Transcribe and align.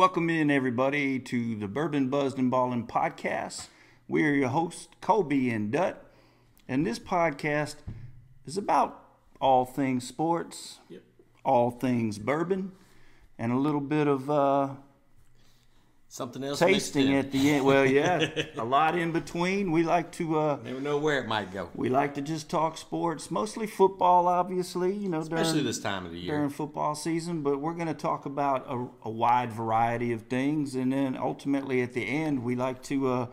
Welcome 0.00 0.30
in, 0.30 0.50
everybody, 0.50 1.18
to 1.18 1.56
the 1.56 1.68
Bourbon 1.68 2.08
Buzzed 2.08 2.38
and 2.38 2.50
Ballin 2.50 2.86
podcast. 2.86 3.66
We're 4.08 4.32
your 4.32 4.48
hosts, 4.48 4.88
Kolby 5.02 5.54
and 5.54 5.70
Dut, 5.70 6.10
and 6.66 6.86
this 6.86 6.98
podcast 6.98 7.76
is 8.46 8.56
about 8.56 9.04
all 9.42 9.66
things 9.66 10.08
sports, 10.08 10.78
Yep. 10.88 11.02
all 11.44 11.70
things 11.70 12.18
bourbon, 12.18 12.72
and 13.38 13.52
a 13.52 13.58
little 13.58 13.82
bit 13.82 14.06
of 14.08 14.30
uh, 14.30 14.70
Something 16.12 16.42
else 16.42 16.58
tasting 16.58 17.14
at 17.14 17.30
the 17.30 17.50
end. 17.52 17.64
Well, 17.64 17.86
yeah, 17.86 18.28
a 18.56 18.64
lot 18.64 18.98
in 18.98 19.12
between. 19.12 19.70
We 19.70 19.84
like 19.84 20.10
to 20.12 20.40
uh. 20.40 20.58
Never 20.64 20.80
know 20.80 20.98
where 20.98 21.20
it 21.20 21.28
might 21.28 21.52
go, 21.52 21.70
we 21.72 21.88
like 21.88 22.14
to 22.14 22.20
just 22.20 22.50
talk 22.50 22.76
sports, 22.78 23.30
mostly 23.30 23.68
football, 23.68 24.26
obviously. 24.26 24.92
You 24.92 25.08
know, 25.08 25.20
especially 25.20 25.52
during, 25.52 25.66
this 25.66 25.78
time 25.78 26.04
of 26.04 26.10
the 26.10 26.18
year. 26.18 26.34
during 26.34 26.50
football 26.50 26.96
season, 26.96 27.42
but 27.42 27.60
we're 27.60 27.74
going 27.74 27.86
to 27.86 27.94
talk 27.94 28.26
about 28.26 28.66
a, 28.68 28.88
a 29.04 29.10
wide 29.10 29.52
variety 29.52 30.10
of 30.10 30.22
things, 30.22 30.74
and 30.74 30.92
then 30.92 31.16
ultimately 31.16 31.80
at 31.80 31.92
the 31.92 32.04
end, 32.04 32.42
we 32.42 32.56
like 32.56 32.82
to 32.82 33.06
uh, 33.06 33.26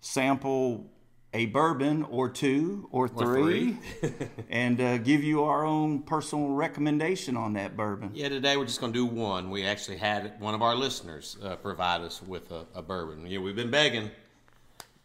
sample 0.00 0.90
a 1.36 1.44
bourbon 1.44 2.02
or 2.04 2.30
two 2.30 2.88
or 2.90 3.06
three, 3.08 3.76
and 4.48 4.80
uh, 4.80 4.96
give 4.96 5.22
you 5.22 5.44
our 5.44 5.66
own 5.66 6.00
personal 6.00 6.48
recommendation 6.48 7.36
on 7.36 7.52
that 7.52 7.76
bourbon. 7.76 8.10
Yeah, 8.14 8.30
today 8.30 8.56
we're 8.56 8.64
just 8.64 8.80
going 8.80 8.94
to 8.94 8.98
do 8.98 9.04
one. 9.04 9.50
We 9.50 9.62
actually 9.66 9.98
had 9.98 10.40
one 10.40 10.54
of 10.54 10.62
our 10.62 10.74
listeners 10.74 11.36
uh, 11.42 11.56
provide 11.56 12.00
us 12.00 12.22
with 12.22 12.50
a, 12.52 12.64
a 12.74 12.80
bourbon. 12.80 13.26
Yeah, 13.26 13.40
we've 13.40 13.54
been 13.54 13.70
begging. 13.70 14.10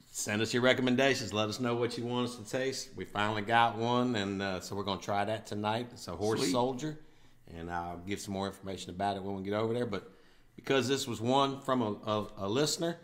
Send 0.09 0.41
us 0.41 0.53
your 0.53 0.63
recommendations. 0.63 1.34
Let 1.34 1.49
us 1.49 1.59
know 1.59 1.75
what 1.75 1.98
you 1.98 2.05
want 2.05 2.30
us 2.30 2.38
to 2.38 2.50
taste. 2.50 2.91
We 2.95 3.03
finally 3.03 3.41
got 3.41 3.77
one, 3.77 4.16
and 4.16 4.41
uh, 4.41 4.61
so 4.61 4.73
we're 4.77 4.84
going 4.84 5.00
to 5.00 5.05
try 5.05 5.25
that 5.25 5.45
tonight. 5.45 5.88
It's 5.91 6.08
a 6.08 6.16
Horse 6.16 6.39
Sweet. 6.39 6.53
Soldier, 6.53 6.98
and 7.58 7.70
I'll 7.70 7.98
give 8.08 8.22
some 8.22 8.33
more 8.33 8.48
information 8.48 8.92
about 8.92 9.17
it 9.17 9.23
when 9.23 9.36
we 9.36 9.44
get 9.44 9.53
over 9.53 9.73
there. 9.73 9.86
But 9.86 10.09
because 10.55 10.88
this 10.88 11.09
was 11.09 11.20
one 11.20 11.59
from 11.59 11.81
a, 11.81 11.92
a, 12.09 12.27
a 12.38 12.48
listener, 12.48 12.98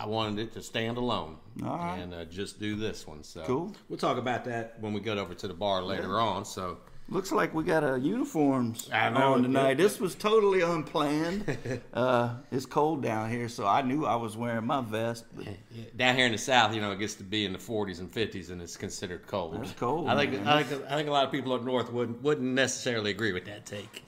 I 0.00 0.06
wanted 0.06 0.38
it 0.38 0.52
to 0.54 0.62
stand 0.62 0.96
alone 0.96 1.36
All 1.62 1.76
right. 1.76 1.98
and 1.98 2.14
uh, 2.14 2.24
just 2.24 2.58
do 2.58 2.74
this 2.74 3.06
one. 3.06 3.22
So 3.22 3.42
Cool. 3.44 3.76
We'll 3.88 3.98
talk 3.98 4.16
about 4.16 4.44
that 4.46 4.76
when 4.80 4.94
we 4.94 5.00
get 5.00 5.18
over 5.18 5.34
to 5.34 5.48
the 5.48 5.54
bar 5.54 5.82
later 5.82 6.18
on. 6.18 6.44
So 6.44 6.78
Looks 7.10 7.32
like 7.32 7.52
we 7.52 7.64
got 7.64 7.82
a 7.82 7.98
uniforms 7.98 8.88
I 8.92 9.10
know, 9.10 9.32
on 9.32 9.42
tonight. 9.42 9.78
This 9.78 9.98
was 9.98 10.14
totally 10.14 10.60
unplanned. 10.60 11.58
uh, 11.92 12.36
it's 12.52 12.66
cold 12.66 13.02
down 13.02 13.28
here, 13.28 13.48
so 13.48 13.66
I 13.66 13.82
knew 13.82 14.06
I 14.06 14.14
was 14.14 14.36
wearing 14.36 14.64
my 14.64 14.80
vest. 14.80 15.24
But 15.34 15.48
down 15.96 16.14
here 16.14 16.26
in 16.26 16.32
the 16.32 16.38
south, 16.38 16.72
you 16.72 16.80
know, 16.80 16.92
it 16.92 17.00
gets 17.00 17.16
to 17.16 17.24
be 17.24 17.44
in 17.44 17.52
the 17.52 17.58
40s 17.58 17.98
and 17.98 18.10
50s, 18.10 18.50
and 18.50 18.62
it's 18.62 18.76
considered 18.76 19.26
cold. 19.26 19.60
That's 19.60 19.72
cold, 19.72 20.08
I 20.08 20.16
think 20.16 20.34
man. 20.34 20.46
I 20.46 20.62
think 20.62 20.84
I 20.88 20.94
think 20.94 21.08
a 21.08 21.12
lot 21.12 21.24
of 21.24 21.32
people 21.32 21.52
up 21.52 21.64
north 21.64 21.92
wouldn't 21.92 22.22
wouldn't 22.22 22.54
necessarily 22.54 23.10
agree 23.10 23.32
with 23.32 23.46
that 23.46 23.66
take, 23.66 24.04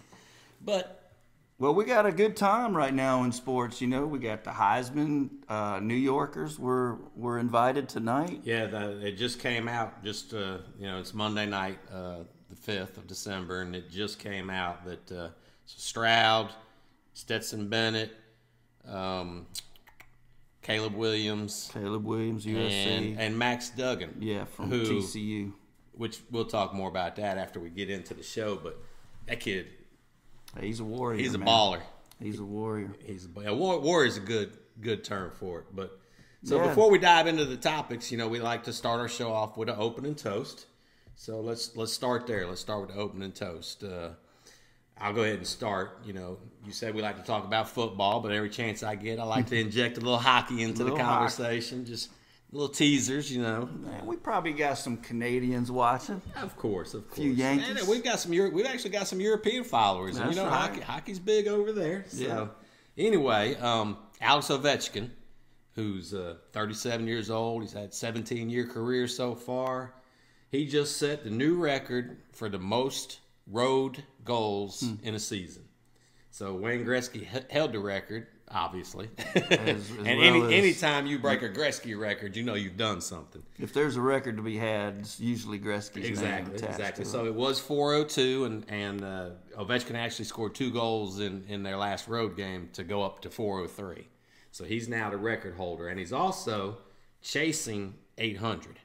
but 0.65 1.02
Well, 1.63 1.75
we 1.77 1.85
got 1.85 2.07
a 2.07 2.11
good 2.11 2.37
time 2.37 2.77
right 2.77 2.93
now 2.93 3.23
in 3.23 3.31
sports. 3.31 3.81
You 3.81 3.87
know, 3.87 4.05
we 4.05 4.19
got 4.19 4.43
the 4.43 4.51
Heisman. 4.51 5.31
Uh, 5.49 5.79
New 5.79 5.95
Yorkers 5.95 6.59
were 6.59 6.99
were 7.15 7.39
invited 7.39 7.89
tonight. 7.89 8.41
yeah, 8.43 8.67
the, 8.67 9.07
it 9.07 9.13
just 9.13 9.39
came 9.39 9.69
out. 9.69 10.03
Just 10.03 10.35
uh, 10.35 10.59
you 10.77 10.89
know, 10.89 10.99
it's 10.99 11.15
Monday 11.15 11.47
night, 11.47 11.79
uh, 11.95 12.25
the 12.51 12.57
5th 12.57 12.97
of 12.97 13.07
December, 13.07 13.61
and 13.61 13.77
it 13.77 13.89
just 13.89 14.19
came 14.19 14.51
out 14.51 14.85
that 14.85 15.13
uh, 15.13 15.29
Stroud, 15.67 16.51
Stetson 17.15 17.69
Bennett, 17.69 18.11
um, 18.89 19.47
Caleb 20.63 20.97
Williams, 20.97 21.71
Caleb 21.73 22.05
Williams, 22.05 22.45
USC. 22.45 22.71
and 22.73 23.21
and 23.21 23.39
Max 23.39 23.71
Duggan. 23.71 24.17
yeah, 24.19 24.47
from 24.47 24.69
who- 24.69 24.83
TCU. 25.01 25.53
which 25.93 26.23
we'll 26.33 26.45
talk 26.45 26.75
more 26.75 26.89
about 26.89 27.15
that 27.15 27.39
after 27.39 27.61
we 27.61 27.71
get 27.71 27.89
into 27.89 28.15
the 28.15 28.25
show. 28.25 28.57
But 28.57 28.83
that 29.29 29.39
kid, 29.39 29.69
He's 30.61 30.81
a 30.81 30.84
warrior. 30.84 31.19
he's 31.19 31.34
a 31.34 31.39
man. 31.39 31.48
baller. 31.48 31.81
He's 32.20 32.39
a 32.39 32.45
warrior. 32.45 32.91
He's 33.05 33.27
a 33.27 33.55
war, 33.55 33.81
war 33.81 34.05
is 34.05 34.17
a 34.17 34.20
good 34.20 34.52
good 34.80 35.05
term 35.05 35.30
for 35.30 35.61
it. 35.61 35.67
But 35.74 35.98
so 36.45 36.57
Yeah. 36.57 36.68
before 36.68 36.90
we 36.90 36.98
dive 36.98 37.27
into 37.27 37.45
the 37.45 37.57
topics, 37.57 38.11
you 38.11 38.18
know, 38.18 38.29
we 38.29 38.40
like 38.40 38.64
to 38.64 38.73
start 38.73 39.01
our 39.01 39.08
show 39.08 39.33
off 39.33 39.57
with 39.57 39.68
an 39.68 39.77
opening 39.79 40.14
toast. 40.14 40.67
So 41.14 41.41
let's 41.41 41.77
let's 41.77 41.92
start 41.92 42.27
there. 42.27 42.46
Let's 42.46 42.61
start 42.61 42.80
with 42.86 42.91
the 42.95 43.01
opening 43.01 43.33
toast. 43.33 43.83
Uh, 43.85 44.11
I'll 44.98 45.12
go 45.12 45.23
ahead 45.23 45.36
and 45.39 45.46
start. 45.46 45.98
You 46.05 46.12
know, 46.12 46.39
you 46.64 46.73
said 46.73 46.95
we 46.95 47.02
like 47.02 47.17
to 47.17 47.23
talk 47.23 47.45
about 47.45 47.68
football, 47.68 48.20
but 48.20 48.30
every 48.33 48.51
chance 48.51 48.83
I 48.83 48.95
get, 48.95 49.18
I 49.18 49.24
like 49.24 49.46
to 49.48 49.58
inject 49.58 49.96
a 49.98 50.01
little 50.01 50.18
hockey 50.18 50.62
into 50.62 50.79
the 50.79 50.85
Little 50.85 50.98
hockey. 50.98 51.08
conversation. 51.35 51.85
Just 51.85 52.11
little 52.52 52.68
teasers, 52.68 53.33
you 53.33 53.42
know. 53.42 53.68
Man, 53.83 54.07
we 54.07 54.17
probably 54.17 54.52
got 54.52 54.79
some 54.79 54.98
Canadians 54.98 55.70
watching. 55.70 56.20
Of 56.36 56.57
course, 56.57 56.95
of 56.95 57.07
course. 57.08 57.18
Few 57.18 57.30
Yankees. 57.33 57.80
And 57.80 57.89
we've 57.89 58.05
got 58.05 58.20
some. 58.20 58.33
Euro- 58.33 58.51
We've 58.51 58.67
actually 58.67 58.90
got 58.90 59.08
some 59.08 59.20
European 59.20 59.64
followers, 59.64 60.18
and 60.18 60.30
you 60.30 60.36
know, 60.36 60.45
right. 60.46 60.68
hockey, 60.70 60.80
hockey's 60.80 61.18
big 61.18 61.48
over 61.48 61.73
there. 61.73 62.05
So, 62.08 62.23
Yeah. 62.96 63.05
anyway, 63.07 63.55
um, 63.57 63.96
Alex 64.20 64.48
Ovechkin, 64.48 65.11
who's 65.74 66.12
uh, 66.14 66.36
37 66.52 67.07
years 67.08 67.30
old, 67.30 67.62
he's 67.62 67.73
had 67.73 67.92
17 67.95 68.51
year 68.51 68.67
career 68.67 69.08
so 69.08 69.35
far. 69.35 69.95
He 70.51 70.67
just 70.67 70.98
set 70.98 71.24
the 71.24 71.30
new 71.30 71.57
record 71.57 72.18
for 72.33 72.51
the 72.51 72.58
most 72.58 73.20
road 73.46 74.05
goals 74.24 74.80
Hmm. 74.83 74.95
in 75.07 75.14
a 75.14 75.18
season. 75.18 75.64
So 76.30 76.55
Wayne 76.55 76.85
Gretzky 76.85 77.27
he- 77.27 77.41
held 77.51 77.73
the 77.73 77.79
record, 77.79 78.27
obviously. 78.52 79.08
as 79.35 79.90
and 79.90 80.05
well 80.05 80.20
any 80.23 80.42
as- 80.42 80.52
anytime 80.52 81.07
you 81.07 81.18
break 81.18 81.42
a 81.42 81.48
Gretzky 81.48 81.98
record, 81.98 82.36
you 82.36 82.42
know 82.42 82.55
you've 82.55 82.77
done 82.77 83.01
something. 83.01 83.42
If 83.58 83.73
there's 83.73 83.96
a 83.96 84.01
record 84.01 84.36
to 84.36 84.42
be 84.42 84.57
had, 84.57 84.98
it's 85.01 85.18
usually 85.20 85.58
Gretzky's 85.58 86.20
name 86.20 86.46
Exactly, 86.46 86.55
exactly. 86.68 87.05
So 87.05 87.24
it. 87.24 87.29
it 87.29 87.35
was 87.35 87.58
402, 87.61 88.45
and 88.45 88.64
and 88.68 89.05
uh, 89.05 89.30
Ovechkin 89.58 89.95
actually 89.95 90.24
scored 90.27 90.55
two 90.55 90.70
goals 90.73 91.20
in 91.20 91.45
in 91.48 91.62
their 91.62 91.77
last 91.77 92.08
road 92.08 92.36
game 92.36 92.68
to 92.74 92.85
go 92.85 93.02
up 93.02 93.20
to 93.23 93.30
403. 93.30 94.08
So 94.51 94.64
he's 94.64 94.89
now 94.89 95.11
the 95.11 95.17
record 95.17 95.55
holder, 95.55 95.89
and 95.89 95.98
he's 95.98 96.12
also 96.12 96.77
chasing 97.23 97.95
800. 98.18 98.79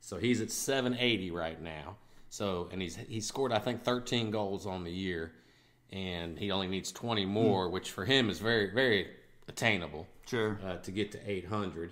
So 0.00 0.16
he's 0.16 0.40
at 0.40 0.50
780 0.50 1.30
right 1.30 1.60
now. 1.62 1.96
So 2.30 2.68
and 2.72 2.82
he's 2.82 2.96
he 2.96 3.20
scored 3.20 3.52
I 3.52 3.58
think 3.58 3.84
13 3.84 4.30
goals 4.30 4.66
on 4.66 4.84
the 4.84 4.90
year, 4.90 5.32
and 5.92 6.38
he 6.38 6.50
only 6.50 6.68
needs 6.68 6.92
20 6.92 7.24
more, 7.26 7.68
which 7.70 7.90
for 7.90 8.04
him 8.04 8.28
is 8.30 8.38
very 8.38 8.70
very 8.72 9.08
attainable 9.48 10.06
Sure. 10.26 10.58
uh, 10.64 10.76
to 10.76 10.90
get 10.90 11.10
to 11.12 11.30
800, 11.30 11.90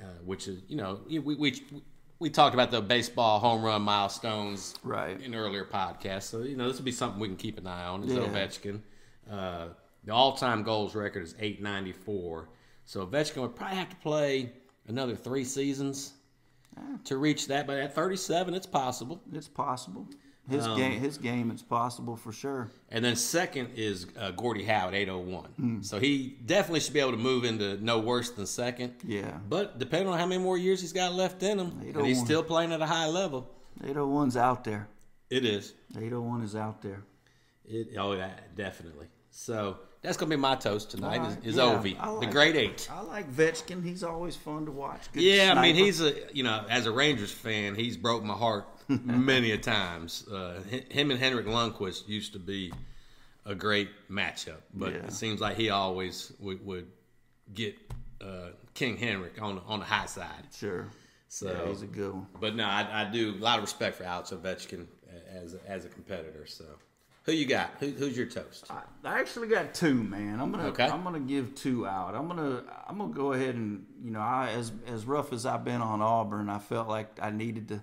uh, 0.00 0.04
which 0.24 0.46
is, 0.46 0.62
you 0.68 0.76
know, 0.76 1.00
we, 1.08 1.18
we, 1.18 1.62
we 2.20 2.30
talked 2.30 2.54
about 2.54 2.70
the 2.70 2.80
baseball 2.80 3.40
home 3.40 3.62
run 3.64 3.82
milestones 3.82 4.74
Right. 4.84 5.20
in 5.20 5.34
earlier 5.34 5.64
podcasts. 5.64 6.24
So, 6.24 6.42
you 6.42 6.56
know, 6.56 6.68
this 6.68 6.76
will 6.78 6.84
be 6.84 6.92
something 6.92 7.18
we 7.20 7.26
can 7.26 7.36
keep 7.36 7.58
an 7.58 7.66
eye 7.66 7.86
on 7.86 8.04
is 8.04 8.12
Yeah. 8.12 8.20
Ovechkin. 8.20 8.80
Uh, 9.28 9.68
the 10.04 10.12
all 10.12 10.36
time 10.36 10.62
goals 10.62 10.94
record 10.94 11.24
is 11.24 11.34
894. 11.40 12.48
So 12.84 13.04
Ovechkin 13.04 13.42
would 13.42 13.56
probably 13.56 13.76
have 13.78 13.90
to 13.90 13.96
play 13.96 14.52
another 14.86 15.16
three 15.16 15.42
seasons 15.44 16.12
to 17.04 17.16
reach 17.16 17.48
that. 17.48 17.66
But 17.66 17.78
at 17.78 17.92
37, 17.96 18.54
it's 18.54 18.66
possible. 18.66 19.20
It's 19.32 19.48
possible. 19.48 20.06
His 20.48 20.64
Um, 20.66 20.76
game, 20.76 21.00
his 21.00 21.18
game, 21.18 21.50
it's 21.50 21.62
possible 21.62 22.16
for 22.16 22.32
sure. 22.32 22.70
And 22.90 23.04
then 23.04 23.16
second 23.16 23.70
is 23.74 24.06
uh, 24.18 24.30
Gordie 24.30 24.64
Howe 24.64 24.88
at 24.88 24.94
801. 24.94 25.44
Hmm. 25.50 25.82
So 25.82 25.98
he 25.98 26.36
definitely 26.46 26.80
should 26.80 26.94
be 26.94 27.00
able 27.00 27.12
to 27.12 27.16
move 27.16 27.44
into 27.44 27.82
no 27.84 27.98
worse 27.98 28.30
than 28.30 28.46
second. 28.46 28.94
Yeah. 29.04 29.38
But 29.48 29.78
depending 29.78 30.08
on 30.12 30.18
how 30.18 30.26
many 30.26 30.40
more 30.42 30.56
years 30.56 30.80
he's 30.80 30.92
got 30.92 31.14
left 31.14 31.42
in 31.42 31.58
him, 31.58 31.80
and 31.82 32.06
he's 32.06 32.20
still 32.20 32.42
playing 32.42 32.72
at 32.72 32.80
a 32.80 32.86
high 32.86 33.08
level. 33.08 33.50
801's 33.82 34.36
out 34.36 34.62
there. 34.64 34.88
It 35.30 35.44
is. 35.44 35.74
801 35.96 36.42
is 36.42 36.54
out 36.54 36.80
there. 36.80 37.02
It, 37.64 37.88
oh, 37.98 38.12
yeah, 38.12 38.30
definitely. 38.54 39.06
So 39.30 39.78
that's 40.00 40.16
gonna 40.16 40.30
be 40.30 40.36
my 40.36 40.54
toast 40.54 40.90
tonight. 40.92 41.18
Right. 41.18 41.38
Is, 41.42 41.54
is 41.54 41.56
Yeah, 41.56 41.62
Ovi, 41.64 41.96
I 42.00 42.20
the 42.20 42.30
great 42.30 42.56
eight. 42.56 42.88
I 42.90 43.00
like 43.02 43.30
Vetchkin. 43.30 43.84
He's 43.84 44.02
always 44.02 44.34
fun 44.36 44.64
to 44.66 44.70
watch. 44.72 45.12
Good 45.12 45.22
Yeah, 45.22 45.52
I 45.54 45.60
mean 45.60 45.74
he's 45.74 46.00
a 46.00 46.14
you 46.32 46.42
know 46.42 46.64
as 46.70 46.86
a 46.86 46.90
Rangers 46.92 47.32
fan, 47.32 47.74
he's 47.74 47.96
broke 47.96 48.22
my 48.22 48.32
heart 48.34 48.66
many 48.88 49.50
a 49.52 49.58
times. 49.58 50.26
Uh, 50.28 50.60
him 50.90 51.10
and 51.10 51.18
Henrik 51.20 51.46
Lundqvist 51.46 52.08
used 52.08 52.32
to 52.34 52.38
be 52.38 52.72
a 53.44 53.54
great 53.54 53.88
matchup, 54.10 54.60
but 54.74 54.92
Yeah. 54.92 54.98
it 55.00 55.12
seems 55.12 55.40
like 55.40 55.56
he 55.56 55.70
always 55.70 56.32
would, 56.40 56.64
would 56.66 56.86
get 57.54 57.76
uh, 58.20 58.48
King 58.74 58.96
Henrik 58.96 59.40
on 59.40 59.60
on 59.66 59.78
the 59.80 59.84
high 59.84 60.06
side. 60.06 60.46
sure. 60.54 60.86
So 61.28 61.50
Yeah, 61.50 61.68
he's 61.68 61.82
a 61.82 61.86
good 61.86 62.12
one. 62.14 62.26
But 62.40 62.54
no, 62.54 62.64
I, 62.64 63.02
I 63.02 63.04
do 63.10 63.34
a 63.34 63.38
lot 63.42 63.58
of 63.58 63.64
respect 63.64 63.96
for 63.96 64.04
Alex 64.04 64.30
Ovechkin 64.30 64.86
as 65.32 65.54
a, 65.54 65.58
as 65.70 65.84
a 65.84 65.88
competitor. 65.88 66.46
So, 66.46 66.64
who 67.24 67.32
you 67.32 67.46
got? 67.46 67.70
Who, 67.80 67.88
who's 67.90 68.16
your 68.16 68.26
toast? 68.26 68.66
I, 68.70 68.82
I 69.04 69.18
actually 69.20 69.48
got 69.48 69.74
two, 69.74 69.94
man. 69.94 70.40
I'm 70.40 70.50
gonna 70.52 70.68
Okay. 70.68 70.86
I'm 70.88 71.02
gonna 71.02 71.18
give 71.20 71.54
two 71.56 71.86
out. 71.86 72.14
I'm 72.14 72.28
gonna 72.28 72.62
I'm 72.88 72.98
gonna 72.98 73.12
go 73.12 73.32
ahead 73.32 73.54
and 73.56 73.84
you 74.02 74.10
know 74.12 74.20
I 74.20 74.50
as 74.50 74.72
as 74.86 75.04
rough 75.04 75.32
as 75.32 75.44
I've 75.46 75.64
been 75.64 75.82
on 75.82 76.00
Auburn, 76.00 76.48
I 76.48 76.58
felt 76.60 76.88
like 76.88 77.18
I 77.20 77.30
needed 77.30 77.68
to 77.68 77.82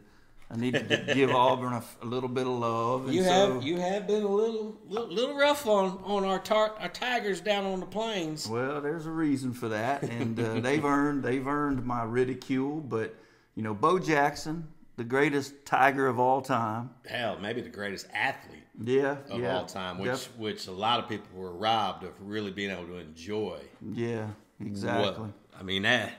I 0.52 0.58
needed 0.58 0.88
to 0.90 1.14
give 1.16 1.32
Auburn 1.32 1.74
a 2.02 2.06
little 2.06 2.30
bit 2.30 2.46
of 2.46 2.54
love. 2.54 3.06
And 3.06 3.14
You 3.16 3.24
so, 3.24 3.54
have 3.56 3.64
you 3.64 3.78
have 3.80 4.06
been 4.08 4.24
a 4.24 4.28
little 4.28 4.78
little, 4.88 5.08
little 5.08 5.36
rough 5.36 5.66
on 5.66 6.00
on 6.04 6.24
our 6.26 6.40
tar, 6.40 6.74
our 6.80 6.90
Tigers 6.90 7.42
down 7.42 7.66
on 7.66 7.80
the 7.80 7.86
plains. 7.86 8.48
Well, 8.48 8.82
there's 8.82 9.06
a 9.06 9.12
reason 9.12 9.54
for 9.54 9.70
that, 9.70 10.04
and 10.04 10.40
uh, 10.40 10.60
they've 10.60 10.84
earned 10.86 11.24
they've 11.24 11.46
earned 11.48 11.86
my 11.86 12.04
ridicule. 12.04 12.82
But 12.82 13.16
you 13.56 13.64
know, 13.64 13.74
Bo 13.74 14.00
Jackson 14.00 14.68
the 14.96 15.04
greatest 15.04 15.66
Tiger 15.66 16.08
of 16.08 16.20
all 16.20 16.42
time. 16.42 16.92
Hell, 17.08 17.40
maybe 17.42 17.62
the 17.62 17.70
greatest 17.70 18.06
athlete 18.14 18.62
Yeah, 18.80 19.18
of 19.30 19.40
yeah, 19.40 19.58
all 19.58 19.66
time, 19.66 19.98
which 19.98 20.12
def- 20.12 20.38
which 20.38 20.68
a 20.68 20.72
lot 20.72 21.00
of 21.00 21.10
people 21.10 21.28
were 21.34 21.52
robbed 21.52 22.04
of 22.04 22.12
really 22.22 22.52
being 22.52 22.70
able 22.70 22.86
to 22.86 22.98
enjoy. 22.98 23.60
yeah, 23.82 24.28
exactly. 24.60 25.24
What 25.24 25.32
I 25.60 25.64
mean, 25.64 25.82
that 25.84 26.12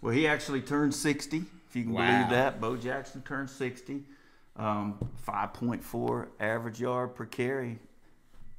Well, 0.00 0.14
he 0.14 0.26
actually 0.26 0.62
turned 0.62 0.94
60, 0.94 1.44
if 1.72 1.76
you 1.76 1.84
can 1.84 1.94
Wow. 1.94 2.06
believe 2.18 2.30
that. 2.30 2.60
Bo 2.60 2.76
Jackson 2.76 3.22
turned 3.22 3.48
60. 3.48 4.04
Um, 4.56 4.98
5.4 5.26 6.28
average 6.38 6.78
yard 6.80 7.14
per 7.14 7.24
carry. 7.24 7.78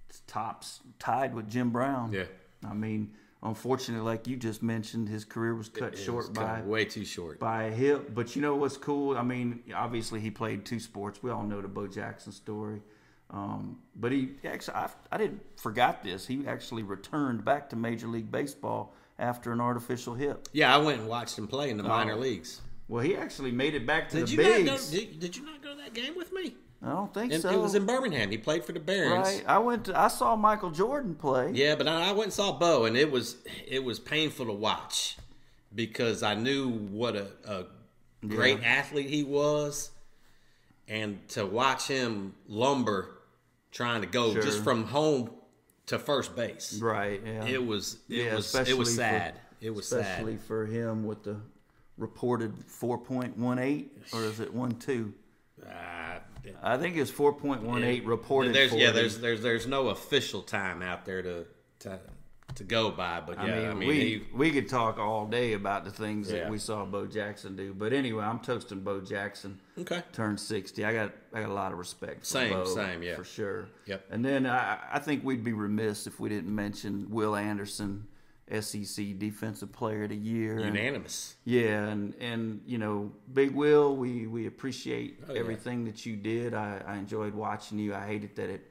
It's 0.09 0.21
tops 0.21 0.79
tied 0.97 1.35
with 1.35 1.47
Jim 1.47 1.69
Brown. 1.69 2.11
yeah, 2.11 2.23
I 2.67 2.73
mean, 2.73 3.13
unfortunately, 3.43 4.03
like 4.03 4.25
you 4.27 4.35
just 4.35 4.63
mentioned, 4.63 5.07
his 5.09 5.23
career 5.25 5.53
was 5.53 5.69
cut 5.69 5.93
it 5.93 5.97
short 5.99 6.29
was 6.29 6.37
by 6.37 6.61
way 6.61 6.85
too 6.85 7.05
short. 7.05 7.39
by 7.39 7.65
a 7.65 7.71
hip. 7.71 8.15
But 8.15 8.35
you 8.35 8.41
know 8.41 8.55
what's 8.55 8.77
cool? 8.77 9.15
I 9.15 9.21
mean, 9.21 9.61
obviously 9.75 10.19
he 10.19 10.31
played 10.31 10.65
two 10.65 10.79
sports. 10.79 11.21
We 11.21 11.29
all 11.29 11.43
know 11.43 11.61
the 11.61 11.67
Bo 11.67 11.85
Jackson 11.85 12.31
story. 12.31 12.81
Um, 13.29 13.77
but 13.95 14.11
he 14.11 14.31
actually, 14.45 14.75
I, 14.75 14.89
I 15.11 15.17
didn't 15.19 15.41
forgot 15.59 16.03
this. 16.03 16.25
He 16.25 16.47
actually 16.47 16.81
returned 16.81 17.45
back 17.45 17.69
to 17.69 17.75
Major 17.75 18.07
League 18.07 18.31
Baseball 18.31 18.95
after 19.19 19.51
an 19.51 19.61
artificial 19.61 20.15
hip. 20.15 20.47
Yeah, 20.53 20.73
I 20.73 20.79
went 20.79 21.01
and 21.01 21.07
watched 21.07 21.37
him 21.37 21.47
play 21.47 21.69
in 21.69 21.77
the 21.77 21.83
minor 21.83 22.13
Oh. 22.13 22.17
leagues. 22.17 22.61
Well, 22.87 23.03
he 23.03 23.15
actually 23.15 23.51
made 23.51 23.73
it 23.75 23.85
back 23.87 24.09
to 24.09 24.17
Did 24.17 24.27
the 24.27 24.31
you 24.31 24.37
bigs. 24.37 24.65
not 24.65 24.79
go? 24.79 24.91
Did, 25.05 25.19
did 25.19 25.37
you 25.37 25.45
not 25.45 25.61
go 25.63 25.71
to 25.71 25.77
that 25.81 25.93
game 25.93 26.15
with 26.15 26.31
me? 26.33 26.55
I 26.85 26.89
don't 26.89 27.13
think 27.13 27.31
And 27.31 27.41
so. 27.41 27.49
It 27.49 27.59
was 27.61 27.75
in 27.75 27.85
Birmingham. 27.85 28.29
He 28.29 28.37
played 28.37 28.65
for 28.65 28.73
the 28.73 28.79
Barons. 28.79 29.25
right. 29.27 29.43
I 29.47 29.57
went. 29.59 29.85
To, 29.85 29.97
I 29.99 30.09
saw 30.09 30.35
Michael 30.35 30.69
Jordan 30.71 31.15
play. 31.15 31.51
Yeah, 31.53 31.75
but 31.75 31.87
I, 31.87 32.09
I 32.09 32.11
went 32.11 32.25
and 32.25 32.33
saw 32.33 32.51
Bo, 32.51 32.83
and 32.85 32.97
it 32.97 33.09
was 33.09 33.37
it 33.65 33.83
was 33.83 33.99
painful 33.99 34.47
to 34.47 34.51
watch 34.51 35.17
because 35.73 36.23
I 36.23 36.35
knew 36.35 36.69
what 36.69 37.15
a, 37.15 37.27
a 37.47 37.65
great 38.27 38.61
athlete 38.63 39.09
he 39.09 39.23
was, 39.23 39.91
and 40.89 41.25
to 41.29 41.45
watch 41.45 41.87
him 41.87 42.33
lumber 42.47 43.17
trying 43.71 44.01
to 44.01 44.07
go 44.07 44.33
Sure. 44.33 44.41
just 44.41 44.61
from 44.63 44.83
home 44.85 45.31
to 45.85 45.97
first 45.97 46.35
base. 46.35 46.79
Right. 46.81 47.21
Yeah. 47.25 47.45
It 47.45 47.65
was 47.65 47.97
it 48.09 48.25
Yeah, 48.25 48.35
was 48.35 48.53
it 48.55 48.77
was 48.77 48.89
for- 48.89 48.95
sad. 48.95 49.35
it 49.61 49.69
was 49.73 49.91
especially 49.91 50.33
sad. 50.37 50.41
for 50.45 50.65
him 50.65 51.05
with 51.05 51.23
the 51.23 51.37
reported 51.97 52.53
4.18 52.67 53.89
or 54.13 54.23
is 54.23 54.39
it 54.39 54.55
1.2? 54.55 55.11
Uh, 55.65 56.19
I 56.61 56.77
think 56.77 56.97
it's 56.97 57.11
4.18 57.11 58.05
reported. 58.05 58.53
there's 58.53 58.73
yeah 58.73 58.91
there's 58.91 59.19
there's 59.19 59.41
there's 59.41 59.67
no 59.67 59.89
official 59.89 60.41
time 60.41 60.81
out 60.81 61.05
there 61.05 61.21
to 61.21 61.45
to 61.79 61.99
to 62.55 62.63
go 62.63 62.91
by, 62.91 63.19
but 63.25 63.37
yeah, 63.37 63.43
I 63.43 63.47
mean, 63.59 63.65
I 63.69 63.73
mean, 63.73 63.87
we 63.87 63.95
he, 63.99 64.21
we 64.35 64.51
could 64.51 64.69
talk 64.69 64.99
all 64.99 65.25
day 65.25 65.53
about 65.53 65.85
the 65.85 65.89
things 65.91 66.29
Yeah. 66.29 66.39
that 66.41 66.51
we 66.51 66.59
saw 66.59 66.85
Bo 66.85 67.07
Jackson 67.07 67.55
do. 67.55 67.73
But 67.73 67.93
anyway, 67.93 68.23
I'm 68.23 68.37
toasting 68.39 68.81
Bo 68.81 69.01
Jackson. 69.01 69.59
okay. 69.79 70.03
Turned 70.11 70.39
60. 70.39 70.85
I 70.85 70.93
got 70.93 71.11
I 71.33 71.39
got 71.41 71.49
a 71.49 71.53
lot 71.53 71.71
of 71.71 71.79
respect 71.79 72.19
for 72.19 72.25
Same, 72.25 72.53
Bo, 72.53 72.65
same, 72.65 73.01
yeah. 73.01 73.15
for 73.15 73.23
sure. 73.23 73.69
Yep. 73.87 74.05
And 74.11 74.23
then 74.23 74.45
I 74.45 74.77
I 74.91 74.99
think 74.99 75.23
we'd 75.23 75.43
be 75.43 75.53
remiss 75.53 76.05
if 76.05 76.19
we 76.19 76.29
didn't 76.29 76.53
mention 76.53 77.07
Will 77.09 77.35
Anderson, 77.35 78.05
SEC 78.51 79.17
Defensive 79.17 79.71
Player 79.71 80.03
of 80.03 80.09
the 80.09 80.15
Year. 80.15 80.57
And- 80.57 80.75
Unanimous. 80.75 81.35
Yeah, 81.45 81.87
and 81.87 82.13
and 82.19 82.61
you 82.65 82.77
know, 82.77 83.11
Big 83.33 83.51
Will, 83.51 83.95
we 83.95 84.27
we 84.27 84.47
appreciate 84.47 85.19
Oh, 85.27 85.33
yeah. 85.33 85.39
everything 85.39 85.85
that 85.85 86.05
you 86.05 86.15
did. 86.15 86.53
I, 86.53 86.81
I 86.85 86.97
enjoyed 86.97 87.33
watching 87.33 87.79
you. 87.79 87.93
I 87.95 88.05
hated 88.05 88.35
that 88.35 88.49
it 88.49 88.69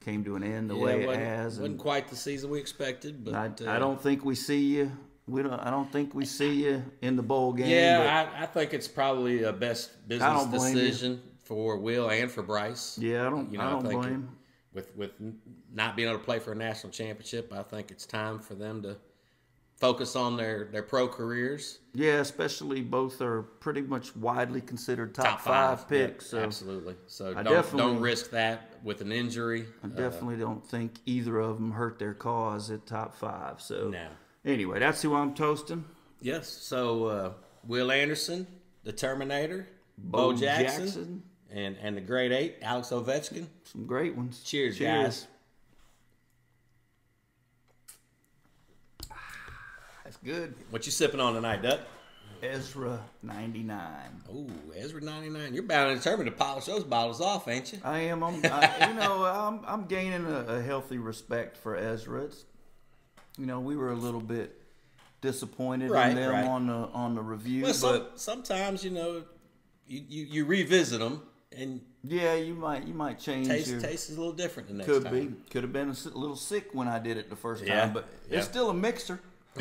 came 0.00 0.24
to 0.24 0.36
an 0.36 0.42
end 0.42 0.70
the 0.70 0.76
Yeah, 0.76 0.84
way 0.84 1.02
it 1.02 1.06
wasn't, 1.06 1.26
has. 1.26 1.44
wasn't 1.58 1.66
And 1.66 1.78
quite 1.78 2.08
the 2.08 2.16
season 2.16 2.50
we 2.50 2.58
expected, 2.60 3.24
but 3.24 3.34
I, 3.34 3.46
uh, 3.46 3.76
I 3.76 3.78
don't 3.78 4.00
think 4.00 4.24
we 4.24 4.34
see 4.34 4.60
you. 4.76 4.92
We 5.26 5.42
don't. 5.42 5.52
I 5.60 5.70
don't 5.70 5.90
think 5.92 6.14
we 6.14 6.24
see 6.24 6.64
you 6.64 6.82
in 7.02 7.16
the 7.16 7.22
bowl 7.22 7.52
game. 7.52 7.68
Yeah, 7.68 8.32
I, 8.38 8.42
I 8.44 8.46
think 8.46 8.72
it's 8.74 8.88
probably 8.88 9.42
a 9.42 9.52
best 9.52 10.08
business 10.08 10.28
don't 10.44 10.52
you. 10.52 10.58
decision 10.58 11.22
for 11.44 11.76
Will 11.78 12.08
and 12.10 12.30
for 12.30 12.42
Bryce. 12.42 12.96
yeah, 12.98 13.26
I 13.26 13.30
don't. 13.30 13.50
You 13.52 13.58
know, 13.58 13.64
I 13.64 13.66
I 13.66 13.70
don't 13.70 13.86
think 13.86 14.02
blame. 14.02 14.28
With 14.72 14.94
with 14.96 15.10
not 15.72 15.96
being 15.96 16.08
able 16.08 16.18
to 16.18 16.24
play 16.24 16.38
for 16.38 16.52
a 16.52 16.56
national 16.56 16.92
championship, 16.92 17.52
I 17.52 17.62
think 17.62 17.90
it's 17.90 18.06
time 18.06 18.38
for 18.38 18.54
them 18.54 18.82
to 18.82 18.96
focus 19.80 20.14
on 20.14 20.36
their 20.36 20.66
their 20.66 20.84
pro 20.84 21.08
careers. 21.08 21.80
Yeah, 21.92 22.20
especially 22.20 22.80
both 22.80 23.20
are 23.20 23.42
pretty 23.42 23.80
much 23.80 24.14
widely 24.14 24.60
considered 24.60 25.12
top, 25.14 25.40
five, 25.40 25.78
Yeah, 25.90 26.06
picks. 26.06 26.26
so 26.26 26.38
absolutely. 26.38 26.94
So 27.08 27.34
I 27.36 27.42
don't 27.42 27.76
don't 27.76 27.98
risk 28.00 28.30
that 28.30 28.74
with 28.84 29.00
an 29.00 29.10
injury. 29.10 29.66
I 29.82 29.88
definitely 29.88 30.36
don't 30.36 30.64
think 30.64 31.00
either 31.04 31.38
of 31.40 31.56
them 31.56 31.72
hurt 31.72 31.98
their 31.98 32.14
cause 32.14 32.70
at 32.70 32.86
top 32.86 33.16
five. 33.16 33.60
So 33.60 33.88
No. 33.88 34.06
anyway, 34.44 34.78
that's 34.78 35.02
who 35.02 35.16
I'm 35.16 35.34
toasting. 35.34 35.84
Yes. 36.20 36.46
So 36.48 37.04
uh, 37.06 37.32
Will 37.66 37.90
Anderson, 37.90 38.46
the 38.84 38.92
Terminator, 38.92 39.66
Bo, 39.98 40.32
Bo 40.32 40.38
Jackson, 40.38 40.84
Jackson. 40.84 41.22
And 41.52 41.76
and 41.82 41.96
the 41.96 42.00
Great 42.00 42.32
Eight, 42.32 42.56
Alex 42.62 42.88
Ovechkin. 42.88 43.46
Some 43.64 43.86
great 43.86 44.16
ones. 44.16 44.42
Cheers, 44.44 44.78
guys. 44.78 45.26
That's 50.04 50.16
good. 50.24 50.54
What 50.70 50.86
you 50.86 50.92
sipping 50.92 51.20
on 51.20 51.34
tonight, 51.34 51.62
Duck? 51.62 51.80
Ezra 52.42 52.98
99. 53.22 53.78
Ooh, 54.34 54.50
Ezra 54.74 55.02
ninety 55.02 55.28
nine. 55.28 55.52
You're 55.52 55.62
bound 55.62 55.90
and 55.90 56.00
determined 56.00 56.30
to 56.30 56.34
polish 56.34 56.64
those 56.64 56.84
bottles 56.84 57.20
off, 57.20 57.46
ain't 57.48 57.70
you? 57.72 57.78
I 57.84 57.98
am. 58.00 58.22
I'm, 58.22 58.40
I, 58.44 58.86
you 58.88 58.94
know, 58.94 59.24
I'm, 59.24 59.60
I'm 59.66 59.84
gaining 59.86 60.24
a, 60.24 60.38
a 60.46 60.62
healthy 60.62 60.96
respect 60.96 61.58
for 61.58 61.76
Ezra. 61.76 62.22
It's, 62.22 62.46
you 63.36 63.44
know, 63.44 63.60
we 63.60 63.76
were 63.76 63.90
a 63.92 63.96
little 63.96 64.22
bit 64.22 64.56
disappointed 65.20 65.90
Right, 65.90 66.10
in 66.10 66.16
them 66.16 66.30
right. 66.32 66.46
on 66.46 66.66
the 66.66 66.72
on 66.72 67.14
the 67.14 67.20
review, 67.20 67.64
Well, 67.64 67.74
some, 67.74 67.90
but 67.98 68.18
sometimes 68.18 68.82
you 68.82 68.90
know, 68.90 69.22
you, 69.86 70.02
you, 70.08 70.24
you 70.24 70.44
revisit 70.46 70.98
them 70.98 71.20
and 71.56 71.80
yeah, 72.04 72.34
you 72.34 72.54
might 72.54 72.86
you 72.86 72.94
might 72.94 73.18
change 73.18 73.48
taste 73.48 73.68
your. 73.70 73.80
taste 73.80 74.10
is 74.10 74.16
a 74.16 74.20
little 74.20 74.32
different 74.34 74.68
the 74.68 74.74
next 74.74 74.86
could 74.88 75.04
time. 75.04 75.12
be 75.28 75.50
could 75.50 75.62
have 75.62 75.72
been 75.72 75.88
a 75.90 76.08
little 76.18 76.36
sick 76.36 76.68
when 76.74 76.88
I 76.88 76.98
did 76.98 77.16
it 77.16 77.28
the 77.30 77.36
first 77.36 77.64
Yeah, 77.64 77.80
time, 77.86 77.92
but 77.92 78.08
yeah. 78.30 78.38
it's 78.38 78.46
still 78.48 78.70
a 78.70 78.74
mixer. 78.74 79.20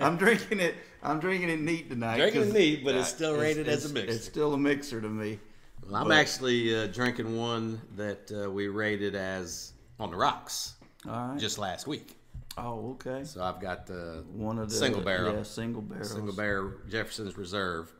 I'm 0.00 0.16
drinking 0.16 0.60
it. 0.60 0.74
I'm 1.02 1.20
drinking 1.20 1.48
it 1.50 1.60
neat 1.60 1.88
tonight. 1.90 2.16
Drinking 2.18 2.42
it 2.42 2.44
'cause, 2.46 2.54
neat, 2.54 2.84
but 2.84 2.94
it's 2.96 3.08
still 3.08 3.36
rated 3.36 3.68
as 3.68 3.88
a 3.90 3.92
mixer. 3.94 4.10
It's 4.12 4.24
still 4.24 4.52
a 4.54 4.58
mixer 4.58 5.00
to 5.00 5.08
me. 5.08 5.38
Well, 5.86 5.94
I'm 5.96 6.10
actually 6.12 6.74
uh, 6.76 6.88
drinking 6.88 7.36
one 7.38 7.80
that 7.96 8.30
uh, 8.32 8.50
we 8.50 8.66
rated 8.68 9.14
as 9.14 9.72
on 10.00 10.10
the 10.10 10.16
rocks 10.16 10.74
All 11.08 11.28
right. 11.28 11.38
just 11.38 11.58
last 11.58 11.86
week. 11.86 12.16
oh, 12.58 12.90
okay. 13.00 13.24
So 13.24 13.42
I've 13.42 13.60
got 13.60 13.86
the 13.86 14.24
One 14.32 14.58
of 14.58 14.68
the 14.70 14.74
single 14.74 15.02
barrel, 15.02 15.36
Yeah, 15.36 15.42
single 15.44 15.82
barrel. 15.82 16.04
single 16.04 16.34
barrel 16.34 16.72
Jefferson's 16.90 17.38
Reserve. 17.38 17.92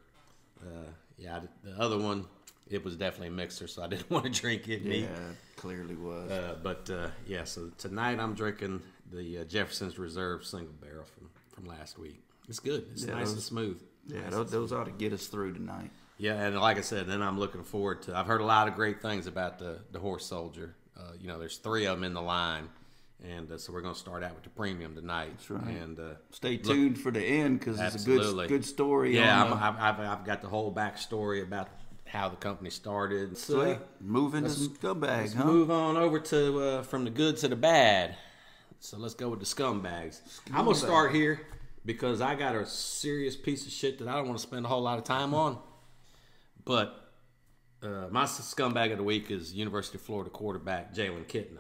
Uh, 0.61 0.91
yeah, 1.17 1.41
the 1.63 1.81
other 1.81 1.99
one 1.99 2.27
it 2.71 2.85
was 2.85 2.97
definitely 2.97 3.29
a 3.29 3.33
mixer, 3.33 3.67
so 3.67 3.83
I 3.83 3.87
didn't 3.93 4.11
want 4.11 4.25
to 4.25 4.31
drink 4.31 4.69
it 4.69 4.85
neat. 4.85 5.03
Yeah, 5.05 5.09
clearly 5.57 5.95
was. 5.95 6.31
Uh, 6.31 6.57
but 6.63 6.89
uh, 6.91 7.09
yeah, 7.27 7.45
so 7.45 7.71
tonight 7.79 8.19
I'm 8.19 8.35
drinking 8.35 8.83
the 9.13 9.39
uh, 9.39 9.45
Jefferson's 9.45 9.99
Reserve 9.99 10.45
single 10.45 10.75
barrel 10.81 11.05
from, 11.05 11.29
from 11.53 11.67
last 11.67 11.99
week. 11.99 12.21
It's 12.49 12.61
good. 12.61 12.87
It's 12.93 13.05
Yeah, 13.05 13.15
nice 13.15 13.27
those- 13.27 13.33
and 13.35 13.43
smooth. 13.43 13.83
yeah, 14.07 14.29
those, 14.31 14.51
those 14.51 14.73
ought 14.73 14.85
to 14.85 14.91
get 14.93 15.13
us 15.13 15.27
through 15.27 15.55
tonight. 15.55 15.91
Yeah, 16.21 16.35
and 16.35 16.59
like 16.61 16.79
I 16.79 16.81
said, 16.81 17.07
then 17.07 17.23
I'm 17.23 17.39
looking 17.39 17.63
forward 17.63 18.03
to. 18.03 18.17
I've 18.17 18.27
heard 18.27 18.41
a 18.41 18.45
lot 18.45 18.67
of 18.69 18.75
great 18.75 19.01
things 19.01 19.27
about 19.29 19.59
the 19.61 19.79
the 19.93 20.01
horse 20.01 20.27
soldier. 20.27 20.75
Uh, 20.97 21.13
you 21.21 21.29
know, 21.29 21.39
there's 21.39 21.59
three 21.59 21.87
of 21.87 21.97
them 21.97 22.03
in 22.03 22.13
the 22.13 22.21
line, 22.21 22.69
and 23.25 23.49
uh, 23.53 23.57
so 23.57 23.73
we're 23.73 23.83
going 23.83 23.95
to 23.95 24.01
start 24.01 24.25
out 24.25 24.35
with 24.35 24.43
the 24.43 24.51
premium 24.51 24.97
tonight. 24.97 25.31
That's 25.37 25.49
right. 25.51 25.65
And 25.77 26.01
uh, 26.01 26.03
Stay 26.33 26.57
look- 26.57 26.65
tuned 26.65 26.99
for 26.99 27.13
the 27.13 27.23
end 27.23 27.61
because 27.61 27.79
it's 27.79 28.03
a 28.03 28.07
good 28.07 28.49
good 28.49 28.65
story. 28.65 29.15
yeah, 29.17 29.41
on 29.45 29.53
I'm, 29.53 29.59
the- 29.59 29.65
I've, 29.85 30.01
I've 30.01 30.19
I've 30.19 30.25
got 30.25 30.43
the 30.43 30.49
whole 30.49 30.75
backstory 30.75 31.41
about 31.43 31.69
how 32.09 32.29
the 32.29 32.37
company 32.37 32.71
started. 32.71 33.37
So, 33.37 33.63
Sweet. 33.65 33.79
Moving 34.01 34.45
to 34.45 34.51
scumbag, 34.51 35.03
Let's 35.21 35.35
huh? 35.35 35.45
move 35.45 35.71
on 35.71 35.97
over 35.97 36.19
to 36.21 36.61
uh, 36.61 36.83
from 36.83 37.05
the 37.05 37.11
good 37.11 37.37
to 37.39 37.49
the 37.49 37.57
bad. 37.57 38.17
So 38.81 38.97
let's 38.97 39.15
go 39.15 39.29
with 39.29 39.41
the 39.41 39.47
scumbags. 39.47 40.21
I'm 40.53 40.65
gonna 40.65 40.75
start 40.75 41.13
here 41.15 41.41
because 41.85 42.21
I 42.21 42.35
got 42.37 42.55
a 42.55 42.65
serious 42.67 43.37
piece 43.37 43.67
of 43.67 43.73
shit 43.73 43.99
that 43.99 44.09
I 44.09 44.15
don't 44.17 44.27
want 44.27 44.39
to 44.39 44.43
spend 44.43 44.65
a 44.65 44.69
whole 44.69 44.83
lot 44.83 44.99
of 44.99 45.05
time 45.05 45.35
on. 45.35 45.59
But 46.65 46.95
uh, 47.83 48.07
my 48.11 48.25
scumbag 48.25 48.93
of 48.93 48.99
the 48.99 49.05
week 49.05 49.31
is 49.31 49.53
University 49.55 49.99
of 49.99 50.03
Florida 50.03 50.31
quarterback 50.31 50.95
Jalen 50.95 51.27
Kitna, 51.27 51.59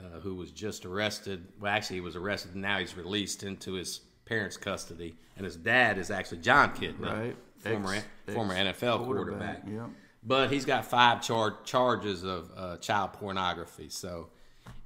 uh, 0.00 0.20
who 0.20 0.34
was 0.34 0.50
just 0.50 0.86
arrested. 0.86 1.46
Well, 1.60 1.72
actually, 1.72 1.96
he 1.96 2.00
was 2.00 2.16
arrested. 2.16 2.52
and 2.52 2.62
Now 2.62 2.78
he's 2.78 2.96
released 2.96 3.42
into 3.42 3.72
his 3.74 4.00
parents' 4.24 4.56
custody, 4.56 5.16
and 5.36 5.44
his 5.44 5.56
dad 5.56 5.98
is 5.98 6.10
actually 6.10 6.38
Jon 6.38 6.70
Kitna, 6.74 7.00
Right. 7.00 7.36
Former 7.70 7.94
Ex- 7.94 8.34
former 8.34 8.54
ex- 8.54 8.80
NFL 8.80 9.04
quarterback. 9.04 9.62
Yep. 9.66 9.90
But 10.22 10.50
he's 10.50 10.64
got 10.64 10.84
five 10.84 11.22
char- 11.22 11.58
charges 11.64 12.24
of 12.24 12.50
uh, 12.56 12.76
child 12.78 13.12
pornography. 13.12 13.88
So 13.90 14.28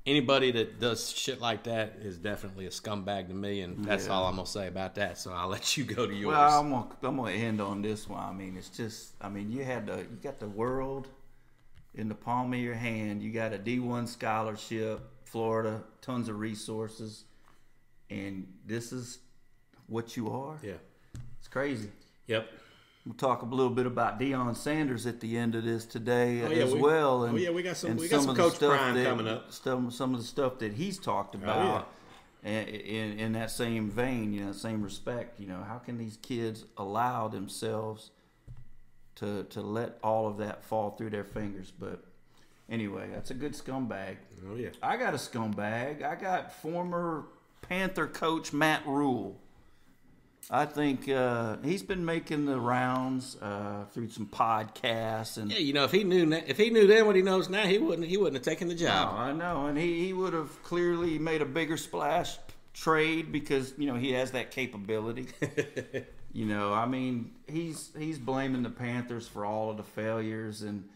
anybody 0.07 0.51
that 0.53 0.81
does 0.81 1.11
shit 1.11 1.41
like 1.41 1.63
that 1.65 1.97
is 2.03 2.19
definitely 2.19 2.67
a 2.67 2.71
scumbag 2.71 3.29
to 3.29 3.35
me, 3.35 3.63
and 3.63 3.83
that's 3.85 4.07
Yeah. 4.07 4.13
all 4.13 4.27
I'm 4.27 4.37
gonna 4.37 4.47
say 4.47 4.67
about 4.69 4.95
that. 4.97 5.17
So 5.19 5.33
I'll 5.33 5.49
let 5.57 5.77
you 5.77 5.85
go 5.85 6.07
to 6.07 6.13
yours. 6.15 6.35
Well, 6.37 6.61
I'm 6.61 6.71
gonna 6.71 6.89
I'm 7.03 7.17
gonna 7.17 7.31
end 7.33 7.61
on 7.61 7.81
this 7.83 8.09
one. 8.09 8.23
I 8.23 8.33
mean, 8.33 8.57
it's 8.59 8.69
just 8.69 9.15
I 9.21 9.29
mean, 9.31 9.51
you 9.51 9.65
had 9.65 9.87
the 9.87 9.99
you 9.99 10.19
got 10.23 10.39
the 10.41 10.49
world 10.49 11.09
in 11.95 12.09
the 12.09 12.15
palm 12.15 12.53
of 12.53 12.59
your 12.61 12.75
hand. 12.75 13.23
You 13.23 13.33
got 13.33 13.53
a 13.55 13.59
D1 13.59 14.09
scholarship, 14.09 15.01
Florida, 15.25 15.83
tons 16.03 16.29
of 16.29 16.39
resources, 16.39 17.25
and 18.11 18.47
this 18.67 18.93
is 18.93 19.19
what 19.87 20.17
you 20.17 20.31
are. 20.31 20.59
yeah. 20.63 20.75
It's 21.39 21.49
crazy. 21.49 21.91
Yep. 22.27 22.49
We'll 23.07 23.15
talk 23.15 23.41
a 23.43 23.47
little 23.47 23.71
bit 23.73 23.87
about 23.87 24.21
Deion 24.21 24.55
Sanders 24.55 25.07
at 25.07 25.21
the 25.21 25.39
end 25.39 25.55
of 25.55 25.65
this 25.65 25.87
today 25.87 26.43
Oh, 26.43 26.51
yeah, 26.51 26.65
as 26.65 26.75
we- 26.75 26.81
well. 26.81 27.23
Oh, 27.23 27.25
and, 27.25 27.35
oh, 27.35 27.39
yeah, 27.39 27.51
we 27.51 27.63
got 27.63 27.77
some- 27.77 27.97
we 27.97 28.09
got 28.09 28.21
some 28.21 28.31
of 28.31 28.37
the 28.37 28.43
Coach 28.43 28.57
stuff 28.57 28.77
Prime 28.77 28.95
that- 28.95 29.05
coming 29.07 29.27
up. 29.27 29.45
Oh, 29.49 29.51
Some 29.51 29.91
some 29.91 30.13
of 30.15 30.21
the 30.21 30.27
stuff 30.27 30.59
that 30.59 30.75
he's 30.75 30.99
talked 30.99 31.35
oh, 31.35 31.39
about. 31.39 31.89
In, 32.43 32.67
in, 32.69 33.19
in 33.19 33.33
that 33.33 33.51
same 33.51 33.91
vein, 33.91 34.33
you 34.33 34.45
know, 34.45 34.53
same 34.53 34.83
respect, 34.83 35.39
you 35.41 35.47
know, 35.47 35.63
how 35.63 35.77
can 35.79 35.99
these 35.99 36.17
kids 36.23 36.65
allow 36.79 37.29
themselves 37.29 38.11
to 39.17 39.45
to 39.45 39.61
let 39.61 39.99
all 40.03 40.27
of 40.27 40.39
that 40.39 40.63
fall 40.65 40.91
through 40.91 41.11
their 41.11 41.25
fingers? 41.25 41.71
But 41.71 42.05
anyway, 42.69 43.09
that's 43.13 43.31
a 43.31 43.35
good 43.35 43.53
scumbag. 43.53 44.17
Oh 44.51 44.57
yeah. 44.57 44.71
I 44.83 44.97
got 44.99 45.13
a 45.15 45.19
scumbag. 45.19 46.03
I 46.03 46.15
got 46.17 46.53
former 46.53 47.27
Panther 47.63 48.07
coach 48.07 48.53
Matt 48.53 48.87
Rhule. 48.87 49.39
I 50.53 50.67
think 50.67 51.09
uh, 51.09 51.59
he's 51.63 51.85
been 51.85 52.05
making 52.05 52.47
the 52.47 52.59
rounds 52.59 53.37
uh, 53.41 53.85
through 53.93 54.11
some 54.11 54.27
podcasts 54.27 55.39
and. 55.39 55.53
Yeah, 55.53 55.59
you 55.59 55.73
know, 55.73 55.85
if 55.85 55.93
he 55.93 56.03
knew 56.03 56.33
if 56.33 56.57
he 56.57 56.71
knew 56.71 56.89
then 56.89 57.07
what 57.07 57.15
he 57.15 57.23
knows 57.23 57.49
now, 57.49 57.67
he 57.67 57.79
wouldn't 57.79 58.09
he 58.09 58.17
wouldn't 58.17 58.35
have 58.35 58.45
taken 58.45 58.67
the 58.67 58.75
job. 58.75 59.15
I 59.17 59.33
know, 59.33 59.67
and 59.67 59.79
he, 59.79 60.07
he 60.07 60.13
would 60.13 60.33
have 60.33 60.61
clearly 60.65 61.21
made 61.21 61.41
a 61.41 61.47
bigger 61.47 61.77
splash 61.77 62.37
trade 62.75 63.31
because 63.31 63.75
you 63.79 63.87
know 63.87 63.95
he 63.95 64.11
has 64.13 64.33
that 64.33 64.51
capability. 64.51 65.29
you 66.33 66.47
know, 66.47 66.73
I 66.73 66.87
mean, 66.87 67.31
he's 67.47 67.91
he's 67.97 68.19
blaming 68.19 68.65
the 68.65 68.71
Panthers 68.71 69.29
for 69.29 69.45
all 69.45 69.71
of 69.71 69.77
the 69.77 69.85
failures, 69.85 70.63
and 70.63 70.89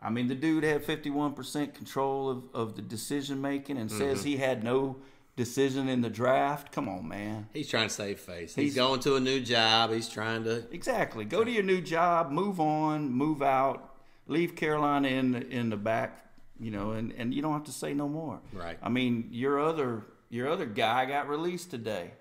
I 0.00 0.08
mean, 0.08 0.28
the 0.28 0.34
dude 0.34 0.64
had 0.64 0.84
fifty 0.84 1.10
one 1.10 1.34
percent 1.34 1.74
control 1.74 2.30
of, 2.30 2.44
of 2.54 2.76
the 2.76 2.82
decision 2.82 3.42
making, 3.42 3.76
and 3.76 3.90
says 3.90 4.24
he 4.24 4.38
had 4.38 4.64
no 4.64 4.96
decision 5.36 5.88
in 5.88 6.00
the 6.02 6.10
draft. 6.10 6.72
Come 6.72 6.88
on, 6.88 7.08
man. 7.08 7.48
He's 7.52 7.68
trying 7.68 7.88
to 7.88 7.94
save 7.94 8.20
face. 8.20 8.54
He's, 8.54 8.64
He's- 8.72 8.74
going 8.74 9.00
to 9.00 9.16
a 9.16 9.20
new 9.20 9.40
job. 9.40 9.90
He's 9.92 10.08
trying 10.08 10.44
to. 10.44 10.64
Exactly. 10.72 11.24
Go 11.24 11.42
to 11.44 11.50
your 11.50 11.62
new 11.62 11.80
job, 11.80 12.30
move 12.30 12.60
on, 12.60 13.10
move 13.10 13.42
out, 13.42 13.94
leave 14.26 14.54
Carolina 14.56 15.08
in 15.08 15.32
the, 15.32 15.48
in 15.48 15.70
the 15.70 15.76
back, 15.76 16.26
you 16.60 16.70
know, 16.70 16.92
and, 16.92 17.12
and 17.16 17.32
you 17.34 17.42
don't 17.42 17.52
have 17.54 17.64
to 17.64 17.72
say 17.72 17.94
no 17.94 18.08
more. 18.08 18.40
Right. 18.52 18.78
I 18.82 18.88
mean, 18.88 19.28
your 19.30 19.58
other 19.60 20.04
your 20.30 20.48
other 20.48 20.64
guy 20.66 21.04
got 21.06 21.28
released 21.28 21.70
today. 21.70 22.12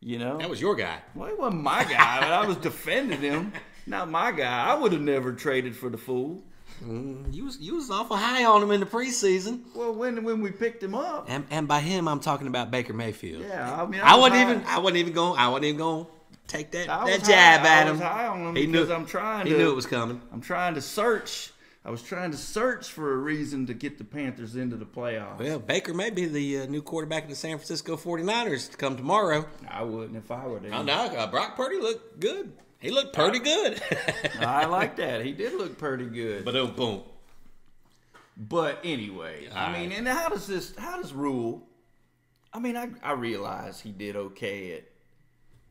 You 0.00 0.18
know, 0.18 0.36
That 0.38 0.50
was 0.50 0.60
your 0.60 0.74
guy. 0.76 0.98
well, 1.14 1.28
he 1.28 1.34
wasn't 1.34 1.62
my 1.62 1.82
guy, 1.84 2.20
but 2.20 2.30
I 2.30 2.46
was 2.46 2.58
defending 2.58 3.20
him. 3.20 3.52
Not 3.86 4.10
my 4.10 4.30
guy. 4.32 4.66
I 4.66 4.74
would 4.74 4.92
have 4.92 5.00
never 5.00 5.32
traded 5.32 5.74
for 5.74 5.88
the 5.88 5.96
fool. 5.96 6.44
You 6.84 7.44
was 7.44 7.58
you 7.58 7.76
was 7.76 7.90
awful 7.90 8.16
high 8.16 8.44
on 8.44 8.62
him 8.62 8.70
in 8.70 8.80
the 8.80 8.86
preseason. 8.86 9.62
Well, 9.74 9.94
when 9.94 10.22
when 10.24 10.40
we 10.40 10.50
picked 10.50 10.82
him 10.82 10.94
up, 10.94 11.26
And 11.28 11.44
and 11.50 11.66
by 11.66 11.80
him, 11.80 12.06
I'm 12.08 12.20
talking 12.20 12.46
about 12.46 12.70
Baker 12.70 12.92
Mayfield. 12.92 13.42
yeah, 13.42 13.82
I 13.82 13.86
mean, 13.86 14.00
I 14.02 14.14
was 14.14 14.22
wasn't 14.30 14.34
high- 14.34 14.50
even 14.52 14.64
I 14.66 14.78
wasn't 14.78 14.96
even 14.98 15.12
going 15.14 15.38
I 15.38 15.48
wasn't 15.48 15.64
even 15.66 15.78
going 15.78 16.06
take 16.46 16.70
that 16.72 16.88
I 16.88 17.06
that 17.10 17.24
jab 17.24 17.60
high- 17.60 17.66
at 17.66 17.86
I 17.86 17.90
him. 17.90 17.92
was 17.98 18.00
high 18.00 18.26
on 18.26 18.40
him 18.48 18.56
he 18.56 18.66
because 18.66 18.88
knew 18.88 18.94
I'm 18.94 19.06
trying 19.06 19.46
he 19.46 19.52
to- 19.52 19.58
knew 19.58 19.70
it 19.70 19.74
was 19.76 19.86
coming. 19.86 20.20
I'm 20.32 20.40
trying 20.40 20.74
to 20.74 20.82
search. 20.82 21.52
I 21.84 21.90
was 21.90 22.02
trying 22.02 22.32
to 22.32 22.36
search 22.36 22.90
for 22.90 23.12
a 23.12 23.16
reason 23.16 23.66
to 23.66 23.74
get 23.74 23.96
the 23.96 24.02
Panthers 24.02 24.56
into 24.56 24.74
the 24.74 24.84
playoffs. 24.84 25.38
Well, 25.38 25.60
Baker 25.60 25.94
may 25.94 26.10
be 26.10 26.24
the 26.26 26.62
uh, 26.62 26.66
new 26.66 26.82
quarterback 26.82 27.22
of 27.24 27.30
the 27.30 27.36
San 27.36 27.56
Francisco 27.58 27.96
49ers 27.96 28.68
to 28.72 28.76
come 28.76 28.96
tomorrow. 28.96 29.46
I 29.70 29.84
wouldn't 29.84 30.16
if 30.16 30.28
I 30.32 30.46
were 30.48 30.58
there. 30.58 30.74
Oh 30.74 30.82
no, 30.82 30.94
uh, 30.94 31.26
Brock 31.30 31.54
Purdy 31.56 31.78
looked 31.78 32.18
good. 32.18 32.52
He 32.86 32.92
looked 32.92 33.12
pretty 33.14 33.40
good. 33.40 33.82
I 34.40 34.66
like 34.66 34.94
that. 34.96 35.24
He 35.24 35.32
did 35.32 35.54
look 35.54 35.76
pretty 35.76 36.06
good. 36.06 36.44
But, 36.44 36.54
boom, 36.54 36.74
boom. 36.76 37.02
But 38.36 38.78
anyway, 38.84 39.48
I 39.52 39.72
mean, 39.72 39.90
right. 39.90 39.98
and 39.98 40.06
how 40.06 40.28
does 40.28 40.46
this? 40.46 40.74
How 40.76 41.00
does 41.00 41.12
Rhule? 41.12 41.66
I 42.52 42.60
mean, 42.60 42.76
I 42.76 42.90
I 43.02 43.12
realize 43.12 43.80
he 43.80 43.90
did 43.92 44.14
okay 44.14 44.72
at 44.74 44.84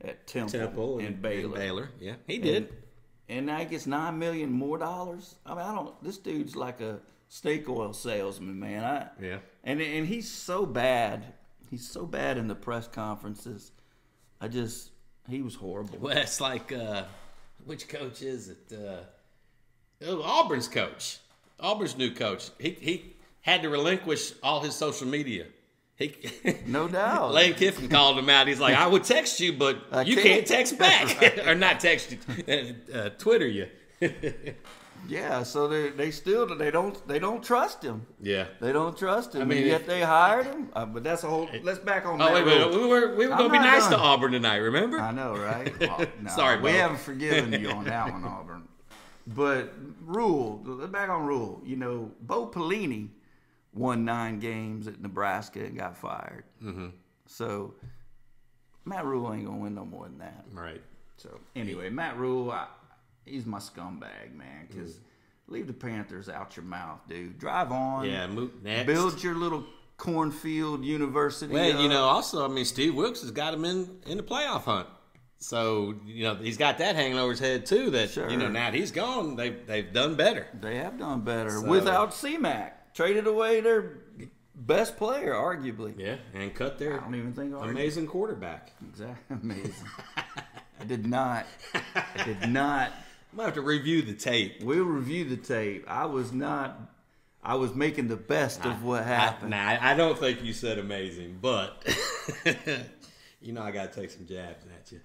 at 0.08 0.26
Temple, 0.26 0.50
Temple 0.58 0.98
and, 0.98 1.22
Baylor, 1.22 1.56
Baylor, 1.56 1.90
yeah, 2.00 2.14
he 2.26 2.38
did. 2.38 2.64
and, 2.64 2.68
and 3.28 3.46
now 3.46 3.58
he 3.58 3.64
gets 3.64 3.86
nine 3.86 4.18
million 4.18 4.50
more 4.50 4.78
dollars. 4.78 5.36
I 5.46 5.50
mean, 5.50 5.64
I 5.64 5.74
don't. 5.74 6.02
This 6.02 6.18
dude's 6.18 6.56
like 6.56 6.80
a 6.80 6.98
steak 7.28 7.68
oil 7.68 7.92
salesman, 7.92 8.58
man. 8.58 8.84
I 8.84 9.24
Yeah. 9.24 9.38
and 9.64 9.80
and 9.80 10.06
he's 10.06 10.28
so 10.30 10.66
bad. 10.66 11.34
He's 11.70 11.88
so 11.88 12.04
bad 12.04 12.36
in 12.36 12.48
the 12.48 12.54
press 12.54 12.88
conferences. 12.88 13.72
I 14.40 14.48
just 14.48 14.90
he 15.28 15.42
was 15.42 15.54
horrible. 15.54 15.98
Well, 15.98 16.16
it's 16.16 16.40
like 16.40 16.72
uh, 16.72 17.04
which 17.64 17.88
coach 17.88 18.22
is 18.22 18.48
it? 18.48 18.72
Uh, 18.72 20.04
oh, 20.06 20.22
Auburn's 20.22 20.68
coach. 20.68 21.18
Auburn's 21.60 21.96
new 21.96 22.10
coach. 22.12 22.50
He 22.58 22.70
he 22.70 23.14
had 23.42 23.62
to 23.62 23.68
relinquish 23.68 24.32
all 24.42 24.60
his 24.60 24.74
social 24.74 25.06
media. 25.06 25.46
He 25.96 26.14
No 26.66 26.88
doubt. 26.88 27.32
Lane 27.32 27.54
Kiffin 27.54 27.88
called 27.88 28.18
him 28.18 28.28
out. 28.28 28.46
He's 28.48 28.60
like, 28.60 28.76
"I 28.76 28.86
would 28.86 29.04
text 29.04 29.40
you, 29.40 29.54
but 29.54 29.78
I 29.90 30.02
you 30.02 30.16
can't." 30.16 30.26
can't 30.26 30.46
text 30.46 30.78
back, 30.78 31.38
or 31.46 31.54
not 31.54 31.80
text 31.80 32.12
you, 32.12 32.18
uh, 32.92 32.96
uh, 32.96 33.08
Twitter 33.10 33.46
you." 33.46 33.68
Yeah, 35.08 35.42
so 35.42 35.68
they 35.68 35.90
they 35.90 36.10
still 36.10 36.46
they 36.56 36.70
don't 36.70 37.06
they 37.06 37.18
don't 37.18 37.42
trust 37.42 37.82
him. 37.82 38.06
yeah. 38.20 38.46
They 38.60 38.72
don't 38.72 38.96
trust 38.96 39.34
him. 39.34 39.42
I 39.42 39.44
mean, 39.44 39.58
mean, 39.58 39.66
yet 39.68 39.82
if- 39.82 39.86
they 39.86 40.02
hired 40.02 40.46
him. 40.46 40.68
Uh, 40.72 40.86
but 40.86 41.04
that's 41.04 41.22
a 41.24 41.28
whole. 41.28 41.48
Let's 41.62 41.78
back 41.78 42.06
on. 42.06 42.20
Oh 42.20 42.24
that 42.26 42.34
wait, 42.34 42.46
wait, 42.46 42.70
we 42.70 42.86
were 42.86 43.14
we 43.14 43.26
were 43.26 43.32
I'm 43.32 43.38
gonna 43.38 43.52
be 43.52 43.58
nice 43.58 43.86
to. 43.88 43.96
Auburn 43.96 44.32
tonight. 44.32 44.56
Remember? 44.56 44.98
I 44.98 45.12
know, 45.12 45.36
right? 45.36 45.72
Well, 45.80 46.06
no, 46.22 46.30
Sorry, 46.30 46.56
we 46.60 46.72
Bo. 46.72 46.76
haven't 46.78 47.00
forgiven 47.00 47.52
you 47.60 47.70
on 47.70 47.84
that 47.84 48.10
one, 48.12 48.24
Auburn. 48.36 48.64
But 49.26 49.72
Rhule, 50.04 50.62
let's 50.64 50.90
back 50.92 51.08
on 51.08 51.26
Rhule. 51.26 51.60
You 51.64 51.76
know, 51.76 52.10
Bo 52.20 52.46
Pelini 52.48 53.08
won 53.74 54.04
nine 54.04 54.38
games 54.38 54.86
at 54.88 55.00
Nebraska 55.00 55.60
and 55.64 55.76
got 55.76 55.96
fired. 55.96 56.44
Mm-hmm. 56.62 56.88
So 57.26 57.74
Matt 58.84 59.04
Rhule 59.04 59.32
ain't 59.32 59.44
gonna 59.46 59.58
win 59.58 59.74
no 59.74 59.84
more 59.84 60.04
than 60.04 60.18
that. 60.18 60.44
Right. 60.52 60.82
So 61.16 61.40
anyway, 61.54 61.90
Matt 61.90 62.16
Rhule, 62.18 62.50
I, 62.50 62.66
he's 63.26 63.44
my 63.44 63.58
scumbag, 63.58 64.34
man. 64.34 64.66
Mm. 64.66 64.68
Because 64.68 64.98
leave 65.48 65.66
the 65.66 65.72
Panthers 65.74 66.28
out 66.28 66.56
your 66.56 66.64
mouth, 66.64 67.00
dude. 67.08 67.38
Drive 67.38 67.70
on. 67.72 68.06
Yeah. 68.06 68.26
Move 68.26 68.62
next. 68.62 68.86
Build 68.86 69.22
your 69.22 69.34
little 69.34 69.64
cornfield 69.98 70.84
university. 70.84 71.52
Well, 71.52 71.80
you 71.82 71.88
know, 71.88 72.04
also, 72.04 72.44
I 72.44 72.48
mean, 72.48 72.64
Steve 72.64 72.94
Wilks 72.94 73.20
has 73.22 73.30
got 73.30 73.52
him 73.54 73.64
in 73.64 73.98
in 74.06 74.16
the 74.16 74.22
playoff 74.22 74.62
hunt. 74.62 74.88
So 75.38 75.94
you 76.06 76.24
know, 76.24 76.34
he's 76.36 76.56
got 76.56 76.78
that 76.78 76.96
hanging 76.96 77.18
over 77.18 77.30
his 77.32 77.40
head 77.40 77.66
too. 77.66 77.90
That 77.90 78.10
Sure. 78.10 78.30
you 78.30 78.36
know, 78.38 78.48
now 78.48 78.70
that 78.70 78.74
he's 78.78 78.90
gone, 78.90 79.36
they've 79.36 79.66
they've 79.66 79.92
done 79.92 80.14
better. 80.14 80.46
they 80.60 80.76
have 80.76 80.98
done 80.98 81.20
better 81.22 81.50
So- 81.50 81.66
without 81.66 82.12
CMAC. 82.12 82.72
Traded 82.94 83.26
away 83.26 83.60
their 83.60 83.98
best 84.54 84.96
player, 84.96 85.34
arguably. 85.34 85.92
Yeah, 85.98 86.16
and 86.32 86.54
cut 86.54 86.78
their 86.78 86.98
I 86.98 87.02
don't 87.04 87.14
even 87.14 87.34
think 87.34 87.52
arguably. 87.52 87.68
amazing 87.70 88.06
quarterback. 88.06 88.72
Exactly 88.88 89.36
amazing. 89.42 89.74
I 90.80 90.84
did 90.84 91.06
not. 91.06 91.44
I 91.74 92.24
did 92.24 92.48
not. 92.48 92.92
I'm 93.36 93.40
gonna 93.40 93.48
have 93.48 93.54
to 93.56 93.60
review 93.60 94.00
the 94.00 94.14
tape. 94.14 94.62
We'll 94.62 94.84
review 94.84 95.26
the 95.26 95.36
tape. 95.36 95.84
I 95.86 96.06
was 96.06 96.32
not. 96.32 96.80
I 97.42 97.56
was 97.56 97.74
making 97.74 98.08
the 98.08 98.16
best 98.16 98.64
of 98.64 98.82
what 98.82 99.04
happened. 99.04 99.54
I, 99.54 99.76
nah, 99.76 99.86
I 99.90 99.94
don't 99.94 100.18
think 100.18 100.42
you 100.42 100.54
said 100.54 100.78
amazing, 100.78 101.40
but 101.42 101.86
you 103.42 103.52
know, 103.52 103.60
I 103.60 103.72
got 103.72 103.92
to 103.92 104.00
take 104.00 104.08
some 104.10 104.26
jabs 104.26 104.64
at 104.74 104.90
you. 104.90 105.00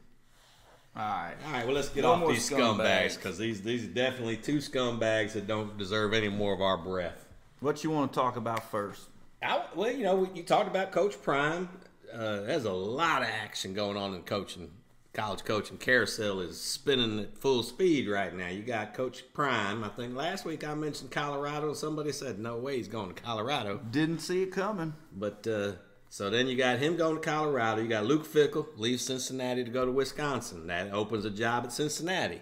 All 0.96 1.04
right. 1.04 1.34
All 1.46 1.52
right, 1.52 1.66
well, 1.66 1.76
let's 1.76 1.90
get 1.90 2.04
No 2.04 2.14
off 2.14 2.30
these 2.30 2.50
scumbags. 2.50 2.78
scumbags 2.78 3.16
because 3.18 3.38
these 3.38 3.62
these 3.64 3.84
are 3.84 3.90
definitely 3.90 4.38
two 4.38 4.60
scumbags 4.60 5.34
that 5.34 5.46
don't 5.46 5.78
deserve 5.78 6.14
any 6.14 6.30
more 6.30 6.54
of 6.54 6.62
our 6.62 6.78
breath. 6.78 7.28
What 7.60 7.84
you 7.84 7.90
want 7.92 8.14
to 8.14 8.18
talk 8.18 8.38
about 8.38 8.72
first? 8.72 9.10
I, 9.44 9.62
well, 9.76 9.92
you 9.92 10.04
know, 10.04 10.30
you 10.34 10.44
talked 10.44 10.70
about 10.70 10.94
Coach 10.94 11.22
Prime. 11.22 11.68
Uh, 12.14 12.42
there's 12.44 12.64
a 12.64 12.72
lot 12.72 13.24
of 13.24 13.28
action 13.28 13.74
going 13.74 13.98
on 13.98 14.16
in 14.16 14.22
coaching. 14.24 14.72
College 15.14 15.44
coaching 15.44 15.78
carousel 15.78 16.40
is 16.40 16.60
spinning 16.60 17.20
at 17.20 17.38
full 17.38 17.64
speed 17.64 18.08
right 18.08 18.34
now. 18.34 18.48
You 18.48 18.62
got 18.62 18.94
Coach 18.94 19.26
Prime. 19.34 19.84
I 19.84 19.90
think 19.90 20.16
last 20.16 20.46
week 20.46 20.66
I 20.66 20.74
mentioned 20.74 21.12
Colorado. 21.12 21.74
Somebody 21.74 22.14
said, 22.14 22.40
no 22.40 22.58
way 22.58 22.78
he's 22.78 22.88
going 22.88 23.14
to 23.14 23.22
Colorado. 23.22 23.82
Didn't 23.92 24.20
see 24.20 24.44
it 24.44 24.54
coming. 24.54 24.94
But 25.12 25.46
uh, 25.46 25.74
so 26.08 26.30
then 26.30 26.48
you 26.48 26.56
got 26.56 26.80
him 26.80 26.96
going 26.96 27.16
to 27.16 27.22
Colorado. 27.22 27.82
You 27.82 27.90
got 27.90 28.06
Luke 28.06 28.26
Fickell 28.26 28.68
leaves 28.78 29.04
Cincinnati 29.04 29.66
to 29.66 29.70
go 29.70 29.86
to 29.86 29.92
Wisconsin. 29.92 30.68
That 30.68 30.94
opens 30.94 31.26
a 31.26 31.30
job 31.30 31.66
at 31.66 31.74
Cincinnati. 31.74 32.42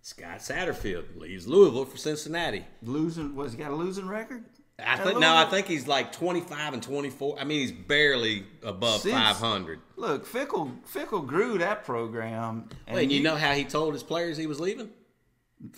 Scott 0.00 0.38
Satterfield 0.38 1.16
leaves 1.16 1.46
Louisville 1.46 1.84
for 1.84 1.96
Cincinnati. 1.96 2.64
Losing 2.82 3.36
was 3.36 3.52
he 3.52 3.58
got 3.58 3.70
a 3.70 3.76
losing 3.76 4.08
record? 4.08 4.44
I 4.86 4.96
think 4.96 5.18
no, 5.18 5.34
I 5.34 5.44
think 5.46 5.66
he's 5.66 5.86
like 5.86 6.12
twenty 6.12 6.40
five 6.40 6.72
and 6.74 6.82
twenty 6.82 7.10
four. 7.10 7.38
I 7.38 7.44
mean, 7.44 7.60
he's 7.60 7.72
barely 7.72 8.44
above 8.62 9.00
Since- 9.02 9.14
five 9.14 9.36
hundred. 9.36 9.80
Look, 9.96 10.26
Fickell 10.26 10.72
Fickell 10.92 11.26
grew 11.26 11.58
that 11.58 11.84
program. 11.84 12.68
And 12.86 12.98
And 12.98 13.12
you 13.12 13.22
know 13.22 13.36
how 13.36 13.52
he 13.52 13.64
told 13.64 13.92
his 13.94 14.02
players 14.02 14.36
he 14.36 14.46
was 14.46 14.58
leaving? 14.60 14.90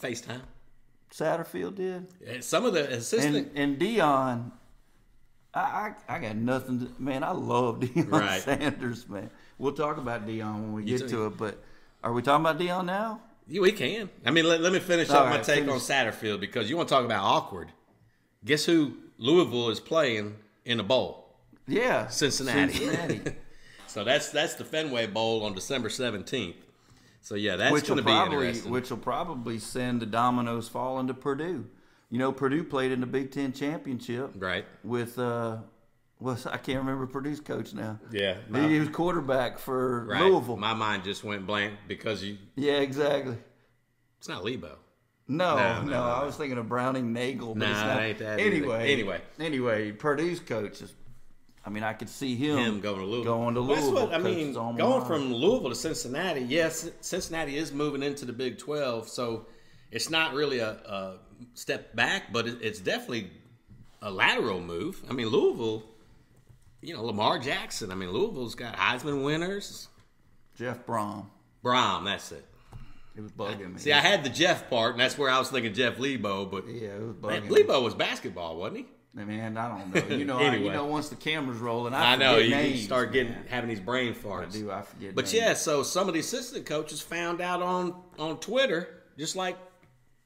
FaceTime. 0.00 0.40
Satterfield 1.12 1.74
did. 1.76 2.06
And 2.26 2.42
Some 2.42 2.64
of 2.64 2.72
the 2.74 2.90
assistant. 2.92 3.52
And 3.54 3.58
and 3.58 3.78
Deion, 3.78 4.50
I, 5.52 5.60
I 5.60 5.94
I 6.16 6.18
got 6.18 6.36
nothing. 6.36 6.80
To, 6.80 6.90
man, 6.98 7.22
I 7.22 7.30
love 7.32 7.80
Deion 7.80 8.10
Right. 8.10 8.40
Sanders. 8.42 9.08
Man, 9.08 9.30
we'll 9.58 9.72
talk 9.72 9.98
about 9.98 10.26
Deion 10.26 10.54
when 10.54 10.72
we 10.72 10.82
You 10.84 10.98
get 10.98 11.08
too. 11.08 11.16
to 11.16 11.26
it. 11.26 11.36
But 11.36 11.62
are 12.02 12.12
we 12.12 12.22
talking 12.22 12.44
about 12.44 12.58
Deion 12.58 12.86
now? 12.86 13.20
Yeah, 13.46 13.60
we 13.60 13.72
can. 13.72 14.08
I 14.24 14.30
mean, 14.30 14.46
let, 14.48 14.62
let 14.62 14.72
me 14.72 14.78
finish 14.80 15.10
All 15.10 15.18
up 15.18 15.28
my 15.28 15.36
take 15.36 15.66
finish. 15.66 15.70
on 15.70 15.78
Satterfield 15.78 16.40
because 16.40 16.70
you 16.70 16.76
want 16.78 16.88
to 16.88 16.94
talk 16.94 17.04
about 17.04 17.22
awkward. 17.22 17.70
Guess 18.44 18.64
who 18.66 18.94
Louisville 19.18 19.70
is 19.70 19.80
playing 19.80 20.36
in 20.64 20.80
a 20.80 20.82
bowl? 20.82 21.34
Yeah, 21.66 22.08
Cincinnati. 22.08 22.72
Cincinnati. 22.72 23.36
So 23.86 24.02
that's 24.02 24.30
that's 24.30 24.54
the 24.54 24.64
Fenway 24.64 25.06
Bowl 25.06 25.44
on 25.44 25.54
December 25.54 25.88
seventeenth. 25.88 26.56
So 27.20 27.36
yeah, 27.36 27.54
that's 27.54 27.70
going 27.82 27.98
to 27.98 28.02
be 28.02 28.10
probably 28.10 28.48
interesting. 28.48 28.72
which 28.72 28.90
will 28.90 28.96
probably 28.96 29.60
send 29.60 30.02
the 30.02 30.06
dominoes 30.06 30.68
falling 30.68 31.06
to 31.06 31.14
Purdue. 31.14 31.64
You 32.10 32.18
know, 32.18 32.32
Purdue 32.32 32.64
played 32.64 32.90
in 32.90 33.00
the 33.00 33.06
Big 33.06 33.30
Ten 33.30 33.52
championship 33.52 34.32
right? 34.36 34.64
with 34.82 35.16
uh, 35.16 35.58
was 36.18 36.44
I 36.44 36.56
can't 36.56 36.78
remember 36.78 37.06
Purdue's 37.06 37.38
coach 37.38 37.72
now. 37.72 38.00
Yeah. 38.10 38.38
He 38.68 38.80
was 38.80 38.88
quarterback 38.88 39.60
for 39.60 40.06
right. 40.06 40.22
Louisville. 40.22 40.56
My 40.56 40.74
mind 40.74 41.04
just 41.04 41.22
went 41.22 41.46
blank 41.46 41.74
because 41.86 42.24
you. 42.24 42.38
yeah, 42.56 42.78
exactly. 42.78 43.36
It's 44.18 44.28
not 44.28 44.44
Lebo. 44.44 44.78
No, 45.26 45.56
No, 45.56 45.56
no, 45.56 45.82
no, 45.84 45.90
no, 45.92 46.02
I 46.02 46.24
was 46.24 46.36
thinking 46.36 46.58
of 46.58 46.68
Browning 46.68 47.12
Nagle. 47.12 47.54
But 47.54 47.66
Nah, 47.68 47.70
it's 47.72 47.80
it 47.80 47.86
not. 47.86 48.02
ain't 48.02 48.18
that 48.18 48.40
either. 48.40 48.50
Anyway, 48.56 48.92
Anyway. 48.92 49.20
anyway, 49.40 49.92
Purdue's 49.92 50.40
coach 50.40 50.82
is. 50.82 50.92
I 51.66 51.70
mean, 51.70 51.82
I 51.82 51.94
could 51.94 52.10
see 52.10 52.34
him, 52.36 52.58
Him 52.58 52.80
going 52.82 52.98
to 52.98 53.06
Louisville. 53.06 53.24
Going 53.38 53.54
to 53.54 53.62
Well, 53.62 53.70
Louisville. 53.80 54.06
That's 54.08 54.22
what 54.22 54.32
I 54.32 54.34
mean. 54.34 54.52
Going 54.52 54.76
mater. 54.76 55.04
from 55.06 55.32
Louisville 55.32 55.70
to 55.70 55.74
Cincinnati, 55.74 56.42
yes, 56.42 56.90
Cincinnati 57.00 57.56
is 57.56 57.72
moving 57.72 58.02
into 58.02 58.26
the 58.26 58.34
Big 58.34 58.58
Twelve, 58.58 59.08
so 59.08 59.46
it's 59.90 60.10
not 60.10 60.34
really 60.34 60.58
a, 60.58 60.72
a 60.72 61.16
step 61.54 61.96
back, 61.96 62.30
but 62.32 62.46
it, 62.46 62.58
it's 62.60 62.80
definitely 62.80 63.30
a 64.02 64.10
lateral 64.10 64.60
move. 64.60 65.02
I 65.08 65.14
mean, 65.14 65.28
Louisville. 65.28 65.84
You 66.82 66.92
know, 66.92 67.02
Lamar 67.02 67.38
Jackson. 67.38 67.90
I 67.90 67.94
mean, 67.94 68.10
Louisville's 68.10 68.54
got 68.54 68.76
Heisman 68.76 69.24
winners. 69.24 69.88
Jeff 70.58 70.84
Brohm. 70.84 71.24
Brohm, 71.64 72.04
that's 72.04 72.30
it. 72.30 72.44
It 73.16 73.20
was 73.20 73.32
bugging 73.32 73.74
me. 73.74 73.78
See, 73.78 73.92
I 73.92 74.00
had 74.00 74.24
the 74.24 74.28
Jeff 74.28 74.68
part, 74.68 74.92
and 74.92 75.00
that's 75.00 75.16
where 75.16 75.30
I 75.30 75.38
was 75.38 75.48
thinking 75.48 75.72
Jeff 75.72 75.98
Lebo, 75.98 76.46
but 76.46 76.66
yeah, 76.68 76.88
it 76.88 77.00
was 77.02 77.14
bugging. 77.16 77.44
me. 77.44 77.48
Lebo 77.50 77.80
was 77.82 77.94
basketball, 77.94 78.56
wasn't 78.56 78.78
he? 78.78 78.86
Man, 79.14 79.56
I 79.56 79.68
don't 79.68 79.94
know. 80.10 80.16
You 80.16 80.24
know, 80.26 80.38
I, 80.38 80.56
you 80.56 80.72
know, 80.72 80.86
once 80.86 81.08
the 81.08 81.14
camera's 81.14 81.58
rolling, 81.58 81.94
I, 81.94 82.14
I 82.14 82.16
know 82.16 82.38
you, 82.38 82.50
names, 82.50 82.82
start 82.82 83.12
getting 83.12 83.30
man. 83.32 83.44
having 83.48 83.70
these 83.70 83.78
brain 83.78 84.12
farts. 84.14 84.48
I 84.56 84.58
do. 84.58 84.70
I 84.72 84.82
forget. 84.82 85.14
But 85.14 85.26
names. 85.26 85.34
yeah, 85.34 85.54
so 85.54 85.84
some 85.84 86.08
of 86.08 86.14
the 86.14 86.20
assistant 86.20 86.66
coaches 86.66 87.00
found 87.00 87.40
out 87.40 87.62
on 87.62 87.94
on 88.18 88.40
Twitter, 88.40 89.04
just 89.16 89.36
like 89.36 89.56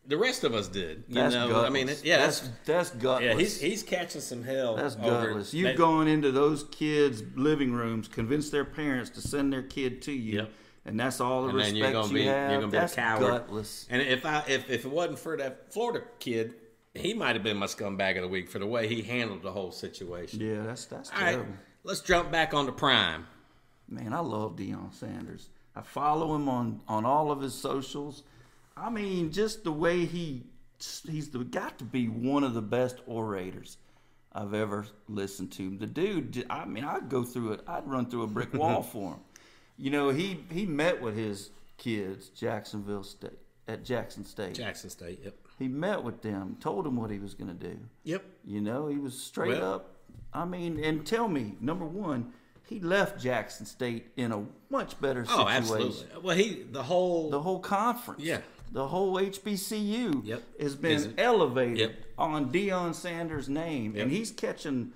the 0.06 0.16
rest 0.16 0.42
of 0.44 0.54
us 0.54 0.68
did. 0.68 1.04
You 1.06 1.16
that's 1.16 1.34
know, 1.34 1.48
gutless. 1.48 1.66
I 1.66 1.70
mean, 1.70 1.90
yeah, 2.02 2.16
that's, 2.16 2.48
that's 2.64 2.90
gutless. 2.92 3.24
yeah, 3.26 3.34
he's 3.36 3.60
he's 3.60 3.82
catching 3.82 4.22
some 4.22 4.42
hell. 4.42 4.76
That's 4.76 4.94
gutless. 4.94 5.52
You've 5.52 5.66
that- 5.66 5.76
gone 5.76 6.08
into 6.08 6.32
those 6.32 6.64
kids' 6.70 7.22
living 7.36 7.72
rooms, 7.74 8.08
convinced 8.08 8.52
their 8.52 8.64
parents 8.64 9.10
to 9.10 9.20
send 9.20 9.52
their 9.52 9.62
kid 9.64 10.00
to 10.02 10.12
you, 10.12 10.38
Yep. 10.38 10.50
And 10.88 10.98
that's 10.98 11.20
all 11.20 11.42
the 11.42 11.48
and 11.48 11.56
respect 11.58 11.76
you're 11.76 11.92
gonna 11.92 12.08
you 12.08 12.14
be 12.14 12.24
have. 12.24 12.50
you're 12.50 12.60
gonna 12.60 12.72
be 12.72 12.78
that's 12.78 12.92
a 12.94 12.96
coward. 12.96 13.20
gutless. 13.20 13.86
And 13.90 14.02
if 14.02 14.24
I 14.24 14.42
if, 14.48 14.68
if 14.70 14.84
it 14.84 14.90
wasn't 14.90 15.18
for 15.18 15.36
that 15.36 15.72
Florida 15.72 16.02
kid, 16.18 16.54
he 16.94 17.14
might 17.14 17.36
have 17.36 17.42
been 17.42 17.56
my 17.58 17.66
scumbag 17.66 18.16
of 18.16 18.22
the 18.22 18.28
week 18.28 18.48
for 18.48 18.58
the 18.58 18.66
way 18.66 18.88
he 18.88 19.02
handled 19.02 19.42
the 19.42 19.52
whole 19.52 19.70
situation. 19.70 20.40
Yeah, 20.40 20.62
that's 20.62 20.86
that's 20.86 21.10
All 21.10 21.20
right, 21.20 21.32
terrible. 21.32 21.52
let's 21.84 22.00
jump 22.00 22.32
back 22.32 22.54
on 22.54 22.66
the 22.66 22.72
Prime. 22.72 23.26
Man, 23.88 24.12
I 24.12 24.20
love 24.20 24.56
Deion 24.56 24.92
Sanders. 24.92 25.48
I 25.76 25.82
follow 25.82 26.34
him 26.34 26.48
on 26.48 26.80
on 26.88 27.04
all 27.04 27.30
of 27.30 27.40
his 27.40 27.54
socials. 27.54 28.22
I 28.76 28.90
mean, 28.90 29.30
just 29.32 29.64
the 29.64 29.72
way 29.72 30.04
he 30.06 30.44
he's 30.78 31.30
the, 31.30 31.40
got 31.40 31.78
to 31.78 31.84
be 31.84 32.06
one 32.08 32.44
of 32.44 32.54
the 32.54 32.62
best 32.62 33.00
orators 33.06 33.76
I've 34.32 34.54
ever 34.54 34.86
listened 35.08 35.52
to. 35.52 35.76
The 35.76 35.86
dude, 35.86 36.46
I 36.48 36.64
mean, 36.64 36.84
I'd 36.84 37.08
go 37.08 37.24
through 37.24 37.52
it. 37.52 37.60
I'd 37.66 37.86
run 37.88 38.06
through 38.06 38.22
a 38.22 38.26
brick 38.26 38.54
wall 38.54 38.82
for 38.94 39.12
him. 39.12 39.20
You 39.78 39.90
know, 39.90 40.10
he 40.10 40.40
he 40.52 40.66
met 40.66 41.00
with 41.00 41.16
his 41.16 41.50
kids, 41.76 42.28
Jacksonville 42.30 43.04
State 43.04 43.38
at 43.68 43.84
Jackson 43.84 44.24
State. 44.24 44.54
Jackson 44.54 44.90
State. 44.90 45.20
Yep. 45.24 45.34
He 45.58 45.68
met 45.68 46.02
with 46.02 46.22
them, 46.22 46.56
told 46.60 46.84
them 46.84 46.96
what 46.96 47.10
he 47.10 47.18
was 47.18 47.34
going 47.34 47.48
to 47.56 47.68
do. 47.68 47.78
Yep. 48.04 48.24
You 48.44 48.60
know, 48.60 48.88
he 48.88 48.96
was 48.98 49.20
straight 49.20 49.50
Well- 49.60 49.74
up. 49.74 49.94
I 50.32 50.44
mean, 50.44 50.82
and 50.84 51.06
tell 51.06 51.26
me, 51.28 51.54
number 51.60 51.86
one, 51.86 52.32
he 52.66 52.80
left 52.80 53.20
Jackson 53.20 53.64
State 53.66 54.08
in 54.16 54.30
a 54.30 54.44
much 54.68 55.00
better 55.00 55.24
situation. 55.24 55.46
Oh, 55.46 55.48
absolutely. 55.48 56.06
Well, 56.22 56.36
he 56.36 56.62
the 56.70 56.82
whole 56.82 57.30
The 57.30 57.40
whole 57.40 57.60
conference, 57.60 58.22
Yeah. 58.22 58.40
the 58.72 58.88
whole 58.88 59.18
HBCU, 59.18 60.22
Yep. 60.24 60.42
has 60.60 60.74
been 60.76 61.14
elevated 61.18 61.78
Yep. 61.78 61.92
on 62.18 62.52
Deion 62.52 62.94
Sanders' 62.94 63.48
name, 63.48 63.96
and 63.96 64.10
he's 64.10 64.30
catching 64.30 64.92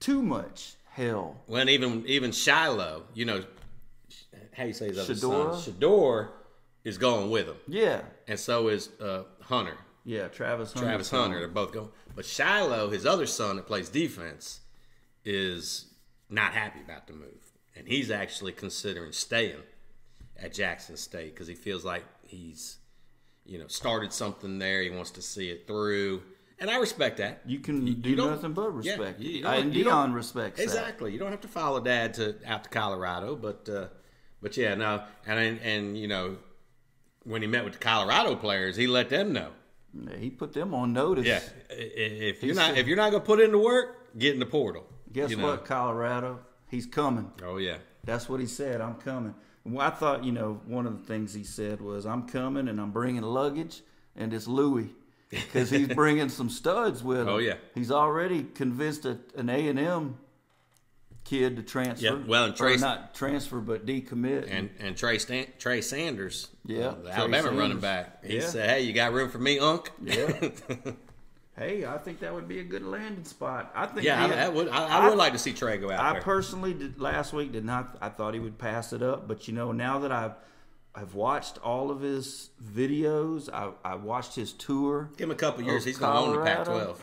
too 0.00 0.22
much 0.22 0.76
hell. 0.90 1.42
When 1.46 1.68
even 1.68 2.06
even 2.06 2.30
Shilo, 2.30 3.02
you 3.12 3.26
know, 3.26 3.44
how 4.56 4.64
you 4.64 4.72
say 4.72 4.88
his 4.88 4.98
other 4.98 5.14
Shedeur? 5.14 5.54
son, 5.60 5.74
Shedeur 5.74 6.28
is 6.84 6.98
going 6.98 7.30
with 7.30 7.46
him, 7.46 7.56
Yeah, 7.68 8.02
and 8.28 8.38
so 8.38 8.68
is 8.68 8.90
uh, 9.00 9.24
Hunter, 9.42 9.76
yeah, 10.04 10.28
Travis 10.28 10.72
Hunter. 10.72 10.88
Travis 10.88 11.10
Hunter. 11.10 11.38
They're 11.40 11.48
both 11.48 11.72
going. 11.72 11.88
But 12.14 12.24
Shilo, 12.24 12.92
his 12.92 13.06
other 13.06 13.26
son 13.26 13.56
that 13.56 13.66
plays 13.66 13.88
defense, 13.88 14.60
is 15.24 15.86
not 16.28 16.52
happy 16.52 16.80
about 16.80 17.06
the 17.06 17.12
move, 17.14 17.52
and 17.76 17.86
he's 17.88 18.10
actually 18.10 18.52
considering 18.52 19.12
staying 19.12 19.62
at 20.38 20.52
Jackson 20.52 20.96
State 20.96 21.34
because 21.34 21.46
he 21.46 21.54
feels 21.54 21.84
like 21.84 22.04
he's, 22.22 22.78
you 23.46 23.58
know, 23.58 23.66
started 23.68 24.12
something 24.12 24.58
there. 24.58 24.82
He 24.82 24.90
wants 24.90 25.10
to 25.12 25.22
see 25.22 25.48
it 25.50 25.66
through, 25.66 26.22
and 26.60 26.70
I 26.70 26.76
respect 26.78 27.16
that. 27.18 27.40
You 27.46 27.60
can 27.60 27.86
You- 27.86 27.94
do 27.94 28.10
you 28.10 28.16
nothing 28.16 28.52
but 28.52 28.70
yeah, 28.82 28.92
respect. 28.92 29.20
you- 29.20 29.28
it. 29.30 29.32
you 29.36 29.42
don't- 29.42 29.54
and 29.54 29.74
you 29.74 29.84
Deion 29.86 30.14
respects 30.14 30.58
that. 30.58 30.64
Exactly. 30.64 31.12
You 31.12 31.18
don't 31.18 31.30
have 31.30 31.40
to 31.42 31.48
follow 31.48 31.80
dad 31.80 32.14
to 32.14 32.36
out 32.46 32.64
to 32.64 32.70
Colorado, 32.70 33.36
but 33.36 33.68
uh, 33.68 33.86
but 34.44 34.58
yeah, 34.58 34.74
no, 34.74 35.02
and 35.26 35.58
and 35.60 35.96
you 35.96 36.06
know, 36.06 36.36
when 37.22 37.40
he 37.40 37.48
met 37.48 37.64
with 37.64 37.72
the 37.72 37.78
Colorado 37.78 38.36
players, 38.36 38.76
he 38.76 38.86
let 38.86 39.08
them 39.08 39.32
know. 39.32 39.52
Yeah, 39.94 40.16
He 40.18 40.28
put 40.28 40.52
them 40.52 40.74
on 40.74 40.92
notice. 40.92 41.24
Yeah, 41.24 41.40
if 41.70 42.42
you're 42.42 42.54
not 42.54 42.76
if 42.76 42.86
you're 42.86 42.98
not 42.98 43.10
gonna 43.10 43.24
put 43.24 43.40
in 43.40 43.52
the 43.52 43.58
work, 43.58 44.18
get 44.18 44.34
in 44.34 44.40
the 44.40 44.46
portal. 44.46 44.84
Guess 45.10 45.30
you 45.30 45.38
know? 45.38 45.46
what, 45.46 45.64
Colorado? 45.64 46.40
He's 46.68 46.84
coming. 46.84 47.32
Oh 47.42 47.56
yeah, 47.56 47.78
That's 48.04 48.28
what 48.28 48.38
he 48.38 48.44
said. 48.46 48.82
I'm 48.82 48.96
coming. 48.96 49.34
Well, 49.64 49.86
I 49.86 49.88
thought, 49.88 50.24
you 50.24 50.32
know, 50.32 50.60
one 50.66 50.86
of 50.86 51.00
the 51.00 51.06
things 51.06 51.32
he 51.32 51.44
said 51.44 51.80
was, 51.80 52.04
"I'm 52.04 52.28
coming 52.28 52.68
and 52.68 52.78
I'm 52.78 52.90
bringing 52.90 53.22
luggage, 53.22 53.80
and 54.14 54.34
it's 54.34 54.46
Louis, 54.46 54.90
because 55.30 55.70
he's 55.70 55.88
bringing 55.88 56.28
some 56.28 56.50
studs 56.50 57.02
with 57.02 57.20
oh, 57.20 57.22
him. 57.22 57.28
Oh, 57.28 57.38
yeah. 57.38 57.54
he's 57.74 57.90
already 57.90 58.42
convinced 58.42 59.06
a, 59.06 59.20
an 59.36 59.48
A 59.48 59.68
and 59.68 59.78
M 59.78 60.18
kid 61.24 61.56
to 61.56 61.62
transfer. 61.62 62.04
Yep. 62.04 62.26
Well, 62.26 62.44
and 62.44 62.60
Or 62.60 62.76
not 62.78 63.14
transfer, 63.14 63.60
but 63.60 63.86
decommit. 63.86 64.46
and 64.50 64.70
and 64.78 64.96
Trey 64.96 65.18
Stan, 65.18 65.46
Trey 65.58 65.80
Sanders, 65.80 66.48
Yeah, 66.66 66.88
uh, 66.88 66.94
the 66.94 67.02
Trey 67.02 67.12
Alabama 67.12 67.50
running 67.52 67.80
back. 67.80 68.24
He 68.24 68.36
Yeah. 68.36 68.46
said, 68.46 68.70
"Hey, 68.70 68.82
you 68.82 68.92
got 68.92 69.12
room 69.12 69.30
for 69.30 69.38
me, 69.38 69.58
Unc?" 69.58 69.90
Yeah. 70.02 70.50
hey, 71.58 71.84
I 71.86 71.98
think 71.98 72.20
that 72.20 72.34
would 72.34 72.48
be 72.48 72.58
a 72.60 72.64
good 72.64 72.82
landing 72.84 73.24
spot. 73.24 73.72
I 73.74 73.86
think. 73.86 74.04
yeah, 74.04 74.24
I, 74.24 74.28
he- 74.28 74.34
I 74.34 74.48
would. 74.48 74.68
I, 74.68 74.86
I 75.00 75.08
would 75.08 75.18
like 75.18 75.32
to 75.32 75.38
see 75.38 75.52
Trey 75.52 75.78
go 75.78 75.90
out 75.90 76.00
I 76.00 76.12
there. 76.14 76.22
personally 76.22 76.74
did 76.74 77.00
last 77.00 77.32
week 77.32 77.52
did 77.52 77.64
not. 77.64 77.96
I 78.00 78.08
thought 78.08 78.34
he 78.34 78.40
would 78.40 78.58
pass 78.58 78.92
it 78.92 79.02
up, 79.02 79.26
but 79.28 79.48
you 79.48 79.54
know 79.54 79.72
now 79.72 80.00
that 80.00 80.12
I've 80.12 80.34
I've 80.94 81.14
watched 81.14 81.58
all 81.58 81.90
of 81.90 82.00
his 82.00 82.50
videos, 82.62 83.48
I 83.52 83.70
I 83.84 83.94
watched 83.96 84.34
his 84.34 84.52
tour. 84.52 85.10
Give 85.16 85.26
him 85.28 85.30
a 85.32 85.34
couple 85.36 85.62
years. 85.64 85.84
He's 85.84 85.98
going 85.98 86.12
to 86.12 86.18
own 86.18 86.30
the 86.36 86.42
Colorado. 86.50 86.94
Pac-12. 86.94 86.96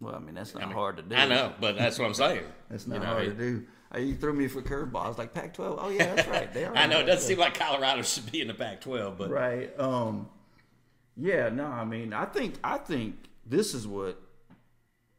Well, 0.00 0.14
I 0.14 0.18
mean 0.18 0.34
that's 0.34 0.54
not 0.54 0.62
I 0.62 0.66
mean, 0.66 0.74
hard 0.74 0.96
to 0.96 1.02
do. 1.02 1.14
I 1.14 1.26
know, 1.26 1.52
but 1.60 1.76
that's 1.76 1.98
what 1.98 2.06
I'm 2.06 2.14
saying. 2.14 2.42
that's 2.70 2.86
not 2.86 2.94
You 2.94 3.00
know, 3.00 3.06
hard 3.06 3.22
he- 3.24 3.28
to 3.30 3.34
do. 3.36 3.64
You 3.98 4.14
threw 4.14 4.32
me 4.32 4.46
for 4.46 4.60
a 4.60 4.62
curveball. 4.62 5.04
I 5.04 5.08
was 5.08 5.18
like 5.18 5.34
Pac-12. 5.34 5.76
Oh 5.80 5.88
yeah, 5.90 6.14
that's 6.14 6.28
right. 6.28 6.52
They 6.54 6.64
are 6.66 6.76
I 6.76 6.86
know 6.86 7.00
it 7.00 7.06
doesn't 7.06 7.26
seem 7.26 7.38
like 7.38 7.58
Colorado 7.58 8.02
should 8.12 8.30
be 8.30 8.40
in 8.40 8.46
the 8.48 8.54
Pac-12, 8.54 9.18
but 9.18 9.30
right. 9.30 9.78
Um, 9.80 10.28
yeah. 11.16 11.48
No, 11.48 11.66
I 11.66 11.84
mean 11.84 12.12
I 12.12 12.24
think 12.24 12.54
I 12.62 12.78
think 12.78 13.16
this 13.44 13.74
is 13.74 13.86
what 13.88 14.20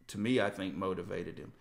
to 0.07 0.17
me 0.17 0.39
I 0.39 0.49
think 0.49 0.75
motivated 0.75 1.37
him. 1.37 1.51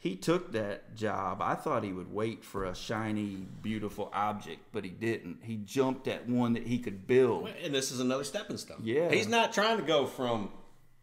He 0.00 0.14
took 0.16 0.52
that 0.52 0.94
job. 0.94 1.42
I 1.42 1.54
thought 1.56 1.82
he 1.84 1.92
would 1.92 2.12
wait 2.12 2.44
for 2.44 2.64
a 2.64 2.74
shiny, 2.74 3.46
beautiful 3.62 4.10
object, 4.14 4.60
but 4.72 4.84
he 4.84 4.90
didn't. 4.90 5.38
He 5.42 5.56
jumped 5.56 6.06
at 6.06 6.28
one 6.28 6.52
that 6.54 6.66
he 6.68 6.78
could 6.78 7.06
build. 7.06 7.48
and 7.62 7.74
this 7.74 7.90
is 7.90 7.98
another 8.00 8.22
stepping 8.24 8.56
stone. 8.58 8.80
Yeah. 8.84 9.10
he's 9.10 9.26
not 9.28 9.52
trying 9.52 9.76
to 9.76 9.82
go 9.82 10.06
from 10.06 10.50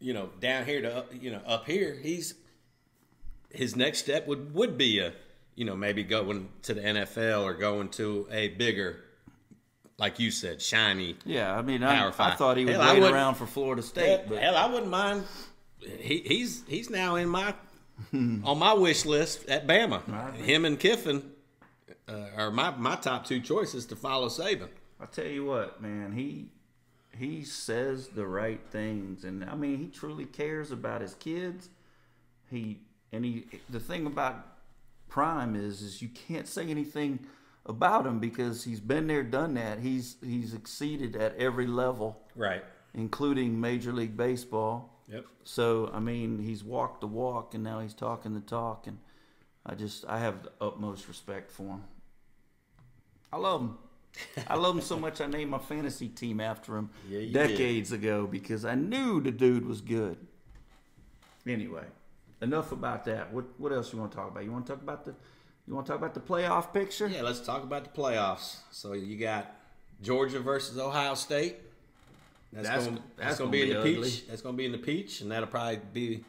you 0.06 0.14
know 0.14 0.30
down 0.40 0.66
here 0.66 0.82
to 0.82 1.06
you 1.20 1.32
know 1.32 1.42
up 1.48 1.66
here. 1.66 1.98
He's 2.00 2.36
his 3.50 3.76
next 3.76 4.00
step 4.00 4.28
would 4.28 4.54
would 4.54 4.78
be 4.78 5.00
a 5.00 5.14
you 5.56 5.66
know 5.66 5.76
maybe 5.76 6.04
going 6.04 6.50
to 6.62 6.76
the 6.76 6.82
NFL 6.82 7.44
or 7.44 7.56
going 7.56 7.90
to 7.90 8.28
a 8.32 8.50
bigger, 8.50 9.04
like 9.98 10.20
you 10.20 10.30
said, 10.30 10.62
shiny. 10.62 11.18
Yeah, 11.26 11.58
I 11.58 11.64
mean, 11.64 11.84
I, 11.84 12.08
I 12.08 12.36
thought 12.36 12.58
he 12.58 12.66
would 12.66 12.76
Hell, 12.76 13.02
wait 13.02 13.12
around 13.12 13.36
for 13.36 13.48
Florida 13.48 13.82
State, 13.82 14.06
Hell, 14.06 14.26
but 14.30 14.38
hell, 14.38 14.56
I 14.56 14.68
wouldn't 14.68 14.92
mind. 14.92 15.24
He, 15.80 16.20
he's 16.20 16.64
he's 16.68 16.92
now 16.92 17.16
in 17.16 17.28
my 17.28 17.56
on 18.14 18.60
my 18.60 18.74
wish 18.74 19.06
list 19.06 19.50
at 19.50 19.66
Bama. 19.66 20.36
Him 20.36 20.66
and 20.66 20.80
Kiffin 20.80 21.32
uh, 22.08 22.28
are 22.38 22.52
my 22.52 22.70
my 22.70 22.96
top 22.96 23.26
two 23.26 23.40
choices 23.40 23.88
to 23.88 23.96
follow 23.96 24.30
Saban. 24.30 24.70
I 25.00 25.08
tell 25.08 25.26
you 25.26 25.46
what, 25.46 25.82
man, 25.82 26.14
he 26.14 26.52
he 27.18 27.44
says 27.44 28.10
the 28.10 28.26
right 28.26 28.62
things, 28.72 29.24
and 29.24 29.44
I 29.46 29.56
mean, 29.56 29.78
he 29.78 29.88
truly 29.88 30.26
cares 30.26 30.72
about 30.72 31.02
his 31.02 31.14
kids. 31.16 31.70
He 32.50 32.82
and 33.12 33.24
he 33.26 33.46
the 33.70 33.80
thing 33.80 34.06
about 34.06 34.46
Prime 35.08 35.56
is 35.56 35.82
is 35.82 36.02
you 36.02 36.10
can't 36.10 36.48
say 36.48 36.68
anything 36.68 37.20
about 37.66 38.06
him 38.06 38.20
because 38.20 38.64
he's 38.64 38.80
been 38.80 39.08
there, 39.08 39.24
done 39.24 39.54
that. 39.56 39.80
He's 39.80 40.18
he's 40.24 40.54
exceeded 40.54 41.16
at 41.16 41.36
every 41.38 41.68
level, 41.68 42.20
Right. 42.36 42.64
including 42.94 43.60
Major 43.60 43.92
League 43.94 44.16
Baseball. 44.18 44.92
Yep. 45.08 45.26
So 45.44 45.90
I 45.94 46.00
mean, 46.00 46.40
he's 46.40 46.64
walked 46.64 47.02
the 47.02 47.08
walk, 47.08 47.54
and 47.54 47.64
now 47.64 47.80
he's 47.80 47.94
talking 47.94 48.34
the 48.34 48.42
talk, 48.42 48.88
and 48.88 48.98
I 49.66 49.76
just 49.76 50.06
I 50.08 50.20
have 50.20 50.44
the 50.44 50.52
utmost 50.62 51.08
respect 51.08 51.52
for 51.52 51.64
him. 51.64 51.84
I 53.32 53.38
love 53.38 53.62
him. 53.62 53.78
I 54.48 54.56
love 54.56 54.76
him 54.76 54.82
so 54.82 54.98
much. 54.98 55.22
I 55.22 55.28
named 55.28 55.52
my 55.52 55.58
fantasy 55.60 56.08
team 56.10 56.40
after 56.40 56.78
him 56.78 56.90
Yeah, 57.10 57.32
decades 57.32 57.92
ago 57.92 58.28
because 58.28 58.66
I 58.66 58.76
knew 58.76 59.22
the 59.22 59.32
dude 59.32 59.66
was 59.66 59.82
good. 59.82 60.18
Anyway, 61.48 61.84
enough 62.42 62.72
about 62.72 63.06
that. 63.06 63.32
What 63.32 63.46
what 63.60 63.72
else 63.72 63.94
you 63.94 64.00
want 64.00 64.12
to 64.12 64.18
talk 64.18 64.32
about? 64.32 64.44
You 64.44 64.52
want 64.52 64.66
to 64.66 64.74
talk 64.74 64.82
about 64.82 65.06
the 65.06 65.14
you 65.68 65.74
want 65.74 65.86
to 65.88 65.92
talk 65.92 66.00
about 66.00 66.14
the 66.14 66.20
playoff 66.20 66.74
picture? 66.74 67.08
Yeah, 67.08 67.22
let's 67.22 67.40
talk 67.42 67.64
about 67.64 67.84
the 67.84 67.90
playoffs. 68.02 68.58
So 68.72 68.94
you 68.94 69.18
got 69.18 69.52
Georgia 70.02 70.40
versus 70.40 70.78
Ohio 70.80 71.14
State. 71.16 71.58
That's, 72.54 72.68
That's- 72.68 72.86
going 72.86 72.96
that's 73.18 73.28
that's 73.30 73.40
gonna 73.40 73.52
be 73.52 73.64
in 73.64 73.70
the 73.70 73.80
ugly. 73.80 73.94
peach. 74.10 74.28
That's 74.28 74.42
going 74.42 74.54
to 74.56 74.58
be 74.58 74.66
in 74.66 74.72
the 74.72 74.78
peach, 74.78 75.22
and 75.22 75.32
that'll 75.32 75.48
probably 75.48 75.80
be 75.94 76.24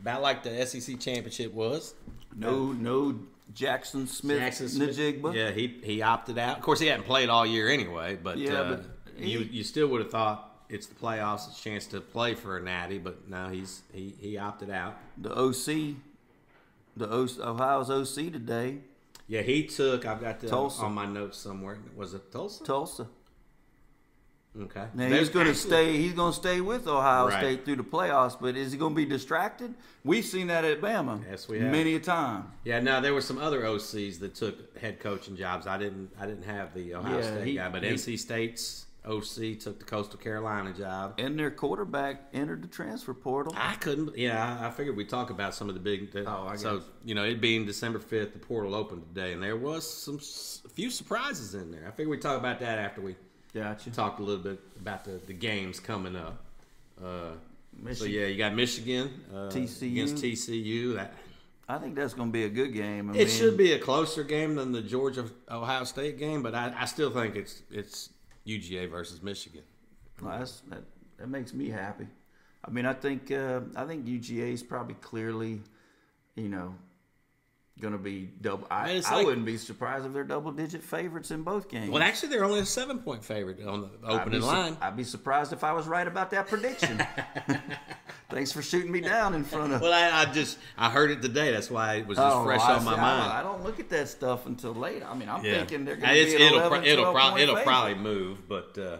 about 0.00 0.22
like 0.22 0.42
the 0.42 0.64
SEC 0.66 0.98
championship 1.00 1.52
was. 1.52 1.94
No 2.36 2.72
no 2.72 3.18
Jaxon 3.54 4.08
Smith 4.08 4.40
Jaxon 4.40 4.68
Smith, 4.68 4.96
Njigba. 4.96 5.34
yeah, 5.34 5.50
he 5.50 5.80
he 5.82 6.02
opted 6.02 6.38
out. 6.38 6.56
Of 6.58 6.62
course, 6.62 6.80
he 6.80 6.86
hadn't 6.86 7.04
played 7.06 7.28
all 7.28 7.44
year 7.46 7.68
anyway, 7.68 8.18
but, 8.22 8.38
Yeah, 8.38 8.52
uh, 8.60 8.68
but 8.76 8.84
you 9.22 9.40
he- 9.40 9.58
you 9.58 9.64
still 9.64 9.88
would 9.88 10.00
have 10.00 10.10
thought 10.10 10.48
it's 10.68 10.86
the 10.86 10.94
playoffs, 10.94 11.48
it's 11.48 11.60
a 11.60 11.62
chance 11.62 11.86
to 11.88 12.00
play 12.00 12.34
for 12.34 12.56
a 12.56 12.62
natty, 12.62 12.98
but 12.98 13.28
no, 13.28 13.48
he's 13.48 13.82
he 13.92 14.14
he 14.20 14.38
opted 14.38 14.70
out. 14.70 14.96
The 15.18 15.30
OC, 15.36 15.96
the 16.96 17.10
o, 17.12 17.26
Ohio's 17.40 17.90
OC 17.90 18.30
today, 18.32 18.78
Yeah, 19.28 19.42
he 19.42 19.64
took. 19.66 20.04
I've 20.06 20.20
got 20.20 20.40
the 20.40 20.48
Tulsa. 20.48 20.82
on 20.82 20.94
my 20.94 21.06
notes 21.06 21.38
somewhere. 21.38 21.78
Was 21.96 22.14
it 22.14 22.30
Tulsa? 22.32 22.64
Tulsa. 22.64 23.06
Okay. 24.60 24.84
Now 24.94 25.08
he's 25.08 25.30
going 25.30 25.46
to 25.46 25.54
stay. 25.54 25.96
He's 25.96 26.12
going 26.12 26.32
to 26.32 26.36
stay 26.38 26.60
with 26.60 26.86
Ohio 26.86 27.28
Right. 27.28 27.38
State 27.38 27.64
through 27.64 27.76
the 27.76 27.82
playoffs. 27.84 28.36
But 28.38 28.54
is 28.56 28.70
he 28.72 28.78
going 28.78 28.92
to 28.92 28.96
be 28.96 29.06
distracted? 29.06 29.74
We've 30.04 30.24
seen 30.24 30.48
that 30.48 30.64
at 30.64 30.80
Bama. 30.82 31.22
Yes, 31.30 31.48
we 31.48 31.58
have. 31.60 31.72
Many 31.72 31.94
a 31.94 32.00
time. 32.00 32.52
Yeah, 32.64 32.80
Now 32.80 33.00
there 33.00 33.14
were 33.14 33.22
some 33.22 33.38
other 33.38 33.62
OCs 33.62 34.18
that 34.20 34.34
took 34.34 34.76
head 34.78 35.00
coaching 35.00 35.36
jobs. 35.36 35.66
I 35.66 35.78
didn't. 35.78 36.10
I 36.20 36.26
didn't 36.26 36.44
have 36.44 36.74
the 36.74 36.94
Ohio 36.94 37.16
Yeah, 37.18 37.22
State 37.22 37.46
he- 37.46 37.54
guy, 37.54 37.68
but 37.70 37.82
he- 37.82 37.90
NC 37.90 38.18
State's 38.18 38.86
OC 39.06 39.56
took 39.58 39.78
the 39.78 39.84
Coastal 39.86 40.18
Carolina 40.18 40.72
job. 40.74 41.14
And 41.18 41.36
their 41.38 41.50
quarterback 41.50 42.28
entered 42.34 42.62
the 42.62 42.68
transfer 42.68 43.14
portal. 43.14 43.54
I 43.56 43.74
couldn't. 43.76 44.16
Yeah, 44.18 44.58
I, 44.60 44.68
I 44.68 44.70
figured 44.70 44.96
we'd 44.96 45.08
talk 45.08 45.30
about 45.30 45.54
some 45.54 45.68
of 45.70 45.74
the 45.74 45.80
big. 45.80 46.12
The, 46.12 46.24
Oh, 46.28 46.46
I 46.46 46.56
so 46.56 46.78
guess. 46.78 46.86
you 47.04 47.14
know, 47.14 47.24
it 47.24 47.40
being 47.40 47.64
December 47.64 47.98
fifth, 48.00 48.34
the 48.34 48.38
portal 48.38 48.74
opened 48.74 49.02
today, 49.14 49.32
and 49.32 49.42
there 49.42 49.56
was 49.56 49.90
some 49.90 50.20
a 50.66 50.68
few 50.68 50.90
surprises 50.90 51.54
in 51.54 51.70
there. 51.72 51.84
I 51.88 51.90
figured 51.90 52.10
we'd 52.10 52.20
talk 52.22 52.38
about 52.38 52.60
that 52.60 52.78
after 52.78 53.00
we 53.00 53.16
Gotcha. 53.54 53.90
talked 53.90 54.20
a 54.20 54.22
little 54.22 54.42
bit 54.42 54.60
about 54.80 55.04
the, 55.04 55.20
the 55.26 55.32
games 55.32 55.78
coming 55.78 56.16
up. 56.16 56.42
Uh, 57.02 57.32
so 57.92 58.04
yeah, 58.04 58.26
you 58.26 58.38
got 58.38 58.54
Michigan 58.54 59.10
uh, 59.32 59.50
TCU. 59.50 59.92
against 59.92 60.16
TCU. 60.16 60.94
That 60.94 61.14
I 61.68 61.78
think 61.78 61.94
that's 61.94 62.14
going 62.14 62.28
to 62.28 62.32
be 62.32 62.44
a 62.44 62.48
good 62.48 62.72
game. 62.72 63.10
I 63.10 63.14
it 63.14 63.16
mean, 63.16 63.28
should 63.28 63.56
be 63.56 63.72
a 63.72 63.78
closer 63.78 64.24
game 64.24 64.56
than 64.56 64.72
the 64.72 64.82
Georgia 64.82 65.26
Ohio 65.50 65.84
State 65.84 66.18
game, 66.18 66.42
but 66.42 66.54
I, 66.54 66.74
I 66.76 66.84
still 66.84 67.10
think 67.10 67.36
it's 67.36 67.62
it's 67.70 68.10
UGA 68.46 68.90
versus 68.90 69.22
Michigan. 69.22 69.62
Well, 70.20 70.38
that's, 70.38 70.60
that, 70.68 70.82
that 71.18 71.28
makes 71.28 71.52
me 71.52 71.68
happy. 71.68 72.06
I 72.64 72.70
mean, 72.70 72.86
I 72.86 72.92
think 72.92 73.30
uh, 73.30 73.60
I 73.74 73.84
think 73.84 74.06
UGA 74.06 74.52
is 74.52 74.62
probably 74.62 74.94
clearly, 74.94 75.60
you 76.36 76.48
know, 76.48 76.74
going 77.82 77.92
to 77.92 77.98
be 77.98 78.30
double. 78.40 78.66
I, 78.70 79.02
I 79.06 79.16
like- 79.16 79.26
wouldn't 79.26 79.44
be 79.44 79.58
surprised 79.58 80.06
if 80.06 80.14
they're 80.14 80.24
double 80.24 80.52
digit 80.52 80.82
favorites 80.82 81.30
in 81.30 81.42
both 81.42 81.68
games. 81.68 81.90
Well, 81.90 82.02
actually, 82.02 82.30
they're 82.30 82.44
only 82.44 82.60
a 82.60 82.64
seven 82.64 83.00
point 83.00 83.22
favorite 83.22 83.62
on 83.66 83.82
the 83.82 83.90
I'd 84.08 84.20
opening 84.22 84.40
su- 84.40 84.46
line. 84.46 84.76
I'd 84.80 84.96
be 84.96 85.04
surprised 85.04 85.52
if 85.52 85.62
I 85.64 85.72
was 85.72 85.86
right 85.86 86.06
about 86.06 86.30
that 86.30 86.46
prediction. 86.48 87.04
Thanks 88.30 88.50
for 88.52 88.62
shooting 88.62 88.90
me 88.90 89.02
down 89.02 89.34
in 89.34 89.44
front 89.44 89.74
of. 89.74 89.82
Well, 89.82 89.92
I, 89.92 90.22
I 90.22 90.32
just 90.32 90.56
I 90.78 90.88
heard 90.88 91.10
it 91.10 91.20
today. 91.20 91.52
That's 91.52 91.70
why 91.70 91.96
it 91.96 92.06
was 92.06 92.16
just 92.16 92.34
Oh, 92.36 92.44
fresh 92.44 92.62
I 92.62 92.76
on 92.76 92.84
my. 92.84 92.94
I 92.94 92.96
mind. 92.96 93.32
I 93.32 93.42
don't 93.42 93.62
look 93.62 93.78
at 93.78 93.90
that 93.90 94.08
stuff 94.08 94.46
until 94.46 94.72
late. 94.74 95.02
I 95.02 95.14
mean, 95.14 95.28
I'm 95.28 95.44
Yeah. 95.44 95.58
thinking 95.58 95.84
they're 95.84 95.96
going 95.96 96.08
to 96.08 96.24
be 96.38 96.42
it'll 96.42 96.58
11, 96.60 96.68
pro- 96.80 96.88
it'll 96.88 97.04
12 97.12 97.14
probably 97.14 97.30
point 97.46 97.50
it'll 97.50 97.62
probably 97.64 97.94
move, 97.94 98.48
but 98.48 98.78
uh, 98.78 98.98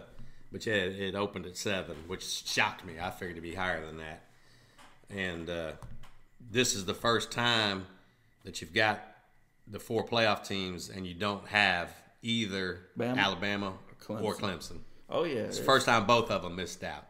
but 0.51 0.65
yeah, 0.67 0.73
it, 0.73 0.99
it 0.99 1.15
opened 1.15 1.47
at 1.47 1.57
seven, 1.57 1.95
which 2.07 2.23
shocked 2.45 2.85
me. 2.85 2.93
I 3.01 3.09
figured 3.09 3.31
it'd 3.31 3.43
be 3.43 3.55
higher 3.55 3.83
than 3.83 3.97
that. 3.97 4.23
And 5.09 5.49
uh, 5.49 5.71
this 6.51 6.75
is 6.75 6.85
the 6.85 6.93
first 6.93 7.31
time 7.31 7.87
that 8.43 8.61
you've 8.61 8.73
got 8.73 9.01
the 9.67 9.79
four 9.79 10.05
playoff 10.05 10.47
teams, 10.47 10.89
and 10.89 11.07
you 11.07 11.13
don't 11.13 11.47
have 11.47 11.91
either 12.21 12.79
Bama 12.97 13.17
Alabama 13.17 13.73
or 14.07 14.19
or 14.19 14.35
Clemson. 14.35 14.39
Clemson. 14.39 14.77
Oh 15.09 15.23
yeah, 15.23 15.41
It's 15.41 15.59
the 15.59 15.63
first 15.63 15.85
time 15.85 16.05
both 16.05 16.31
of 16.31 16.41
them 16.43 16.55
missed 16.55 16.83
out. 16.83 17.05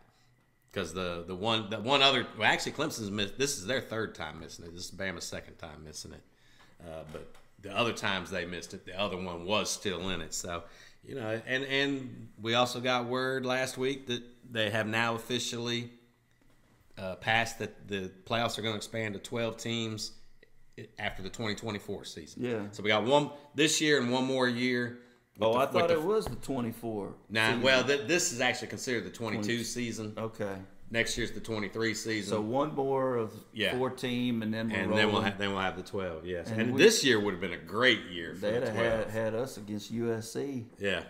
Because 0.71 0.93
the, 0.93 1.23
the 1.27 1.35
one 1.35 1.69
the 1.69 1.79
one 1.79 2.01
other 2.01 2.25
well 2.37 2.51
actually 2.51 2.71
Clemson's 2.71 3.11
missed 3.11 3.37
this 3.37 3.57
is 3.57 3.65
their 3.65 3.81
third 3.81 4.15
time 4.15 4.39
missing 4.39 4.65
it. 4.65 4.73
This 4.73 4.85
is 4.85 4.91
Bama's 4.91 5.23
second 5.23 5.57
time 5.57 5.83
missing 5.83 6.13
it. 6.13 6.21
Uh, 6.83 7.03
but 7.11 7.33
the 7.61 7.75
other 7.75 7.93
times 7.93 8.29
they 8.29 8.45
missed 8.45 8.73
it, 8.73 8.85
the 8.85 8.99
other 8.99 9.17
one 9.17 9.45
was 9.45 9.69
still 9.69 10.09
in 10.09 10.21
it. 10.21 10.33
So 10.33 10.63
you 11.03 11.15
know, 11.15 11.39
and 11.45 11.63
and 11.65 12.29
we 12.41 12.55
also 12.55 12.79
got 12.79 13.05
word 13.05 13.45
last 13.45 13.77
week 13.77 14.07
that 14.07 14.23
they 14.51 14.69
have 14.71 14.87
now 14.87 15.15
officially 15.15 15.91
uh, 16.97 17.15
passed 17.15 17.59
that 17.59 17.87
the 17.87 18.11
playoffs 18.25 18.57
are 18.57 18.63
going 18.63 18.73
to 18.73 18.77
expand 18.77 19.13
to 19.13 19.19
twelve 19.19 19.57
teams 19.57 20.11
after 20.99 21.21
the 21.21 21.29
2024 21.29 22.05
season. 22.05 22.43
Yeah. 22.43 22.63
So 22.71 22.83
we 22.83 22.89
got 22.89 23.03
one 23.03 23.29
this 23.55 23.79
year 23.81 23.99
and 24.01 24.11
one 24.11 24.25
more 24.25 24.47
year. 24.47 24.99
Oh, 25.41 25.53
the- 25.53 25.59
I 25.59 25.65
thought 25.67 25.87
the- 25.87 25.95
it 25.95 26.03
was 26.03 26.25
the 26.25 26.35
24. 26.37 27.15
Nah, 27.29 27.47
season. 27.47 27.61
well, 27.61 27.83
th- 27.83 28.07
this 28.07 28.31
is 28.31 28.39
actually 28.41 28.67
considered 28.69 29.05
the 29.05 29.09
22 29.09 29.43
20 29.43 29.63
season. 29.63 30.13
okay. 30.17 30.55
Next 30.91 31.17
year's 31.17 31.31
the 31.31 31.39
23 31.39 31.95
season. 31.95 32.29
So 32.29 32.39
one 32.41 32.75
more 32.75 33.15
of 33.17 33.33
Yeah. 33.51 33.75
four 33.75 33.89
team, 33.89 34.43
and 34.43 34.53
then 34.53 34.69
we're 34.69 34.75
and 34.77 34.93
then 34.93 35.11
we'll 35.11 35.21
have 35.21 35.39
then 35.39 35.49
we'll 35.51 35.61
have 35.61 35.75
the 35.75 35.81
12. 35.81 36.23
Yes. 36.27 36.49
And 36.51 36.61
And, 36.61 36.73
we- 36.73 36.81
this 36.83 37.03
year 37.03 37.19
would 37.19 37.31
have 37.33 37.41
been 37.41 37.53
a 37.53 37.57
great 37.57 38.01
year 38.11 38.35
for 38.35 38.41
They'd 38.41 38.59
the 38.61 38.71
have 38.71 38.75
had, 39.05 39.09
had 39.09 39.33
us 39.35 39.57
against 39.57 39.91
USC. 39.91 40.65
yeah. 40.77 41.03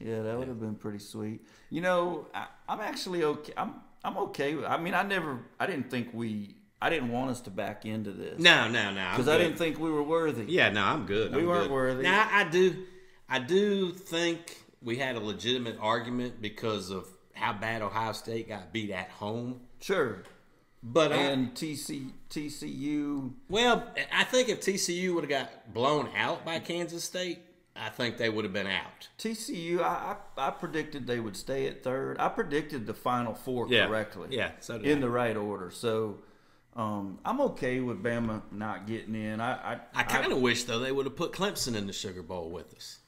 Yeah, 0.00 0.22
that 0.22 0.38
would 0.38 0.48
have 0.48 0.58
been 0.60 0.74
pretty 0.74 0.98
sweet. 0.98 1.40
You 1.70 1.80
know, 1.82 2.26
I, 2.34 2.46
I'm 2.68 2.80
actually 2.80 3.24
okay. 3.24 3.52
I'm 3.56 3.74
I'm 4.02 4.16
okay. 4.18 4.62
I 4.64 4.76
mean, 4.78 4.92
I 4.94 5.02
never, 5.02 5.40
I 5.60 5.66
didn't 5.66 5.90
think 5.90 6.08
we, 6.12 6.56
I 6.84 6.90
didn't 6.90 7.10
want 7.10 7.30
us 7.30 7.40
to 7.42 7.50
back 7.50 7.84
into 7.86 8.12
this 8.12 8.38
No, 8.38 8.68
no, 8.68 8.92
no. 8.92 9.08
because 9.10 9.28
I 9.28 9.38
didn't 9.38 9.56
think 9.56 9.78
we 9.78 9.90
were 9.90 10.02
worthy. 10.02 10.44
Yeah, 10.48 10.68
no, 10.70 10.82
I'm 10.84 11.06
good. 11.06 11.34
We 11.34 11.40
I'm 11.42 11.46
weren't 11.48 11.62
good. 11.68 11.72
worthy. 11.72 12.02
Now 12.02 12.28
I 12.30 12.44
do, 12.44 12.84
I 13.28 13.38
do 13.38 13.92
think 13.92 14.58
we 14.82 14.96
had 14.96 15.16
a 15.16 15.20
legitimate 15.20 15.78
argument 15.80 16.42
because 16.42 16.90
of 16.90 17.06
how 17.32 17.52
bad 17.54 17.82
Ohio 17.82 18.12
State 18.12 18.48
got 18.48 18.72
beat 18.72 18.90
at 18.90 19.08
home. 19.08 19.60
Sure. 19.80 20.22
But 20.82 21.12
I, 21.12 21.16
And 21.16 21.54
TC, 21.54 22.10
TCU, 22.28 23.32
well, 23.48 23.88
I 24.12 24.24
think 24.24 24.48
if 24.48 24.60
TCU 24.60 25.14
would 25.14 25.24
have 25.24 25.30
got 25.30 25.72
blown 25.72 26.08
out 26.16 26.44
by 26.44 26.58
Kansas 26.58 27.02
State, 27.04 27.38
I 27.76 27.88
think 27.88 28.18
they 28.18 28.28
would 28.28 28.44
have 28.44 28.52
been 28.52 28.66
out. 28.68 29.08
TCU, 29.18 29.80
I, 29.80 30.16
I, 30.36 30.48
I 30.48 30.50
predicted 30.50 31.06
they 31.06 31.18
would 31.20 31.36
stay 31.36 31.66
at 31.66 31.82
third. 31.82 32.18
I 32.20 32.28
predicted 32.28 32.86
the 32.86 32.94
final 32.94 33.34
four 33.34 33.66
Yeah. 33.68 33.86
correctly. 33.86 34.28
Yeah, 34.30 34.50
so 34.60 34.78
did 34.78 34.86
in 34.86 34.98
I. 34.98 35.00
the 35.00 35.10
right 35.10 35.36
order. 35.36 35.70
So 35.70 36.18
um, 36.76 37.18
I'm 37.24 37.40
okay 37.40 37.80
with 37.80 38.02
Bama 38.02 38.42
not 38.50 38.86
getting 38.86 39.14
in. 39.14 39.40
I 39.40 39.74
I, 39.74 39.80
I 39.94 40.02
kind 40.02 40.32
of 40.32 40.38
wish 40.40 40.64
though 40.64 40.78
they 40.78 40.92
would 40.92 41.06
have 41.06 41.16
put 41.16 41.32
Clemson 41.32 41.74
in 41.76 41.86
the 41.86 41.92
Sugar 41.92 42.22
Bowl 42.22 42.50
with 42.50 42.74
us. 42.74 42.98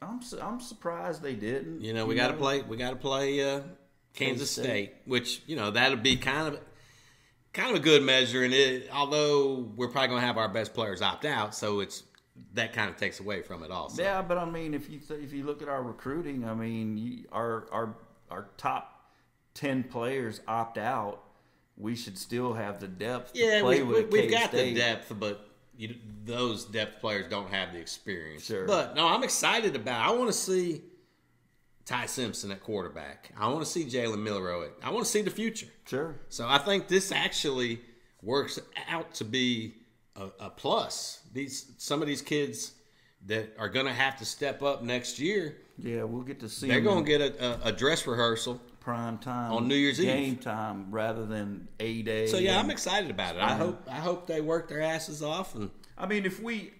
I'm 0.00 0.22
su- 0.22 0.40
I'm 0.40 0.60
surprised 0.60 1.22
they 1.22 1.34
didn't. 1.34 1.80
You 1.80 1.92
know, 1.92 2.06
we 2.06 2.14
got 2.14 2.28
to 2.28 2.34
play. 2.34 2.62
We 2.62 2.76
got 2.76 2.90
to 2.90 2.96
play 2.96 3.42
uh, 3.42 3.62
Kansas 4.14 4.50
State. 4.50 4.64
State, 4.64 4.94
which 5.06 5.42
you 5.46 5.56
know 5.56 5.70
that'll 5.70 5.98
be 5.98 6.16
kind 6.16 6.54
of 6.54 6.60
kind 7.52 7.70
of 7.70 7.76
a 7.76 7.80
good 7.80 8.02
measure. 8.02 8.44
And 8.44 8.54
it, 8.54 8.88
although 8.92 9.68
we're 9.74 9.88
probably 9.88 10.08
going 10.08 10.20
to 10.20 10.26
have 10.26 10.38
our 10.38 10.48
best 10.48 10.74
players 10.74 11.02
opt 11.02 11.24
out, 11.24 11.54
so 11.54 11.80
it's 11.80 12.02
that 12.52 12.72
kind 12.74 12.90
of 12.90 12.96
takes 12.96 13.20
away 13.20 13.42
from 13.42 13.62
it 13.62 13.70
also. 13.70 14.02
Yeah, 14.02 14.22
but 14.22 14.38
I 14.38 14.44
mean, 14.44 14.74
if 14.74 14.90
you 14.90 14.98
th- 14.98 15.20
if 15.20 15.32
you 15.32 15.44
look 15.44 15.62
at 15.62 15.68
our 15.68 15.82
recruiting, 15.82 16.44
I 16.44 16.54
mean, 16.54 16.98
you, 16.98 17.24
our 17.32 17.66
our 17.72 17.96
our 18.30 18.48
top 18.56 19.10
ten 19.54 19.82
players 19.82 20.40
opt 20.46 20.78
out. 20.78 21.22
We 21.78 21.94
should 21.94 22.16
still 22.16 22.54
have 22.54 22.80
the 22.80 22.88
depth 22.88 23.34
to 23.34 23.38
Yeah, 23.38 23.60
play 23.60 23.82
we, 23.82 24.02
with. 24.02 24.10
we, 24.12 24.26
got 24.28 24.50
the 24.50 24.74
depth, 24.74 25.12
but 25.18 25.46
you, 25.76 25.94
those 26.24 26.64
depth 26.64 27.00
players 27.00 27.28
don't 27.28 27.50
have 27.50 27.72
the 27.72 27.78
experience. 27.78 28.44
Sure. 28.46 28.66
But 28.66 28.96
no, 28.96 29.06
I'm 29.06 29.22
excited 29.22 29.76
about. 29.76 30.06
I 30.08 30.10
want 30.14 30.28
to 30.28 30.32
see 30.32 30.80
Ty 31.84 32.06
Simpson 32.06 32.50
at 32.50 32.62
quarterback. 32.62 33.30
I 33.38 33.48
want 33.48 33.60
to 33.60 33.70
see 33.70 33.84
Jalen 33.84 34.22
Milroe. 34.22 34.62
At, 34.64 34.70
I 34.82 34.90
want 34.90 35.04
to 35.04 35.10
see 35.10 35.20
the 35.22 35.30
future. 35.30 35.68
Sure. 35.86 36.16
So 36.30 36.46
I 36.48 36.58
think 36.58 36.88
this 36.88 37.12
actually 37.12 37.80
works 38.22 38.58
out 38.88 39.12
to 39.14 39.24
be 39.24 39.74
a, 40.16 40.28
a 40.40 40.50
plus. 40.50 41.20
These 41.34 41.72
some 41.76 42.00
of 42.00 42.08
these 42.08 42.22
kids 42.22 42.72
that 43.26 43.54
are 43.58 43.68
going 43.68 43.86
to 43.86 43.92
have 43.92 44.16
to 44.18 44.24
step 44.24 44.62
up 44.62 44.82
next 44.82 45.18
year, 45.18 45.56
Yeah, 45.78 46.04
we'll 46.04 46.22
get 46.22 46.40
to 46.40 46.48
see. 46.48 46.68
they're 46.68 46.80
going 46.80 47.04
to 47.04 47.08
get 47.08 47.20
a, 47.20 47.44
a, 47.44 47.68
a 47.68 47.72
dress 47.72 48.06
rehearsal. 48.06 48.60
Prime 48.86 49.18
time 49.18 49.52
on 49.52 49.66
New 49.66 49.74
Year's 49.74 50.00
Eve. 50.00 50.06
game 50.06 50.36
time 50.36 50.86
rather 50.90 51.26
than 51.26 51.66
a 51.80 52.02
day. 52.02 52.28
So 52.28 52.38
yeah, 52.38 52.60
I'm 52.60 52.70
excited 52.70 53.10
about 53.10 53.34
it. 53.34 53.42
I 53.42 53.54
hope 53.54 53.82
I 53.90 53.96
hope 53.96 54.28
they 54.28 54.40
work 54.40 54.68
their 54.68 54.80
asses 54.80 55.24
off 55.24 55.56
and 55.56 55.70
I 55.98 56.06
mean, 56.06 56.24
if 56.24 56.40
we 56.40 56.72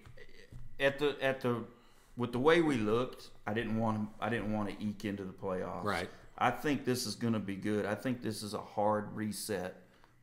at 0.79 0.99
the 0.99 1.17
at 1.21 1.41
the 1.41 1.65
with 2.15 2.31
the 2.31 2.39
way 2.39 2.61
we 2.61 2.77
looked, 2.77 3.29
I 3.45 3.53
didn't 3.53 3.77
want 3.77 4.09
I 4.21 4.29
didn't 4.29 4.53
want 4.53 4.69
to 4.69 4.85
eke 4.85 5.03
into 5.03 5.23
the 5.25 5.33
playoffs. 5.33 5.83
Right. 5.83 6.09
I 6.37 6.51
think 6.51 6.85
this 6.85 7.05
is 7.05 7.15
going 7.15 7.33
to 7.33 7.39
be 7.39 7.55
good. 7.55 7.85
I 7.85 7.95
think 7.95 8.21
this 8.21 8.41
is 8.41 8.53
a 8.53 8.61
hard 8.61 9.13
reset 9.15 9.75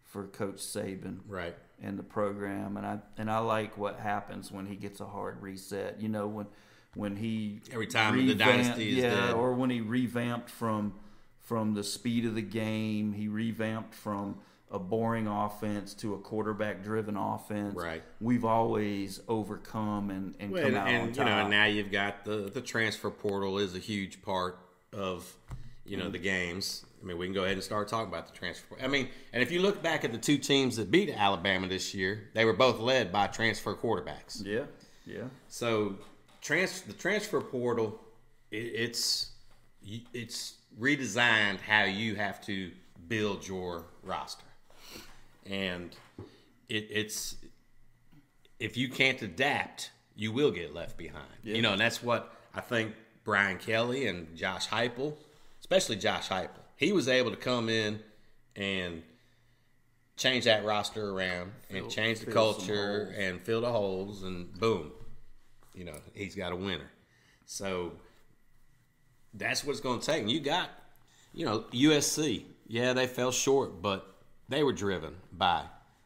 for 0.04 0.24
Coach 0.28 0.58
Saban 0.58 1.18
right. 1.26 1.56
and 1.82 1.98
the 1.98 2.04
program, 2.04 2.78
and 2.78 2.86
I 2.86 2.98
and 3.18 3.30
I 3.30 3.38
like 3.40 3.76
what 3.76 3.98
happens 3.98 4.50
when 4.50 4.64
he 4.64 4.76
gets 4.76 5.00
a 5.00 5.06
hard 5.06 5.42
reset. 5.42 6.00
You 6.00 6.08
know, 6.08 6.28
when 6.28 6.46
when 6.94 7.16
he 7.16 7.60
Every 7.72 7.88
time 7.88 8.26
the 8.26 8.34
dynasty 8.34 8.90
is 8.90 8.96
yeah, 9.02 9.10
dead. 9.10 9.34
or 9.34 9.52
when 9.54 9.68
he 9.70 9.80
revamped 9.80 10.48
from 10.48 10.94
from 11.44 11.74
the 11.74 11.84
speed 11.84 12.24
of 12.24 12.34
the 12.34 12.42
game, 12.42 13.12
he 13.12 13.28
revamped 13.28 13.94
from 13.94 14.36
a 14.70 14.78
boring 14.78 15.28
offense 15.28 15.94
to 15.94 16.14
a 16.14 16.18
quarterback 16.18 16.82
driven 16.82 17.16
offense. 17.16 17.76
Right. 17.76 18.02
We've 18.20 18.46
always 18.46 19.20
overcome 19.28 20.10
and, 20.10 20.34
and 20.40 20.54
come 20.54 20.64
and, 20.64 20.76
out 20.76 20.88
on 20.88 20.94
and 20.94 21.16
you 21.16 21.24
know, 21.24 21.30
and 21.30 21.50
now 21.50 21.66
you've 21.66 21.92
got 21.92 22.24
the 22.24 22.50
the 22.52 22.60
transfer 22.60 23.10
portal 23.10 23.58
is 23.58 23.76
a 23.76 23.78
huge 23.78 24.22
part 24.22 24.58
of 24.92 25.32
you 25.84 25.98
know 25.98 26.08
the 26.08 26.18
games. 26.18 26.84
I 27.00 27.06
mean, 27.06 27.18
we 27.18 27.26
can 27.26 27.34
go 27.34 27.44
ahead 27.44 27.52
and 27.52 27.62
start 27.62 27.88
talking 27.88 28.08
about 28.08 28.26
the 28.26 28.32
transfer. 28.32 28.66
portal. 28.68 28.86
I 28.86 28.88
mean, 28.88 29.08
and 29.34 29.42
if 29.42 29.52
you 29.52 29.60
look 29.60 29.82
back 29.82 30.04
at 30.04 30.12
the 30.12 30.18
two 30.18 30.38
teams 30.38 30.76
that 30.76 30.90
beat 30.90 31.10
Alabama 31.10 31.68
this 31.68 31.92
year, 31.92 32.30
they 32.32 32.46
were 32.46 32.54
both 32.54 32.80
led 32.80 33.12
by 33.12 33.26
transfer 33.26 33.74
quarterbacks. 33.74 34.44
yeah, 34.44 34.62
yeah. 35.04 35.24
So, 35.48 35.96
trans 36.40 36.80
the 36.80 36.94
transfer 36.94 37.42
portal, 37.42 38.00
it, 38.50 38.56
it's 38.56 39.32
it's 40.14 40.54
redesigned 40.78 41.60
how 41.60 41.84
you 41.84 42.16
have 42.16 42.40
to 42.46 42.70
build 43.08 43.46
your 43.46 43.84
roster, 44.02 44.44
and 45.46 45.94
it, 46.68 46.88
it's 46.90 47.36
if 48.58 48.76
you 48.76 48.88
can't 48.88 49.20
adapt, 49.22 49.90
you 50.14 50.32
will 50.32 50.50
get 50.50 50.74
left 50.74 50.96
behind. 50.96 51.26
You 51.42 51.62
know, 51.62 51.72
and 51.72 51.80
that's 51.80 52.02
what 52.02 52.34
I 52.54 52.60
think 52.60 52.94
Brian 53.24 53.58
Kelly 53.58 54.06
and 54.06 54.34
Josh 54.36 54.68
Heupel, 54.68 55.14
especially 55.60 55.96
Josh 55.96 56.28
Heupel, 56.28 56.50
he 56.76 56.92
was 56.92 57.08
able 57.08 57.30
to 57.30 57.36
come 57.36 57.68
in 57.68 58.00
and 58.56 59.02
change 60.16 60.44
that 60.44 60.64
roster 60.64 61.10
around 61.10 61.52
and 61.70 61.90
change 61.90 62.20
the 62.20 62.30
culture 62.30 63.12
and 63.16 63.40
fill 63.40 63.62
the 63.62 63.70
holes, 63.70 64.22
and 64.22 64.52
boom, 64.58 64.92
you 65.74 65.84
know, 65.84 65.96
he's 66.14 66.34
got 66.34 66.52
a 66.52 66.56
winner. 66.56 66.90
So 67.46 67.92
that's 69.34 69.64
what 69.64 69.72
it's 69.72 69.80
going 69.80 70.00
to 70.00 70.06
take. 70.06 70.22
And 70.22 70.30
you 70.30 70.40
got, 70.40 70.70
you 71.32 71.44
know, 71.44 71.64
USC. 71.72 72.44
Yeah, 72.66 72.92
they 72.92 73.06
fell 73.06 73.30
short, 73.32 73.82
but 73.82 74.06
they 74.48 74.62
were 74.62 74.72
driven 74.72 75.14
by 75.32 75.64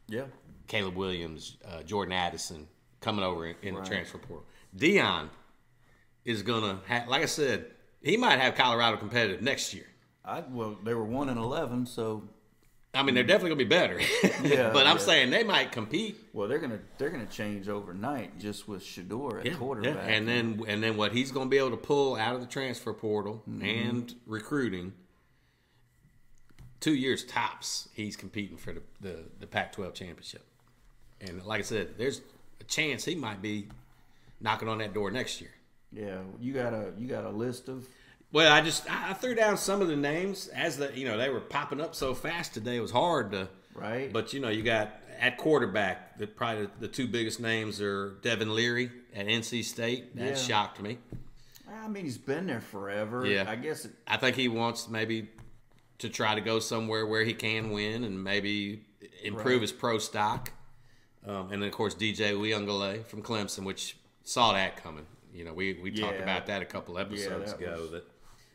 Yeah. 0.09 0.25
Caleb 0.67 0.97
Williams, 0.97 1.57
uh, 1.64 1.83
Jordan 1.83 2.12
Addison 2.12 2.67
coming 3.01 3.25
over 3.25 3.47
in, 3.47 3.57
in 3.62 3.75
Right. 3.75 3.85
the 3.85 3.91
transfer 3.91 4.19
portal. 4.19 4.45
Deion 4.77 5.29
is 6.25 6.43
going 6.43 6.62
to 6.62 6.85
have, 6.87 7.09
like 7.09 7.23
I 7.23 7.27
said, 7.27 7.71
he 8.03 8.17
might 8.17 8.38
have 8.38 8.55
Colorado 8.55 8.97
competitive 8.97 9.41
next 9.43 9.73
year. 9.75 9.87
I 10.25 10.41
well, 10.41 10.77
they 10.85 10.95
were 10.95 11.05
one 11.05 11.29
and 11.31 11.38
eleven, 11.38 11.87
so 11.87 12.29
I 12.94 13.03
mean, 13.03 13.14
they're 13.14 13.22
definitely 13.24 13.51
going 13.51 13.59
to 13.59 13.64
be 13.64 13.68
better. 13.68 14.01
Yeah, 14.48 14.70
but 14.72 14.87
I'm 14.87 14.96
yeah. 14.96 15.03
saying 15.03 15.31
they 15.31 15.42
might 15.44 15.72
compete. 15.72 16.16
well 16.33 16.46
they're 16.48 16.59
gonna 16.61 16.79
they're 16.96 17.11
gonna 17.11 17.27
change 17.27 17.68
overnight 17.68 18.38
just 18.38 18.68
with 18.68 18.83
Shedeur 18.83 19.44
at 19.44 19.59
quarterback. 19.59 20.05
And 20.09 20.29
then 20.29 20.62
and 20.68 20.81
then 20.83 20.96
what 20.96 21.12
he's 21.12 21.33
going 21.33 21.46
to 21.46 21.51
be 21.51 21.59
able 21.59 21.70
to 21.72 21.77
pull 21.77 22.14
out 22.16 22.35
of 22.37 22.40
the 22.40 22.46
transfer 22.46 22.92
portal 22.94 23.42
Mm-hmm. 23.48 23.64
and 23.64 24.14
recruiting. 24.27 24.92
Two 26.81 26.94
years 26.94 27.24
tops, 27.24 27.88
he's 27.92 28.16
competing 28.16 28.57
for 28.57 28.72
the, 28.72 28.83
the, 29.01 29.16
the 29.40 29.46
Pac-12 29.48 29.94
championship. 29.94 30.46
And 31.20 31.44
like 31.44 31.59
I 31.59 31.62
said, 31.64 31.98
there's 31.98 32.20
a 32.61 32.64
chance 32.64 33.05
he 33.05 33.16
might 33.16 33.42
be 33.42 33.66
knocking 34.40 34.68
on 34.68 34.79
that 34.79 34.94
door 34.94 35.11
next 35.11 35.40
year. 35.40 35.51
yeah, 35.92 36.18
you 36.40 36.53
got 36.53 36.72
a 36.72 36.92
you 36.96 37.09
got 37.09 37.24
a 37.24 37.31
list 37.31 37.68
of 37.68 37.88
Well, 38.31 38.53
I 38.53 38.61
just 38.61 38.91
I 38.91 39.14
threw 39.14 39.35
down 39.35 39.57
some 39.57 39.81
of 39.81 39.88
the 39.88 39.97
names 39.97 40.49
as 40.49 40.77
the 40.77 40.93
you 40.97 41.07
know 41.07 41.17
they 41.17 41.31
were 41.31 41.41
popping 41.41 41.81
up 41.81 41.95
so 41.95 42.14
fast 42.14 42.53
today. 42.55 42.77
It 42.77 42.81
was 42.81 42.91
hard 42.91 43.31
to 43.33 43.49
right. 43.75 44.12
But 44.12 44.33
you 44.35 44.41
know, 44.41 44.49
you 44.51 44.62
got 44.62 44.91
at 45.19 45.38
quarterback. 45.38 46.19
The 46.19 46.27
probably 46.27 46.69
the 46.79 46.88
two 46.88 47.07
biggest 47.07 47.41
names 47.41 47.81
are 47.81 48.19
Devin 48.23 48.55
Leary 48.55 48.91
at 49.14 49.27
NC 49.27 49.64
State. 49.64 50.14
That 50.17 50.27
Yeah. 50.31 50.35
shocked 50.35 50.81
me. 50.81 50.99
I 51.71 51.88
mean, 51.88 52.05
he's 52.05 52.19
been 52.19 52.47
there 52.47 52.61
forever. 52.61 53.25
Yeah. 53.27 53.45
I 53.49 53.57
guess 53.57 53.85
it, 53.87 53.93
I 54.07 54.17
think 54.19 54.37
he 54.37 54.49
wants 54.49 54.88
maybe 54.88 55.29
to 55.99 56.09
try 56.09 56.35
to 56.35 56.41
go 56.41 56.59
somewhere 56.61 57.07
where 57.07 57.25
he 57.25 57.33
can 57.35 57.71
win 57.71 58.05
and 58.05 58.23
maybe 58.23 58.85
improve 59.23 59.47
Right. 59.47 59.61
his 59.62 59.73
pro 59.73 59.99
stock. 59.99 60.53
Um, 61.27 61.51
and 61.53 61.62
then 61.62 61.69
of 61.69 61.73
course 61.73 61.95
DJ 61.95 62.33
Uiagalelei 62.33 63.05
from 63.07 63.23
Clemson, 63.23 63.64
which 63.64 63.97
saw 64.23 64.53
that 64.53 64.83
coming. 64.83 65.07
You 65.35 65.45
know, 65.45 65.53
we, 65.53 65.75
we 65.75 65.91
talked 65.91 66.21
about 66.21 66.47
that 66.47 66.62
a 66.62 66.64
couple 66.64 66.99
episodes 66.99 67.53
that 67.53 67.61
ago 67.61 67.81
was- 67.83 67.91
that 67.91 68.05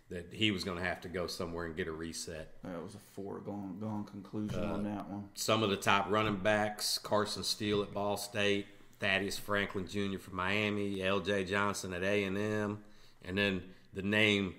that 0.10 0.28
he 0.32 0.52
was 0.52 0.64
going 0.64 0.78
to 0.78 0.84
have 0.84 1.02
to 1.02 1.10
go 1.10 1.28
somewhere 1.28 1.66
and 1.66 1.76
get 1.76 1.88
a 1.88 1.92
reset. 1.92 2.52
that 2.64 2.84
was 2.84 2.96
a 2.96 3.00
foregone 3.14 3.78
gone 3.80 4.04
conclusion 4.04 4.64
on 4.64 4.86
uh, 4.86 4.96
that 4.96 5.10
one. 5.10 5.30
some 5.34 5.64
of 5.64 5.70
the 5.70 5.78
top 5.78 6.10
running 6.10 6.38
backs 6.38 6.98
Carson 6.98 7.44
Steele 7.44 7.82
at 7.82 7.94
Ball 7.94 8.18
State, 8.18 8.68
Thaddeus 9.00 9.40
Franklin 9.40 9.88
Jr. 9.88 10.20
from 10.20 10.36
Miami, 10.36 11.02
L.J. 11.02 11.46
Johnson 11.46 11.94
at 11.94 12.04
A 12.04 12.24
and 12.26 12.38
M, 12.38 12.80
and 13.26 13.38
then 13.38 13.64
the 13.94 14.02
name, 14.02 14.56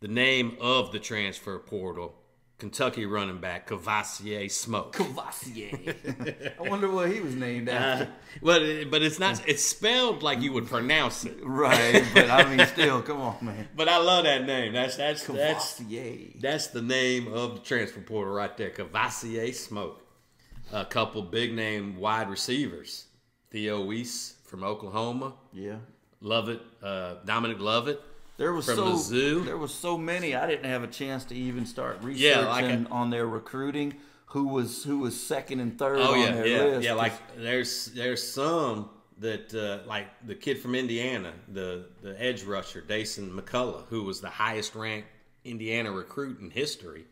the 0.00 0.08
name 0.08 0.56
of 0.60 0.92
the 0.92 0.98
transfer 0.98 1.58
portal, 1.58 2.14
Kentucky 2.58 3.06
running 3.06 3.38
back 3.38 3.68
Kavosiey 3.68 4.50
Smoke. 4.50 4.94
Kavosiey. 4.94 6.52
I 6.58 6.68
wonder 6.68 6.88
what 6.88 7.10
he 7.10 7.20
was 7.20 7.34
named 7.34 7.68
after. 7.68 8.08
But 8.40 8.90
but 8.90 9.02
it's 9.02 9.18
not 9.18 9.42
it's 9.48 9.62
spelled 9.62 10.22
like 10.22 10.40
you 10.40 10.52
would 10.52 10.68
pronounce 10.68 11.24
it. 11.24 11.38
right, 11.42 12.04
but 12.14 12.30
I 12.30 12.54
mean, 12.54 12.66
still, 12.68 13.02
come 13.02 13.20
on, 13.20 13.36
man. 13.42 13.68
But 13.76 13.88
I 13.88 13.98
love 13.98 14.24
that 14.24 14.44
name. 14.46 14.72
That's 14.72 14.96
that's 14.96 15.26
that's 15.26 15.80
Kavosiey. 15.80 16.40
That's 16.40 16.68
the 16.68 16.82
name 16.82 17.32
of 17.32 17.54
the 17.54 17.60
transfer 17.60 18.00
portal 18.00 18.32
right 18.32 18.56
there. 18.56 18.70
Kavosiey 18.70 19.54
Smoke. 19.54 20.00
A 20.72 20.84
couple 20.84 21.20
big 21.22 21.52
name 21.52 21.96
wide 21.96 22.30
receivers. 22.30 23.06
Theo 23.50 23.84
Wease 23.84 24.36
from 24.46 24.64
Oklahoma. 24.64 25.34
Yeah. 25.52 25.76
Lovett, 26.22 26.60
uh, 26.82 27.16
Dominic 27.26 27.58
Lovett. 27.60 28.00
There 28.38 28.52
was 28.52 28.64
From 28.66 28.76
so 28.76 28.92
Mizzou? 28.94 29.44
there 29.44 29.58
was 29.58 29.72
so 29.74 29.96
many 29.98 30.34
I 30.34 30.46
didn't 30.46 30.64
have 30.64 30.82
a 30.82 30.86
chance 30.88 31.24
to 31.26 31.34
even 31.34 31.66
start 31.66 32.02
researching 32.02 32.42
Yeah, 32.42 32.48
like 32.48 32.64
a- 32.64 32.86
on 32.90 33.10
their 33.10 33.26
recruiting. 33.26 33.94
Who 34.26 34.48
was 34.48 34.82
who 34.84 34.98
was 35.00 35.20
second 35.20 35.60
and 35.60 35.78
third 35.78 35.98
Oh 35.98 36.14
on 36.14 36.20
yeah, 36.20 36.30
their 36.32 36.46
yeah, 36.46 36.62
list? 36.64 36.84
yeah. 36.84 36.94
Like 36.94 37.12
there's 37.36 37.86
there's 37.94 38.22
some 38.26 38.88
that 39.18 39.54
uh, 39.54 39.86
like 39.86 40.06
the 40.26 40.34
kid 40.34 40.58
from 40.58 40.74
Indiana, 40.74 41.32
the 41.52 41.86
the 42.02 42.20
edge 42.20 42.42
rusher 42.42 42.82
Dasan 42.82 43.30
McCullough, 43.30 43.84
who 43.88 44.02
was 44.04 44.20
the 44.22 44.30
highest 44.30 44.74
ranked 44.74 45.08
Indiana 45.44 45.92
recruit 45.92 46.40
in 46.40 46.50
history. 46.50 47.04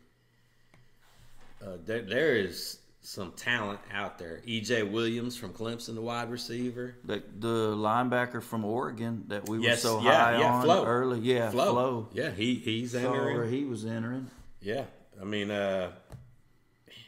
Uh, 1.62 1.76
there, 1.84 2.00
there 2.02 2.36
is 2.36 2.78
some 3.02 3.32
talent 3.32 3.80
out 3.92 4.18
there. 4.18 4.40
EJ 4.46 4.90
Williams 4.90 5.36
from 5.36 5.52
Clemson, 5.54 5.94
the 5.94 6.02
wide 6.02 6.30
receiver. 6.30 6.96
the, 7.04 7.22
the 7.38 7.74
linebacker 7.74 8.42
from 8.42 8.64
Oregon 8.64 9.24
that 9.28 9.48
we 9.48 9.58
Yes, 9.62 9.84
were 9.84 9.90
so 9.90 10.02
yeah, 10.02 10.24
high 10.24 10.38
yeah, 10.38 10.52
on 10.52 10.62
Flowe. 10.64 10.84
early. 10.84 11.20
Yeah, 11.20 11.50
Flowe. 11.50 11.72
Flowe. 11.72 12.08
Yeah, 12.12 12.30
he 12.30 12.54
he's 12.56 12.94
entering. 12.94 13.50
he 13.50 13.64
was 13.64 13.84
entering. 13.86 14.30
Yeah, 14.60 14.84
I 15.20 15.24
mean, 15.24 15.50
uh, 15.50 15.92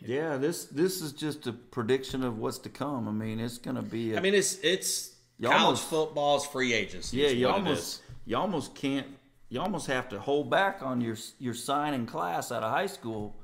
Yeah, 0.01 0.37
this 0.39 0.65
this 0.67 1.03
is 1.03 1.13
just 1.13 1.47
a 1.47 1.53
prediction 1.53 2.25
of 2.25 2.39
what's 2.39 2.59
to 2.61 2.69
come. 2.71 3.07
I 3.07 3.13
mean, 3.13 3.39
it's 3.39 3.59
going 3.59 3.77
to 3.77 3.83
be. 3.83 4.15
A, 4.15 4.19
I 4.19 4.21
mean, 4.21 4.35
it's 4.35 4.55
it's 4.63 5.15
college 5.43 5.61
almost- 5.63 5.85
football's 5.89 6.47
free 6.47 6.73
agency. 6.73 7.19
yeah, 7.19 7.29
you 7.29 7.49
almost 7.49 8.03
you 8.25 8.37
almost 8.37 8.75
can't. 8.75 9.07
You 9.51 9.61
almost 9.61 9.87
have 9.89 10.09
to 10.09 10.19
hold 10.19 10.49
back 10.51 10.81
on 10.83 11.03
your 11.03 11.17
your 11.39 11.53
signing 11.55 12.07
class 12.07 12.51
out 12.51 12.63
of 12.63 12.73
high 12.73 12.87
school 12.87 13.37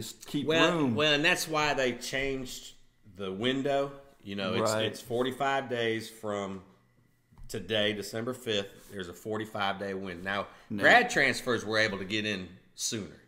to 0.00 0.26
keep 0.26 0.46
Well, 0.46 0.76
room. 0.78 0.94
well, 0.94 1.12
and 1.12 1.24
that's 1.24 1.46
why 1.46 1.74
they 1.74 1.92
changed 1.92 2.72
the 3.16 3.30
window. 3.32 3.92
You 4.22 4.36
know, 4.36 4.54
it's 4.54 4.72
Right. 4.72 4.84
it's 4.84 5.00
45 5.00 5.68
days 5.68 6.08
from 6.08 6.62
today, 7.48 7.92
December 7.92 8.32
5th. 8.32 8.90
There's 8.90 9.08
a 9.08 9.12
45 9.12 9.78
day 9.78 9.94
window. 9.94 10.22
Now, 10.22 10.46
grad 10.76 11.10
transfers 11.10 11.64
were 11.64 11.78
able 11.78 11.98
to 11.98 12.04
get 12.04 12.24
in 12.24 12.48
sooner, 12.74 13.20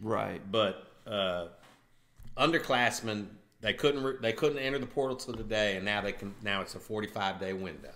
right. 0.00 0.40
but 0.50 0.86
uh, 1.06 1.48
underclassmen 2.36 3.26
they 3.60 3.72
couldn't 3.72 4.02
re- 4.02 4.16
they 4.20 4.32
couldn't 4.32 4.58
enter 4.58 4.78
the 4.78 4.86
portal 4.86 5.16
till 5.16 5.34
today, 5.34 5.76
and 5.76 5.84
now 5.84 6.00
they 6.00 6.12
can. 6.12 6.34
Now 6.42 6.60
it's 6.62 6.74
a 6.74 6.80
45 6.80 7.38
day 7.40 7.52
window. 7.52 7.92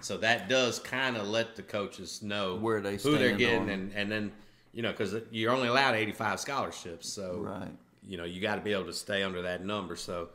So 0.00 0.16
that 0.18 0.48
does 0.48 0.78
kind 0.80 1.16
of 1.16 1.28
let 1.28 1.54
the 1.56 1.62
coaches 1.62 2.20
know 2.20 2.56
Where 2.56 2.80
they 2.80 2.96
who 2.96 3.16
they're 3.16 3.36
getting, 3.36 3.62
on- 3.62 3.68
and 3.70 3.92
and 3.94 4.10
then 4.10 4.32
you 4.74 4.82
know 4.82 4.90
because 4.90 5.14
you're 5.30 5.52
only 5.52 5.68
allowed 5.68 5.94
85 5.94 6.40
scholarships, 6.40 7.08
so 7.08 7.38
Right. 7.38 7.70
you 8.06 8.16
know 8.18 8.24
you 8.24 8.40
got 8.40 8.56
to 8.56 8.60
be 8.60 8.72
able 8.72 8.86
to 8.86 8.92
stay 8.92 9.22
under 9.22 9.42
that 9.42 9.64
number. 9.64 9.96
So 9.96 10.30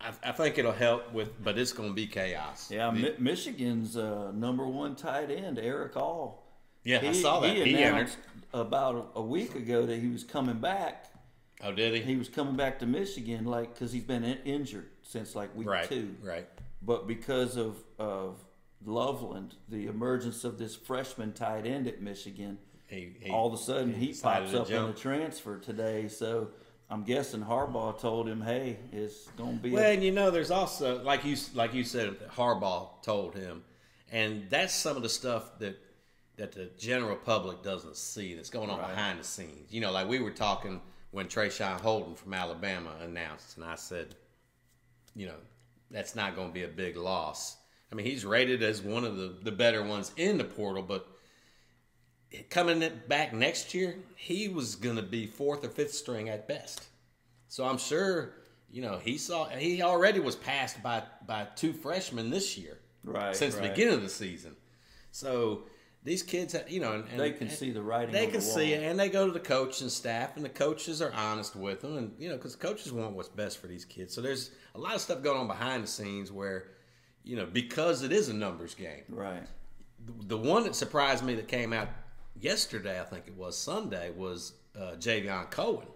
I, 0.00 0.10
I 0.24 0.32
think 0.32 0.58
it'll 0.58 0.72
help 0.72 1.12
with, 1.12 1.42
but 1.44 1.58
it's 1.58 1.72
going 1.72 1.90
to 1.90 1.94
be 1.94 2.06
chaos. 2.06 2.70
Yeah, 2.70 2.90
Mi- 2.90 3.14
Michigan's 3.18 3.96
uh, 3.96 4.32
number 4.32 4.66
one 4.66 4.96
tight 4.96 5.30
end, 5.30 5.58
Erick 5.58 5.96
All. 5.96 6.42
Yeah, 6.84 7.00
I 7.02 7.12
saw 7.12 7.38
that. 7.40 7.54
He, 7.54 7.62
He 7.62 7.76
entered. 7.76 7.94
announced 7.98 8.18
about 8.52 9.12
a, 9.14 9.18
a 9.20 9.22
week 9.22 9.54
ago 9.54 9.86
that 9.86 9.98
he 10.00 10.08
was 10.08 10.24
coming 10.24 10.58
back. 10.58 11.06
Oh, 11.62 11.70
did 11.70 11.94
he? 11.94 12.00
He 12.00 12.16
was 12.16 12.28
coming 12.28 12.56
back 12.56 12.80
to 12.80 12.86
Michigan, 12.86 13.44
like 13.44 13.74
because 13.74 13.92
he's 13.92 14.02
been 14.02 14.24
in, 14.24 14.38
injured 14.44 14.88
since 15.02 15.36
like 15.36 15.54
week 15.54 15.68
right, 15.68 15.88
two. 15.88 16.16
right. 16.22 16.48
But 16.80 17.06
because 17.06 17.56
of 17.56 17.76
of 18.00 18.42
Loveland, 18.84 19.54
the 19.68 19.86
emergence 19.86 20.42
of 20.42 20.58
this 20.58 20.74
freshman 20.74 21.32
tight 21.32 21.64
end 21.66 21.86
at 21.86 22.02
Michigan, 22.02 22.58
He, 22.92 23.16
he, 23.20 23.30
all 23.30 23.46
of 23.46 23.54
a 23.54 23.56
sudden 23.62 23.94
he, 23.94 24.08
decided 24.08 24.50
pops 24.50 24.52
to 24.52 24.62
up 24.62 24.70
in 24.70 24.94
the 24.94 24.98
transfer 24.98 25.58
today. 25.58 26.08
So 26.08 26.48
I'm 26.90 27.04
guessing 27.04 27.42
Harbaugh 27.42 27.98
told 27.98 28.28
him, 28.28 28.42
"Hey, 28.42 28.76
it's 28.92 29.28
gonna 29.38 29.52
be." 29.52 29.70
Well, 29.70 29.82
a, 29.82 29.94
and 29.94 30.02
you 30.04 30.12
know, 30.12 30.30
there's 30.30 30.50
also 30.50 31.02
like 31.02 31.24
you 31.24 31.36
like 31.54 31.72
you 31.72 31.84
said, 31.84 32.18
Harbaugh 32.36 33.02
told 33.02 33.34
him, 33.34 33.64
and 34.10 34.44
that's 34.50 34.74
some 34.74 34.96
of 34.96 35.02
the 35.02 35.08
stuff 35.08 35.58
that 35.58 35.78
that 36.36 36.52
the 36.52 36.66
general 36.78 37.16
public 37.16 37.62
doesn't 37.62 37.96
see 37.96 38.34
that's 38.34 38.50
going 38.50 38.68
on 38.68 38.78
Right. 38.78 38.90
behind 38.90 39.20
the 39.20 39.24
scenes. 39.24 39.72
You 39.72 39.80
know, 39.80 39.90
like 39.90 40.08
we 40.08 40.20
were 40.20 40.30
talking 40.30 40.80
when 41.12 41.28
Traeshon 41.28 41.80
Holden 41.80 42.14
from 42.14 42.34
Alabama 42.34 42.90
announced, 43.00 43.56
and 43.56 43.64
I 43.64 43.74
said, 43.76 44.14
you 45.14 45.26
know, 45.26 45.36
that's 45.90 46.14
not 46.14 46.34
going 46.34 46.48
to 46.48 46.54
be 46.54 46.64
a 46.64 46.68
big 46.68 46.96
loss. 46.96 47.56
I 47.90 47.94
mean, 47.94 48.06
he's 48.06 48.24
rated 48.24 48.62
as 48.62 48.80
one 48.80 49.04
of 49.04 49.16
the, 49.18 49.34
the 49.42 49.52
better 49.52 49.82
ones 49.82 50.12
in 50.16 50.38
the 50.38 50.44
portal, 50.44 50.82
but 50.82 51.06
coming 52.50 52.88
back 53.08 53.32
next 53.32 53.74
year, 53.74 53.96
he 54.16 54.48
was 54.48 54.76
going 54.76 54.96
to 54.96 55.02
be 55.02 55.26
fourth 55.26 55.64
or 55.64 55.68
fifth 55.68 55.94
string 55.94 56.28
at 56.28 56.48
best. 56.48 56.82
So 57.48 57.64
I'm 57.64 57.78
sure, 57.78 58.34
you 58.70 58.82
know, 58.82 58.98
he 58.98 59.18
saw 59.18 59.48
he 59.48 59.82
already 59.82 60.20
was 60.20 60.36
passed 60.36 60.82
by 60.82 61.02
by 61.26 61.46
two 61.56 61.72
freshmen 61.72 62.30
this 62.30 62.56
year, 62.56 62.78
Right, 63.04 63.34
Since 63.36 63.56
the 63.56 63.62
beginning 63.62 63.94
of 63.94 64.02
the 64.02 64.08
season. 64.08 64.56
So 65.10 65.64
these 66.04 66.22
kids, 66.22 66.52
have, 66.54 66.70
you 66.70 66.80
know, 66.80 66.92
and, 66.92 67.04
and 67.10 67.20
They 67.20 67.32
can 67.32 67.48
see 67.48 67.70
the 67.70 67.82
writing 67.82 68.12
They 68.12 68.26
can 68.26 68.36
the 68.36 68.40
see 68.40 68.72
it, 68.72 68.82
and 68.82 68.98
they 68.98 69.08
go 69.08 69.26
to 69.26 69.32
the 69.32 69.40
coach 69.40 69.82
and 69.82 69.90
staff, 69.90 70.36
and 70.36 70.44
the 70.44 70.48
coaches 70.48 71.00
are 71.00 71.12
honest 71.12 71.54
with 71.54 71.82
them, 71.82 71.96
and 71.96 72.12
you 72.18 72.28
know, 72.28 72.36
because 72.36 72.56
coaches 72.56 72.92
want 72.92 73.14
what's 73.14 73.28
best 73.28 73.58
for 73.58 73.66
these 73.66 73.84
kids. 73.84 74.14
So 74.14 74.20
there's 74.20 74.50
a 74.74 74.78
lot 74.78 74.94
of 74.94 75.00
stuff 75.00 75.22
going 75.22 75.38
on 75.38 75.46
behind 75.46 75.84
the 75.84 75.88
scenes 75.88 76.32
where, 76.32 76.68
you 77.22 77.36
know, 77.36 77.46
because 77.46 78.02
it 78.02 78.12
is 78.12 78.28
a 78.28 78.34
numbers 78.34 78.74
game. 78.74 79.04
Right. 79.08 79.42
The 80.26 80.38
one 80.38 80.64
that 80.64 80.74
surprised 80.74 81.22
me 81.22 81.34
that 81.36 81.46
came 81.46 81.72
out 81.72 81.88
yesterday, 82.40 83.00
I 83.00 83.04
think 83.04 83.26
it 83.26 83.36
was 83.36 83.56
Sunday, 83.56 84.10
was 84.10 84.52
uh, 84.76 84.92
Javion 84.98 85.50
Cohen, 85.50 85.86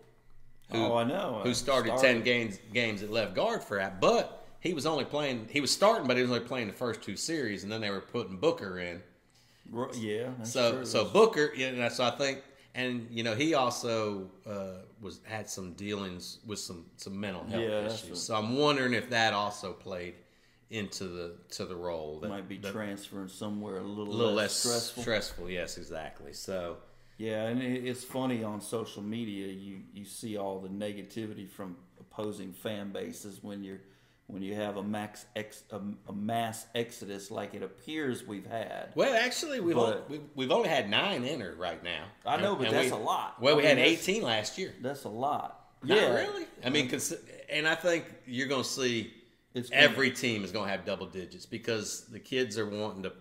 who, 0.71 0.79
oh, 0.79 0.97
I 0.97 1.05
know. 1.05 1.41
who 1.43 1.55
started, 1.55 1.97
ten 1.99 2.23
games 2.23 2.59
games 2.73 3.03
at 3.03 3.11
left 3.11 3.35
guard 3.35 3.63
for 3.63 3.77
that, 3.79 4.01
but 4.01 4.45
he 4.61 4.75
was 4.75 4.87
only 4.87 5.05
playing. 5.05 5.49
He 5.51 5.61
was 5.61 5.71
starting, 5.71 6.07
but 6.07 6.17
he 6.17 6.23
was 6.23 6.31
only 6.31 6.45
playing 6.45 6.67
the 6.67 6.73
first 6.73 7.03
two 7.03 7.17
series, 7.17 7.63
and 7.63 7.73
then 7.73 7.81
they 7.81 7.91
were 7.91 8.01
putting 8.01 8.37
Booker 8.37 8.79
in. 8.79 9.03
Yeah. 9.95 10.31
So 10.43 10.73
true. 10.73 10.85
so 10.85 11.05
Booker, 11.05 11.53
you 11.55 11.73
know, 11.73 11.89
so 11.89 12.05
I 12.05 12.11
think, 12.11 12.43
and 12.75 13.07
you 13.11 13.23
know, 13.23 13.35
he 13.35 13.55
also 13.55 14.31
uh, 14.47 14.83
was 15.01 15.21
had 15.25 15.49
some 15.49 15.73
dealings 15.75 16.39
with 16.47 16.59
some 16.59 16.87
some 16.97 17.19
mental 17.19 17.45
health 17.45 17.63
Yeah, 17.63 17.87
issues. 17.87 18.23
So 18.23 18.37
I'm 18.37 18.57
wondering 18.57 18.93
if 18.95 19.11
that 19.11 19.33
also 19.35 19.73
played 19.73 20.15
into 20.71 21.05
the 21.05 21.35
to 21.51 21.65
the 21.65 21.77
role. 21.77 22.19
That 22.21 22.29
might 22.29 22.49
be 22.49 22.59
transferring 22.59 23.29
somewhere 23.29 23.79
a 23.79 23.83
little, 23.83 24.13
little 24.13 24.33
less, 24.35 24.65
less 24.67 24.83
stressful. 24.85 25.03
stressful. 25.03 25.51
Yes, 25.51 25.79
exactly. 25.79 26.33
So 26.33 26.79
Yeah, 27.19 27.45
and 27.47 27.63
it's 27.63 28.05
funny 28.05 28.43
on 28.43 28.61
social 28.61 29.03
media. 29.03 29.47
You 29.49 29.81
you 29.95 30.05
see 30.05 30.37
all 30.37 30.59
the 30.61 30.69
negativity 30.69 31.49
from 31.49 31.77
opposing 32.01 32.53
fan 32.53 32.93
bases 32.93 33.43
when 33.43 33.63
you're 33.65 33.81
when 34.29 34.43
you 34.43 34.57
have 34.57 34.77
a 34.77 34.83
max 34.83 35.25
ex, 35.37 35.63
a, 35.71 35.79
a 36.09 36.13
mass 36.13 36.67
exodus 36.75 37.31
like 37.31 37.55
it 37.55 37.63
appears 37.63 38.27
we've 38.27 38.45
had. 38.47 38.89
well, 38.97 39.15
actually, 39.15 39.61
we've 39.61 39.77
But- 39.77 40.05
only, 40.09 40.19
we, 40.19 40.25
we've 40.35 40.51
only 40.51 40.69
had 40.69 40.91
nine 40.91 41.25
enter 41.25 41.55
right 41.57 41.81
now. 41.85 42.07
I 42.25 42.37
know, 42.41 42.51
And- 42.51 42.59
but 42.59 42.67
and 42.67 42.77
that's 42.77 42.91
we- 42.91 42.97
a 42.99 43.01
lot. 43.01 43.41
Well, 43.41 43.55
we 43.57 43.63
I 43.63 43.67
had 43.69 43.77
mean, 43.77 43.85
that's- 43.87 44.09
18 44.09 44.23
last 44.25 44.59
year. 44.59 44.75
That's 44.83 45.05
a 45.05 45.09
lot. 45.09 45.71
Not 45.85 45.97
yeah, 45.97 46.13
really. 46.13 46.45
I 46.65 46.71
mean, 46.71 46.89
uh, 46.89 46.95
consi- 46.97 47.21
and 47.49 47.69
I 47.69 47.77
think 47.77 48.07
you're 48.27 48.49
going 48.49 48.65
to 48.65 48.69
see 48.69 49.15
It's 49.57 49.71
every 49.73 50.11
team 50.11 50.45
is 50.45 50.53
going 50.53 50.67
to 50.67 50.71
have 50.71 50.85
double 50.85 51.07
digits 51.07 51.47
because 51.47 52.03
the 52.13 52.21
kids 52.21 52.59
are 52.59 52.67
wanting 52.67 53.03
to 53.05 53.13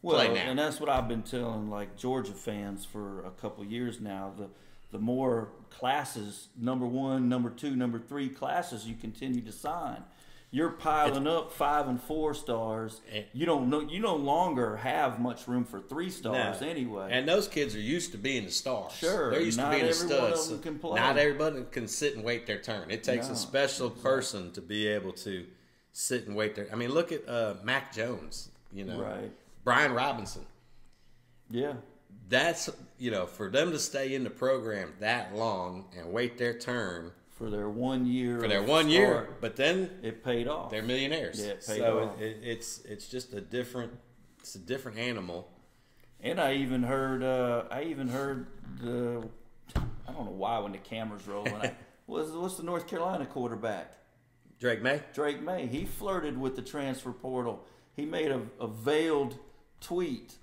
Well, 0.00 0.16
play 0.16 0.28
now. 0.32 0.42
and 0.50 0.58
that's 0.58 0.78
what 0.78 0.88
I've 0.88 1.08
been 1.08 1.22
telling 1.22 1.68
like 1.70 1.96
Georgia 1.96 2.32
fans 2.32 2.84
for 2.84 3.24
a 3.24 3.30
couple 3.32 3.64
years 3.64 4.00
now. 4.00 4.32
The 4.38 4.48
the 4.92 4.98
more 4.98 5.48
classes, 5.70 6.48
number 6.56 6.86
one, 6.86 7.28
number 7.28 7.48
two, 7.50 7.74
number 7.74 7.98
three 7.98 8.28
classes 8.28 8.86
you 8.86 8.94
continue 8.94 9.40
to 9.40 9.50
sign, 9.50 10.04
you're 10.50 10.68
piling 10.68 11.26
up 11.26 11.50
five 11.50 11.88
and 11.88 11.98
four 12.00 12.34
stars. 12.34 13.00
And- 13.10 13.24
You 13.32 13.46
don't 13.46 13.70
know 13.70 13.80
you 13.80 13.98
no 14.00 14.14
longer 14.14 14.76
have 14.76 15.18
much 15.18 15.48
room 15.48 15.64
for 15.64 15.80
three 15.80 16.10
stars 16.10 16.60
No. 16.60 16.68
anyway. 16.68 17.08
And 17.10 17.26
those 17.26 17.48
kids 17.48 17.74
are 17.74 17.80
used 17.80 18.12
to 18.12 18.18
being 18.18 18.44
the 18.44 18.50
stars. 18.52 18.92
Sure, 18.92 19.30
they're 19.30 19.40
used 19.40 19.56
not 19.58 19.70
to 19.70 19.76
being 19.78 19.86
the 19.88 19.94
studs. 19.94 20.52
Not 20.84 21.16
everybody 21.18 21.64
can 21.72 21.88
sit 21.88 22.14
and 22.14 22.22
wait 22.22 22.46
their 22.46 22.60
turn. 22.60 22.88
It 22.90 23.02
takes 23.02 23.26
No, 23.28 23.32
a 23.32 23.36
special 23.36 23.90
person 23.90 24.52
to 24.52 24.60
be 24.60 24.86
able 24.86 25.12
to 25.14 25.46
sit 25.92 26.26
and 26.26 26.34
wait 26.36 26.54
there. 26.54 26.68
I 26.72 26.76
mean, 26.76 26.90
look 26.90 27.12
at 27.12 27.28
uh, 27.28 27.54
Mac 27.62 27.92
Jones. 27.92 28.50
You 28.72 28.84
know, 28.84 29.00
Right. 29.00 29.30
Brian 29.64 29.92
Robinson. 29.92 30.46
yeah, 31.50 31.74
That's 32.28 32.70
you 32.98 33.10
know, 33.10 33.26
for 33.26 33.50
them 33.50 33.70
to 33.72 33.78
stay 33.78 34.14
in 34.14 34.24
the 34.24 34.30
program 34.30 34.94
that 35.00 35.34
long 35.34 35.84
and 35.96 36.12
wait 36.12 36.38
their 36.38 36.54
turn 36.58 37.12
for 37.28 37.50
their 37.50 37.68
one 37.68 38.06
year 38.06 38.40
for 38.40 38.48
their 38.48 38.62
one 38.62 38.88
year, 38.88 39.12
start, 39.12 39.40
but 39.40 39.56
then 39.56 39.90
it 40.02 40.24
paid 40.24 40.48
off. 40.48 40.70
they're 40.70 40.82
millionaires. 40.82 41.38
Yeah, 41.40 41.52
it 41.52 41.66
paid 41.66 41.78
so 41.78 41.98
off. 42.04 42.20
it, 42.20 42.24
it, 42.24 42.36
it's 42.42 42.78
it's 42.84 43.08
just 43.08 43.32
a 43.34 43.40
different 43.40 43.92
it's 44.40 44.54
a 44.54 44.58
different 44.58 44.98
animal. 44.98 45.48
And 46.24 46.40
I 46.40 46.54
even 46.54 46.84
heard, 46.84 47.22
uh, 47.24 47.64
I 47.70 47.82
even 47.84 48.06
heard 48.08 48.46
the, 48.80 49.28
I 49.74 50.12
don't 50.12 50.24
know 50.24 50.30
why 50.30 50.58
when 50.60 50.70
the 50.72 50.78
camera's 50.78 51.26
rolling. 51.26 51.52
I, 51.62 51.74
what's, 52.06 52.30
what's 52.30 52.56
the 52.56 52.62
North 52.62 52.86
Carolina 52.86 53.26
quarterback? 53.26 53.92
Drake 54.62 54.80
Maye. 54.80 55.02
Drake 55.12 55.42
Maye. 55.42 55.66
He 55.66 55.84
flirted 55.84 56.38
with 56.40 56.54
the 56.54 56.62
transfer 56.62 57.10
portal. 57.10 57.64
He 57.96 58.04
made 58.06 58.30
a, 58.30 58.40
a 58.60 58.68
veiled 58.68 59.36
tweet, 59.80 60.34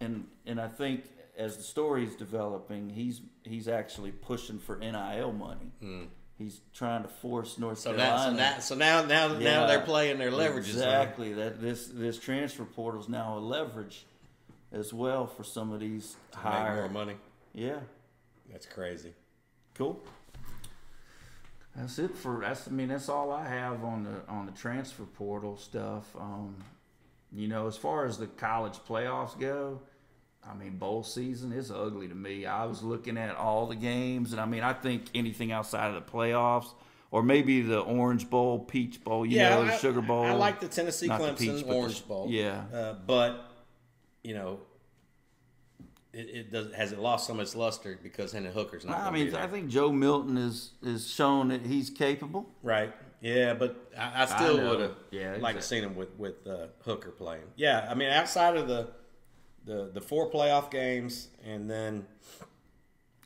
and 0.00 0.28
and 0.46 0.60
I 0.60 0.68
think 0.68 1.02
as 1.36 1.56
the 1.56 1.64
story 1.64 2.04
is 2.04 2.14
developing, 2.14 2.88
he's 2.88 3.20
he's 3.42 3.66
actually 3.66 4.12
pushing 4.12 4.60
for 4.60 4.76
NIL 4.76 5.32
money. 5.32 5.72
Hmm. 5.80 6.04
He's 6.38 6.60
trying 6.72 7.02
to 7.02 7.08
force 7.08 7.58
North. 7.58 7.80
So 7.80 7.96
Carolina. 7.96 8.36
that, 8.36 8.62
so 8.62 8.76
that, 8.76 9.02
so 9.02 9.06
now, 9.08 9.26
now, 9.28 9.38
now 9.38 9.66
they're 9.66 9.80
playing 9.80 10.18
their 10.18 10.30
leverages. 10.30 10.74
on. 10.76 10.84
Exactly. 10.84 11.32
That 11.32 11.60
this 11.60 11.88
this 11.88 12.16
transfer 12.16 12.64
portal 12.64 13.00
is 13.00 13.08
now 13.08 13.38
a 13.38 13.40
leverage 13.40 14.06
as 14.70 14.94
well 14.94 15.26
for 15.26 15.42
some 15.42 15.72
of 15.72 15.80
these 15.80 16.14
Make 16.36 16.44
higher. 16.44 16.76
more 16.76 16.88
money. 16.88 17.16
Yeah. 17.54 17.80
That's 18.52 18.66
crazy. 18.66 19.14
Cool. 19.74 20.00
That's 21.76 21.98
it 21.98 22.16
for 22.16 22.40
that's 22.40 22.66
I 22.68 22.70
mean 22.72 22.88
that's 22.88 23.08
all 23.08 23.30
I 23.32 23.46
have 23.48 23.84
on 23.84 24.04
the 24.04 24.32
on 24.32 24.46
the 24.46 24.52
transfer 24.52 25.04
portal 25.04 25.56
stuff. 25.56 26.04
Um, 26.16 26.56
you 27.32 27.46
know, 27.48 27.66
as 27.68 27.76
far 27.76 28.06
as 28.06 28.18
the 28.18 28.26
college 28.26 28.78
playoffs 28.88 29.38
go, 29.38 29.80
I 30.48 30.54
mean 30.54 30.78
bowl 30.78 31.02
season 31.04 31.52
is 31.52 31.70
ugly 31.70 32.08
to 32.08 32.14
me. 32.14 32.44
I 32.44 32.64
was 32.64 32.82
looking 32.82 33.16
at 33.16 33.36
all 33.36 33.66
the 33.66 33.76
games 33.76 34.32
and 34.32 34.40
I 34.40 34.46
mean 34.46 34.62
I 34.62 34.72
think 34.72 35.06
anything 35.14 35.52
outside 35.52 35.94
of 35.94 35.94
the 35.94 36.10
playoffs 36.10 36.72
or 37.12 37.22
maybe 37.22 37.60
the 37.62 37.80
Orange 37.80 38.28
Bowl, 38.30 38.58
Peach 38.60 39.02
Bowl, 39.02 39.24
you 39.26 39.38
know, 39.38 39.64
the 39.64 39.72
I- 39.72 39.78
Sugar 39.78 40.00
Bowl. 40.00 40.24
I 40.24 40.32
like 40.32 40.60
the 40.60 40.68
Tennessee 40.68 41.06
Not 41.08 41.20
the 41.20 41.26
Clemson 41.28 41.38
Peach, 41.38 41.66
but 41.66 41.68
the- 41.68 41.74
Orange 41.74 42.06
Bowl. 42.08 42.26
yeah. 42.28 42.62
uh, 42.72 42.94
but 43.06 43.50
you 44.22 44.34
know, 44.34 44.60
it, 46.12 46.18
it 46.34 46.52
does 46.52 46.72
has 46.74 46.92
it 46.92 46.98
lost 46.98 47.26
some 47.26 47.36
of 47.38 47.42
its 47.42 47.54
luster 47.54 47.98
because 48.02 48.32
Hendon 48.32 48.52
Hooker's 48.52 48.84
not. 48.84 48.98
I 48.98 49.10
mean. 49.10 49.34
I 49.34 49.46
think 49.46 49.68
Joe 49.68 49.92
Milton 49.92 50.36
is 50.36 50.72
is 50.82 51.10
shown 51.12 51.48
that 51.48 51.66
he's 51.66 51.90
capable. 51.90 52.48
right. 52.62 52.92
Yeah, 53.22 53.52
but 53.52 53.90
I, 53.98 54.22
I 54.22 54.24
still 54.24 54.56
would 54.70 54.80
have 54.80 54.94
Yeah, 55.10 55.32
liked 55.32 55.40
to 55.42 55.58
exactly. 55.58 55.60
seen 55.62 55.84
him 55.84 55.94
with 55.94 56.16
with 56.18 56.46
uh, 56.46 56.68
Hooker 56.84 57.10
playing. 57.10 57.42
Yeah, 57.54 57.86
I 57.90 57.94
mean, 57.94 58.08
outside 58.08 58.56
of 58.56 58.66
the 58.66 58.88
the 59.66 59.90
the 59.92 60.00
four 60.00 60.30
playoff 60.30 60.70
games 60.70 61.28
and 61.44 61.70
then 61.70 62.06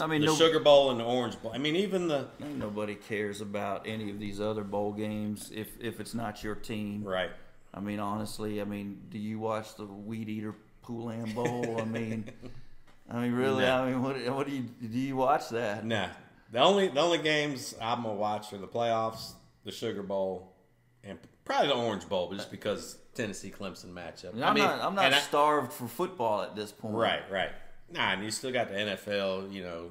I 0.00 0.08
mean, 0.08 0.20
the 0.22 0.26
no, 0.26 0.34
Sugar 0.34 0.58
Bowl 0.58 0.90
and 0.90 0.98
the 0.98 1.04
Orange 1.04 1.40
Bowl. 1.40 1.52
I 1.54 1.58
mean, 1.58 1.76
even 1.76 2.08
the 2.08 2.26
nobody 2.40 2.96
cares 2.96 3.40
about 3.40 3.86
any 3.86 4.10
of 4.10 4.18
these 4.18 4.40
other 4.40 4.64
bowl 4.64 4.92
games 4.92 5.52
if 5.54 5.68
if 5.80 6.00
it's 6.00 6.14
not 6.14 6.42
your 6.42 6.56
team. 6.56 7.04
right. 7.04 7.30
I 7.72 7.80
mean, 7.80 7.98
honestly, 8.00 8.60
I 8.60 8.64
mean, 8.64 9.00
do 9.10 9.18
you 9.18 9.38
watch 9.38 9.74
the 9.76 9.84
Weed 9.86 10.28
Eater 10.28 10.54
Poulan 10.84 11.34
Bowl? 11.34 11.80
I 11.80 11.84
mean, 11.84 12.24
I 13.10 13.20
mean, 13.20 13.32
really? 13.32 13.64
No. 13.64 13.82
I 13.82 13.90
mean, 13.90 14.02
what 14.02 14.16
what 14.34 14.46
do 14.46 14.52
you 14.54 14.62
do? 14.62 14.86
You 14.98 15.16
watch 15.16 15.48
that? 15.50 15.84
Nah, 15.84 16.08
the 16.52 16.60
only 16.60 16.88
the 16.88 17.00
only 17.00 17.18
games 17.18 17.74
I'm 17.80 18.02
gonna 18.02 18.14
watch 18.14 18.52
are 18.52 18.58
the 18.58 18.66
playoffs, 18.68 19.32
the 19.64 19.72
Sugar 19.72 20.02
Bowl, 20.02 20.52
and 21.02 21.18
probably 21.44 21.68
the 21.68 21.74
Orange 21.74 22.08
Bowl, 22.08 22.28
but 22.28 22.36
just 22.36 22.50
because 22.50 22.96
Tennessee 23.14 23.50
Clemson 23.56 23.92
matchup. 23.92 24.34
I'm 24.34 24.42
I 24.42 24.52
mean, 24.54 24.64
not 24.64 24.80
I'm 24.80 24.94
not 24.94 25.04
and 25.04 25.14
I- 25.14 25.18
starved 25.18 25.72
for 25.72 25.86
football 25.86 26.42
at 26.42 26.56
this 26.56 26.72
point. 26.72 26.94
right, 26.94 27.22
right. 27.30 27.50
Nah, 27.92 28.12
and 28.12 28.24
you 28.24 28.30
still 28.30 28.52
got 28.52 28.68
the 28.68 28.74
NFL. 28.76 29.52
You 29.52 29.62
know, 29.62 29.90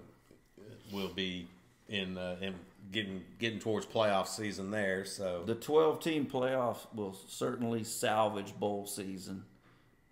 will 0.91 1.09
be 1.09 1.47
in 1.87 2.17
uh, 2.17 2.37
in 2.41 2.55
getting 2.91 3.23
getting 3.39 3.59
towards 3.59 3.85
playoff 3.85 4.27
season 4.27 4.71
there. 4.71 5.05
So 5.05 5.43
The 5.45 5.55
12 5.55 5.99
team 6.01 6.25
playoff 6.25 6.77
will 6.95 7.15
certainly 7.27 7.83
salvage 7.83 8.53
bowl 8.59 8.85
season. 8.87 9.45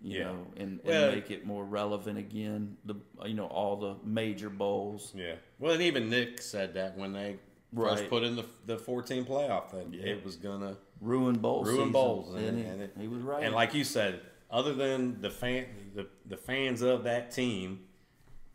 You 0.04 0.18
Yeah. 0.18 0.24
know, 0.24 0.46
and, 0.56 0.80
and 0.80 0.80
Well- 0.84 1.12
make 1.12 1.30
it 1.30 1.46
more 1.46 1.64
relevant 1.64 2.18
again. 2.18 2.76
The 2.84 2.96
you 3.24 3.34
know 3.34 3.46
all 3.46 3.76
the 3.76 3.94
major 4.04 4.50
bowls. 4.50 5.12
yeah. 5.14 5.36
Well, 5.58 5.72
and 5.72 5.82
even 5.82 6.10
Nick 6.10 6.42
said 6.42 6.74
that 6.74 6.96
when 6.98 7.12
they 7.12 7.38
first 7.74 8.08
put 8.08 8.22
in 8.24 8.34
the 8.36 8.44
the 8.66 8.78
14 8.78 9.24
playoff, 9.24 9.70
that 9.70 9.92
Yeah. 9.92 10.06
it 10.14 10.24
was 10.24 10.36
gonna 10.36 10.76
Ruin 11.00 11.38
bowls. 11.38 11.66
ruin 11.68 11.78
season. 11.78 11.92
bowls, 11.92 12.34
and, 12.34 12.44
and, 12.46 12.58
he, 12.58 12.64
and 12.64 12.82
it, 12.82 12.94
he 12.98 13.08
was 13.08 13.22
right. 13.22 13.42
And 13.44 13.54
like 13.54 13.74
you 13.74 13.84
said, 13.84 14.20
other 14.50 14.74
than 14.74 15.20
the 15.20 15.30
fan, 15.30 15.66
the, 15.94 16.06
the 16.26 16.36
fans 16.36 16.82
of 16.82 17.04
that 17.04 17.30
team, 17.30 17.86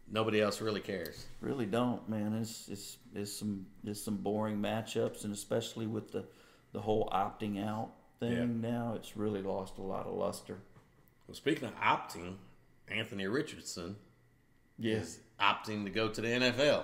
nobody 0.09 0.41
else 0.41 0.61
really 0.61 0.79
cares. 0.81 1.25
Really 1.41 1.65
don't, 1.65 2.07
man. 2.09 2.33
It's 2.33 2.67
it's 2.67 2.97
it's 3.15 3.31
some 3.33 3.65
it's 3.85 4.01
some 4.01 4.17
boring 4.17 4.57
matchups, 4.61 5.23
and 5.23 5.33
especially 5.33 5.87
with 5.87 6.11
the 6.11 6.25
the 6.73 6.81
whole 6.81 7.09
opting 7.13 7.63
out 7.65 7.91
thing 8.19 8.59
now, 8.61 8.93
it's 8.95 9.15
really 9.15 9.41
lost 9.41 9.77
a 9.77 9.81
lot 9.81 10.05
of 10.07 10.13
luster. 10.13 10.57
Well, 11.27 11.35
speaking 11.35 11.67
of 11.67 11.75
opting, 11.79 12.35
Anthony 12.87 13.27
Richardson 13.27 13.95
Yeah. 14.77 14.95
is 14.97 15.19
opting 15.39 15.83
to 15.85 15.89
go 15.89 16.09
to 16.09 16.21
the 16.21 16.27
NFL. 16.27 16.83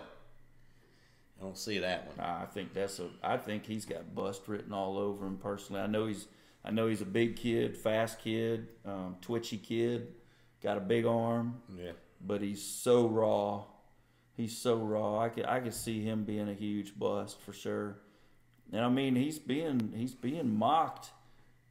I 1.40 1.44
don't 1.44 1.58
see 1.58 1.80
that 1.80 2.08
one. 2.08 2.20
I 2.26 2.46
think 2.46 2.74
that's 2.74 3.00
a. 3.00 3.10
I 3.22 3.38
think 3.38 3.66
he's 3.66 3.86
got 3.86 4.14
bust 4.16 4.48
written 4.48 4.72
all 4.74 4.98
over 4.98 5.26
him 5.26 5.38
personally. 5.38 5.82
I 5.82 5.88
know 5.88 6.06
he's. 6.08 6.28
I 6.66 6.72
know 6.72 6.88
he's 6.88 7.02
a 7.02 7.06
big 7.06 7.36
kid, 7.36 7.76
fast 7.78 8.20
kid, 8.20 8.70
um, 8.86 9.18
twitchy 9.20 9.58
kid, 9.58 10.14
got 10.62 10.78
a 10.78 10.80
big 10.80 11.06
arm, 11.06 11.62
Yeah. 11.78 11.92
but 12.22 12.42
he's 12.42 12.64
so 12.64 13.08
raw. 13.10 13.66
He's 14.38 14.58
so 14.58 14.78
raw. 14.78 15.20
I 15.20 15.28
could 15.30 15.46
I 15.46 15.60
could 15.60 15.74
see 15.74 16.02
him 16.02 16.24
being 16.24 16.48
a 16.50 16.54
huge 16.54 16.98
bust 16.98 17.42
for 17.42 17.52
sure. 17.52 18.00
And 18.72 18.82
I 18.82 18.90
mean, 18.90 19.16
he's 19.16 19.40
being 19.40 19.92
he's 19.96 20.16
being 20.16 20.56
mocked 20.58 21.12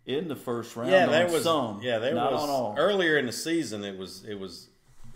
in 0.07 0.28
the 0.28 0.36
first 0.36 0.76
round. 0.76 0.90
Yeah, 0.90 1.07
there 1.07 1.28
was 1.28 1.44
some. 1.44 1.80
Yeah, 1.82 1.98
there 1.98 2.14
not 2.14 2.32
was 2.32 2.42
on 2.42 2.48
all. 2.48 2.74
earlier 2.78 3.18
in 3.18 3.26
the 3.26 3.32
season. 3.32 3.84
It 3.84 3.96
was 3.96 4.24
it 4.24 4.38
was 4.38 4.68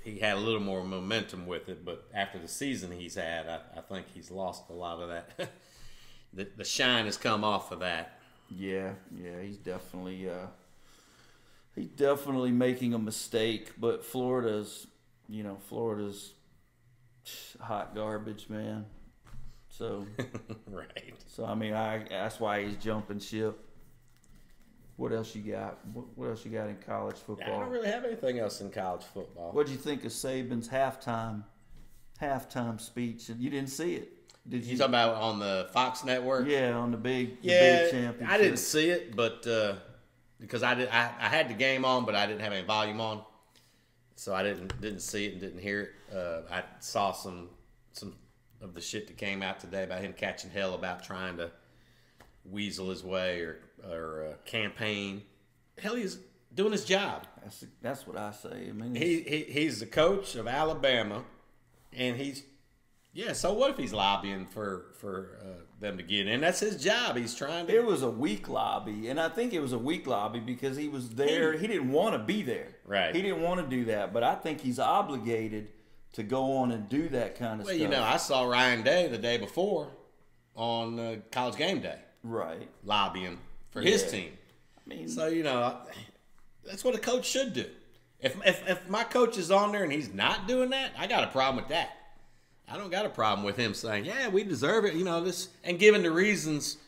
he 0.04 0.18
had 0.18 0.36
a 0.36 0.40
little 0.40 0.60
more 0.60 0.84
momentum 0.84 1.46
with 1.46 1.68
it, 1.68 1.84
but 1.84 2.06
after 2.14 2.38
the 2.38 2.48
season 2.48 2.92
he's 2.92 3.16
had, 3.16 3.48
I, 3.48 3.60
I 3.78 3.80
think 3.80 4.06
he's 4.14 4.30
lost 4.30 4.64
a 4.70 4.72
lot 4.72 5.00
of 5.00 5.08
that. 5.08 5.50
the, 6.32 6.48
the 6.56 6.64
shine 6.64 7.06
has 7.06 7.16
come 7.16 7.42
off 7.42 7.72
of 7.72 7.80
that. 7.80 8.20
Yeah, 8.48 8.92
yeah, 9.12 9.42
he's 9.42 9.56
definitely 9.56 10.30
uh, 10.30 10.46
he's 11.74 11.88
definitely 11.88 12.52
making 12.52 12.94
a 12.94 12.98
mistake. 12.98 13.72
But 13.78 14.04
Florida's, 14.04 14.86
you 15.28 15.42
know, 15.42 15.58
Florida's 15.68 16.34
hot 17.60 17.94
garbage, 17.94 18.48
man. 18.48 18.86
So, 19.68 20.06
right. 20.70 21.14
so 21.26 21.44
I 21.44 21.54
mean, 21.56 21.74
I 21.74 22.04
that's 22.08 22.38
why 22.38 22.64
he's 22.64 22.76
jumping 22.76 23.18
ship. 23.18 23.65
What 24.96 25.12
else 25.12 25.34
you 25.34 25.42
got? 25.52 25.78
What, 25.92 26.06
what 26.14 26.28
else 26.30 26.44
you 26.44 26.50
got 26.50 26.68
in 26.68 26.76
college 26.76 27.16
football? 27.16 27.54
I 27.54 27.60
don't 27.60 27.70
really 27.70 27.88
have 27.88 28.04
anything 28.04 28.38
else 28.38 28.60
in 28.60 28.70
college 28.70 29.04
football. 29.04 29.52
What'd 29.52 29.70
you 29.70 29.78
think 29.78 30.04
of 30.04 30.12
Saban's 30.12 30.68
halftime 30.68 31.44
halftime 32.20 32.80
speech? 32.80 33.28
You 33.28 33.50
didn't 33.50 33.68
see 33.70 33.94
it, 33.96 34.10
did 34.48 34.64
you? 34.64 34.72
You 34.72 34.78
talking 34.78 34.94
about 34.94 35.16
on 35.16 35.38
the 35.38 35.68
Fox 35.72 36.02
network? 36.04 36.48
yeah, 36.48 36.72
on 36.72 36.90
the 36.90 36.96
big, 36.96 37.42
the 37.42 37.48
Yeah, 37.48 37.58
big 37.82 37.90
championship. 37.90 38.28
I 38.28 38.38
didn't 38.38 38.56
see 38.58 38.88
it, 38.88 39.14
but 39.14 39.46
uh, 39.46 39.74
because 40.40 40.62
I 40.62 40.74
did, 40.74 40.88
I, 40.88 41.12
I 41.20 41.28
had 41.28 41.50
the 41.50 41.54
game 41.54 41.84
on, 41.84 42.06
but 42.06 42.14
I 42.14 42.26
didn't 42.26 42.40
have 42.40 42.52
any 42.54 42.66
volume 42.66 43.00
on, 43.00 43.22
so 44.14 44.34
I 44.34 44.42
didn't 44.42 44.80
didn't 44.80 45.00
see 45.00 45.26
it 45.26 45.32
and 45.32 45.40
didn't 45.42 45.60
hear 45.60 45.80
it. 45.82 46.16
Uh, 46.16 46.40
I 46.50 46.62
saw 46.80 47.12
some 47.12 47.50
some 47.92 48.14
of 48.62 48.72
the 48.72 48.80
shit 48.80 49.06
that 49.08 49.18
came 49.18 49.42
out 49.42 49.60
today 49.60 49.84
about 49.84 50.00
him 50.00 50.14
catching 50.14 50.50
hell 50.50 50.72
about 50.72 51.02
trying 51.04 51.36
to 51.36 51.50
weasel 52.50 52.90
his 52.90 53.02
way 53.04 53.40
or 53.40 53.58
or 53.88 54.26
uh, 54.26 54.34
campaign. 54.44 55.22
Hell, 55.78 55.94
he's 55.96 56.18
doing 56.54 56.72
his 56.72 56.84
job. 56.84 57.26
That's 57.42 57.64
that's 57.82 58.06
what 58.06 58.16
I 58.18 58.32
say. 58.32 58.68
I 58.68 58.72
mean, 58.72 58.94
He, 58.94 59.20
he 59.22 59.42
he's 59.48 59.80
the 59.80 59.86
coach 59.86 60.34
of 60.34 60.48
Alabama, 60.48 61.24
and 61.92 62.16
he's 62.16 62.42
yeah. 63.12 63.32
So 63.32 63.52
what 63.52 63.70
if 63.70 63.76
he's 63.76 63.92
lobbying 63.92 64.46
for 64.46 64.86
for 64.98 65.38
uh, 65.42 65.46
them 65.80 65.96
to 65.98 66.02
get 66.02 66.26
in? 66.26 66.40
That's 66.40 66.60
his 66.60 66.82
job. 66.82 67.16
He's 67.16 67.34
trying 67.34 67.66
to. 67.66 67.74
It 67.74 67.84
was 67.84 68.02
a 68.02 68.10
weak 68.10 68.48
lobby, 68.48 69.08
and 69.08 69.20
I 69.20 69.28
think 69.28 69.52
it 69.52 69.60
was 69.60 69.72
a 69.72 69.78
weak 69.78 70.06
lobby 70.06 70.40
because 70.40 70.76
he 70.76 70.88
was 70.88 71.10
there. 71.10 71.56
He 71.56 71.66
didn't 71.66 71.92
want 71.92 72.14
to 72.14 72.18
be 72.18 72.42
there. 72.42 72.76
Right. 72.84 73.14
He 73.14 73.22
didn't 73.22 73.42
want 73.42 73.60
to 73.60 73.66
do 73.76 73.84
that, 73.86 74.12
but 74.12 74.22
I 74.22 74.34
think 74.34 74.60
he's 74.60 74.78
obligated 74.78 75.68
to 76.14 76.22
go 76.22 76.56
on 76.58 76.72
and 76.72 76.88
do 76.88 77.08
that 77.10 77.38
kind 77.38 77.60
of 77.60 77.66
Well, 77.66 77.74
stuff. 77.74 77.82
you 77.82 77.88
know, 77.88 78.02
I 78.02 78.16
saw 78.16 78.44
Ryan 78.44 78.82
Day 78.82 79.06
the 79.08 79.18
day 79.18 79.36
before 79.36 79.88
on 80.54 80.98
uh, 80.98 81.16
College 81.30 81.56
Game 81.56 81.80
Day 81.80 81.98
right. 82.26 82.68
lobbying 82.84 83.38
for 83.70 83.80
his 83.80 84.10
team. 84.10 84.30
I 84.78 84.88
mean, 84.88 85.08
So 85.08 85.26
you 85.26 85.42
know, 85.42 85.78
that's 86.64 86.84
what 86.84 86.94
a 86.94 86.98
coach 86.98 87.26
should 87.26 87.52
do. 87.52 87.66
If, 88.20 88.36
if 88.46 88.68
if 88.68 88.88
my 88.88 89.04
coach 89.04 89.36
is 89.36 89.50
on 89.50 89.72
there 89.72 89.82
and 89.82 89.92
he's 89.92 90.12
not 90.12 90.48
doing 90.48 90.70
that, 90.70 90.92
I 90.98 91.06
got 91.06 91.24
a 91.24 91.28
problem 91.28 91.56
with 91.56 91.68
that. 91.68 91.90
I 92.68 92.76
don't 92.76 92.90
got 92.90 93.06
a 93.06 93.10
problem 93.10 93.44
with 93.44 93.56
him 93.56 93.74
saying, 93.74 94.04
"Yeah, 94.06 94.28
we 94.28 94.42
deserve 94.42 94.84
it," 94.84 94.94
you 94.94 95.04
know, 95.04 95.22
this 95.22 95.48
and 95.64 95.78
giving 95.78 96.02
the 96.02 96.10
reasons. 96.10 96.78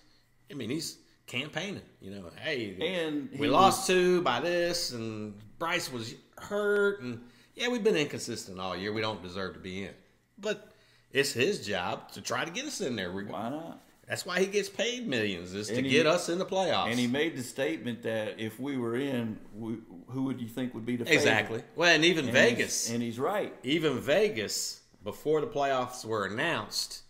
I 0.51 0.55
mean, 0.55 0.71
he's 0.71 0.99
campaigning. 1.27 1.83
You 2.01 2.13
know, 2.13 2.31
hey, 2.41 2.77
And 2.81 3.29
he 3.33 3.39
we 3.39 3.49
lost 3.49 3.87
two 3.87 4.23
by 4.23 4.41
this, 4.41 4.93
and 4.93 5.35
Bryce 5.59 5.93
was 5.93 6.15
hurt, 6.39 7.03
and 7.03 7.21
yeah, 7.55 7.69
we've 7.69 7.85
been 7.85 7.97
inconsistent 7.97 8.59
all 8.59 8.77
year. 8.77 8.93
We 8.93 9.03
don't 9.03 9.23
deserve 9.23 9.55
to 9.55 9.61
be 9.61 9.85
in, 9.85 9.95
but 10.39 10.73
it's 11.13 11.33
his 11.33 11.65
job 11.67 12.11
to 12.13 12.21
try 12.21 12.45
to 12.45 12.51
get 12.51 12.65
us 12.65 12.81
in 12.81 12.97
there. 12.97 13.13
Why 13.13 13.51
not? 13.51 13.83
That's 14.09 14.25
why 14.25 14.41
he 14.41 14.47
gets 14.47 14.71
paid 14.71 15.07
millions 15.07 15.53
is 15.55 15.69
to 15.69 15.83
he- 15.83 15.91
get 15.91 16.07
us 16.07 16.29
in 16.31 16.39
the 16.39 16.47
playoffs. 16.47 16.91
And 16.91 16.99
he 16.99 17.07
made 17.07 17.37
the 17.37 17.43
statement 17.43 18.03
that 18.05 18.41
if 18.41 18.59
we 18.59 18.79
were 18.79 18.97
in, 18.97 19.39
we, 19.55 19.77
who 20.09 20.23
would 20.25 20.41
you 20.41 20.49
think 20.49 20.73
would 20.75 20.87
be 20.87 20.97
the 20.97 21.05
favorite? 21.05 21.17
exactly. 21.21 21.63
Well, 21.77 21.95
and 21.95 22.05
even 22.05 22.25
And 22.25 22.33
Vegas, 22.33 22.87
he's, 22.87 22.95
and 22.95 23.03
he's 23.03 23.19
right. 23.19 23.55
even 23.65 23.99
Vegas, 24.01 24.81
before 25.05 25.41
the 25.43 25.47
playoffs 25.47 26.05
were 26.07 26.25
announced, 26.25 27.03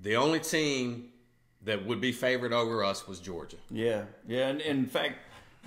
the 0.00 0.16
only 0.16 0.40
team 0.40 1.10
that 1.64 1.84
would 1.86 2.00
be 2.00 2.12
favored 2.12 2.52
over 2.52 2.82
us 2.82 3.06
was 3.06 3.20
Georgia. 3.20 3.58
Yeah, 3.70 4.04
yeah, 4.26 4.48
and, 4.48 4.60
and 4.62 4.78
in 4.80 4.86
fact, 4.86 5.18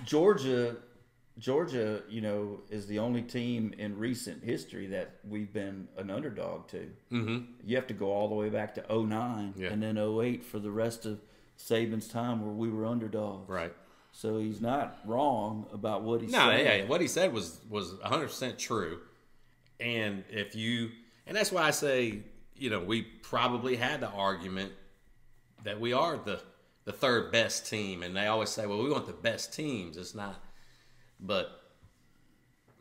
Georgia, 0.04 0.76
Georgia, 1.38 2.02
you 2.08 2.20
know, 2.22 2.60
is 2.70 2.86
the 2.86 2.98
only 2.98 3.20
team 3.22 3.74
in 3.78 3.98
recent 3.98 4.42
history 4.42 4.86
that 4.88 5.16
we've 5.28 5.52
been 5.52 5.86
an 5.98 6.10
underdog 6.10 6.66
to. 6.68 6.90
Mm-hmm. 7.12 7.38
You 7.64 7.76
have 7.76 7.86
to 7.88 7.94
go 7.94 8.10
all 8.10 8.28
the 8.28 8.34
way 8.34 8.48
back 8.48 8.74
to 8.76 8.84
09 9.04 9.54
Yeah. 9.56 9.68
and 9.68 9.82
then 9.82 9.98
08 9.98 10.44
for 10.44 10.58
the 10.58 10.70
rest 10.70 11.04
of 11.04 11.20
Saban's 11.58 12.08
time 12.08 12.42
where 12.42 12.54
we 12.54 12.70
were 12.70 12.86
underdogs. 12.86 13.48
Right. 13.50 13.72
So 14.12 14.38
he's 14.38 14.62
not 14.62 14.98
wrong 15.04 15.66
about 15.74 16.02
what 16.02 16.22
he 16.22 16.26
No, 16.28 16.50
said. 16.50 16.64
yeah, 16.80 16.86
what 16.86 17.02
he 17.02 17.06
said 17.06 17.34
was 17.34 17.60
was 17.68 17.92
100% 18.02 18.56
true. 18.56 19.00
And 19.78 20.24
if 20.30 20.56
you 20.56 20.90
and 21.26 21.36
that's 21.36 21.52
why 21.52 21.62
I 21.64 21.70
say, 21.70 22.20
you 22.54 22.70
know, 22.70 22.80
we 22.80 23.02
probably 23.02 23.76
had 23.76 24.00
the 24.00 24.08
argument 24.08 24.72
that 25.64 25.78
we 25.78 25.92
are 25.92 26.16
the 26.16 26.40
the 26.84 26.92
third 26.92 27.30
best 27.30 27.68
team 27.68 28.02
and 28.02 28.16
they 28.16 28.26
always 28.26 28.48
say, 28.48 28.64
"Well, 28.64 28.82
we 28.82 28.88
want 28.88 29.06
the 29.06 29.12
best 29.12 29.52
teams." 29.52 29.98
It's 29.98 30.14
not 30.14 30.42
but 31.20 31.62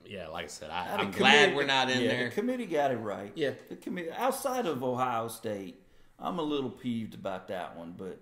yeah, 0.06 0.28
like 0.28 0.46
I 0.46 0.48
said, 0.48 0.70
I, 0.70 0.96
I'm 0.98 1.12
glad 1.12 1.56
we're 1.56 1.66
not 1.66 1.90
in 1.90 2.02
yeah, 2.02 2.08
there. 2.08 2.30
The 2.30 2.36
committee 2.36 2.66
got 2.66 2.92
it 2.92 2.98
right. 2.98 3.32
Yeah. 3.36 3.52
The 3.70 3.76
committee 3.76 4.12
outside 4.12 4.66
of 4.66 4.84
Ohio 4.84 5.28
State, 5.28 5.82
I'm 6.20 6.40
a 6.40 6.44
little 6.44 6.70
peeved 6.70 7.14
about 7.14 7.48
that 7.48 7.76
one, 7.78 7.96
but 7.98 8.20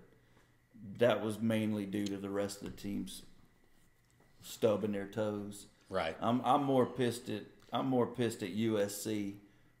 that 0.98 1.22
was 1.22 1.40
mainly 1.40 1.86
due 1.86 2.06
to 2.06 2.16
the 2.16 2.30
rest 2.30 2.62
of 2.62 2.64
the 2.64 2.82
teams 2.82 3.22
stubbing 4.42 4.92
their 4.92 5.06
toes. 5.06 5.66
right. 5.88 6.16
I'm 6.20 6.40
I'm 6.44 6.64
more 6.64 6.86
pissed 6.86 7.28
at 7.28 7.42
I'm 7.72 7.86
more 7.86 8.06
pissed 8.06 8.42
at 8.42 8.54
USC 8.54 9.34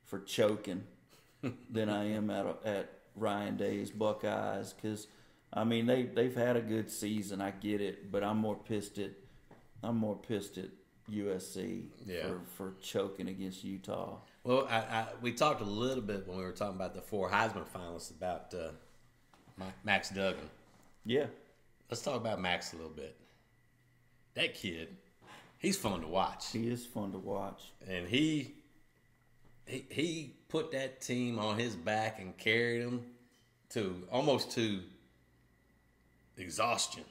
for 0.04 0.20
choking 0.20 0.84
than 1.70 1.88
I 1.88 2.10
am 2.12 2.30
at 2.30 2.46
at 2.64 2.90
Ryan 3.14 3.56
Day's 3.56 3.90
Buckeyes 3.90 4.72
because 4.72 5.06
I 5.52 5.64
mean 5.64 5.86
they 5.86 6.04
they've 6.04 6.34
had 6.34 6.56
a 6.56 6.62
good 6.62 6.90
season. 6.90 7.40
I 7.40 7.50
get 7.50 7.80
it, 7.80 8.10
but 8.10 8.24
I'm 8.24 8.38
more 8.38 8.56
pissed 8.56 8.98
at 8.98 9.10
I'm 9.84 9.96
more 9.96 10.16
pissed 10.16 10.58
at 10.58 10.70
USC 11.10 11.84
Yeah. 12.06 12.22
for, 12.28 12.40
for 12.56 12.74
choking 12.80 13.28
against 13.28 13.62
Utah. 13.64 14.16
Well, 14.42 14.66
I, 14.70 14.76
I, 14.78 15.06
we 15.22 15.32
talked 15.32 15.60
a 15.60 15.64
little 15.64 16.02
bit 16.02 16.26
when 16.26 16.36
we 16.38 16.42
were 16.44 16.52
talking 16.52 16.76
about 16.76 16.94
the 16.94 17.00
four 17.02 17.30
Heisman 17.30 17.66
finalists 17.68 18.10
about 18.10 18.52
uh, 18.54 19.64
Max 19.84 20.10
Duggan. 20.10 20.48
Yeah, 21.04 21.26
Let's 21.90 22.02
talk 22.02 22.16
about 22.16 22.40
Max 22.40 22.72
a 22.72 22.76
little 22.76 22.90
bit. 22.90 23.14
That 24.34 24.54
kid, 24.54 24.96
he's 25.58 25.76
fun 25.76 26.00
to 26.00 26.08
watch, 26.08 26.50
he 26.52 26.68
is 26.68 26.84
fun 26.86 27.12
to 27.12 27.18
watch. 27.18 27.72
and 27.86 28.08
he 28.08 28.54
he 29.66 29.84
he 29.90 30.34
put 30.48 30.72
that 30.72 31.00
team 31.00 31.38
on 31.38 31.58
his 31.58 31.74
back 31.76 32.20
and 32.20 32.36
carried 32.36 32.82
them 32.84 33.04
to 33.70 34.02
almost 34.10 34.50
to 34.52 34.80
exhaustion. 36.36 37.04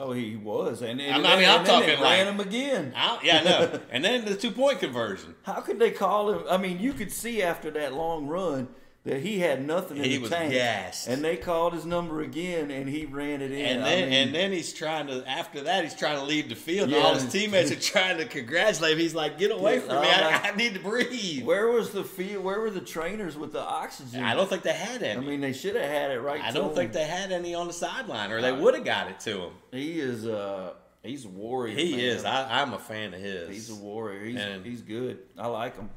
Oh, 0.00 0.12
he 0.12 0.36
was, 0.36 0.80
and, 0.82 1.00
and, 1.00 1.26
I'm- 1.26 1.26
I 1.26 1.36
mean, 1.40 1.48
I'm 1.48 1.58
and 1.58 1.66
then 1.66 1.80
they 1.80 1.94
ran 1.94 2.00
like- 2.00 2.26
him 2.26 2.40
again. 2.40 2.92
I, 2.96 3.18
yeah, 3.22 3.38
I 3.40 3.44
know. 3.44 3.80
and 3.90 4.04
then 4.04 4.24
the 4.24 4.36
two 4.36 4.50
point 4.52 4.78
conversion. 4.78 5.34
How 5.42 5.60
could 5.60 5.78
they 5.78 5.90
call 5.90 6.30
him? 6.32 6.42
I 6.48 6.56
mean, 6.56 6.78
you 6.78 6.92
could 6.92 7.10
see 7.10 7.42
after 7.42 7.70
that 7.72 7.94
long 7.94 8.26
run 8.28 8.68
that 9.08 9.20
he 9.20 9.38
had 9.40 9.66
nothing 9.66 9.96
in 9.98 10.04
He 10.04 10.16
the 10.16 10.18
was 10.22 10.30
tank. 10.30 10.52
gassed. 10.52 11.08
And 11.08 11.24
they 11.24 11.36
called 11.36 11.72
his 11.74 11.84
number 11.86 12.20
again, 12.22 12.70
and 12.70 12.88
he 12.88 13.04
ran 13.06 13.42
it 13.42 13.50
in. 13.50 13.64
And 13.66 13.84
I 13.84 13.88
then 13.90 14.08
mean, 14.10 14.12
and 14.26 14.34
then 14.34 14.52
he's 14.52 14.72
trying 14.72 15.06
to 15.08 15.28
after 15.28 15.62
that 15.62 15.84
he's 15.84 15.94
trying 15.94 16.18
to 16.18 16.24
leave 16.24 16.48
the 16.48 16.54
field. 16.54 16.90
Yeah. 16.90 16.98
all 16.98 17.14
his 17.14 17.26
teammates 17.32 17.70
are 17.70 17.80
trying 17.80 18.18
to 18.18 18.24
congratulate 18.26 18.92
him. 18.92 18.98
He's 18.98 19.14
like, 19.14 19.38
"Get 19.38 19.50
away 19.50 19.80
from 19.80 20.00
me! 20.02 20.08
I, 20.08 20.50
I 20.52 20.56
need 20.56 20.74
to 20.74 20.80
breathe." 20.80 21.44
where 21.44 21.68
was 21.68 21.90
the 21.90 22.04
field? 22.04 22.44
Where 22.44 22.60
were 22.60 22.70
the 22.70 22.80
trainers 22.80 23.36
with 23.36 23.52
the 23.52 23.62
oxygen? 23.62 24.22
I 24.22 24.34
don't 24.34 24.48
think 24.48 24.62
they 24.62 24.72
had 24.72 25.02
any. 25.02 25.18
I 25.18 25.28
mean, 25.28 25.40
they 25.40 25.52
should 25.52 25.74
have 25.76 25.84
had 25.90 26.10
it 26.10 26.20
right. 26.20 26.40
I 26.42 26.50
don't 26.52 26.70
him. 26.70 26.74
think 26.76 26.92
they 26.92 27.04
had 27.04 27.32
any 27.32 27.54
on 27.54 27.66
the 27.66 27.72
sideline, 27.72 28.30
or 28.30 28.40
they 28.40 28.52
would 28.52 28.74
have 28.74 28.84
got 28.84 29.08
it 29.10 29.20
to 29.20 29.40
him. 29.44 29.52
He 29.72 30.00
is. 30.00 30.26
Uh, 30.26 30.72
he's 31.02 31.24
a 31.24 31.28
warrior. 31.28 31.74
He 31.76 31.92
man. 31.92 32.00
is. 32.00 32.24
I, 32.24 32.60
I'm 32.62 32.72
a 32.74 32.78
fan 32.78 33.14
of 33.14 33.20
his. 33.20 33.48
He's 33.48 33.70
a 33.70 33.74
warrior. 33.74 34.24
He's 34.24 34.36
And- 34.40 34.64
he's 34.66 34.82
good. 34.82 35.18
I 35.38 35.46
like 35.46 35.76
him. 35.76 35.88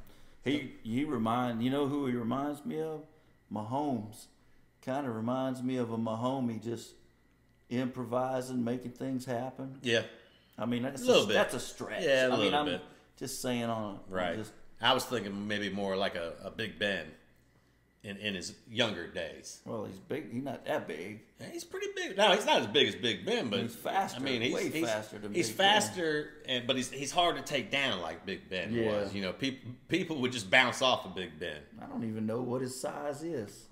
He 0.44 0.74
he 0.84 1.04
remind 1.04 1.62
you 1.64 1.70
know 1.70 1.88
who 1.88 2.06
he 2.08 2.14
reminds 2.14 2.66
me 2.66 2.82
of? 2.82 3.02
Mahomes. 3.54 4.26
Kind 4.82 5.06
of 5.06 5.16
reminds 5.16 5.62
me 5.62 5.78
of 5.78 5.92
a 5.92 5.98
Mahomey 5.98 6.64
just 6.64 6.94
improvising, 7.70 8.64
making 8.64 8.92
things 8.92 9.26
happen. 9.26 9.78
yeah, 9.82 10.04
I 10.58 10.66
mean, 10.66 10.84
that's 10.84 11.02
A 11.04 11.06
little 11.06 11.24
a, 11.24 11.28
bit. 11.28 11.34
that's 11.36 11.54
a 11.54 11.60
stretch. 11.60 12.04
Yeah, 12.04 12.24
a 12.24 12.28
I 12.28 12.30
mean, 12.32 12.40
little 12.40 12.60
I'm 12.60 12.66
bit. 12.66 12.82
just 13.18 13.42
saying 13.42 13.64
on 13.66 13.96
a, 14.10 14.14
Right. 14.14 14.38
Just, 14.38 14.52
I 14.82 14.94
was 14.94 15.06
thinking 15.06 15.48
maybe 15.48 15.70
more 15.70 15.96
like 15.96 16.16
a, 16.16 16.34
a 16.44 16.50
Big 16.50 16.80
Ben 16.80 17.06
in, 18.04 18.18
in 18.18 18.34
his 18.34 18.56
younger 18.70 19.08
days. 19.08 19.60
well, 19.66 19.86
he's 19.86 20.00
big. 20.00 20.32
He's 20.34 20.44
not 20.44 20.66
that 20.66 20.88
big. 20.88 21.20
Yeah, 21.40 21.48
He's 21.52 21.64
pretty 21.64 21.88
big. 21.96 22.18
No, 22.18 22.32
he's 22.34 22.46
not 22.46 22.62
as 22.62 22.68
big 22.68 22.88
as 22.88 22.96
Big 22.96 23.26
Ben, 23.26 23.50
but 23.50 23.60
He's 23.60 23.76
faster, 23.76 24.20
I 24.20 24.24
mean, 24.24 24.42
he's 24.42 24.54
way 24.54 24.70
he's, 24.70 24.86
faster 24.86 25.20
than 25.20 25.34
he's 25.34 25.50
Big 25.50 25.58
Ben. 25.58 25.68
faster, 25.82 26.30
and 26.48 26.66
but 26.66 26.76
he's 26.76 26.90
he's 26.90 27.12
hard 27.12 27.36
to 27.38 27.44
take 27.44 27.70
down 27.70 28.02
like 28.02 28.26
Big 28.26 28.50
Ben 28.50 28.74
Yeah. 28.74 28.88
was. 28.88 29.14
You 29.14 29.22
know, 29.22 29.34
people 29.34 29.72
people 29.88 30.20
would 30.22 30.32
just 30.32 30.50
bounce 30.50 30.82
off 30.82 31.06
of 31.06 31.14
Big 31.16 31.40
Ben. 31.40 31.62
I 31.82 31.86
don't 31.86 32.04
even 32.04 32.26
know 32.26 32.42
what 32.42 32.62
his 32.62 32.80
size 32.80 33.22
is. 33.24 33.66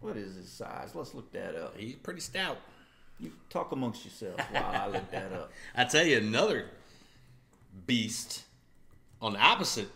What 0.00 0.16
is 0.16 0.34
his 0.36 0.48
size? 0.48 0.94
Let's 0.94 1.14
look 1.14 1.32
that 1.32 1.54
up. 1.56 1.76
He's 1.76 1.94
pretty 1.96 2.20
stout. 2.20 2.58
You 3.20 3.32
talk 3.50 3.70
amongst 3.72 4.04
yourselves 4.04 4.42
while 4.50 4.64
I 4.64 4.88
look 4.88 5.10
that 5.12 5.32
up. 5.32 5.52
I 5.76 5.84
tell 5.84 6.04
you, 6.04 6.18
another 6.18 6.66
beast 7.86 8.42
on 9.20 9.34
the 9.34 9.38
opposite 9.40 9.88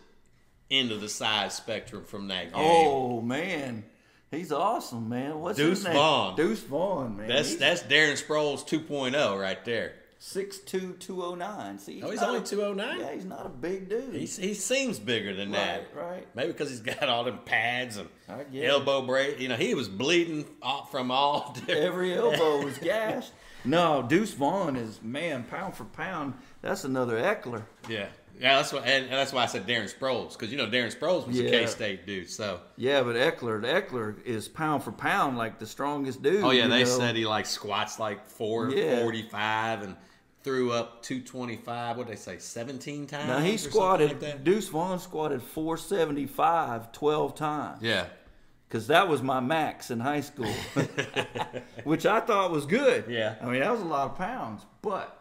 end 0.71 0.91
of 0.91 1.01
the 1.01 1.09
size 1.09 1.55
spectrum 1.55 2.03
from 2.03 2.27
that 2.29 2.53
game. 2.53 2.63
Oh 2.63 3.21
man, 3.21 3.83
he's 4.31 4.51
awesome, 4.51 5.09
man. 5.09 5.39
What's 5.39 5.57
Deuce 5.57 5.77
his 5.79 5.85
name? 5.85 5.93
Vaughn. 5.93 6.35
Deuce 6.35 6.61
Vaughn, 6.63 7.17
man. 7.17 7.27
that's 7.27 7.55
that's 7.55 7.83
Darren 7.83 8.13
Sproles 8.21 8.67
2.0 8.67 9.39
right 9.39 9.63
there. 9.65 9.93
six 10.19 10.57
two 10.59 10.93
two 10.99 11.23
oh 11.23 11.35
nine. 11.35 11.77
See, 11.79 12.01
Oh, 12.03 12.09
he's 12.09 12.19
not 12.21 12.29
only 12.29 12.41
a- 12.41 12.43
209? 12.43 12.99
Yeah, 12.99 13.13
he's 13.13 13.25
not 13.25 13.45
a 13.45 13.49
big 13.49 13.87
dude. 13.89 14.13
He 14.13 14.25
he 14.25 14.53
seems 14.53 14.97
bigger 14.99 15.35
than 15.35 15.51
that. 15.51 15.87
Right, 15.95 16.09
right. 16.11 16.27
Maybe 16.35 16.51
because 16.51 16.69
he's 16.69 16.79
got 16.81 17.03
all 17.07 17.23
them 17.23 17.39
pads 17.45 17.97
and 17.97 18.09
I 18.27 18.43
get 18.43 18.63
it. 18.63 18.67
elbow 18.67 19.03
brace. 19.05 19.39
You 19.39 19.47
know, 19.49 19.55
he 19.55 19.73
was 19.75 19.87
bleeding 19.87 20.45
off 20.61 20.89
from 20.91 21.11
all 21.11 21.53
different. 21.65 21.81
Every 21.81 22.13
elbow 22.13 22.63
was 22.65 22.77
gashed. 22.79 23.31
No, 23.65 24.05
Deuce 24.07 24.33
Vaughn 24.33 24.77
is 24.77 25.01
man, 25.01 25.43
pound 25.43 25.75
for 25.75 25.83
pound. 25.83 26.35
That's 26.61 26.85
another 26.85 27.17
Ekeler. 27.19 27.63
Yeah, 27.89 28.05
yeah. 28.39 28.55
That's 28.57 28.71
why, 28.73 28.79
and, 28.79 29.05
and 29.05 29.13
that's 29.13 29.33
why 29.33 29.43
I 29.43 29.45
said 29.47 29.67
Darren 29.67 29.93
Sproles 29.93 30.33
because 30.33 30.51
you 30.51 30.57
know 30.57 30.67
Darren 30.67 30.93
Sproles 30.95 31.27
was 31.27 31.39
a 31.39 31.43
Yeah. 31.43 31.49
K 31.49 31.65
State 31.67 32.05
dude. 32.07 32.29
So, 32.29 32.59
Yeah, 32.75 33.03
but 33.03 33.15
Ekeler, 33.15 33.61
Ekeler 33.63 34.23
is 34.25 34.47
pound 34.47 34.83
for 34.83 34.91
pound 34.91 35.37
like 35.37 35.59
the 35.59 35.65
strongest 35.67 36.21
dude. 36.21 36.43
oh 36.43 36.51
yeah, 36.51 36.67
they 36.67 36.83
know? 36.83 36.89
said 36.89 37.15
he 37.15 37.25
like 37.25 37.45
squats 37.45 37.99
like 37.99 38.25
four 38.25 38.69
Yeah. 38.69 38.99
forty 39.01 39.23
five 39.23 39.81
and 39.83 39.95
threw 40.43 40.71
up 40.71 41.01
two 41.03 41.19
twenty 41.21 41.57
five. 41.57 41.97
What 41.97 42.07
they 42.07 42.15
say, 42.15 42.37
seventeen 42.37 43.07
times? 43.07 43.27
Now 43.27 43.39
he 43.39 43.57
squatted. 43.57 44.21
Like? 44.21 44.43
Deuce 44.43 44.69
Vaughn 44.69 44.99
squatted 44.99 45.41
475 45.41 46.91
12 46.93 47.35
times. 47.35 47.81
Yeah, 47.81 48.05
because 48.69 48.87
that 48.87 49.07
was 49.09 49.21
my 49.21 49.39
max 49.39 49.91
in 49.91 49.99
high 49.99 50.21
school, 50.21 50.53
which 51.83 52.05
I 52.05 52.19
thought 52.21 52.51
was 52.51 52.65
good. 52.65 53.05
Yeah. 53.09 53.35
I 53.41 53.45
mean 53.45 53.59
that 53.61 53.71
was 53.71 53.81
a 53.81 53.85
lot 53.85 54.11
of 54.11 54.17
pounds, 54.17 54.65
but 54.81 55.16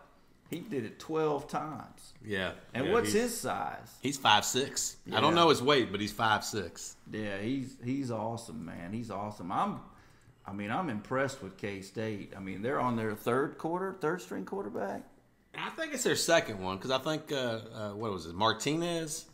he 0.50 0.60
did 0.60 0.84
it 0.84 0.98
twelve 0.98 1.48
times. 1.48 2.14
yeah. 2.24 2.52
And 2.74 2.86
yeah, 2.86 2.92
what's 2.92 3.12
his 3.12 3.38
size? 3.38 3.92
He's 4.02 4.16
five 4.16 4.44
six. 4.44 4.96
I 5.12 5.20
don't 5.20 5.34
know 5.34 5.48
his 5.48 5.62
weight, 5.62 5.90
but 5.90 6.00
he's 6.00 6.12
five 6.12 6.44
six. 6.44 6.96
Yeah, 7.10 7.38
he's 7.38 7.76
he's 7.84 8.10
awesome, 8.10 8.64
man. 8.64 8.92
He's 8.92 9.10
awesome. 9.10 9.50
I'm, 9.50 9.80
I 10.46 10.52
mean, 10.52 10.70
I'm 10.70 10.88
impressed 10.88 11.42
with 11.42 11.56
K 11.56 11.80
State. 11.82 12.32
I 12.36 12.40
mean, 12.40 12.62
they're 12.62 12.80
on 12.80 12.96
their 12.96 13.14
third 13.14 13.58
quarter, 13.58 13.96
third 14.00 14.22
string 14.22 14.44
quarterback. 14.44 15.02
I 15.58 15.70
think 15.70 15.94
it's 15.94 16.04
their 16.04 16.16
second 16.16 16.60
one 16.62 16.76
because 16.76 16.90
I 16.90 16.98
think 16.98 17.32
uh, 17.32 17.60
uh, 17.74 17.90
what 17.90 18.12
was 18.12 18.26
it, 18.26 18.34
Martinez? 18.34 19.24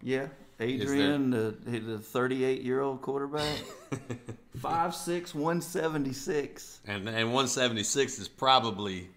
Yeah, 0.00 0.28
Adrian, 0.60 1.30
the 1.30 1.54
the 1.64 1.98
38 1.98 2.62
year 2.62 2.80
old 2.80 3.02
quarterback, 3.02 3.58
five 4.58 4.94
six, 4.94 5.34
one 5.34 5.60
seventy 5.60 6.12
six. 6.12 6.80
And 6.86 7.08
and 7.08 7.26
176 7.28 8.18
is 8.18 8.28
probably 8.28 9.08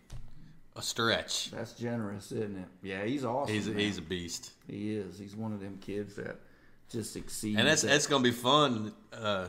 a 0.76 0.82
stretch. 0.82 1.52
That's 1.52 1.74
generous, 1.74 2.32
isn't 2.32 2.58
it? 2.58 2.68
Yeah, 2.82 3.04
he's 3.06 3.24
awesome. 3.26 3.54
He's 3.54 3.68
a, 3.68 3.72
man. 3.72 3.80
he's 3.80 3.98
a 3.98 4.02
beast, 4.02 4.52
He 4.68 4.96
is. 4.96 5.18
He's 5.18 5.36
one 5.36 5.54
of 5.54 5.60
them 5.62 5.78
kids 5.82 6.16
that 6.16 6.38
just 6.90 7.16
exceeds. 7.16 7.58
and 7.60 7.68
that's 7.68 7.82
that- 7.82 7.88
that's 7.90 8.08
gonna 8.08 8.24
be 8.24 8.32
fun. 8.32 8.94
Uh, 9.14 9.48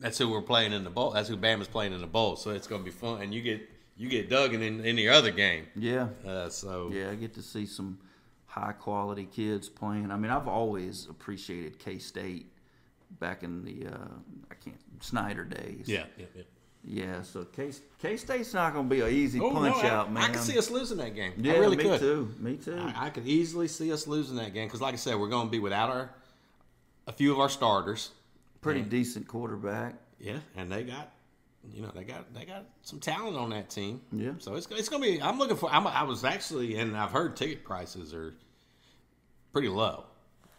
that's 0.00 0.18
who 0.18 0.28
we're 0.28 0.42
playing 0.42 0.72
in 0.72 0.82
the 0.84 0.90
bowl. 0.90 1.10
That's 1.12 1.28
who 1.28 1.36
Bama's 1.36 1.68
playing 1.68 1.92
in 1.92 2.00
the 2.00 2.06
bowl. 2.06 2.36
So 2.36 2.50
it's 2.50 2.66
gonna 2.66 2.82
be 2.82 2.90
fun, 2.90 3.22
and 3.22 3.32
you 3.34 3.42
get 3.42 3.68
you 3.96 4.08
get 4.08 4.28
Duggan 4.30 4.62
in 4.62 4.84
in 4.84 4.96
the 4.96 5.08
other 5.10 5.30
game. 5.30 5.66
yeah, 5.76 6.08
Uh, 6.26 6.48
so 6.48 6.90
yeah. 6.92 7.10
I 7.10 7.14
get 7.14 7.34
to 7.34 7.42
see 7.42 7.66
some 7.66 7.98
high 8.46 8.72
quality 8.72 9.26
kids 9.26 9.68
playing. 9.68 10.10
I 10.10 10.16
mean, 10.16 10.30
I've 10.32 10.48
always 10.48 11.06
appreciated 11.08 11.78
K 11.78 11.98
State 11.98 12.50
back 13.20 13.42
in 13.42 13.62
the 13.64 13.86
uh, 13.86 14.08
I 14.50 14.54
can't 14.54 14.76
Snyder 15.00 15.44
days. 15.44 15.84
yeah, 15.88 16.04
yeah, 16.18 16.26
yeah. 16.34 16.42
Yeah. 16.84 17.22
So 17.22 17.44
K 17.44 17.70
K 18.00 18.16
State's 18.16 18.54
not 18.54 18.72
going 18.74 18.88
to 18.88 18.94
be 18.94 19.00
an 19.00 19.10
easy 19.10 19.40
Oh, 19.40 19.50
punch 19.50 19.76
no, 19.82 19.88
I, 19.88 19.90
out, 19.90 20.12
man. 20.12 20.22
I 20.22 20.28
can 20.28 20.38
see 20.40 20.58
us 20.58 20.70
losing 20.70 20.98
that 20.98 21.14
game. 21.14 21.32
Yeah, 21.38 21.54
I 21.54 21.58
really 21.58 21.76
me 21.76 21.84
could. 21.84 22.00
too. 22.00 22.34
Me 22.38 22.56
too. 22.56 22.76
I, 22.78 23.06
I 23.06 23.10
could 23.10 23.26
easily 23.26 23.68
see 23.68 23.92
us 23.92 24.06
losing 24.06 24.36
that 24.36 24.52
game 24.54 24.66
because, 24.68 24.80
like 24.80 24.94
I 24.94 24.96
said, 24.96 25.18
we're 25.18 25.28
going 25.28 25.46
to 25.46 25.50
be 25.50 25.58
without 25.58 25.90
our 25.90 26.10
a 27.06 27.12
few 27.12 27.32
of 27.32 27.38
our 27.40 27.48
starters. 27.48 28.10
Pretty 28.60 28.82
decent 28.82 29.26
quarterback. 29.26 29.94
Yeah, 30.20 30.38
and 30.56 30.70
they 30.70 30.84
got, 30.84 31.10
you 31.74 31.82
know, 31.82 31.90
they 31.92 32.04
got 32.04 32.32
they 32.32 32.44
got 32.44 32.64
some 32.82 33.00
talent 33.00 33.36
on 33.36 33.50
that 33.50 33.70
team. 33.70 34.00
Yeah. 34.12 34.32
So 34.38 34.54
it's 34.54 34.68
it's 34.70 34.88
gonna 34.88 35.02
be. 35.02 35.20
I'm 35.20 35.36
looking 35.36 35.56
for. 35.56 35.68
I'm, 35.72 35.84
I 35.86 36.04
was 36.04 36.24
actually, 36.24 36.76
and 36.76 36.96
I've 36.96 37.10
heard 37.10 37.36
ticket 37.36 37.64
prices 37.64 38.14
are 38.14 38.34
pretty 39.52 39.66
low. 39.68 40.04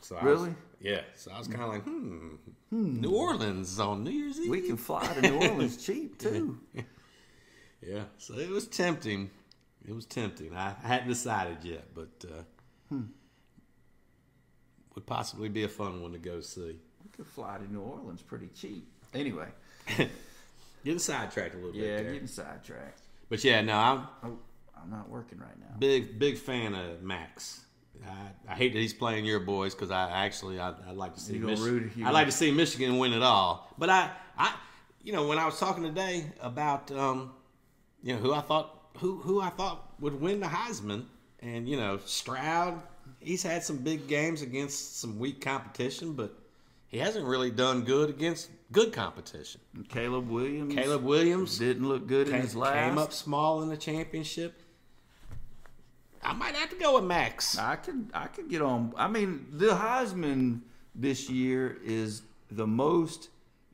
So 0.02 0.18
I 0.18 0.24
was- 0.26 0.40
Really? 0.42 0.56
Yeah. 0.84 1.02
So 1.16 1.32
I 1.32 1.40
was 1.40 1.48
kind 1.48 1.64
of 1.64 1.70
like, 1.70 1.84
hmm, 1.84 2.36
New 2.72 3.10
Orleans 3.16 3.80
on 3.80 4.04
New 4.04 4.12
Year's 4.12 4.40
Eve. 4.40 4.50
We 4.52 4.62
can 4.62 4.78
fly 4.78 5.08
to 5.08 5.22
New 5.22 5.36
Orleans 5.40 5.78
cheap 5.86 6.20
too. 6.20 6.60
Yeah. 7.82 8.04
So 8.20 8.38
it 8.38 8.50
was 8.50 8.68
tempting. 8.68 9.32
It 9.88 9.94
was 9.94 10.06
tempting. 10.06 10.56
I, 10.56 10.76
hadn't 10.84 11.08
decided 11.10 11.58
yet, 11.64 11.94
but 11.96 12.24
uh, 12.30 12.44
Hmm. 12.90 13.06
would 14.96 15.06
possibly 15.06 15.50
be 15.50 15.64
a 15.64 15.68
fun 15.70 16.02
one 16.02 16.12
to 16.14 16.20
go 16.20 16.40
see. 16.42 16.78
We 17.04 17.10
could 17.16 17.26
fly 17.28 17.58
to 17.58 17.72
New 17.74 17.82
Orleans 17.82 18.22
pretty 18.22 18.48
cheap. 18.56 18.88
Anyway, 19.14 19.48
Getting 20.86 21.00
sidetracked 21.00 21.56
a 21.56 21.58
little 21.58 21.74
yeah, 21.76 21.98
bit 21.98 22.04
there. 22.04 22.14
getting 22.14 22.28
sidetracked. 22.28 23.00
But 23.30 23.44
yeah, 23.44 23.62
no, 23.62 23.78
I'm 23.78 24.08
Oh, 24.24 24.38
I'm 24.82 24.90
not 24.90 25.10
working 25.10 25.40
right 25.40 25.58
now. 25.60 25.76
big 25.80 26.20
big 26.20 26.38
fan 26.38 26.74
of 26.76 27.02
Max. 27.02 27.62
I, 28.06 28.52
I 28.52 28.56
hate 28.56 28.74
that 28.74 28.80
he's 28.80 28.94
playing 28.94 29.26
your 29.26 29.40
boys 29.40 29.74
because 29.76 29.92
I 29.92 30.10
actually 30.12 30.60
I, 30.60 30.74
I'd 30.88 30.96
like 30.96 31.14
to 31.14 31.20
see 31.20 31.34
You 31.34 31.40
gonna 31.42 31.52
Mich- 31.54 31.62
root- 31.62 31.92
you 31.96 32.06
I'd 32.08 32.14
like 32.14 32.26
to 32.28 32.32
see 32.32 32.52
Michigan 32.52 32.98
win 32.98 33.14
it 33.14 33.24
all. 33.24 33.74
But 33.78 33.90
I 33.90 34.12
I 34.38 34.56
you 35.04 35.14
know 35.14 35.28
when 35.28 35.38
I 35.38 35.46
was 35.46 35.60
talking 35.60 35.84
today 35.84 36.26
about 36.42 36.92
um 36.92 37.32
you 38.02 38.14
know 38.14 38.20
who 38.20 38.34
I 38.34 38.42
thought 38.42 38.90
who 38.98 39.18
who 39.18 39.42
I 39.42 39.50
thought 39.50 39.94
would 40.00 40.20
win 40.20 40.40
the 40.40 40.48
Heisman 40.48 41.06
and 41.40 41.68
you 41.68 41.78
know 41.78 42.00
Stroud 42.06 42.82
he's 43.20 43.44
had 43.44 43.64
some 43.64 43.78
big 43.78 44.08
games 44.08 44.42
against 44.42 45.00
some 45.00 45.18
weak 45.20 45.40
competition 45.42 46.14
but 46.14 46.34
he 46.88 46.98
hasn't 47.00 47.26
really 47.26 47.50
done 47.52 47.82
good 47.84 48.10
against 48.10 48.50
good 48.72 48.94
competition. 48.94 49.62
Caleb 49.90 50.30
Williams. 50.30 50.76
Caleb 50.76 51.04
Williams 51.04 51.58
didn't 51.58 51.88
look 51.88 52.06
good 52.08 52.28
in 52.28 52.42
his 52.42 52.56
last. 52.56 52.74
came 52.74 52.98
up 52.98 53.12
small 53.14 53.62
in 53.64 53.70
the 53.70 53.78
championship. 53.78 54.62
I 56.24 56.34
might 56.34 56.56
have 56.56 56.70
to 56.70 56.76
go 56.76 56.96
with 56.96 57.04
Max. 57.06 57.58
I 57.58 57.76
could 57.76 58.10
I 58.14 58.28
could 58.28 58.50
get 58.50 58.62
on. 58.62 58.94
I 58.98 59.08
mean, 59.08 59.48
the 59.52 59.68
Heisman 59.68 60.62
this 60.96 61.30
year 61.30 61.78
is 61.84 62.22
the 62.52 62.68
most 62.68 63.30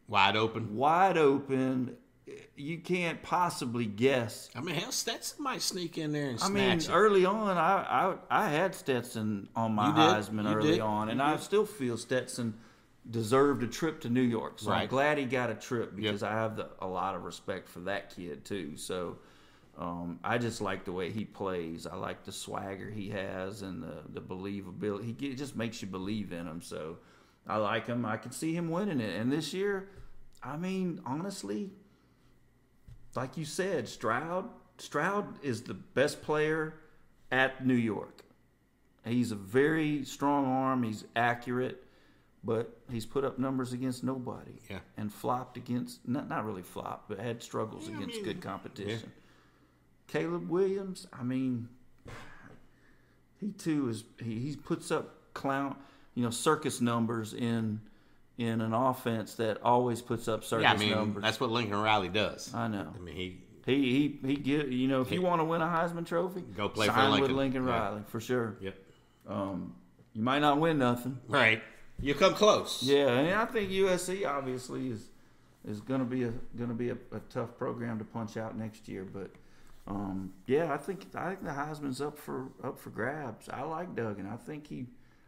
Wide 0.08 0.36
open. 0.36 0.76
wide 0.76 1.18
open. 1.18 1.96
Eh, 2.28 2.32
you 2.56 2.80
can't 2.80 3.22
possibly 3.22 3.86
guess. 3.86 4.50
I 4.56 4.62
mean, 4.62 4.74
hell, 4.76 4.92
Stetson 4.92 5.44
might 5.44 5.62
sneak 5.62 5.98
in 6.00 6.12
there 6.12 6.30
and 6.32 6.42
I 6.42 6.50
mean, 6.50 6.80
it. 6.80 6.90
early 6.92 7.26
on, 7.26 7.58
I, 7.58 8.16
I 8.32 8.46
I 8.46 8.50
had 8.50 8.74
Stetson 8.74 9.50
on 9.56 9.74
my 9.76 9.92
Heisman 9.92 10.46
You 10.50 10.56
early 10.56 10.72
did. 10.72 10.80
on, 10.80 11.10
and 11.10 11.22
I 11.22 11.38
still 11.38 11.66
feel 11.66 11.96
Stetson 11.98 12.56
deserved 13.10 13.64
a 13.64 13.68
trip 13.68 14.02
to 14.02 14.10
New 14.10 14.22
York. 14.22 14.60
So 14.60 14.72
I'm 14.72 14.80
Right. 14.80 14.90
glad 14.90 15.18
he 15.20 15.26
got 15.26 15.50
a 15.50 15.56
trip 15.56 15.96
because 15.96 16.22
I 16.24 16.32
have 16.32 16.56
the, 16.58 16.70
a 16.80 16.88
lot 16.88 17.16
of 17.16 17.24
respect 17.24 17.68
for 17.70 17.80
that 17.82 18.16
kid 18.16 18.46
too. 18.46 18.78
So 18.78 19.18
um, 19.80 20.20
I 20.26 20.38
just 20.38 20.60
like 20.60 20.84
the 20.84 20.92
way 20.92 21.10
he 21.10 21.24
plays. 21.24 21.88
I 21.88 21.96
like 21.96 22.26
the 22.26 22.34
swagger 22.34 22.92
he 22.92 23.10
has 23.10 23.62
and 23.62 23.82
the 23.82 24.04
the 24.10 24.20
believability. 24.22 25.06
He 25.06 25.14
get, 25.14 25.38
just 25.38 25.56
makes 25.56 25.82
you 25.82 25.88
believe 25.88 26.34
in 26.34 26.46
him. 26.46 26.62
So 26.62 26.98
I 27.48 27.56
like 27.58 27.88
him. 27.88 28.06
I 28.06 28.18
can 28.18 28.34
see 28.34 28.54
him 28.54 28.70
winning 28.70 29.00
it. 29.00 29.16
And 29.18 29.32
this 29.32 29.54
year, 29.54 29.88
I 30.44 30.58
mean, 30.58 31.00
honestly, 31.06 31.72
like 33.16 33.38
you 33.38 33.46
said, 33.46 33.88
Stroud 33.88 34.50
Stroud 34.78 35.42
is 35.44 35.62
the 35.62 35.76
best 35.76 36.22
player 36.22 36.74
at 37.32 37.66
New 37.66 37.74
York. 37.74 38.26
He's 39.06 39.32
a 39.32 39.36
very 39.36 40.04
strong 40.04 40.46
arm. 40.46 40.84
He's 40.84 41.06
accurate, 41.16 41.86
but 42.44 42.78
he's 42.92 43.06
put 43.06 43.24
up 43.24 43.40
numbers 43.40 43.72
against 43.72 44.04
nobody. 44.04 44.60
Yeah. 44.70 44.80
And 44.98 45.12
flopped 45.12 45.56
against 45.56 46.06
not 46.06 46.28
not 46.28 46.46
really 46.46 46.64
flopped, 46.64 47.08
but 47.08 47.18
had 47.18 47.42
struggles 47.42 47.88
against 47.88 48.22
good 48.26 48.42
competition. 48.42 49.14
Caleb 50.10 50.50
Williams, 50.50 51.08
I 51.14 51.24
mean, 51.24 51.70
he 53.40 53.52
too 53.52 53.90
is 53.90 54.04
he, 54.22 54.40
he 54.40 54.56
puts 54.56 54.92
up 54.92 55.34
clown, 55.34 55.76
you 56.16 56.24
know, 56.24 56.30
circus 56.30 56.82
numbers 56.82 57.34
in 57.34 57.80
in 58.38 58.62
an 58.62 58.74
offense 58.74 59.36
that 59.36 59.62
always 59.64 60.02
puts 60.02 60.28
up 60.28 60.44
circus 60.44 60.64
yeah, 60.64 60.74
I 60.74 60.78
mean, 60.78 60.92
numbers. 60.92 61.24
that's 61.24 61.40
what 61.40 61.50
Lincoln 61.50 61.78
Riley 61.82 62.10
does. 62.10 62.54
I 62.54 62.68
know. 62.68 62.88
I 62.96 63.00
mean, 63.00 63.16
he 63.16 63.42
He 63.66 63.76
he 64.22 64.28
he 64.28 64.36
get 64.36 64.68
you 64.70 64.88
know 64.88 65.02
if 65.02 65.12
you 65.12 65.22
want 65.22 65.42
to 65.42 65.46
win 65.46 65.62
a 65.62 65.66
Heisman 65.66 66.06
Trophy, 66.06 66.42
Go 66.42 66.70
play 66.70 66.88
for 66.88 66.94
sign 66.94 67.12
with 67.22 67.32
Lincoln. 67.32 67.38
Lincoln 67.38 67.68
Yeah. 67.68 67.80
Riley 67.80 68.02
for 68.08 68.20
sure. 68.20 68.58
Yep. 68.62 68.76
Um, 69.28 69.76
you 70.14 70.24
might 70.24 70.40
not 70.40 70.60
win 70.60 70.78
nothing. 70.80 71.20
Right. 71.28 71.62
You 72.02 72.16
come 72.16 72.34
close. 72.34 72.82
Yeah, 72.82 73.10
and 73.10 73.34
I 73.36 73.46
think 73.46 73.70
USC 73.72 74.26
obviously 74.26 74.88
is 74.90 75.10
is 75.68 75.82
going 75.82 76.00
to 76.00 76.06
be 76.06 76.24
a 76.24 76.32
going 76.58 76.70
to 76.70 76.76
be 76.76 76.90
a, 76.90 76.98
a 77.12 77.20
tough 77.30 77.58
program 77.58 78.00
to 78.00 78.06
punch 78.06 78.38
out 78.38 78.58
next 78.58 78.88
year. 78.88 79.04
But 79.06 79.32
um, 79.90 80.34
yeah, 80.46 80.72
I 80.74 80.78
think 80.78 81.08
I 81.16 81.30
think 81.30 81.44
the 81.44 81.50
Heisman's 81.52 82.02
up 82.02 82.18
for 82.18 82.50
up 82.64 82.80
for 82.80 82.90
grabs. 82.92 83.50
I 83.50 83.64
like 83.64 83.96
Duggan. 83.96 84.28
I 84.28 84.38
think 84.38 84.68
he 84.68 84.86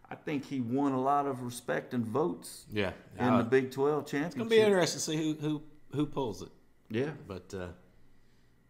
I 0.10 0.16
think 0.16 0.46
he 0.46 0.60
won 0.62 0.92
a 0.92 1.02
lot 1.02 1.26
of 1.26 1.42
respect 1.42 1.94
and 1.94 2.06
votes 2.06 2.66
Yeah. 2.72 2.92
in 3.18 3.26
Uh, 3.26 3.38
the 3.40 3.44
Big 3.46 3.72
Twelve 3.72 4.06
championship. 4.06 4.40
It'll 4.42 4.50
be 4.50 4.60
interesting 4.60 5.00
to 5.00 5.04
see 5.04 5.18
who 5.18 5.34
who 5.48 5.62
who 5.96 6.06
pulls 6.06 6.42
it. 6.42 6.50
Yeah, 6.90 7.12
But 7.28 7.54
uh, 7.54 7.70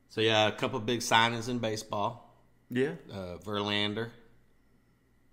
so 0.09 0.21
yeah, 0.21 0.47
a 0.47 0.51
couple 0.51 0.79
big 0.79 0.99
signings 1.01 1.49
in 1.49 1.57
baseball. 1.59 2.35
yeah, 2.69 2.93
Uh, 3.11 3.37
Verlander 3.43 4.11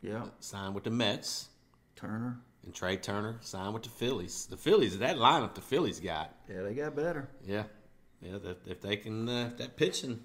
yeah. 0.02 0.24
signed 0.40 0.74
with 0.74 0.84
the 0.84 0.90
Mets, 0.90 1.48
Turner. 1.96 2.40
and 2.64 2.74
Trea 2.74 2.96
Turner 2.96 3.36
signed 3.40 3.74
with 3.74 3.82
the 3.82 3.90
Phillies. 3.90 4.46
The 4.46 4.56
Phillies, 4.56 4.98
that 4.98 5.16
lineup 5.16 5.54
the 5.54 5.60
Phillies 5.60 6.00
got. 6.00 6.34
Yeah, 6.48 6.62
they 6.62 6.74
got 6.74 6.96
better. 6.96 7.28
Yeah, 7.44 7.64
yeah. 8.22 8.38
If 8.66 8.80
they 8.80 8.96
can, 8.96 9.28
uh, 9.28 9.50
that 9.58 9.76
pitching, 9.76 10.24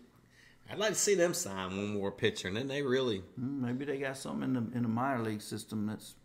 I'd 0.73 0.79
like 0.79 0.89
to 0.93 0.95
see 0.99 1.13
them 1.13 1.35
sign 1.35 1.77
one 1.77 1.93
more 1.93 2.11
pitcher, 2.11 2.47
and 2.47 2.57
then 2.57 2.67
they 2.67 2.81
really, 2.81 3.21
Mm, 3.39 3.61
Maybe 3.61 3.85
they 3.85 3.99
got 3.99 4.17
something 4.17 4.43
in 4.43 4.53
the 4.53 4.77
in 4.77 4.83
the 4.83 4.89
minor 4.89 5.21
league 5.23 5.41
system 5.41 5.85
that's 5.85 6.15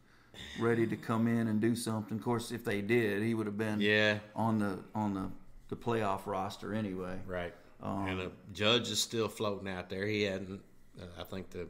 ready 0.59 0.87
to 0.87 0.97
come 0.97 1.29
in 1.29 1.49
and 1.49 1.61
do 1.61 1.77
something. 1.77 2.17
Of 2.17 2.25
course, 2.25 2.51
if 2.51 2.65
they 2.65 2.81
did, 2.81 3.23
he 3.23 3.35
would 3.35 3.47
have 3.47 3.59
been 3.59 3.79
yeah, 3.81 4.19
on 4.35 4.59
the 4.59 4.79
on 4.95 5.13
the 5.13 5.31
the 5.69 5.77
playoff 5.77 6.27
roster 6.27 6.73
anyway. 6.75 7.19
right. 7.27 7.53
Um, 7.83 8.07
and 8.09 8.21
the 8.21 8.31
Judge 8.55 8.91
is 8.91 9.01
still 9.01 9.29
floating 9.29 9.69
out 9.69 9.89
there. 9.91 10.07
He 10.07 10.23
hadn't. 10.23 10.63
Uh, 11.01 11.05
I 11.21 11.25
think 11.25 11.51
the 11.51 11.69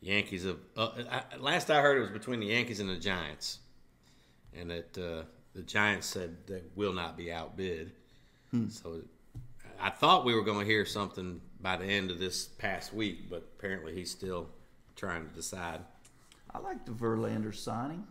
Yankees 0.00 0.44
have. 0.44 0.58
Uh, 0.76 0.90
I, 1.10 1.36
last 1.38 1.70
I 1.70 1.80
heard, 1.80 1.96
it 1.96 2.00
was 2.02 2.10
between 2.10 2.38
the 2.40 2.46
Yankees 2.46 2.80
and 2.80 2.88
the 2.90 2.96
Giants, 2.96 3.60
and 4.54 4.70
that 4.70 4.98
uh, 4.98 5.24
the 5.54 5.62
Giants 5.62 6.06
said 6.06 6.36
they 6.46 6.62
will 6.76 6.92
not 6.92 7.16
be 7.16 7.32
outbid. 7.32 7.92
Hmm. 8.50 8.68
So 8.68 9.00
I 9.80 9.90
thought 9.90 10.24
we 10.24 10.34
were 10.34 10.42
going 10.44 10.60
to 10.60 10.66
hear 10.66 10.84
something 10.84 11.40
by 11.64 11.76
the 11.78 11.86
end 11.86 12.10
of 12.10 12.18
this 12.20 12.44
past 12.44 12.92
week, 12.92 13.30
but 13.30 13.48
apparently 13.58 13.94
he's 13.94 14.10
still 14.10 14.46
trying 14.94 15.26
to 15.26 15.34
decide. 15.34 15.80
I 16.52 16.58
like 16.58 16.84
the 16.84 16.92
Verlander 16.92 17.54
signing. 17.54 18.04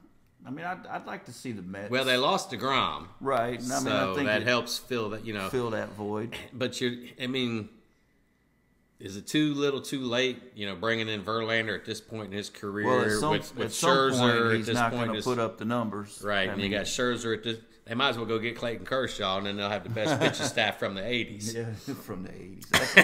I 0.45 0.49
mean, 0.49 0.65
I'd, 0.65 0.85
I'd 0.87 1.05
like 1.05 1.25
to 1.25 1.31
see 1.31 1.53
the 1.53 1.61
Mets. 1.61 1.89
Well, 1.89 2.03
they 2.03 2.17
lost 2.17 2.51
deGrom, 2.51 3.05
right. 3.21 3.61
And 3.61 3.71
I 3.71 3.75
mean, 3.77 3.85
so 3.85 4.11
I 4.11 4.15
think 4.15 4.25
that 4.25 4.43
helps 4.43 4.77
fill 4.77 5.11
that. 5.11 5.23
You 5.23 5.33
know, 5.33 5.47
fill 5.49 5.69
that 5.69 5.89
void. 5.89 6.35
but 6.53 6.81
you're. 6.81 6.95
I 7.21 7.27
mean, 7.27 7.69
is 8.99 9.15
it 9.15 9.27
too 9.27 9.53
little, 9.53 9.79
too 9.81 10.01
late? 10.01 10.41
You 10.55 10.65
know, 10.65 10.75
bringing 10.75 11.07
in 11.07 11.23
Verlander 11.23 11.75
at 11.75 11.85
this 11.85 12.01
point 12.01 12.31
in 12.31 12.37
his 12.37 12.49
career 12.49 12.87
Well, 12.87 13.05
at 13.05 13.11
some, 13.11 13.29
with, 13.31 13.55
with 13.55 13.67
at 13.67 13.71
Scherzer 13.71 14.19
point, 14.19 14.45
at 14.51 14.57
he's 14.57 14.65
this 14.65 14.75
not 14.75 14.91
point, 14.91 15.05
going 15.05 15.13
to 15.13 15.19
is- 15.19 15.25
put 15.25 15.39
up 15.39 15.59
the 15.59 15.65
numbers. 15.65 16.21
right? 16.25 16.49
I 16.49 16.53
and 16.53 16.61
you 16.61 16.69
got 16.69 16.85
Scherzer 16.85 17.37
at 17.37 17.43
this. 17.43 17.59
They 17.85 17.95
might 17.95 18.09
as 18.09 18.17
well 18.17 18.25
go 18.25 18.39
get 18.39 18.55
Clayton 18.55 18.85
Kershaw, 18.85 19.37
and 19.39 19.45
then 19.45 19.57
they'll 19.57 19.69
have 19.69 19.83
the 19.83 19.89
best 19.89 20.17
pitching 20.21 20.45
staff 20.45 20.79
from 20.79 20.95
the 20.95 21.01
'80s. 21.01 21.53
yeah, 21.53 21.93
from 21.95 22.23
the 22.23 22.29
'80s. 22.29 22.69
That's 22.71 22.95
a 22.97 23.03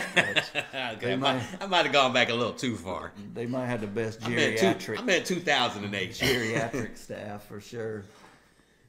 stretch. 0.52 0.66
Okay, 0.96 1.14
I, 1.14 1.16
might, 1.18 1.44
I 1.60 1.66
might 1.66 1.84
have 1.84 1.92
gone 1.92 2.14
back 2.14 2.30
a 2.30 2.34
little 2.34 2.54
too 2.54 2.76
far. 2.78 3.12
they 3.34 3.46
might 3.46 3.66
have 3.66 3.82
the 3.82 3.88
best 3.88 4.24
I 4.26 4.30
meant, 4.30 4.58
two, 4.58 4.66
geriatric 4.68 5.00
I 5.00 5.02
meant 5.02 5.26
2008. 5.26 6.12
geriatric 6.12 6.98
staff 6.98 7.46
for 7.48 7.60
sure. 7.60 8.04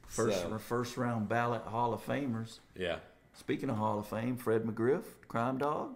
First 0.07 0.41
So- 0.41 0.57
first 0.57 0.97
round 0.97 1.27
ballot 1.29 1.61
Hall 1.63 1.93
of 1.93 2.05
Famers. 2.05 2.59
yeah, 2.75 2.97
Speaking 3.33 3.69
of 3.69 3.75
Hall 3.77 3.99
of 3.99 4.07
Fame, 4.07 4.37
Fred 4.37 4.63
McGriff, 4.63 5.03
Crime 5.27 5.57
Dog, 5.57 5.95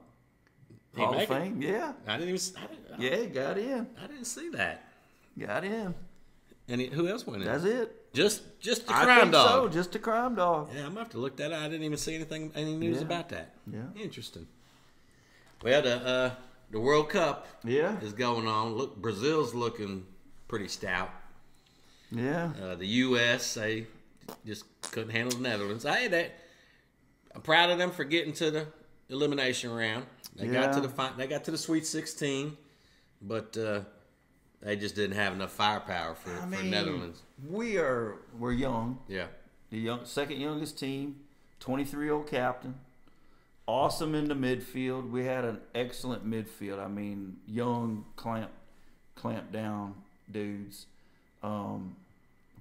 He 0.95 1.01
Hall 1.01 1.11
of 1.11 1.17
make 1.17 1.29
it? 1.29 1.33
Fame. 1.33 1.61
Yeah, 1.61 1.93
I 2.07 2.17
didn't 2.17 2.35
even. 2.35 2.41
I 2.57 2.67
didn't, 2.67 2.91
uh, 2.91 2.95
yeah, 2.99 3.25
got 3.27 3.57
in, 3.57 3.87
I 4.01 4.07
didn't 4.07 4.25
see 4.25 4.49
that. 4.49 4.83
got 5.39 5.63
in. 5.63 5.93
And 6.67 6.81
he, 6.81 6.87
who 6.87 7.07
else 7.07 7.27
went 7.27 7.43
in? 7.43 7.47
That's 7.47 7.63
it. 7.63 8.04
Just, 8.15 8.41
just 8.61 8.87
the 8.87 8.93
I 8.95 9.03
crime 9.03 9.19
think 9.21 9.33
dog. 9.33 9.49
so. 9.49 9.67
Just 9.69 9.93
a 9.95 9.99
crime 9.99 10.35
dog. 10.35 10.69
Yeah, 10.73 10.81
I'm 10.81 10.87
gonna 10.89 10.99
have 11.01 11.09
to 11.11 11.17
look 11.17 11.35
that 11.37 11.51
up. 11.51 11.61
I 11.61 11.67
didn't 11.67 11.83
even 11.83 11.97
see 11.97 12.15
anything, 12.15 12.51
any 12.55 12.75
news 12.75 12.97
Yeah. 12.97 13.03
about 13.03 13.29
that. 13.29 13.53
Yeah. 13.71 13.81
Interesting. 14.01 14.47
Well, 15.61 15.81
the 15.81 15.95
uh, 16.07 16.31
the 16.71 16.79
World 16.79 17.09
Cup 17.09 17.45
Yeah, 17.63 17.99
is 17.99 18.13
going 18.13 18.47
on. 18.47 18.73
Look, 18.75 18.95
Brazil's 18.97 19.53
looking 19.53 20.05
pretty 20.47 20.67
stout. 20.67 21.09
yeah. 22.11 22.51
Uh, 22.61 22.75
the 22.75 22.87
U.S. 22.87 23.53
they 23.55 23.87
just 24.45 24.63
couldn't 24.91 25.11
handle 25.11 25.37
the 25.37 25.43
Netherlands. 25.43 25.85
I 25.85 26.07
that 26.07 26.31
I'm 27.35 27.41
proud 27.41 27.69
of 27.69 27.77
them 27.77 27.91
for 27.91 28.03
getting 28.05 28.33
to 28.33 28.49
the 28.51 28.67
elimination 29.09 29.71
round. 29.73 30.05
They 30.35 30.47
got 30.47 30.73
to 30.73 30.81
the 30.81 31.11
they 31.17 31.27
got 31.27 31.43
to 31.45 31.51
the 31.51 31.57
Sweet 31.57 31.85
16, 31.85 32.57
but 33.21 33.55
uh, 33.57 33.81
they 34.61 34.75
just 34.75 34.95
didn't 34.95 35.15
have 35.17 35.33
enough 35.33 35.51
firepower 35.51 36.15
for, 36.15 36.31
I 36.31 36.39
for 36.41 36.45
mean, 36.47 36.69
Netherlands. 36.71 37.21
We 37.49 37.77
are 37.77 38.15
we're 38.37 38.53
young. 38.53 38.99
Yeah, 39.07 39.27
The 39.69 39.79
young, 39.79 40.05
second 40.05 40.39
youngest 40.39 40.79
team, 40.79 41.17
23 41.59 42.05
year 42.05 42.13
old 42.13 42.27
captain. 42.27 42.75
Awesome 43.67 44.13
in 44.13 44.27
the 44.27 44.35
midfield. 44.35 45.09
We 45.09 45.25
had 45.25 45.43
an 45.43 45.59
excellent 45.73 46.29
midfield. 46.29 46.79
I 46.79 46.87
mean, 46.87 47.37
young, 47.47 48.05
clamp, 48.15 48.51
clamp 49.15 49.51
down 49.51 49.95
dudes. 50.31 50.85
Um, 51.41 51.95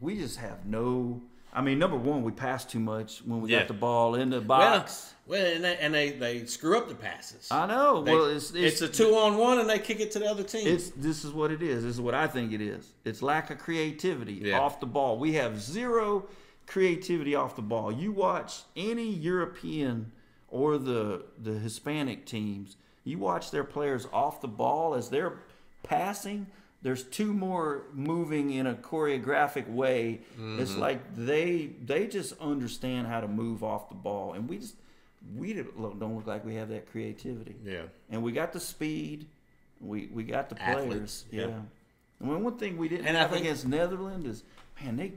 we 0.00 0.16
just 0.16 0.38
have 0.38 0.64
no. 0.64 1.20
I 1.54 1.60
mean, 1.62 1.78
number 1.78 1.96
one, 1.96 2.22
we 2.24 2.32
pass 2.32 2.64
too 2.64 2.80
much 2.80 3.18
when 3.24 3.40
we 3.40 3.50
Yeah. 3.52 3.60
got 3.60 3.68
the 3.68 3.74
ball 3.74 4.16
in 4.16 4.30
the 4.30 4.40
box. 4.40 5.14
well, 5.26 5.46
and 5.46 5.62
they, 5.64 5.76
and 5.76 5.94
they 5.94 6.10
they 6.10 6.44
screw 6.46 6.76
up 6.76 6.88
the 6.88 6.94
passes. 6.96 7.46
I 7.50 7.66
know. 7.66 8.02
They- 8.02 8.12
well, 8.12 8.24
it's, 8.26 8.52
it's, 8.52 8.82
a 8.82 8.88
two 8.88 9.14
on 9.16 9.38
one, 9.38 9.58
and 9.60 9.70
they 9.70 9.78
kick 9.78 10.00
it 10.00 10.10
to 10.12 10.18
the 10.18 10.26
other 10.26 10.42
team. 10.42 10.66
It's 10.66 10.90
this 10.90 11.24
is 11.24 11.32
what 11.32 11.52
it 11.52 11.62
is. 11.62 11.84
This 11.84 11.94
is 11.94 12.00
what 12.00 12.14
I 12.14 12.26
think 12.26 12.52
it 12.52 12.60
is. 12.60 12.92
It's 13.04 13.22
lack 13.22 13.50
of 13.50 13.58
creativity 13.58 14.34
Yeah. 14.34 14.58
off 14.58 14.80
the 14.80 14.86
ball. 14.86 15.16
We 15.18 15.34
have 15.34 15.60
zero 15.60 16.26
creativity 16.66 17.34
off 17.34 17.54
the 17.56 17.62
ball. 17.62 17.92
You 17.92 18.10
watch 18.10 18.62
any 18.74 19.08
European 19.08 20.10
or 20.48 20.76
the 20.76 21.24
the 21.40 21.52
Hispanic 21.52 22.26
teams. 22.26 22.76
You 23.04 23.18
watch 23.18 23.50
their 23.52 23.64
players 23.64 24.08
off 24.12 24.40
the 24.40 24.48
ball 24.48 24.94
as 24.94 25.08
they're 25.10 25.34
passing. 25.84 26.46
There's 26.84 27.02
two 27.02 27.32
more 27.32 27.86
moving 27.92 28.50
in 28.52 28.66
a 28.68 28.74
choreographic 28.74 29.68
way. 29.68 30.20
Mm-hmm. 30.34 30.60
It's 30.60 30.76
like 30.76 31.00
they 31.16 31.70
they 31.84 32.06
just 32.06 32.38
understand 32.40 33.06
how 33.08 33.20
to 33.20 33.26
move 33.26 33.64
off 33.64 33.88
the 33.88 33.94
ball, 33.96 34.34
and 34.34 34.48
we 34.48 34.58
just 34.58 34.76
we 35.34 35.54
don't 35.54 35.78
look- 35.80 36.26
like 36.26 36.44
we 36.44 36.54
have 36.56 36.68
that 36.68 36.90
creativity 36.92 37.56
yeah, 37.64 37.84
and 38.10 38.22
we 38.22 38.30
got 38.32 38.52
the 38.52 38.60
speed. 38.60 39.26
We 39.80 40.08
we 40.12 40.22
got 40.24 40.50
the 40.50 40.54
players. 40.56 40.78
Athletes, 40.84 41.24
yeah. 41.32 41.46
yeah. 41.46 41.60
Mean, 42.20 42.44
one 42.44 42.58
thing 42.58 42.76
we 42.76 42.88
didn't 42.88 43.06
And 43.06 43.16
I 43.16 43.26
think- 43.28 43.40
against 43.46 43.66
Netherlands 43.66 44.26
is, 44.26 44.42
man, 44.82 44.96
they. 44.96 45.12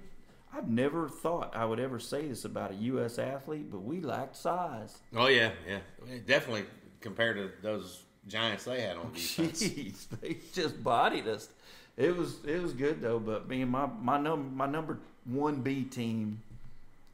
I've 0.54 0.70
never 0.70 1.10
thought 1.10 1.54
I 1.56 1.66
would 1.66 1.80
ever 1.80 2.00
say 2.00 2.26
this 2.30 2.46
about 2.46 2.72
a 2.72 2.76
U.S. 2.76 3.20
athlete, 3.20 3.70
but 3.70 3.80
we 3.84 4.00
lacked 4.00 4.38
size. 4.38 4.98
oh 5.16 5.28
yeah, 5.28 5.52
yeah, 5.68 5.80
definitely 6.26 6.64
compared 7.02 7.36
to 7.36 7.52
those 7.62 8.04
giants 8.28 8.66
they 8.66 8.82
had 8.82 8.98
on 8.98 9.12
defense. 9.14 9.64
Jeez, 9.64 10.08
they 10.22 10.38
just 10.54 10.84
bodied 10.84 11.28
us. 11.28 11.50
It 11.96 12.16
was 12.16 12.38
it 12.46 12.62
was 12.62 12.74
good 12.74 13.02
though, 13.02 13.20
but 13.20 13.48
me 13.48 13.62
and 13.64 13.72
my 13.72 13.88
my 14.02 14.18
number 14.20 14.50
my 14.56 14.68
number 14.68 15.00
one 15.26 15.62
B 15.62 15.84
team 15.84 16.42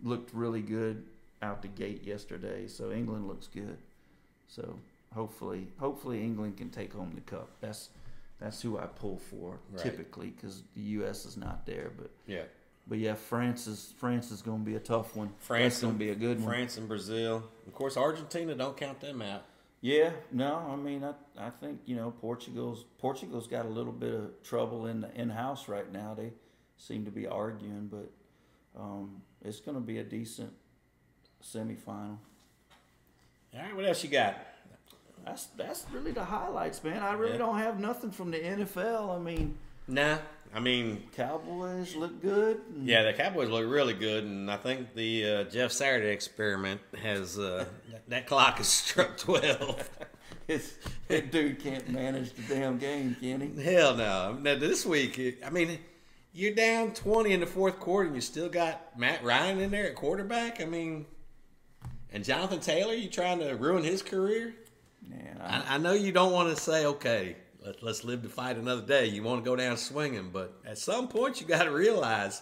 looked 0.03 0.34
really 0.34 0.61
good 0.61 1.03
out 1.41 1.61
the 1.61 1.68
gate 1.70 2.03
yesterday. 2.05 2.68
So 2.68 2.91
England 2.91 3.28
looks 3.28 3.47
good. 3.47 3.78
So 4.47 4.78
hopefully 5.14 5.68
hopefully 5.80 6.22
England 6.22 6.57
can 6.57 6.70
take 6.70 6.93
home 6.93 7.11
the 7.16 7.22
cup. 7.22 7.49
That's 7.61 7.89
that's 8.39 8.61
who 8.61 8.78
I 8.78 8.88
pull 8.88 9.20
for 9.30 9.57
Right. 9.72 9.82
typically 9.84 10.28
because 10.32 10.64
the 10.76 10.82
U.S. 10.82 11.26
is 11.26 11.38
not 11.38 11.66
there. 11.66 11.91
But 11.97 12.09
Yeah, 12.28 12.43
but 12.88 12.97
yeah, 12.97 13.14
France 13.16 13.68
is 13.68 13.93
France 13.97 14.32
is 14.32 14.41
going 14.41 14.59
to 14.59 14.66
be 14.66 14.76
a 14.76 14.80
tough 14.82 15.16
one. 15.16 15.30
France 15.39 15.80
going 15.82 15.93
to 15.93 15.99
be 15.99 16.09
a 16.09 16.16
good 16.16 16.39
one. 16.39 16.47
France 16.49 16.78
and 16.78 16.89
Brazil. 16.89 17.43
Of 17.68 17.74
course, 17.74 17.95
Argentina 17.95 18.53
don't 18.53 18.76
count 18.76 18.99
them 18.99 19.22
out. 19.22 19.43
Yeah, 19.86 20.12
no, 20.32 20.66
I 20.72 20.78
mean, 20.78 21.04
I, 21.04 21.14
I 21.38 21.50
think 21.50 21.82
you 21.86 21.98
know 21.98 22.12
Portugal's 22.12 22.86
Portugal's 23.00 23.48
got 23.48 23.66
a 23.66 23.70
little 23.70 23.92
bit 23.92 24.14
of 24.14 24.42
trouble 24.42 24.86
in 24.86 25.02
the 25.02 25.14
in 25.14 25.30
house 25.30 25.68
right 25.68 25.92
now. 25.92 26.14
They 26.14 26.32
seem 26.78 27.04
to 27.04 27.12
be 27.12 27.28
arguing, 27.28 27.90
but 27.92 28.10
um, 28.82 29.22
it's 29.44 29.60
going 29.60 29.76
to 29.76 29.82
be 29.82 29.98
a 30.00 30.04
decent 30.06 30.54
semifinal. 31.44 32.18
All 33.54 33.62
right, 33.62 33.76
what 33.76 33.84
else 33.86 34.02
you 34.06 34.10
got? 34.10 34.38
That's 35.26 35.48
that's 35.58 35.86
really 35.92 36.12
the 36.12 36.24
highlights, 36.24 36.82
man. 36.82 37.04
I 37.04 37.12
really 37.14 37.34
Yeah. 37.34 37.40
don't 37.40 37.58
have 37.60 37.78
nothing 37.78 38.12
from 38.12 38.32
the 38.32 38.40
NFL. 38.40 39.14
I 39.14 39.20
mean, 39.20 39.58
Nah, 39.86 40.20
I 40.56 40.60
mean, 40.60 41.04
Cowboys 41.16 41.95
look 41.95 42.22
good. 42.22 42.62
yeah, 42.84 43.04
the 43.04 43.14
Cowboys 43.14 43.49
look 43.49 43.66
really 43.68 43.93
good, 43.93 44.24
and 44.24 44.51
I 44.51 44.58
think 44.58 44.93
the 44.93 45.26
uh, 45.26 45.43
Jeff 45.45 45.72
Saturday 45.72 46.12
experiment 46.12 46.80
has 47.01 47.39
uh, 47.39 47.66
that, 47.91 48.10
that 48.10 48.28
clock 48.28 48.58
has 48.58 48.68
struck 48.68 49.18
twelve. 49.18 49.89
It's, 50.45 50.74
that 51.08 51.32
dude 51.32 51.64
can't 51.64 51.88
manage 51.88 52.34
the 52.34 52.41
damn 52.54 52.78
game, 52.78 53.16
can 53.22 53.39
he? 53.39 53.64
Hell 53.64 53.95
no! 53.95 54.38
Now 54.39 54.56
this 54.56 54.86
week, 54.86 55.41
I 55.45 55.49
mean, 55.49 55.80
you're 56.34 56.54
down 56.54 56.91
twenty 56.93 57.32
in 57.32 57.39
the 57.39 57.45
fourth 57.45 57.80
quarter, 57.80 58.08
and 58.08 58.16
you 58.16 58.20
still 58.22 58.49
got 58.49 58.99
Matt 58.99 59.24
Ryan 59.24 59.62
in 59.62 59.72
there 59.72 59.86
at 59.86 59.95
quarterback. 59.95 60.62
I 60.62 60.66
mean, 60.66 61.06
And 62.12 62.26
Jonathan 62.26 62.60
Taylor, 62.60 62.93
you 62.93 63.10
trying 63.10 63.39
to 63.39 63.54
ruin 63.56 63.86
his 63.86 64.01
career? 64.01 64.54
Man, 65.08 65.39
I, 65.41 65.60
I, 65.60 65.76
I 65.76 65.78
know 65.78 65.93
you 65.93 66.12
don't 66.12 66.34
want 66.34 66.54
to 66.54 66.62
say, 66.62 66.86
okay, 66.88 67.38
let, 67.66 67.84
let's 67.84 68.03
live 68.03 68.22
to 68.24 68.30
fight 68.30 68.57
another 68.57 68.82
day. 68.82 69.05
You 69.07 69.24
want 69.24 69.43
to 69.43 69.49
go 69.49 69.55
down 69.55 69.78
swinging, 69.78 70.30
but 70.32 70.53
at 70.66 70.78
some 70.78 71.07
point 71.07 71.39
you 71.39 71.47
got 71.47 71.64
to 71.64 71.72
realize. 71.72 72.41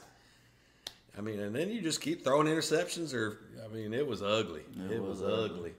I 1.17 1.21
mean, 1.21 1.39
and 1.39 1.55
then 1.55 1.69
you 1.69 1.81
just 1.81 2.01
keep 2.01 2.23
throwing 2.23 2.47
interceptions, 2.47 3.13
or 3.13 3.39
I 3.63 3.67
mean, 3.67 3.93
it 3.93 4.05
was 4.07 4.23
ugly. 4.23 4.63
It, 4.85 4.91
It 4.91 5.01
was, 5.01 5.21
was 5.21 5.21
ugly. 5.21 5.45
ugly. 5.45 5.73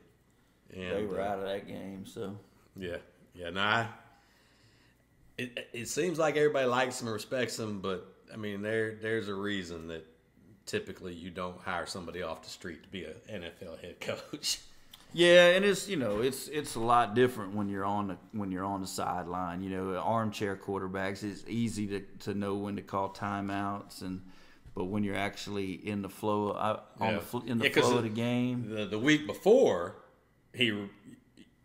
And, 0.74 0.96
they 0.96 1.04
were 1.04 1.20
uh, 1.20 1.28
out 1.28 1.38
of 1.38 1.44
that 1.44 1.66
game, 1.66 2.06
so 2.06 2.36
Yeah, 2.76 2.96
yeah. 3.34 3.50
No, 3.50 3.60
I, 3.60 3.88
it 5.38 5.68
it 5.72 5.88
seems 5.88 6.18
like 6.18 6.36
everybody 6.36 6.66
likes 6.66 7.00
him 7.00 7.08
and 7.08 7.14
respects 7.14 7.58
him, 7.58 7.80
but 7.80 8.06
I 8.32 8.36
mean, 8.36 8.62
there 8.62 8.94
there's 8.94 9.28
a 9.28 9.34
reason 9.34 9.88
that 9.88 10.06
typically 10.66 11.12
you 11.12 11.30
don't 11.30 11.60
hire 11.60 11.86
somebody 11.86 12.22
off 12.22 12.42
the 12.42 12.50
street 12.50 12.82
to 12.82 12.88
be 12.88 13.04
an 13.04 13.14
NFL 13.28 13.80
head 13.80 14.00
coach. 14.00 14.60
Yeah, 15.14 15.48
and 15.50 15.64
it's 15.64 15.88
you 15.88 15.96
know 15.96 16.20
it's 16.20 16.48
it's 16.48 16.74
a 16.74 16.80
lot 16.80 17.14
different 17.14 17.54
when 17.54 17.68
you're 17.68 17.84
on 17.84 18.08
the 18.08 18.16
when 18.32 18.50
you're 18.50 18.64
on 18.64 18.80
the 18.80 18.86
sideline. 18.86 19.62
You 19.62 19.70
know, 19.70 19.96
armchair 19.98 20.56
quarterbacks 20.56 21.22
it's 21.22 21.44
easy 21.48 21.86
to, 21.88 22.00
to 22.20 22.34
know 22.34 22.54
when 22.56 22.76
to 22.76 22.82
call 22.82 23.10
timeouts, 23.10 24.02
and 24.02 24.22
but 24.74 24.84
when 24.84 25.04
you're 25.04 25.16
actually 25.16 25.72
in 25.72 26.00
the 26.02 26.08
flow 26.08 26.50
uh, 26.52 26.80
on 26.98 27.14
Yeah. 27.14 27.20
the 27.30 27.38
in 27.50 27.58
the 27.58 27.68
Yeah, 27.68 27.72
flow 27.82 27.96
of 27.98 28.02
the 28.04 28.08
game. 28.08 28.70
The 28.74 28.86
the 28.86 28.98
week 28.98 29.26
before, 29.26 29.96
he 30.54 30.88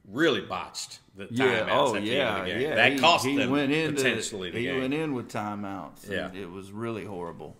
really 0.06 0.42
botched 0.42 1.00
the 1.16 1.26
timeouts 1.26 1.38
Yeah, 1.38 1.68
oh 1.72 1.96
at 1.96 2.02
the 2.02 2.08
yeah, 2.08 2.14
end 2.30 2.38
of 2.40 2.46
the 2.46 2.52
game. 2.52 2.62
yeah. 2.62 2.76
That 2.76 2.92
he, 2.94 3.00
cost 3.00 3.26
he 3.26 3.36
them 3.38 3.50
went 3.50 3.72
into, 3.72 3.96
potentially 3.96 4.52
the 4.52 4.60
he 4.60 4.66
game. 4.66 4.80
went 4.82 4.94
in 4.94 5.14
with 5.14 5.30
timeouts. 5.30 6.04
and 6.10 6.34
Yeah. 6.36 6.42
it 6.42 6.50
was 6.52 6.72
really 6.72 7.06
horrible. 7.06 7.56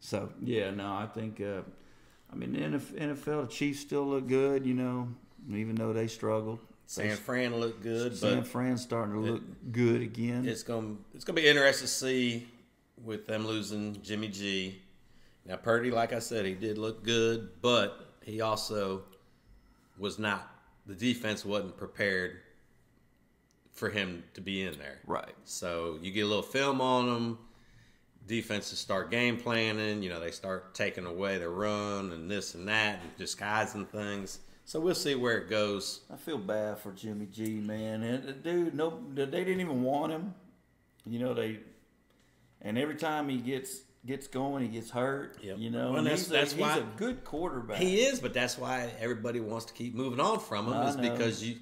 So 0.00 0.30
yeah, 0.42 0.70
no, 0.70 0.86
I 0.92 1.06
think 1.06 1.40
uh, 1.40 1.62
I 2.32 2.36
mean 2.36 2.52
the 2.52 2.60
NFL, 2.60 3.48
the 3.48 3.52
Chiefs 3.52 3.80
still 3.80 4.06
look 4.06 4.26
good. 4.26 4.66
You 4.66 4.74
know, 4.74 5.08
even 5.50 5.74
though 5.74 5.92
they 5.92 6.06
struggled. 6.06 6.58
San 6.86 7.16
Fran 7.16 7.54
looked 7.60 7.82
good, 7.82 8.16
San 8.16 8.44
Fran's 8.44 8.80
starting 8.80 9.14
to 9.14 9.20
look 9.20 9.42
good 9.72 10.00
again. 10.00 10.48
it's 10.48 10.62
gonna 10.62 10.94
it's 11.14 11.22
gonna 11.22 11.38
be 11.38 11.46
interesting 11.46 11.86
to 11.86 11.92
see 11.92 12.48
with 13.04 13.26
them 13.26 13.46
losing 13.46 14.00
Jimmy 14.02 14.28
G. 14.28 14.80
Now 15.44 15.56
Purdy, 15.56 15.90
like 15.90 16.14
I 16.14 16.18
said, 16.18 16.46
he 16.46 16.54
did 16.54 16.78
look 16.78 17.04
good, 17.04 17.50
but 17.60 18.06
he 18.22 18.40
also 18.40 19.02
was 19.98 20.18
not. 20.18 20.50
The 20.86 20.94
defense 20.94 21.44
wasn't 21.44 21.76
prepared 21.76 22.38
for 23.72 23.90
him 23.90 24.24
to 24.34 24.40
be 24.40 24.62
in 24.62 24.78
there. 24.78 24.98
Right. 25.06 25.34
So 25.44 25.98
you 26.00 26.10
get 26.10 26.22
a 26.22 26.26
little 26.26 26.42
film 26.42 26.80
on 26.80 27.06
them. 27.06 27.38
Defenses 28.28 28.78
start 28.78 29.10
game 29.10 29.36
planning. 29.38 30.02
You 30.02 30.10
know, 30.10 30.20
they 30.20 30.30
start 30.30 30.74
taking 30.74 31.06
away 31.06 31.38
the 31.38 31.48
run 31.48 32.12
and 32.12 32.30
this 32.30 32.54
and 32.54 32.68
that 32.68 33.00
and 33.02 33.16
disguising 33.16 33.86
things. 33.86 34.40
So 34.64 34.78
we'll 34.78 34.94
see 34.94 35.14
where 35.14 35.38
it 35.38 35.48
goes. 35.48 36.00
I 36.12 36.16
feel 36.16 36.36
bad 36.38 36.78
for 36.78 36.92
Jimmy 36.92 37.26
G, 37.26 37.54
man. 37.54 38.02
And 38.02 38.28
uh, 38.28 38.32
dude, 38.32 38.74
no, 38.74 39.02
they 39.14 39.24
didn't 39.24 39.60
even 39.60 39.82
want 39.82 40.12
him. 40.12 40.34
You 41.06 41.20
know 41.20 41.32
they, 41.32 41.60
and 42.60 42.76
every 42.76 42.96
time 42.96 43.30
he 43.30 43.38
gets 43.38 43.80
gets 44.04 44.26
going, 44.26 44.62
he 44.62 44.68
gets 44.68 44.90
hurt. 44.90 45.38
Yep. 45.42 45.56
You 45.58 45.70
know, 45.70 45.88
Well, 45.92 45.96
and 45.98 46.06
that's- 46.06 46.20
he's, 46.22 46.28
that's 46.28 46.52
a, 46.52 46.56
he's 46.56 46.62
why- 46.62 46.78
a 46.78 46.82
good 46.98 47.24
quarterback. 47.24 47.78
He 47.78 48.00
is, 48.02 48.20
but 48.20 48.34
that's 48.34 48.58
why 48.58 48.90
everybody 49.00 49.40
wants 49.40 49.64
to 49.66 49.72
keep 49.72 49.94
moving 49.94 50.20
on 50.20 50.38
from 50.38 50.66
him. 50.68 50.74
I 50.74 50.88
Is 50.90 50.96
know. 50.96 51.02
because 51.10 51.42
you. 51.42 51.56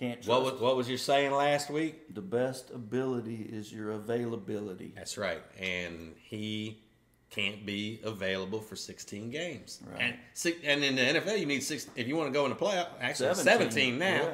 Can't. 0.00 0.26
What 0.26 0.42
was 0.42 0.60
what 0.60 0.76
was 0.76 0.88
you 0.88 0.96
saying 0.96 1.30
last 1.32 1.70
week? 1.70 2.14
the 2.14 2.22
best 2.22 2.70
ability 2.70 3.46
is 3.52 3.70
your 3.72 3.92
availability. 3.92 4.92
That's 4.96 5.18
right, 5.18 5.42
and 5.60 6.14
he 6.22 6.78
can't 7.28 7.64
be 7.66 8.00
available 8.02 8.60
for 8.60 8.74
16 8.74 9.30
games. 9.30 9.80
Right. 9.88 10.00
And, 10.00 10.16
six, 10.34 10.58
and 10.64 10.82
in 10.82 10.96
the 10.96 11.20
NFL, 11.20 11.38
you 11.38 11.46
need 11.46 11.62
six 11.62 11.86
if 11.94 12.08
you 12.08 12.16
want 12.16 12.28
to 12.28 12.32
go 12.32 12.44
in 12.44 12.50
the 12.50 12.56
playoff. 12.56 12.88
Actually, 13.00 13.34
17, 13.36 13.70
17, 13.70 13.98
now. 13.98 14.06
yeah. 14.06 14.30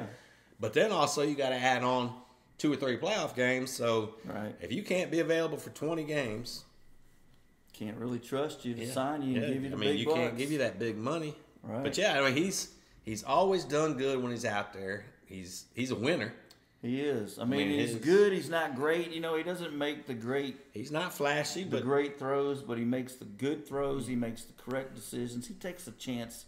But 0.59 0.73
then 0.73 0.91
also 0.91 1.21
you 1.21 1.35
got 1.35 1.49
to 1.49 1.55
add 1.57 1.83
on 1.83 2.11
two 2.57 2.73
or 2.73 2.75
three 2.75 2.97
playoff 2.97 3.35
games. 3.35 3.69
So 3.71 4.15
Right. 4.25 4.55
if 4.61 4.71
you 4.71 4.81
can't 4.81 5.11
be 5.11 5.19
available 5.19 5.57
for 5.57 5.69
20 5.69 6.05
games, 6.05 6.63
Can't 7.73 7.97
really 7.97 8.17
trust 8.19 8.65
you 8.65 8.73
to 8.73 8.85
yeah, 8.85 8.91
sign 8.91 9.21
you 9.21 9.35
and 9.35 9.43
yeah, 9.43 9.53
give 9.53 9.63
you 9.63 9.69
the 9.69 9.75
I 9.75 9.79
mean, 9.79 9.89
big 9.91 9.99
you 9.99 10.05
bucks. 10.07 10.17
can't 10.17 10.37
give 10.37 10.51
you 10.51 10.57
that 10.59 10.79
big 10.79 10.97
money. 10.97 11.35
Right. 11.61 11.83
But 11.83 11.95
yeah, 11.99 12.19
I 12.19 12.25
mean, 12.25 12.35
he's 12.35 12.69
he's 13.03 13.23
always 13.23 13.63
done 13.65 13.93
good 13.97 14.19
when 14.23 14.31
he's 14.31 14.45
out 14.45 14.73
there. 14.73 15.05
He's 15.27 15.65
he's 15.75 15.91
a 15.91 15.95
winner. 15.95 16.33
He 16.81 17.01
is. 17.01 17.39
I 17.39 17.43
mean, 17.45 17.69
mean, 17.69 17.79
he's 17.79 17.93
his- 17.93 18.05
good. 18.05 18.31
He's 18.33 18.49
not 18.49 18.75
great. 18.75 19.11
You 19.11 19.19
know, 19.19 19.35
he 19.35 19.43
doesn't 19.43 19.75
make 19.75 20.05
the 20.05 20.13
great 20.13 20.57
He's 20.73 20.91
not 20.91 21.13
flashy, 21.13 21.63
the 21.63 21.69
but 21.77 21.83
great 21.83 22.19
throws, 22.19 22.61
but 22.61 22.77
he 22.77 22.85
makes 22.85 23.15
the 23.15 23.25
good 23.25 23.67
throws. 23.67 24.07
He 24.07 24.15
makes 24.15 24.43
the 24.43 24.53
correct 24.53 24.93
decisions. 24.95 25.47
He 25.47 25.55
takes 25.55 25.87
a 25.87 25.91
chance, 25.93 26.45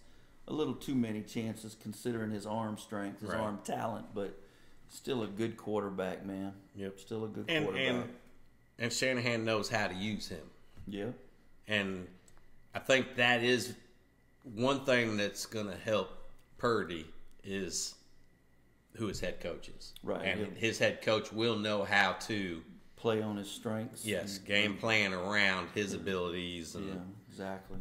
a 0.47 0.53
little 0.53 0.75
too 0.75 0.93
many 0.95 1.21
chances 1.23 1.75
considering 1.82 2.30
his 2.32 2.45
arm 2.45 2.77
strength, 2.77 3.21
his 3.21 3.32
Right. 3.32 3.39
arm 3.39 3.59
talent, 3.63 4.05
but 4.13 4.39
still 4.88 5.23
a 5.23 5.27
good 5.27 5.57
quarterback, 5.57 6.25
man. 6.25 6.53
Yep. 6.75 6.99
Still 6.99 7.25
a 7.25 7.27
good 7.27 7.45
and 7.49 7.65
quarterback. 7.65 7.88
and 7.95 8.09
and 8.77 8.93
Shanahan 8.93 9.43
knows 9.43 9.67
how 9.67 9.88
to 9.88 9.95
use 9.95 10.27
him. 10.30 10.49
yeah. 10.88 11.09
And 11.67 12.07
I 12.73 12.80
think 12.80 13.15
that 13.17 13.43
is 13.43 13.73
one 14.43 14.86
thing 14.86 15.17
that's 15.17 15.45
going 15.47 15.67
to 15.67 15.75
help 15.75 16.09
Purdy 16.57 17.05
is 17.43 17.95
who 18.95 19.07
his 19.07 19.19
head 19.19 19.39
coach 19.39 19.69
is. 19.69 19.93
Right, 20.03 20.25
And 20.25 20.39
yeah. 20.41 20.45
his 20.57 20.77
head 20.79 21.01
coach 21.01 21.31
will 21.31 21.57
know 21.57 21.83
how 21.83 22.13
to, 22.27 22.61
Play 22.95 23.21
on 23.21 23.37
his 23.37 23.49
strengths. 23.49 24.05
yes, 24.05 24.37
and- 24.37 24.45
game 24.47 24.77
plan 24.77 25.13
around 25.13 25.69
his 25.73 25.93
abilities. 25.93 26.75
And, 26.75 26.87
Yeah, 26.87 26.93
exactly. 27.29 27.77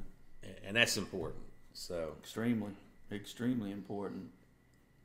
and 0.65 0.77
that's 0.77 0.97
important. 0.97 1.43
So 1.73 2.15
Extremely, 2.21 2.71
extremely 3.11 3.73
important. 3.73 4.31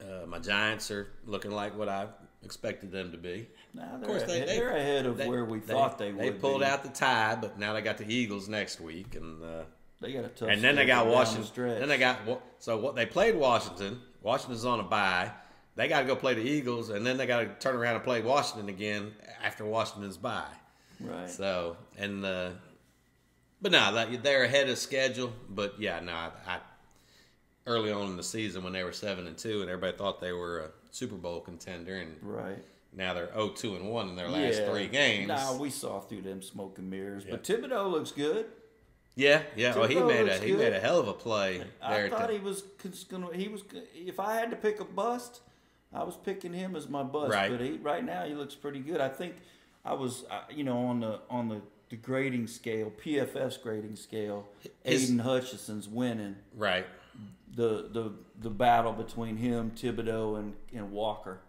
uh, 0.01 0.26
my 0.28 0.38
Giants 0.39 0.91
are 0.91 1.08
looking 1.26 1.51
like 1.51 1.76
what 1.78 1.88
I 1.89 2.08
expected 2.43 2.91
them 2.91 3.12
to 3.12 3.18
be. 3.18 3.47
Now 3.74 3.97
they're, 3.97 4.08
course, 4.08 4.24
they- 4.24 4.41
ahead, 4.41 4.49
they- 4.49 4.62
are 4.62 4.70
ahead 4.70 5.06
of 5.06 5.18
They- 5.18 5.28
where 5.28 5.45
we 5.45 5.60
thought 5.60 5.97
they, 5.97 6.12
would. 6.12 6.22
They 6.24 6.32
pulled 6.32 6.60
be. 6.62 6.66
out 6.68 6.84
the 6.84 6.89
tie, 6.89 7.36
but 7.36 7.58
now 7.58 7.74
they 7.74 7.82
got 7.82 7.97
the 7.97 8.12
Eagles 8.12 8.47
next 8.49 8.80
week. 8.82 9.16
And 9.16 9.41
uh, 9.43 9.64
They 10.01 10.12
got 10.14 10.26
a 10.26 10.30
tough. 10.30 10.49
and 10.49 10.62
then 10.62 10.76
they 10.76 10.86
got 10.86 11.04
down 11.04 11.08
the 11.08 11.14
Washington. 11.14 11.80
Then 11.80 11.88
they 11.89 11.97
got 11.97 12.20
so 12.60 12.78
what 12.78 12.95
they 12.95 13.06
played 13.06 13.36
Washington. 13.36 13.99
Washington's 14.22 14.66
on 14.66 14.80
a 14.80 14.84
bye. 14.84 15.32
They 15.76 15.88
got 15.88 16.02
to 16.02 16.06
go 16.06 16.16
play 16.16 16.36
the 16.36 16.42
Eagles, 16.42 16.90
and 16.90 17.06
then 17.06 17.18
they 17.18 17.26
got 17.26 17.40
to 17.40 17.46
turn 17.60 17.76
around 17.76 17.96
and 17.96 18.04
play 18.04 18.22
Washington 18.22 18.70
again 18.70 19.12
after 19.44 19.66
Washington's 19.66 20.18
bye. 20.18 20.46
right. 21.00 21.30
So 21.30 21.78
and 21.98 22.24
uh, 22.24 22.52
but 23.62 23.72
no, 23.72 24.06
they're 24.22 24.44
ahead 24.44 24.70
of 24.70 24.78
schedule. 24.78 25.34
But 25.50 25.80
yeah, 25.80 26.00
no, 26.00 26.14
I, 26.14 26.32
I 26.48 26.60
early 27.66 27.92
on 27.92 28.08
in 28.08 28.18
the 28.18 28.24
season 28.24 28.64
when 28.64 28.74
they 28.74 28.84
were 28.84 28.92
seven 28.92 29.28
and 29.28 29.38
two, 29.38 29.62
and 29.62 29.70
everybody 29.70 29.98
thought 29.98 30.20
they 30.20 30.32
were 30.32 30.60
a 30.60 30.70
Super 30.92 31.16
Bowl 31.16 31.40
contender, 31.40 31.96
and 31.96 32.16
right. 32.22 32.64
now 32.96 33.14
they're 33.14 33.28
0-2 33.28 33.78
and 33.78 33.90
one 33.90 34.10
in 34.10 34.16
their 34.16 34.30
last 34.30 34.60
yeah. 34.60 34.70
three 34.70 34.88
games. 34.88 35.28
Nah, 35.28 35.56
we 35.56 35.70
saw 35.70 36.00
through 36.00 36.22
them 36.22 36.42
smoke 36.42 36.78
and 36.78 36.90
mirrors. 36.90 37.24
But 37.24 37.44
Thibodeaux 37.44 37.90
looks 37.90 38.12
good. 38.12 38.48
yeah, 39.16 39.44
yeah. 39.56 39.76
Well, 39.76 39.88
he 39.88 39.96
made 39.96 40.28
a 40.28 40.38
he 40.40 40.52
good. 40.52 40.60
made 40.60 40.74
a 40.74 40.80
hell 40.80 41.00
of 41.00 41.08
a 41.08 41.14
play 41.14 41.64
I 41.82 41.98
there. 41.98 42.10
thought 42.10 42.28
to- 42.28 42.34
he 42.34 42.40
was 42.40 42.64
gonna. 43.10 43.34
He 43.34 43.48
was. 43.48 43.64
If 43.96 44.20
I 44.20 44.36
had 44.36 44.50
to 44.52 44.56
pick 44.56 44.80
a 44.80 44.86
bust, 44.86 45.42
I 45.94 46.04
was 46.04 46.18
picking 46.18 46.54
him 46.54 46.76
as 46.76 46.89
my 46.89 47.04
bust. 47.04 47.34
Right. 47.34 47.52
But 47.52 47.62
he, 47.62 47.72
right 47.78 48.04
now, 48.04 48.26
he 48.26 48.34
looks 48.34 48.56
pretty 48.56 48.80
good. 48.80 49.00
I 49.02 49.10
think 49.10 49.36
I 49.86 49.94
was, 49.94 50.26
uh, 50.32 50.41
you 50.50 50.64
know, 50.64 50.78
on 50.88 51.00
the 51.02 51.20
on 51.30 51.50
the, 51.50 51.62
the 51.89 51.96
grading 51.98 52.48
scale, 52.48 52.91
PFS 53.04 53.62
grading 53.62 53.96
scale. 53.96 54.48
His- 54.84 55.04
Aidan 55.06 55.20
Hutchinson's 55.20 55.88
winning 55.88 56.36
right. 56.56 56.86
the 57.56 57.89
the 57.91 58.12
the 58.41 58.50
battle 58.50 58.94
between 58.94 59.38
him, 59.38 59.72
Thibodeaux, 59.76 60.39
and 60.39 60.54
and 60.74 60.91
Walker 60.91 61.39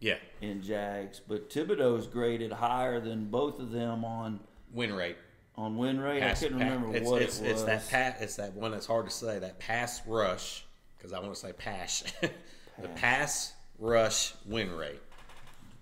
Yeah. 0.00 0.16
in 0.42 0.60
Jags. 0.62 1.20
But 1.26 1.48
Thibodeaux's 1.50 2.06
graded 2.06 2.52
higher 2.52 3.00
than 3.00 3.26
both 3.30 3.58
of 3.58 3.70
them 3.70 4.04
on 4.04 4.40
Win 4.72 4.92
rate. 4.92 5.16
on 5.56 5.76
win 5.78 5.98
rate. 6.00 6.20
Pass- 6.20 6.42
I 6.42 6.46
couldn't 6.48 6.58
pa- 6.58 6.64
remember 6.66 6.96
it's, 6.96 7.08
what 7.08 7.22
it's, 7.22 7.38
it 7.40 7.52
was. 7.52 7.62
It's 7.62 7.88
that 7.90 8.14
pa- 8.16 8.22
It's 8.22 8.36
that 8.36 8.52
one 8.54 8.72
that's 8.72 8.86
hard 8.86 9.06
to 9.06 9.12
say. 9.12 9.38
That 9.38 9.58
pass 9.60 10.02
rush, 10.06 10.64
because 10.98 11.12
I 11.14 11.20
want 11.20 11.32
to 11.32 11.40
say 11.40 11.52
pass. 11.52 12.02
the 12.82 12.88
pass 12.96 13.54
rush 13.78 14.34
win 14.46 14.74
rate, 14.74 15.00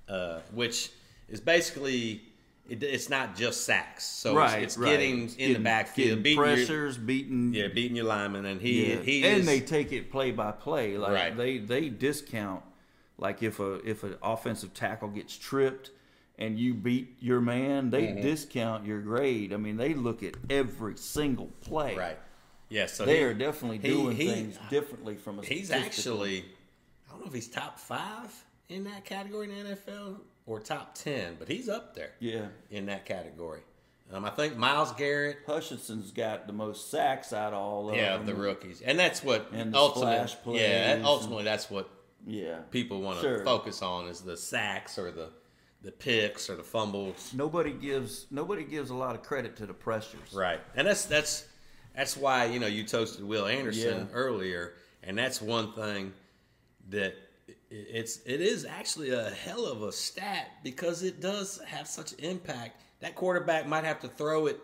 uh, 0.09 0.41
which 0.53 0.91
is 1.29 1.41
basically 1.41 2.23
it, 2.69 2.83
it's 2.83 3.09
not 3.09 3.35
just 3.37 3.65
sacks. 3.65 4.05
So 4.05 4.35
right, 4.37 4.63
it's, 4.63 4.75
it's 4.75 4.79
right. 4.79 4.91
getting 4.91 5.25
It's 5.25 5.35
in 5.37 5.53
the 5.55 5.59
backfield, 5.59 6.09
getting 6.09 6.23
beating 6.23 6.39
your, 6.39 6.55
pressures, 6.57 6.99
beating 6.99 7.55
yeah, 7.55 7.69
beating 7.69 7.97
your 7.97 8.07
lineman, 8.07 8.45
and 8.47 8.61
he 8.61 8.91
Yeah, 8.93 9.01
he 9.01 9.25
and 9.25 9.41
is, 9.41 9.47
they 9.47 9.61
take 9.61 9.93
it 9.93 10.11
play 10.11 10.31
by 10.31 10.53
play. 10.53 10.97
Like 10.97 11.13
Right. 11.13 11.37
they 11.37 11.59
they 11.59 11.89
discount 11.89 12.63
like 13.19 13.43
if 13.43 13.61
a 13.61 13.75
if 13.89 14.05
an 14.05 14.17
offensive 14.23 14.73
tackle 14.75 15.09
gets 15.09 15.37
tripped 15.37 15.91
and 16.39 16.59
you 16.59 16.73
beat 16.75 17.17
your 17.21 17.41
man, 17.41 17.91
they 17.91 18.05
Mm-hmm. 18.09 18.23
discount 18.23 18.87
your 18.87 19.01
grade. 19.01 19.53
I 19.53 19.57
mean, 19.59 19.77
they 19.77 19.95
look 19.95 20.23
at 20.23 20.35
every 20.51 20.97
single 20.97 21.51
play. 21.61 21.95
right. 21.97 22.19
Yeah, 22.69 22.87
so 22.87 23.05
They 23.05 23.19
he- 23.19 23.23
are 23.25 23.35
definitely 23.35 23.79
he- 23.79 23.89
doing 23.89 24.17
he- 24.17 24.29
things 24.29 24.59
differently 24.71 25.17
from 25.17 25.39
a. 25.41 25.43
He's 25.45 25.71
actually, 25.71 26.47
I 27.13 27.17
don't 27.17 27.21
know 27.21 27.29
if 27.29 27.35
he's 27.35 27.49
top 27.49 27.79
five 27.79 28.33
in 28.69 28.85
that 28.85 29.05
category 29.05 29.51
in 29.51 29.65
the 29.65 29.75
NFL 29.77 30.17
or 30.47 30.61
top 30.61 30.95
ten, 30.95 31.37
but 31.39 31.47
he's 31.49 31.69
up 31.69 31.95
there. 31.95 32.13
yeah. 32.21 32.47
in 32.71 32.87
that 32.87 33.05
category. 33.05 33.61
Um, 34.13 34.25
I 34.25 34.31
think 34.31 34.57
Myles 34.57 34.93
Garrett. 34.93 35.39
Hutchinson's 35.47 36.11
got 36.11 36.47
the 36.47 36.53
most 36.53 36.91
sacks 36.91 37.33
out 37.33 37.53
of 37.55 37.59
all 37.61 37.89
of 37.91 37.97
Yeah, 37.97 38.17
them. 38.17 38.27
the 38.27 38.35
rookies, 38.35 38.81
and 38.83 38.99
that's 38.99 39.23
what 39.23 39.49
And 39.53 39.73
the 39.73 39.79
ultimately. 39.79 40.15
splash 40.29 40.43
plays 40.43 40.61
yeah, 40.61 40.93
and- 40.93 41.05
ultimately 41.07 41.45
that's 41.45 41.71
what 41.71 41.89
Yeah. 42.27 42.61
people 42.71 43.01
want 43.01 43.19
to 43.21 43.23
Sure. 43.23 43.45
focus 43.45 43.81
on 43.83 44.09
is 44.09 44.21
the 44.21 44.37
sacks 44.37 44.99
or 44.99 45.11
the 45.11 45.31
the 45.83 45.91
picks 45.93 46.49
or 46.49 46.55
the 46.55 46.63
fumbles. 46.63 47.33
Nobody 47.35 47.73
gives 47.73 48.27
nobody 48.31 48.63
gives 48.65 48.91
a 48.91 48.95
lot 48.95 49.17
of 49.17 49.23
credit 49.23 49.57
to 49.57 49.67
the 49.67 49.75
pressures. 49.75 50.33
Right, 50.33 50.61
and 50.77 50.87
that's 50.87 51.05
that's 51.07 51.45
that's 51.97 52.17
why 52.17 52.45
you 52.47 52.59
know 52.61 52.69
you 52.69 52.85
toasted 52.85 53.25
Will 53.25 53.47
Anderson 53.47 54.09
Yeah. 54.09 54.15
earlier, 54.15 54.75
and 55.03 55.19
that's 55.19 55.41
one 55.43 55.73
thing 55.73 56.13
that 56.91 57.15
it's 57.71 58.21
it 58.27 58.41
is 58.41 58.65
actually 58.65 59.11
a 59.11 59.31
hell 59.31 59.67
of 59.67 59.83
a 59.83 59.93
stat 59.93 60.49
because 60.63 61.03
it 61.03 61.21
does 61.21 61.61
have 61.67 61.87
such 61.87 62.13
an 62.13 62.19
impact. 62.21 62.83
That 63.01 63.15
quarterback 63.15 63.67
might 63.67 63.85
have 63.85 64.01
to 64.01 64.09
throw 64.09 64.47
it 64.47 64.61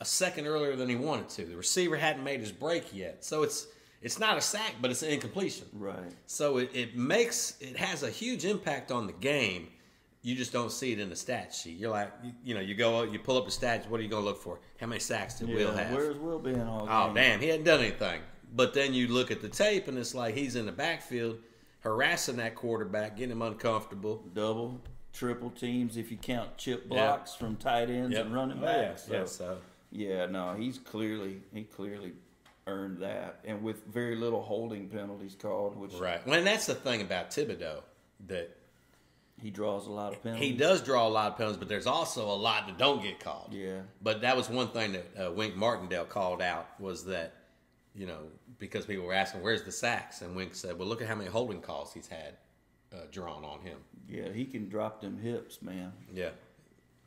a 0.00 0.04
second 0.04 0.46
earlier 0.46 0.76
than 0.76 0.88
he 0.88 0.96
wanted 0.96 1.28
to. 1.30 1.44
The 1.44 1.56
receiver 1.56 1.96
hadn't 1.96 2.24
made 2.24 2.40
his 2.40 2.52
break 2.52 2.94
yet, 2.94 3.24
so 3.24 3.42
it's 3.42 3.66
it's 4.00 4.18
not 4.18 4.36
a 4.36 4.40
sack, 4.40 4.74
but 4.80 4.90
it's 4.90 5.02
an 5.02 5.10
incompletion. 5.10 5.66
Right. 5.72 6.12
So 6.26 6.58
it, 6.58 6.70
it 6.74 6.96
makes 6.96 7.56
it 7.60 7.76
has 7.76 8.02
a 8.02 8.10
huge 8.10 8.44
impact 8.44 8.90
on 8.92 9.06
the 9.06 9.12
game. 9.12 9.68
You 10.22 10.34
just 10.34 10.52
don't 10.52 10.72
see 10.72 10.92
it 10.92 10.98
in 10.98 11.08
the 11.08 11.16
stat 11.16 11.54
sheet. 11.54 11.78
You're 11.78 11.90
like, 11.90 12.12
you, 12.22 12.32
you 12.44 12.54
know, 12.54 12.60
you 12.60 12.74
go, 12.74 13.04
you 13.04 13.18
pull 13.20 13.38
up 13.38 13.44
the 13.44 13.52
stats. 13.52 13.88
What 13.88 14.00
are 14.00 14.02
you 14.02 14.08
going 14.08 14.24
to 14.24 14.28
look 14.28 14.42
for? 14.42 14.58
How 14.80 14.86
many 14.86 14.98
sacks 14.98 15.38
did 15.38 15.48
Will 15.48 15.72
have? 15.72 15.92
Where's 15.92 16.18
Will 16.18 16.40
been 16.40 16.60
all 16.66 16.88
oh, 16.90 17.06
game? 17.06 17.14
damn, 17.14 17.40
he 17.40 17.48
hadn't 17.48 17.64
done 17.64 17.80
anything. 17.80 18.20
But 18.54 18.74
then 18.74 18.94
you 18.94 19.08
look 19.08 19.30
at 19.30 19.40
the 19.42 19.48
tape, 19.48 19.88
and 19.88 19.98
it's 19.98 20.14
like 20.14 20.34
he's 20.34 20.56
in 20.56 20.66
the 20.66 20.72
backfield 20.72 21.38
harassing 21.80 22.36
that 22.36 22.54
quarterback, 22.54 23.16
getting 23.16 23.32
him 23.32 23.42
uncomfortable. 23.42 24.24
Double, 24.34 24.80
triple 25.12 25.50
teams 25.50 25.96
if 25.96 26.10
you 26.10 26.16
count 26.16 26.56
chip 26.56 26.88
blocks 26.88 27.34
from 27.34 27.56
tight 27.56 27.90
ends 27.90 28.16
and 28.16 28.34
running 28.34 28.58
Oh, 28.62 28.66
yeah. 28.66 28.82
backs. 28.88 29.08
Yeah, 29.10 29.24
So, 29.24 29.26
so 29.26 29.58
yeah, 29.90 30.26
no, 30.26 30.54
he's 30.54 30.78
clearly 30.78 31.42
he 31.52 31.64
clearly 31.64 32.12
earned 32.66 32.98
that, 32.98 33.40
and 33.44 33.62
with 33.62 33.84
very 33.86 34.16
little 34.16 34.42
holding 34.42 34.88
penalties 34.88 35.34
called, 35.40 35.76
which 35.76 35.94
right. 35.94 36.26
Well, 36.26 36.38
and 36.38 36.46
that's 36.46 36.66
the 36.66 36.74
thing 36.74 37.00
about 37.00 37.30
Thibodeaux 37.30 37.80
that 38.26 38.54
he 39.40 39.50
draws 39.50 39.86
a 39.86 39.90
lot 39.90 40.12
of 40.12 40.22
penalties. 40.22 40.48
he 40.50 40.54
does 40.56 40.82
draw 40.82 41.06
a 41.06 41.08
lot 41.08 41.30
of 41.32 41.36
penalties, 41.38 41.58
but 41.58 41.68
there's 41.68 41.86
also 41.86 42.26
a 42.28 42.34
lot 42.34 42.66
that 42.66 42.76
don't 42.76 43.02
get 43.02 43.20
called. 43.20 43.52
Yeah. 43.54 43.80
But 44.02 44.20
that 44.22 44.36
was 44.36 44.50
one 44.50 44.68
thing 44.68 44.92
that 44.92 45.26
uh, 45.28 45.30
Wink 45.30 45.54
Martindale 45.56 46.04
called 46.04 46.42
out 46.42 46.68
was 46.80 47.04
that, 47.06 47.34
you 47.94 48.06
know, 48.06 48.18
because 48.58 48.86
people 48.86 49.04
were 49.04 49.14
asking, 49.14 49.42
where's 49.42 49.64
the 49.64 49.72
sacks? 49.72 50.22
And 50.22 50.34
Wink 50.36 50.54
said, 50.54 50.78
well, 50.78 50.88
look 50.88 51.02
at 51.02 51.08
how 51.08 51.14
many 51.14 51.30
holding 51.30 51.60
calls 51.60 51.92
he's 51.92 52.08
had 52.08 52.36
uh, 52.92 53.02
drawn 53.10 53.44
on 53.44 53.60
him. 53.60 53.78
Yeah, 54.08 54.32
he 54.32 54.44
can 54.44 54.68
drop 54.68 55.00
them 55.00 55.18
hips, 55.18 55.62
man. 55.62 55.92
Yeah. 56.12 56.30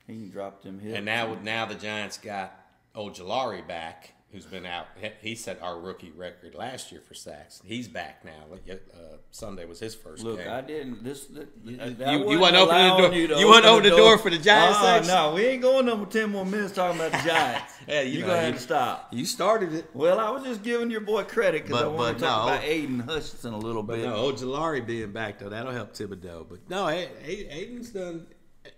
He 0.07 0.13
can 0.13 0.29
drop 0.29 0.61
them 0.63 0.79
hips. 0.79 0.97
And 0.97 1.05
now, 1.05 1.35
now 1.41 1.65
the 1.65 1.75
Giants 1.75 2.17
got 2.17 2.53
old 2.93 3.13
Ojulari 3.15 3.67
back, 3.67 4.13
who's 4.31 4.45
been 4.45 4.65
out. 4.65 4.87
he- 5.21 5.35
set 5.35 5.61
our 5.61 5.79
rookie 5.79 6.11
record 6.11 6.55
last 6.55 6.91
year 6.91 7.01
for 7.07 7.13
sacks. 7.13 7.61
He's 7.65 7.87
back 7.87 8.23
now. 8.23 8.45
Uh, 8.69 9.17
Sunday 9.31 9.65
was 9.65 9.79
his 9.79 9.93
first 9.95 10.23
Look, 10.23 10.37
game. 10.39 10.49
I 10.49 10.61
didn't. 10.61 11.03
This 11.03 11.27
you, 11.63 11.77
you- 11.79 12.31
you 12.31 12.39
wasn't 12.39 12.57
opening 12.57 12.87
the 12.89 12.97
door- 12.97 13.13
You, 13.13 13.27
to 13.27 13.39
you 13.39 13.47
wasn't 13.47 13.65
open 13.65 13.89
the 13.89 13.95
door 13.97 14.17
for 14.17 14.29
the 14.29 14.37
Giants 14.37 14.77
Uh, 14.79 15.01
no, 15.07 15.33
we 15.35 15.45
ain't 15.45 15.61
going 15.61 15.85
number 15.85 16.05
ten 16.05 16.29
more 16.29 16.45
minutes 16.45 16.73
talking 16.73 16.99
about 16.99 17.11
the 17.11 17.17
Giants. 17.29 17.73
Yeah, 17.87 18.01
you 18.01 18.11
you 18.11 18.19
know, 18.21 18.27
gonna 18.27 18.41
have 18.41 18.55
to 18.55 18.59
stop. 18.61 19.07
you 19.13 19.25
started 19.25 19.73
it. 19.73 19.89
Well, 19.93 20.19
I 20.19 20.29
was 20.29 20.43
just 20.43 20.63
giving 20.63 20.91
your 20.91 21.01
boy 21.01 21.23
credit 21.23 21.65
because 21.65 21.81
I 21.81 21.87
want 21.87 21.97
but 21.97 22.13
to 22.13 22.19
talk 22.19 22.45
no. 22.47 22.53
about 22.53 22.63
Aidan 22.63 22.99
Hutchinson 22.99 23.53
a 23.53 23.57
little 23.57 23.83
bit. 23.83 23.99
no, 23.99 24.31
Ojulari 24.31 24.85
being 24.85 25.11
back 25.11 25.39
though, 25.39 25.49
that'll 25.49 25.71
help 25.71 25.93
Thibodeaux. 25.93 26.47
But 26.49 26.69
no, 26.69 26.87
Aidan's 26.89 27.89
done, 27.89 28.27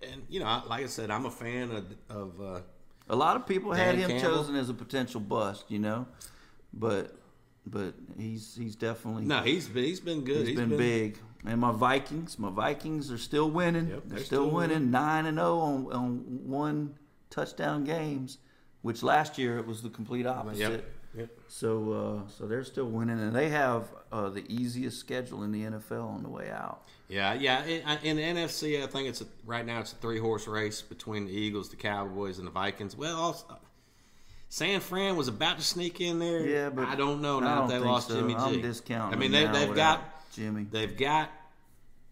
and 0.02 0.24
you 0.30 0.40
know, 0.40 0.64
like 0.68 0.84
I 0.84 0.88
said, 0.88 1.12
I'm 1.12 1.26
a 1.26 1.32
fan 1.32 1.72
of, 1.72 1.86
of 2.10 2.42
uh, 2.42 2.60
A 3.10 3.16
lot 3.16 3.36
of 3.36 3.46
people 3.46 3.74
had 3.74 3.96
him 3.96 4.10
Campbell? 4.10 4.36
chosen 4.36 4.56
as 4.56 4.70
a 4.70 4.74
potential 4.74 5.20
bust, 5.20 5.66
you 5.70 5.80
know, 5.80 6.08
but 6.74 7.16
but 7.66 7.94
he's 8.18 8.56
he's 8.56 8.76
definitely 8.76 9.26
no, 9.26 9.42
he's 9.42 9.68
been 9.68 9.84
he's 9.84 10.00
been 10.00 10.24
good. 10.24 10.48
he's 10.48 10.56
been, 10.56 10.78
big. 10.78 11.18
And 11.46 11.60
my 11.60 11.72
Vikings, 11.74 12.40
my 12.40 12.50
Vikings 12.50 13.12
are 13.12 13.18
still 13.18 13.50
winning. 13.50 13.90
Yep, 13.90 14.04
they're, 14.06 14.16
they're 14.18 14.26
still, 14.26 14.46
still 14.46 14.52
winning, 14.52 14.92
nine 14.92 15.26
and 15.26 15.38
zero 15.38 15.60
on 15.60 15.92
on 15.92 16.18
one 16.48 16.96
touchdown 17.30 17.84
games, 17.84 18.38
which 18.82 19.04
last 19.04 19.38
year 19.38 19.58
it 19.58 19.68
was 19.68 19.82
the 19.82 19.90
complete 19.90 20.26
opposite. 20.26 20.72
Yep. 20.72 20.86
Yep. 21.16 21.30
So 21.48 21.92
uh, 22.26 22.30
so 22.30 22.48
they're 22.48 22.64
still 22.64 22.86
winning, 22.88 23.20
and 23.20 23.36
they 23.36 23.50
have 23.50 23.88
uh, 24.12 24.30
the 24.30 24.44
easiest 24.52 25.00
schedule 25.00 25.44
in 25.44 25.52
the 25.52 25.62
NFL 25.64 26.08
on 26.08 26.24
the 26.24 26.30
way 26.30 26.50
out. 26.50 26.82
Yeah, 27.08 27.34
yeah. 27.36 27.64
In, 27.66 28.00
in 28.04 28.18
the 28.18 28.42
NFC, 28.42 28.84
I 28.84 28.88
think 28.88 29.08
it's 29.10 29.22
a, 29.22 29.26
right 29.46 29.66
now 29.66 29.80
it's 29.80 29.92
a 29.94 29.96
three 29.98 30.18
horse 30.18 30.48
race 30.48 30.82
between 30.82 31.26
the 31.26 31.32
Eagles, 31.32 31.70
the 31.70 31.76
Cowboys, 31.76 32.40
and 32.40 32.48
the 32.48 32.52
Vikings. 32.52 32.98
Well, 32.98 33.16
also, 33.16 33.46
San 34.50 34.80
Fran 34.80 35.16
was 35.16 35.28
about 35.28 35.58
to 35.58 35.64
sneak 35.64 36.02
in 36.02 36.18
there. 36.18 36.46
Yeah, 36.48 36.70
but 36.70 36.88
I 36.88 36.96
don't 36.96 37.22
know 37.22 37.40
now 37.40 37.60
don't 37.60 37.68
that 37.70 37.80
they 37.80 37.86
lost 37.86 38.08
so. 38.08 38.16
Jimmy 38.16 38.34
G. 38.34 38.40
I'm 38.40 38.62
discounting 38.62 39.16
I 39.16 39.20
mean, 39.20 39.32
they, 39.32 39.46
they've 39.46 39.76
got 39.76 40.32
Jimmy. 40.34 40.66
they've 40.70 40.98
got. 40.98 41.30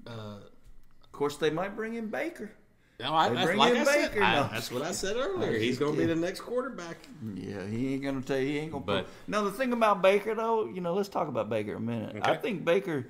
Uh, 0.05 0.37
Of 1.03 1.11
course, 1.11 1.37
they 1.37 1.49
might 1.49 1.75
bring 1.75 1.95
in 1.95 2.07
Baker. 2.07 2.51
No, 3.01 3.13
I, 3.13 3.29
They 3.29 3.35
that's, 3.35 3.45
bring 3.47 3.57
like 3.57 3.73
in 3.73 3.81
I 3.81 3.83
said, 3.83 4.11
Baker 4.11 4.23
I- 4.23 4.35
now. 4.35 4.47
that's 4.51 4.71
what 4.71 4.81
I 4.81 4.91
said 4.91 5.15
earlier. 5.17 5.57
He's 5.57 5.77
going 5.79 5.93
to 5.93 5.97
be 5.99 6.05
the 6.05 6.15
next 6.15 6.41
quarterback. 6.41 6.97
Yeah, 7.35 7.65
he 7.65 7.93
ain't 7.93 8.03
gonna 8.03 8.21
tell 8.21 8.37
you. 8.37 8.47
He 8.47 8.57
ain't 8.59 8.71
gonna. 8.71 8.83
But- 8.85 9.03
But 9.03 9.07
now 9.27 9.41
the 9.43 9.51
thing 9.51 9.73
about 9.73 10.01
Baker, 10.01 10.35
though, 10.35 10.65
you 10.65 10.81
know, 10.81 10.93
let's 10.93 11.09
talk 11.09 11.27
about 11.27 11.49
Baker 11.49 11.75
a 11.75 11.79
minute. 11.79 12.17
I 12.23 12.35
think 12.35 12.63
Baker 12.65 13.07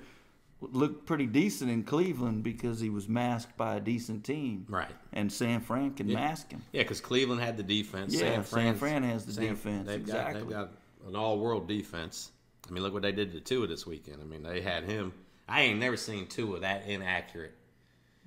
looked 0.60 1.06
pretty 1.06 1.26
decent 1.26 1.70
in 1.70 1.82
Cleveland 1.82 2.44
because 2.44 2.78
he 2.78 2.88
was 2.88 3.08
masked 3.08 3.56
by 3.56 3.76
a 3.76 3.80
decent 3.80 4.22
team, 4.24 4.64
Right. 4.68 4.86
And 5.12 5.32
San 5.32 5.60
Fran 5.60 5.92
can 5.94 6.12
mask 6.12 6.52
him. 6.52 6.62
Yeah, 6.72 6.82
because 6.82 7.00
Cleveland 7.00 7.40
had 7.40 7.56
the 7.56 7.64
defense. 7.64 8.14
Yeah, 8.14 8.20
San, 8.20 8.32
San 8.34 8.44
Fran's- 8.44 8.78
Fran 8.78 9.02
has 9.02 9.26
the 9.26 9.32
defense, 9.32 9.88
They've 9.88 10.06
got, 10.06 10.34
they've 10.34 10.48
got 10.48 10.70
an 11.08 11.16
all-world 11.16 11.66
defense. 11.66 12.30
I 12.68 12.72
mean, 12.72 12.84
look 12.84 12.92
what 12.92 13.02
they 13.02 13.10
did 13.10 13.32
to 13.32 13.40
Tua 13.40 13.66
this 13.66 13.86
weekend. 13.88 14.22
I 14.22 14.24
mean, 14.24 14.44
they 14.44 14.60
had 14.60 14.84
him. 14.84 15.12
I 15.48 15.62
ain't 15.62 15.80
never 15.80 15.96
seen 15.96 16.28
Tua 16.28 16.60
that 16.60 16.86
inaccurate 16.86 17.54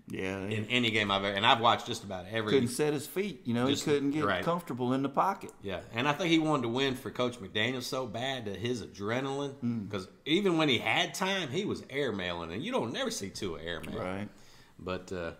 Yeah, 0.08 0.38
in 0.46 0.66
any 0.68 0.92
game 0.92 1.10
I've 1.10 1.24
ever. 1.24 1.36
And 1.36 1.44
I've 1.46 1.60
watched 1.60 1.88
just 1.88 2.04
about 2.04 2.26
every. 2.32 2.52
couldn't 2.52 2.70
set 2.70 2.94
his 2.94 3.08
feet. 3.08 3.42
You 3.46 3.56
know, 3.56 3.68
Just- 3.68 3.86
he 3.86 3.92
couldn't 3.92 4.12
get 4.12 4.24
right. 4.24 4.44
comfortable 4.44 4.94
in 4.94 5.02
the 5.02 5.10
pocket. 5.10 5.52
Yeah, 5.64 5.82
and 5.94 6.08
I 6.08 6.14
think 6.14 6.30
he 6.30 6.38
wanted 6.38 6.64
to 6.64 6.70
win 6.70 6.94
for 6.96 7.10
Coach 7.10 7.40
McDaniel 7.40 7.82
so 7.82 8.06
bad 8.06 8.46
that 8.46 8.58
his 8.58 8.84
adrenaline, 8.84 9.54
Hmm. 9.56 9.80
because 9.86 10.08
even 10.26 10.58
when 10.58 10.70
he 10.70 10.78
had 10.78 11.16
time, 11.16 11.50
he 11.50 11.66
was 11.66 11.82
airmailing, 11.84 12.54
and 12.54 12.64
you 12.64 12.72
don't 12.72 12.94
never 12.94 13.10
see 13.10 13.30
Tua 13.32 13.60
airmail. 13.62 13.98
Right. 14.00 14.30
But 14.78 15.12
uh, 15.12 15.32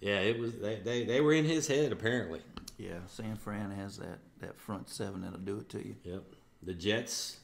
yeah, 0.00 0.18
it 0.18 0.36
was 0.38 0.58
they, 0.58 0.80
they 0.82 1.04
they 1.04 1.20
were 1.20 1.32
in 1.34 1.44
his 1.44 1.68
head 1.68 1.92
apparently. 1.92 2.40
Yeah, 2.78 2.98
San 3.06 3.36
Fran 3.36 3.70
has 3.70 3.98
that 3.98 4.18
that 4.40 4.58
front 4.58 4.88
seven 4.88 5.20
that'll 5.22 5.38
do 5.38 5.58
it 5.58 5.68
to 5.68 5.78
you. 5.78 5.94
Yep. 6.02 6.24
The 6.64 6.74
Jets 6.74 7.36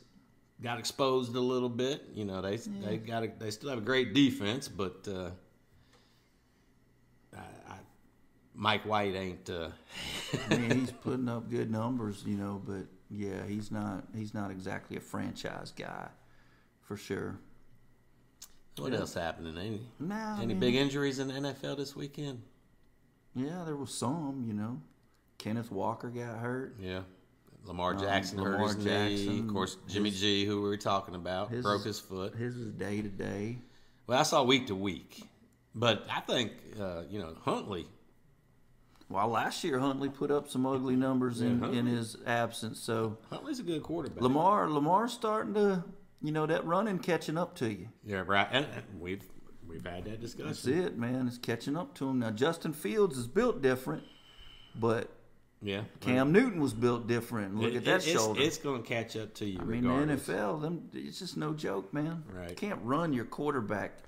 got 0.61 0.80
exposed 0.80 1.36
a 1.36 1.40
little 1.40 1.68
bit. 1.68 2.02
You 2.14 2.24
know, 2.24 2.42
they 2.42 2.56
they 2.56 2.96
got 2.96 3.22
a, 3.22 3.30
they 3.38 3.52
still 3.52 3.68
have 3.68 3.78
a 3.78 3.82
great 3.82 4.12
defense, 4.12 4.66
but 4.66 5.06
uh, 5.06 5.30
I, 7.36 7.38
I, 7.72 7.76
Mike 8.61 8.84
White 8.84 9.14
ain't. 9.14 9.48
Uh, 9.48 9.68
I 10.50 10.56
mean, 10.56 10.80
he's 10.80 10.90
putting 11.04 11.28
up 11.28 11.48
good 11.48 11.70
numbers, 11.70 12.24
you 12.26 12.36
know, 12.36 12.61
but 12.66 12.86
yeah, 13.09 13.44
he's 13.46 13.70
not 13.70 14.04
he's 14.14 14.34
not 14.34 14.50
exactly 14.50 14.96
a 14.96 15.00
franchise 15.00 15.72
guy, 15.76 16.09
for 16.82 16.96
sure. 16.96 17.38
what 18.76 18.92
else 18.92 19.14
happening? 19.14 19.56
Any 19.56 19.80
No, 20.00 20.14
I 20.16 20.42
any 20.42 20.54
big 20.54 20.74
injuries 20.74 21.20
in 21.20 21.28
the 21.28 21.34
NFL 21.34 21.76
this 21.76 21.94
weekend? 21.94 22.42
Yeah, 23.36 23.62
there 23.64 23.76
was 23.76 23.90
some, 23.94 24.44
you 24.46 24.54
know. 24.54 24.80
Kenneth 25.38 25.70
Walker 25.70 26.09
got 26.09 26.38
hurt. 26.38 26.74
Yeah. 26.80 27.02
Lamar 27.64 27.94
Jackson 27.94 28.38
hurt 28.38 28.46
Um, 28.46 28.52
Lamar 28.54 28.68
his 28.74 28.76
knee. 28.78 28.84
Jackson, 29.26 29.48
Of 29.48 29.54
course, 29.54 29.76
Jimmy 29.86 30.11
his- 30.11 30.20
G, 30.20 30.44
who 30.44 30.62
we 30.62 30.68
were 30.68 30.76
talking 30.76 31.14
about, 31.14 31.50
his 31.50 31.62
broke 31.62 31.84
his 31.84 32.00
foot. 32.00 32.34
His 32.34 32.56
is 32.56 32.72
day 32.72 33.02
to 33.02 33.09
day. 33.09 33.59
Well, 34.09 34.18
I 34.18 34.22
saw 34.24 34.42
week 34.42 34.66
to 34.68 34.74
week, 34.74 35.22
but 35.76 36.04
I 36.11 36.20
think 36.20 36.52
uh, 36.80 37.02
you 37.09 37.20
know 37.20 37.36
Huntley. 37.44 37.86
While 39.09 39.28
last 39.28 39.64
year 39.64 39.78
Huntley 39.78 40.11
put 40.11 40.30
up 40.30 40.48
some 40.48 40.66
ugly 40.66 40.94
numbers 40.96 41.40
in, 41.40 41.62
Yeah, 41.62 41.70
in 41.80 41.86
his 41.86 42.16
absence, 42.26 42.78
so 42.78 43.16
Huntley's 43.30 43.59
a 43.59 43.62
good 43.62 43.82
quarterback. 43.82 44.20
Lamar 44.22 44.68
Lamar's 44.68 45.12
starting 45.12 45.54
to, 45.54 45.82
you 46.22 46.30
know, 46.32 46.44
that 46.46 46.66
running 46.66 46.98
catching 46.98 47.38
up 47.38 47.54
to 47.56 47.70
you. 47.72 47.88
yeah, 48.04 48.22
right. 48.26 48.48
And, 48.50 48.66
and 48.74 49.00
we've 49.00 49.24
we've 49.66 49.84
had 49.86 50.04
that 50.04 50.20
discussion. 50.20 50.46
That's 50.48 50.66
it, 50.66 50.98
man. 50.98 51.26
It's 51.26 51.38
catching 51.38 51.76
up 51.76 51.94
to 51.96 52.09
him 52.09 52.18
now. 52.18 52.30
Justin 52.30 52.72
Fields 52.74 53.16
is 53.16 53.26
built 53.26 53.62
different, 53.62 54.02
but 54.74 55.09
Yeah. 55.62 55.82
Cam 56.00 56.30
Newton 56.32 56.61
was 56.61 56.72
built 56.74 57.06
different. 57.06 57.56
Look 57.56 57.72
It- 57.72 57.76
at 57.78 57.84
that 57.86 57.90
it- 58.06 58.11
it's, 58.11 58.20
shoulder. 58.22 58.40
It's 58.42 58.59
going 58.59 58.82
to 58.82 58.88
catch 58.88 59.16
up 59.16 59.34
to 59.36 59.46
you. 59.46 59.59
I 59.61 59.64
mean, 59.64 59.84
the. 59.84 59.88
NFL, 60.14 60.61
them 60.61 60.88
it's 60.92 61.18
just 61.18 61.36
no 61.38 61.52
joke, 61.54 61.92
man. 61.94 62.24
Right. 62.32 62.50
You 62.50 62.56
can't 62.56 62.80
run 62.82 63.12
your 63.14 63.24
quarterback 63.24 63.98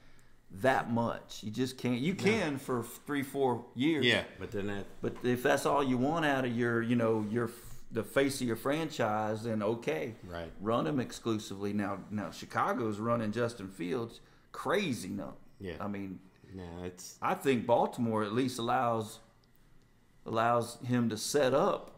that 0.61 0.91
much. 0.91 1.43
You 1.43 1.51
just 1.51 1.79
can't. 1.79 2.01
You 2.01 2.15
can 2.15 2.59
for 2.59 2.83
three, 3.07 3.23
four 3.23 3.65
years. 3.75 4.05
Yeah, 4.05 4.25
but 4.39 4.51
then 4.51 4.67
that. 4.67 4.87
But 5.01 5.17
if 5.23 5.43
that's 5.43 5.67
all 5.67 5.83
you 5.83 5.97
want 5.97 6.25
out 6.27 6.45
of 6.45 6.57
your, 6.57 6.83
you 6.83 6.97
know, 6.97 7.25
your 7.31 7.51
the 7.93 8.03
face 8.05 8.41
of 8.41 8.47
your 8.47 8.57
franchise, 8.57 9.43
then 9.45 9.63
okay, 9.63 10.15
Right. 10.29 10.51
Run 10.61 10.87
him 10.87 11.01
exclusively. 11.01 11.73
Now, 11.73 11.99
now 12.11 12.31
Chicago's 12.31 12.99
running 12.99 13.33
Justin 13.33 13.69
Fields 13.69 14.21
crazy. 14.53 15.09
No, 15.09 15.35
Yeah. 15.59 15.75
I 15.81 15.89
mean, 15.89 16.21
No, 16.55 16.65
it's 16.85 17.17
I 17.21 17.35
think 17.35 17.67
Baltimore 17.67 18.23
at 18.23 18.33
least 18.33 18.59
allows 18.59 19.19
allows 20.27 20.79
him 20.85 21.09
to 21.09 21.17
set 21.17 21.55
up. 21.55 21.93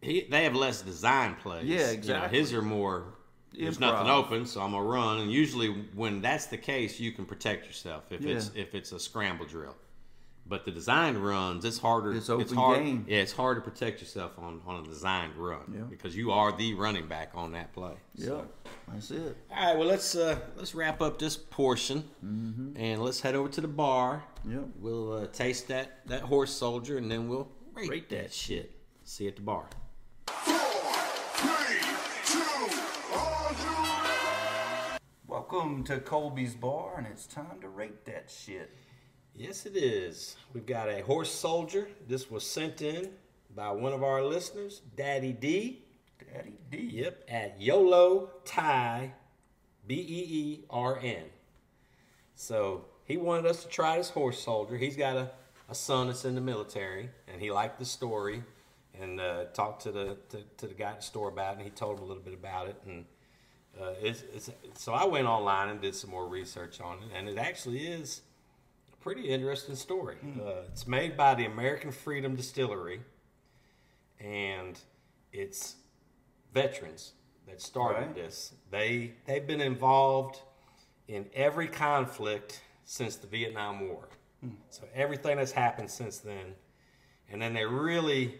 He, 0.00 0.26
they 0.30 0.44
have 0.44 0.54
less 0.54 0.82
design 0.82 1.36
plays. 1.36 1.64
Yeah, 1.64 1.78
You 1.78 1.86
know, 1.86 1.92
exactly. 1.92 2.38
his 2.38 2.52
are 2.52 2.62
more. 2.62 3.04
There's 3.52 3.78
Improv. 3.78 3.80
nothing 3.80 4.10
open, 4.10 4.46
so 4.46 4.60
I'm 4.60 4.72
gonna 4.72 4.82
run. 4.84 5.20
And 5.20 5.32
usually, 5.32 5.68
when 5.94 6.20
that's 6.20 6.46
the 6.46 6.58
case, 6.58 7.00
you 7.00 7.12
can 7.12 7.24
protect 7.26 7.66
yourself 7.66 8.04
if 8.10 8.24
it's 8.24 8.50
if 8.54 8.74
it's 8.74 8.92
a 8.92 8.98
scramble 9.00 9.46
drill. 9.46 9.74
But 10.48 10.64
the 10.64 10.70
designed 10.70 11.16
runs, 11.18 11.64
it's 11.64 11.78
harder. 11.78 12.12
It's 12.12 12.30
open 12.30 12.54
hard. 12.56 12.78
game. 12.84 13.04
Yeah, 13.08 13.18
it's 13.18 13.32
hard 13.32 13.56
to 13.56 13.60
protect 13.68 14.00
yourself 14.00 14.32
on 14.38 14.60
on 14.66 14.84
a 14.84 14.86
designed 14.86 15.34
run 15.36 15.72
Yeah. 15.74 15.80
because 15.90 16.14
you 16.16 16.30
are 16.30 16.52
the 16.52 16.74
running 16.74 17.06
back 17.08 17.32
on 17.34 17.52
that 17.52 17.72
play. 17.72 17.94
So- 18.16 18.46
that's 18.92 19.10
it. 19.10 19.36
All 19.50 19.56
right, 19.66 19.76
well 19.76 19.88
let's 19.88 20.14
uh, 20.14 20.38
let's 20.56 20.72
wrap 20.74 21.00
up 21.02 21.18
this 21.18 21.36
portion, 21.36 22.04
and 22.22 23.02
let's 23.02 23.20
head 23.20 23.34
over 23.34 23.48
to 23.48 23.60
the 23.60 23.66
bar. 23.68 24.22
Yep. 24.48 24.64
We'll 24.78 25.12
uh, 25.12 25.26
taste 25.28 25.66
that 25.68 26.06
that 26.06 26.20
horse 26.22 26.52
soldier, 26.52 26.96
and 26.98 27.10
then 27.10 27.26
we'll 27.28 27.48
rate, 27.74 27.90
Rate 27.90 28.08
that 28.10 28.22
that. 28.24 28.32
shit. 28.32 28.72
See 29.02 29.24
you 29.24 29.30
at 29.30 29.36
the 29.36 29.42
bar. 29.42 29.66
Welcome 35.48 35.84
to 35.84 35.98
Kolby's 35.98 36.56
Bar, 36.56 36.96
and 36.98 37.06
it's 37.06 37.24
time 37.24 37.60
to 37.60 37.68
rate 37.68 38.04
that 38.06 38.28
shit. 38.28 38.68
Yes, 39.32 39.64
it 39.64 39.76
is. 39.76 40.34
We've 40.52 40.66
got 40.66 40.88
a 40.88 41.04
horse 41.04 41.30
soldier. 41.30 41.86
This 42.08 42.28
was 42.28 42.44
sent 42.44 42.82
in 42.82 43.10
by 43.54 43.70
one 43.70 43.92
of 43.92 44.02
our 44.02 44.24
listeners, 44.24 44.82
Daddy 44.96 45.32
D. 45.32 45.84
Daddy 46.34 46.54
D. 46.68 46.78
Yep, 46.78 47.26
at 47.28 47.60
YOLO 47.60 48.30
Ty, 48.44 49.12
B 49.86 49.94
E 49.94 50.26
E 50.34 50.64
R 50.68 50.98
N. 51.00 51.26
So 52.34 52.86
he 53.04 53.16
wanted 53.16 53.46
us 53.46 53.62
to 53.62 53.68
try 53.68 53.98
this 53.98 54.10
horse 54.10 54.42
soldier. 54.42 54.76
He's 54.76 54.96
got 54.96 55.16
a, 55.16 55.30
a 55.68 55.76
son 55.76 56.08
that's 56.08 56.24
in 56.24 56.34
the 56.34 56.40
military, 56.40 57.08
and 57.28 57.40
he 57.40 57.52
liked 57.52 57.78
the 57.78 57.84
story, 57.84 58.42
and 59.00 59.20
uh, 59.20 59.44
talked 59.54 59.82
to 59.82 59.92
the 59.92 60.16
to, 60.30 60.38
to 60.56 60.66
the 60.66 60.74
guy 60.74 60.90
at 60.90 60.96
the 61.02 61.06
store 61.06 61.28
about 61.28 61.52
it, 61.52 61.58
and 61.58 61.62
he 61.62 61.70
told 61.70 61.98
him 61.98 62.02
a 62.02 62.06
little 62.08 62.24
bit 62.24 62.34
about 62.34 62.66
it, 62.66 62.82
and 62.84 63.04
uh, 63.80 63.92
it's, 64.00 64.22
it's, 64.34 64.50
so 64.74 64.92
I 64.92 65.04
went 65.04 65.26
online 65.26 65.68
and 65.68 65.80
did 65.80 65.94
some 65.94 66.10
more 66.10 66.26
research 66.26 66.80
on 66.80 66.98
it, 66.98 67.08
and 67.14 67.28
it 67.28 67.38
actually 67.38 67.86
is 67.86 68.22
a 68.92 68.96
pretty 69.02 69.28
interesting 69.28 69.74
story. 69.76 70.16
Uh, 70.40 70.62
it's 70.68 70.86
made 70.86 71.16
by 71.16 71.34
the 71.34 71.44
American 71.44 71.90
Freedom 71.92 72.34
Distillery, 72.36 73.00
and 74.20 74.78
it's 75.32 75.76
veterans 76.54 77.12
that 77.46 77.60
started 77.60 78.06
Right. 78.06 78.14
this. 78.14 78.54
They 78.70 79.12
they've 79.26 79.46
been 79.46 79.60
involved 79.60 80.40
in 81.08 81.26
every 81.34 81.68
conflict 81.68 82.62
since 82.84 83.16
the 83.16 83.26
Vietnam 83.26 83.88
War. 83.88 84.08
So 84.70 84.84
everything 84.94 85.38
that's 85.38 85.50
happened 85.52 85.90
since 85.90 86.18
then, 86.18 86.54
and 87.30 87.42
then 87.42 87.52
they 87.52 87.64
really 87.64 88.38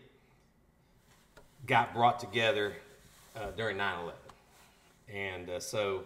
got 1.66 1.92
brought 1.92 2.20
together 2.20 2.74
uh, 3.34 3.50
during 3.56 3.76
9/11. 3.76 4.12
And 5.12 5.48
uh, 5.48 5.60
so 5.60 6.04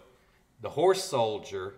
the 0.61 0.69
horse 0.69 1.03
soldier 1.03 1.75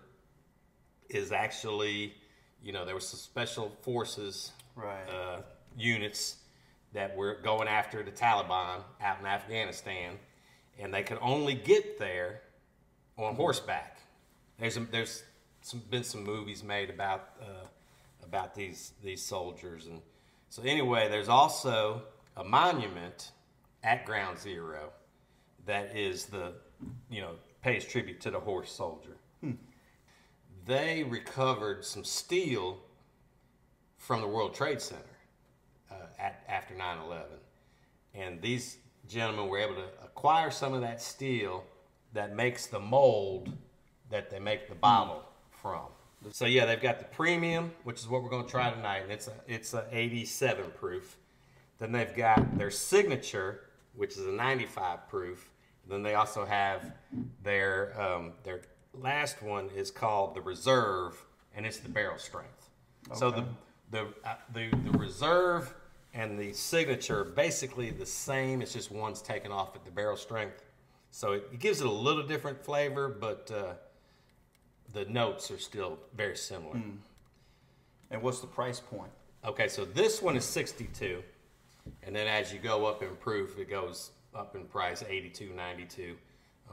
is 1.08 1.32
actually, 1.32 2.14
you 2.62 2.72
know, 2.72 2.84
there 2.84 2.94
was 2.94 3.08
some 3.08 3.18
special 3.18 3.70
forces 3.82 4.52
Right. 4.76 5.08
uh, 5.08 5.42
units 5.76 6.36
that 6.92 7.16
were 7.16 7.34
going 7.42 7.68
after 7.68 8.02
the 8.02 8.10
Taliban 8.10 8.82
out 9.00 9.20
in 9.20 9.26
Afghanistan, 9.26 10.18
and 10.80 10.92
they 10.92 11.02
could 11.02 11.18
only 11.20 11.54
get 11.54 11.98
there 11.98 12.40
on 13.16 13.36
horseback. 13.36 13.98
There's 14.58 14.76
a, 14.76 14.80
there's 14.80 15.22
some, 15.62 15.80
been 15.90 16.04
some 16.04 16.24
movies 16.24 16.62
made 16.64 16.90
about 16.90 17.30
uh, 17.40 17.66
about 18.24 18.54
these 18.54 18.92
these 19.02 19.22
soldiers, 19.22 19.86
and 19.86 20.00
so 20.48 20.62
anyway, 20.62 21.08
there's 21.08 21.28
also 21.28 22.02
a 22.36 22.42
monument 22.44 23.30
at 23.82 24.04
Ground 24.04 24.38
Zero 24.38 24.90
that 25.66 25.96
is 25.96 26.26
the 26.26 26.52
you 27.10 27.20
know 27.20 27.32
pays 27.62 27.84
tribute 27.84 28.20
to 28.20 28.30
the 28.30 28.40
horse 28.40 28.72
soldier. 28.72 29.16
They 30.66 31.04
recovered 31.04 31.84
some 31.84 32.04
steel 32.04 32.78
from 33.98 34.20
the 34.22 34.26
World 34.26 34.54
Trade 34.54 34.80
Center 34.80 35.02
uh, 35.90 35.94
at, 36.18 36.42
after 36.48 36.74
9 36.74 36.98
11. 37.06 37.26
And 38.14 38.40
these 38.40 38.78
gentlemen 39.08 39.48
were 39.48 39.58
able 39.58 39.74
to 39.74 39.88
acquire 40.02 40.50
some 40.50 40.72
of 40.72 40.80
that 40.80 41.02
steel 41.02 41.64
that 42.14 42.34
makes 42.34 42.66
the 42.66 42.80
mold 42.80 43.52
that 44.10 44.30
they 44.30 44.38
make 44.38 44.68
the 44.68 44.74
bottle 44.74 45.24
from. 45.60 45.86
So, 46.30 46.46
yeah, 46.46 46.64
they've 46.64 46.80
got 46.80 46.98
the 46.98 47.04
premium, 47.04 47.72
which 47.82 48.00
is 48.00 48.08
what 48.08 48.22
we're 48.22 48.30
going 48.30 48.46
to 48.46 48.50
try 48.50 48.70
tonight, 48.70 49.02
and 49.02 49.12
it's 49.12 49.28
a, 49.28 49.32
it's 49.46 49.74
a 49.74 49.86
87 49.92 50.64
proof. 50.78 51.18
Then 51.78 51.92
they've 51.92 52.14
got 52.14 52.56
their 52.56 52.70
signature, 52.70 53.60
which 53.94 54.12
is 54.12 54.26
a 54.26 54.32
95 54.32 55.06
proof. 55.10 55.50
Then 55.88 56.02
they 56.02 56.14
also 56.14 56.44
have 56.44 56.92
their 57.42 58.00
um, 58.00 58.32
their 58.42 58.62
last 58.94 59.42
one 59.42 59.68
is 59.76 59.90
called 59.90 60.34
the 60.34 60.40
reserve, 60.40 61.22
and 61.54 61.66
it's 61.66 61.78
the 61.78 61.88
barrel 61.88 62.18
strength. 62.18 62.70
So 63.14 63.30
the 63.30 63.44
the, 63.90 64.06
uh, 64.24 64.34
the 64.52 64.70
the 64.90 64.98
reserve 64.98 65.74
and 66.14 66.38
the 66.38 66.52
signature 66.52 67.20
are 67.20 67.24
basically 67.24 67.90
the 67.90 68.06
same. 68.06 68.62
It's 68.62 68.72
just 68.72 68.90
one's 68.90 69.20
taken 69.20 69.52
off 69.52 69.74
at 69.76 69.84
the 69.84 69.90
barrel 69.90 70.16
strength, 70.16 70.62
so 71.10 71.32
it, 71.32 71.48
it 71.52 71.60
gives 71.60 71.80
it 71.80 71.86
a 71.86 71.90
little 71.90 72.22
different 72.26 72.64
flavor, 72.64 73.08
but 73.08 73.50
uh, 73.54 73.74
the 74.92 75.04
notes 75.06 75.50
are 75.50 75.58
still 75.58 75.98
very 76.16 76.36
similar. 76.36 76.76
And 78.10 78.22
what's 78.22 78.40
the 78.40 78.46
price 78.46 78.80
point? 78.80 79.10
Okay, 79.44 79.68
so 79.68 79.84
this 79.84 80.22
one 80.22 80.36
is 80.36 80.44
62. 80.44 81.22
And 82.02 82.16
then 82.16 82.26
as 82.26 82.52
you 82.52 82.58
go 82.58 82.86
up 82.86 83.02
in 83.02 83.14
proof, 83.16 83.58
it 83.58 83.68
goes 83.68 84.10
up 84.34 84.54
in 84.54 84.64
price 84.64 85.02
82, 85.08 85.52
92. 85.54 86.16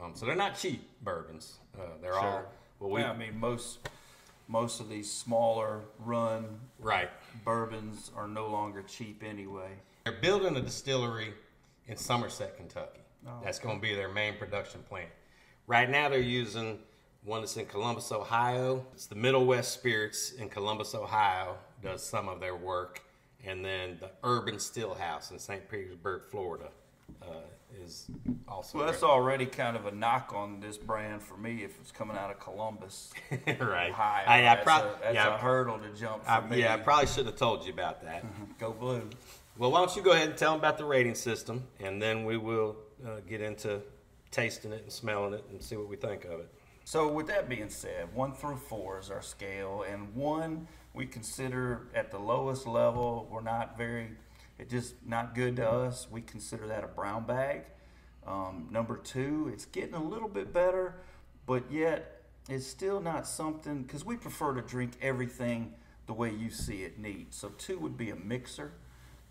Um, 0.02 0.12
so 0.14 0.26
they're 0.26 0.34
not 0.34 0.56
cheap 0.58 0.88
bourbons. 1.02 1.58
Uh, 1.76 1.82
they're 2.00 2.14
all, 2.14 2.44
well, 2.80 2.90
we, 2.90 3.02
Well, 3.02 3.12
I 3.12 3.16
mean, 3.16 3.38
most 3.38 3.78
most 4.48 4.80
of 4.80 4.88
these 4.88 5.10
smaller 5.10 5.80
run 6.00 6.44
right. 6.78 7.08
bourbons 7.44 8.10
are 8.14 8.28
no 8.28 8.48
longer 8.48 8.82
cheap 8.82 9.22
anyway. 9.24 9.70
They're 10.04 10.20
building 10.20 10.56
a 10.56 10.60
distillery 10.60 11.32
in 11.86 11.96
Somerset, 11.96 12.56
Kentucky. 12.56 13.00
Oh, 13.26 13.30
That's 13.42 13.58
going 13.58 13.76
to 13.76 13.82
be 13.82 13.94
their 13.94 14.08
main 14.08 14.36
production 14.36 14.82
plant. 14.88 15.08
Right 15.66 15.88
now, 15.88 16.08
they're 16.08 16.18
using 16.18 16.80
one 17.24 17.40
that's 17.40 17.56
in 17.56 17.66
Columbus, 17.66 18.10
Ohio. 18.10 18.84
It's 18.94 19.06
the 19.06 19.14
Middle 19.14 19.46
West 19.46 19.72
Spirits 19.72 20.32
in 20.32 20.48
Columbus, 20.48 20.94
Ohio, 20.94 21.56
does 21.82 22.04
some 22.04 22.28
of 22.28 22.40
their 22.40 22.56
work. 22.56 23.00
And 23.44 23.64
then 23.64 23.96
the 24.00 24.10
Urban 24.24 24.58
Still 24.58 24.94
House 24.94 25.30
in 25.30 25.38
St. 25.38 25.68
Petersburg, 25.68 26.22
Florida, 26.30 26.68
uh, 27.20 27.26
is 27.82 28.06
also. 28.48 28.78
Well, 28.78 28.86
that's 28.86 29.02
already 29.02 29.46
kind 29.46 29.76
of 29.76 29.86
a 29.86 29.90
knock 29.90 30.32
on 30.34 30.60
this 30.60 30.76
brand 30.78 31.22
for 31.22 31.36
me 31.36 31.64
if 31.64 31.78
it's 31.80 31.92
coming 31.92 32.16
out 32.16 32.30
of 32.30 32.38
Columbus, 32.38 33.12
right. 33.46 33.90
Ohio. 33.90 34.24
I, 34.26 34.38
I 34.38 34.42
that's 34.42 34.64
prob- 34.64 34.84
a, 34.84 34.98
that's 35.02 35.14
yeah, 35.14 35.34
a 35.34 35.38
hurdle 35.38 35.78
to 35.78 35.88
jump 35.98 36.22
I, 36.26 36.40
me. 36.40 36.60
yeah, 36.60 36.74
I 36.74 36.78
probably 36.78 37.06
shouldn't 37.06 37.28
have 37.28 37.36
told 37.36 37.66
you 37.66 37.72
about 37.72 38.02
that. 38.04 38.24
Go 38.58 38.72
blue. 38.72 39.08
Well, 39.58 39.70
why 39.70 39.80
don't 39.80 39.94
you 39.94 40.02
go 40.02 40.12
ahead 40.12 40.30
and 40.30 40.38
tell 40.38 40.52
them 40.52 40.60
about 40.60 40.78
the 40.78 40.84
rating 40.84 41.14
system, 41.14 41.64
and 41.78 42.00
then 42.00 42.24
we 42.24 42.38
will 42.38 42.76
uh, 43.06 43.20
get 43.28 43.42
into 43.42 43.82
tasting 44.30 44.72
it 44.72 44.82
and 44.82 44.90
smelling 44.90 45.34
it 45.34 45.44
and 45.50 45.62
see 45.62 45.76
what 45.76 45.88
we 45.88 45.96
think 45.96 46.24
of 46.24 46.40
it. 46.40 46.48
So, 46.84 47.12
with 47.12 47.26
that 47.28 47.48
being 47.48 47.68
said, 47.68 48.12
one 48.14 48.32
through 48.32 48.56
four 48.56 48.98
is 48.98 49.10
our 49.10 49.22
scale, 49.22 49.84
and 49.88 50.14
one 50.14 50.66
we 50.94 51.06
consider 51.06 51.82
at 51.94 52.10
the 52.10 52.18
lowest 52.18 52.66
level. 52.66 53.28
We're 53.30 53.42
not 53.42 53.78
very, 53.78 54.08
just 54.68 54.94
not 55.06 55.34
good 55.34 55.56
to 55.56 55.68
us. 55.68 56.08
We 56.10 56.20
consider 56.20 56.66
that 56.68 56.84
a 56.84 56.88
brown 56.88 57.24
bag. 57.24 57.62
Um, 58.26 58.68
number 58.70 58.96
two, 58.96 59.50
it's 59.52 59.64
getting 59.64 59.94
a 59.94 60.02
little 60.02 60.28
bit 60.28 60.52
better, 60.52 60.94
but 61.46 61.70
yet 61.70 62.22
it's 62.48 62.66
still 62.66 63.00
not 63.00 63.26
something 63.26 63.82
because 63.82 64.04
we 64.04 64.16
prefer 64.16 64.54
to 64.54 64.62
drink 64.62 64.92
everything 65.00 65.74
the 66.06 66.12
way 66.12 66.30
you 66.30 66.50
see 66.50 66.82
it 66.82 66.98
neat. 66.98 67.34
So, 67.34 67.50
two 67.58 67.78
would 67.78 67.96
be 67.96 68.10
a 68.10 68.16
mixer. 68.16 68.72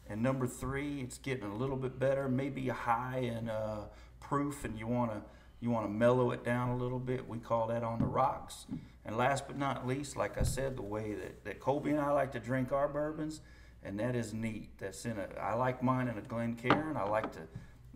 And 0.09 0.21
number 0.21 0.47
three, 0.47 1.01
it's 1.01 1.17
getting 1.17 1.45
a 1.45 1.55
little 1.55 1.77
bit 1.77 1.97
better, 1.99 2.27
maybe 2.27 2.67
a 2.69 2.73
high 2.73 3.19
in 3.19 3.49
uh, 3.49 3.85
proof, 4.19 4.65
and 4.65 4.77
you 4.77 4.87
want 4.87 5.11
to 5.11 5.21
you 5.61 5.69
want 5.69 5.85
to 5.85 5.91
mellow 5.91 6.31
it 6.31 6.43
down 6.43 6.69
a 6.69 6.75
little 6.75 6.99
bit. 6.99 7.29
We 7.29 7.37
call 7.37 7.67
that 7.67 7.83
on 7.83 7.99
the 7.99 8.05
rocks. 8.05 8.65
And 9.05 9.15
last 9.15 9.45
but 9.47 9.57
not 9.57 9.87
least, 9.87 10.17
like 10.17 10.39
I 10.39 10.43
said, 10.43 10.75
the 10.75 10.81
way 10.81 11.13
that, 11.13 11.45
that 11.45 11.59
Kolby 11.59 11.91
and 11.91 11.99
I 11.99 12.11
like 12.11 12.31
to 12.31 12.39
drink 12.39 12.71
our 12.71 12.87
bourbons, 12.87 13.41
and 13.83 13.99
that 13.99 14.15
is 14.15 14.33
neat. 14.33 14.69
That's 14.77 15.05
in 15.05 15.17
a. 15.17 15.27
I 15.39 15.53
like 15.55 15.81
mine 15.81 16.07
in 16.07 16.17
a 16.17 16.21
Glencairn. 16.21 16.97
I 16.97 17.03
like 17.03 17.31
to, 17.33 17.39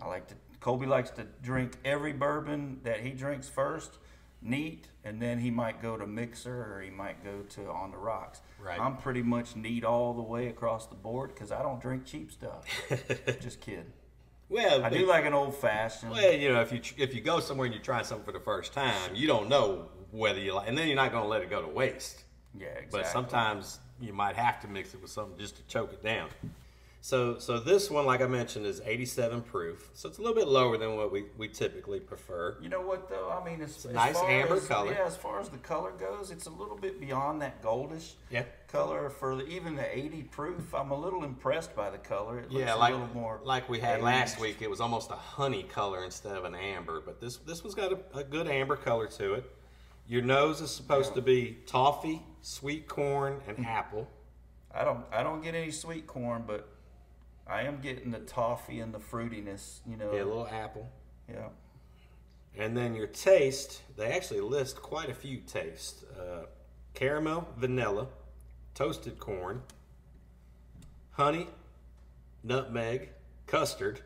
I 0.01 0.07
like 0.07 0.27
to. 0.27 0.36
Kolby 0.61 0.88
likes 0.88 1.11
to 1.11 1.25
drink 1.43 1.77
every 1.86 2.13
bourbon 2.13 2.79
that 2.83 3.01
he 3.01 3.11
drinks 3.11 3.47
first, 3.47 3.97
neat, 4.41 4.88
and 5.03 5.21
then 5.21 5.38
he 5.38 5.51
might 5.51 5.81
go 5.81 5.95
to 5.95 6.07
mixer 6.07 6.73
or 6.73 6.81
he 6.81 6.89
might 6.89 7.23
go 7.23 7.41
to 7.49 7.69
on 7.69 7.91
the 7.91 7.97
rocks. 7.97 8.41
Right. 8.59 8.79
I'm 8.79 8.97
pretty 8.97 9.21
much 9.21 9.55
neat 9.55 9.83
all 9.83 10.13
the 10.13 10.23
way 10.23 10.47
across 10.47 10.88
the 10.88 10.95
board 10.95 11.33
because 11.33 11.51
I 11.51 11.61
don't 11.61 11.79
drink 11.79 12.05
cheap 12.05 12.31
stuff. 12.31 12.65
Just 13.41 13.61
kidding. 13.61 13.93
Well, 14.49 14.83
I 14.83 14.89
do 14.89 15.07
like 15.07 15.25
an 15.25 15.33
old 15.33 15.55
fashioned. 15.55 16.11
Well, 16.11 16.33
you 16.33 16.49
know, 16.51 16.61
if 16.61 16.71
you 16.71 16.79
if 16.97 17.13
you 17.13 17.21
go 17.21 17.39
somewhere 17.39 17.65
and 17.65 17.73
you 17.73 17.81
try 17.81 18.01
something 18.01 18.25
for 18.25 18.31
the 18.31 18.39
first 18.39 18.73
time, 18.73 19.15
you 19.15 19.27
don't 19.27 19.49
know 19.49 19.89
whether 20.11 20.39
you 20.39 20.53
like, 20.53 20.67
and 20.67 20.77
then 20.77 20.88
you're 20.88 20.95
not 20.95 21.11
going 21.11 21.23
to 21.23 21.29
let 21.29 21.41
it 21.41 21.49
go 21.49 21.61
to 21.61 21.67
waste. 21.67 22.23
Yeah, 22.57 22.67
exactly. 22.67 23.01
But 23.01 23.07
sometimes 23.07 23.79
you 24.00 24.14
might 24.14 24.36
have 24.36 24.60
to 24.62 24.68
mix 24.68 24.93
it 24.93 25.02
with 25.02 25.12
something 25.12 25.38
just 25.38 25.56
to 25.58 25.64
choke 25.68 25.93
it 25.93 26.04
down. 26.04 26.30
So, 27.06 27.38
so 27.38 27.60
this 27.60 27.91
one, 27.91 28.08
like 28.08 28.22
I 28.22 28.26
mentioned, 28.26 28.66
is 28.66 28.82
87 28.84 29.43
proof. 29.43 29.91
So 29.93 30.10
it's 30.10 30.18
a 30.18 30.22
little 30.24 30.36
bit 30.36 30.48
lower 30.48 30.76
than 30.76 30.96
what 30.96 31.12
we, 31.12 31.26
we 31.38 31.48
typically 31.48 32.00
prefer. 32.00 32.58
You 32.60 32.68
know 32.68 32.82
what 32.82 33.10
though? 33.10 33.30
I 33.30 33.48
mean, 33.48 33.62
it's, 33.62 33.86
a 33.86 33.93
nice 33.93 34.18
amber 34.18 34.56
as, 34.56 34.68
color. 34.68 34.91
Yeah, 34.91 35.06
as 35.06 35.16
far 35.16 35.39
as 35.39 35.50
the 35.50 35.60
color 35.60 35.91
goes, 35.91 36.32
it's 36.32 36.48
a 36.48 36.50
little 36.50 36.76
bit 36.76 37.00
beyond 37.00 37.43
that 37.43 37.62
goldish 37.62 38.14
Yeah. 38.32 38.46
color 38.68 39.12
for 39.12 39.36
the, 39.36 39.46
even 39.46 39.76
the 39.76 39.96
80 39.96 40.24
proof. 40.24 40.74
I'm 40.74 40.89
a 40.89 41.00
little 41.00 41.24
impressed 41.24 41.76
by 41.76 41.91
the 41.91 42.00
color. 42.00 42.39
It 42.39 42.50
looks 42.52 42.66
Yeah, 42.66 42.74
a 42.74 42.78
like 42.78 42.93
little 42.93 43.08
more 43.14 43.39
like 43.43 43.70
we 43.70 43.80
had 43.80 44.02
last 44.02 44.39
week, 44.39 44.64
it 44.64 44.70
was 44.72 44.82
almost 44.82 45.12
a 45.12 45.16
honey 45.16 45.62
color 45.62 46.04
instead 46.06 46.36
of 46.36 46.43
an 46.43 46.56
amber. 46.56 47.04
But 47.06 47.22
this 47.22 47.38
this 47.38 47.64
one's 47.64 47.76
got 47.76 47.91
a, 47.91 48.00
a 48.18 48.24
good 48.24 48.48
amber 48.48 48.78
color 48.78 49.06
to 49.10 49.36
it. 49.36 49.52
Your 50.08 50.24
nose 50.24 50.60
is 50.60 50.72
supposed 50.72 51.14
to 51.14 51.22
be 51.22 51.58
toffee, 51.68 52.24
sweet 52.46 52.88
corn, 52.88 53.41
and 53.48 53.66
apple. 53.66 54.08
I 54.74 54.84
don't 54.84 55.04
I 55.12 55.24
don't 55.24 55.41
get 55.41 55.56
any 55.56 55.72
sweet 55.72 56.06
corn, 56.06 56.43
but 56.46 56.70
I 57.48 57.64
am 57.64 57.82
getting 57.82 58.12
the 58.12 58.20
toffee 58.20 58.80
and 58.80 58.93
the 58.93 59.00
fruitiness. 59.00 59.80
You 59.89 59.98
know. 59.98 60.14
Yeah, 60.14 60.24
a 60.24 60.26
little 60.26 60.48
apple. 60.48 60.89
Yeah. 61.30 61.48
And 62.58 62.78
then 62.78 62.96
your 62.96 63.08
taste, 63.08 63.82
they 63.98 64.14
actually 64.14 64.39
list 64.39 64.82
quite 64.82 65.10
a 65.10 65.14
few 65.14 65.39
tastes 65.39 66.06
uh, 66.18 66.46
caramel, 66.93 67.46
vanilla, 67.58 68.08
toasted 68.74 69.20
corn, 69.20 69.62
honey, 71.12 71.48
nutmeg, 72.43 73.10
custard, 73.46 74.00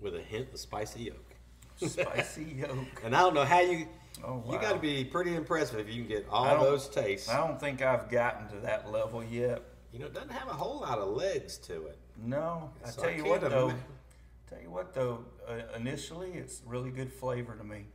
with 0.00 0.16
a 0.16 0.20
hint 0.20 0.52
of 0.52 0.58
spicy 0.58 1.04
yolk. 1.04 1.34
Spicy 1.76 2.44
yolk. 2.56 2.88
And 3.04 3.14
I 3.14 3.20
don't 3.20 3.34
know 3.34 3.44
how 3.44 3.60
you. 3.60 3.86
Oh, 4.22 4.42
You 4.50 4.58
got 4.58 4.72
to 4.74 4.78
be 4.78 5.04
pretty 5.04 5.34
impressive 5.34 5.78
if 5.80 5.88
you 5.88 6.02
can 6.02 6.08
get 6.08 6.26
all 6.30 6.62
those 6.62 6.88
tastes. 6.88 7.28
I 7.28 7.36
don't 7.46 7.58
think 7.58 7.82
I've 7.82 8.08
gotten 8.08 8.48
to 8.48 8.56
that 8.66 8.90
level 8.90 9.24
yet. 9.24 9.62
You 9.92 9.98
know, 10.00 10.06
it 10.06 10.14
doesn't 10.14 10.32
have 10.32 10.48
a 10.48 10.52
whole 10.52 10.80
lot 10.80 10.98
of 10.98 11.08
legs 11.08 11.56
to 11.58 11.86
it. 11.86 11.98
No, 12.16 12.70
I 12.84 12.90
tell 12.90 13.04
I 13.06 13.10
you 13.10 13.24
what 13.24 13.40
though. 13.40 13.70
ima- 13.70 13.78
Tell 14.48 14.60
you 14.60 14.70
what 14.70 14.94
though. 14.94 15.24
Uh, 15.48 15.54
initially, 15.76 16.30
it's 16.32 16.62
really 16.66 16.90
good 16.90 17.12
flavor 17.12 17.54
to 17.56 17.64
me. 17.64 17.86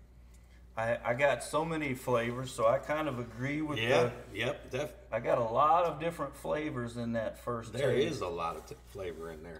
I 0.77 0.97
I 1.03 1.13
got 1.13 1.43
so 1.43 1.63
many 1.63 1.93
flavors, 1.93 2.51
so 2.51 2.67
I 2.67 2.77
kind 2.79 3.07
of 3.07 3.19
agree 3.19 3.61
with 3.61 3.79
Yeah, 3.79 4.11
the. 4.31 4.37
yep. 4.37 4.71
Def- 4.71 4.93
I 5.11 5.19
got 5.19 5.37
a 5.37 5.43
lot 5.43 5.85
of 5.85 5.99
different 5.99 6.35
flavors 6.35 6.97
in 6.97 7.13
that 7.13 7.39
first. 7.39 7.71
there 7.73 7.91
taste. 7.93 8.11
is 8.15 8.21
a 8.21 8.27
lot 8.27 8.55
of 8.57 8.65
t- 8.65 8.75
flavor 8.87 9.31
in 9.31 9.41
there. 9.43 9.59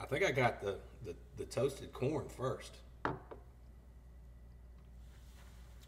I 0.00 0.06
think 0.06 0.24
I 0.24 0.30
got 0.30 0.60
the, 0.62 0.78
the, 1.04 1.14
the 1.36 1.44
toasted 1.44 1.92
corn 1.92 2.28
first. 2.28 2.76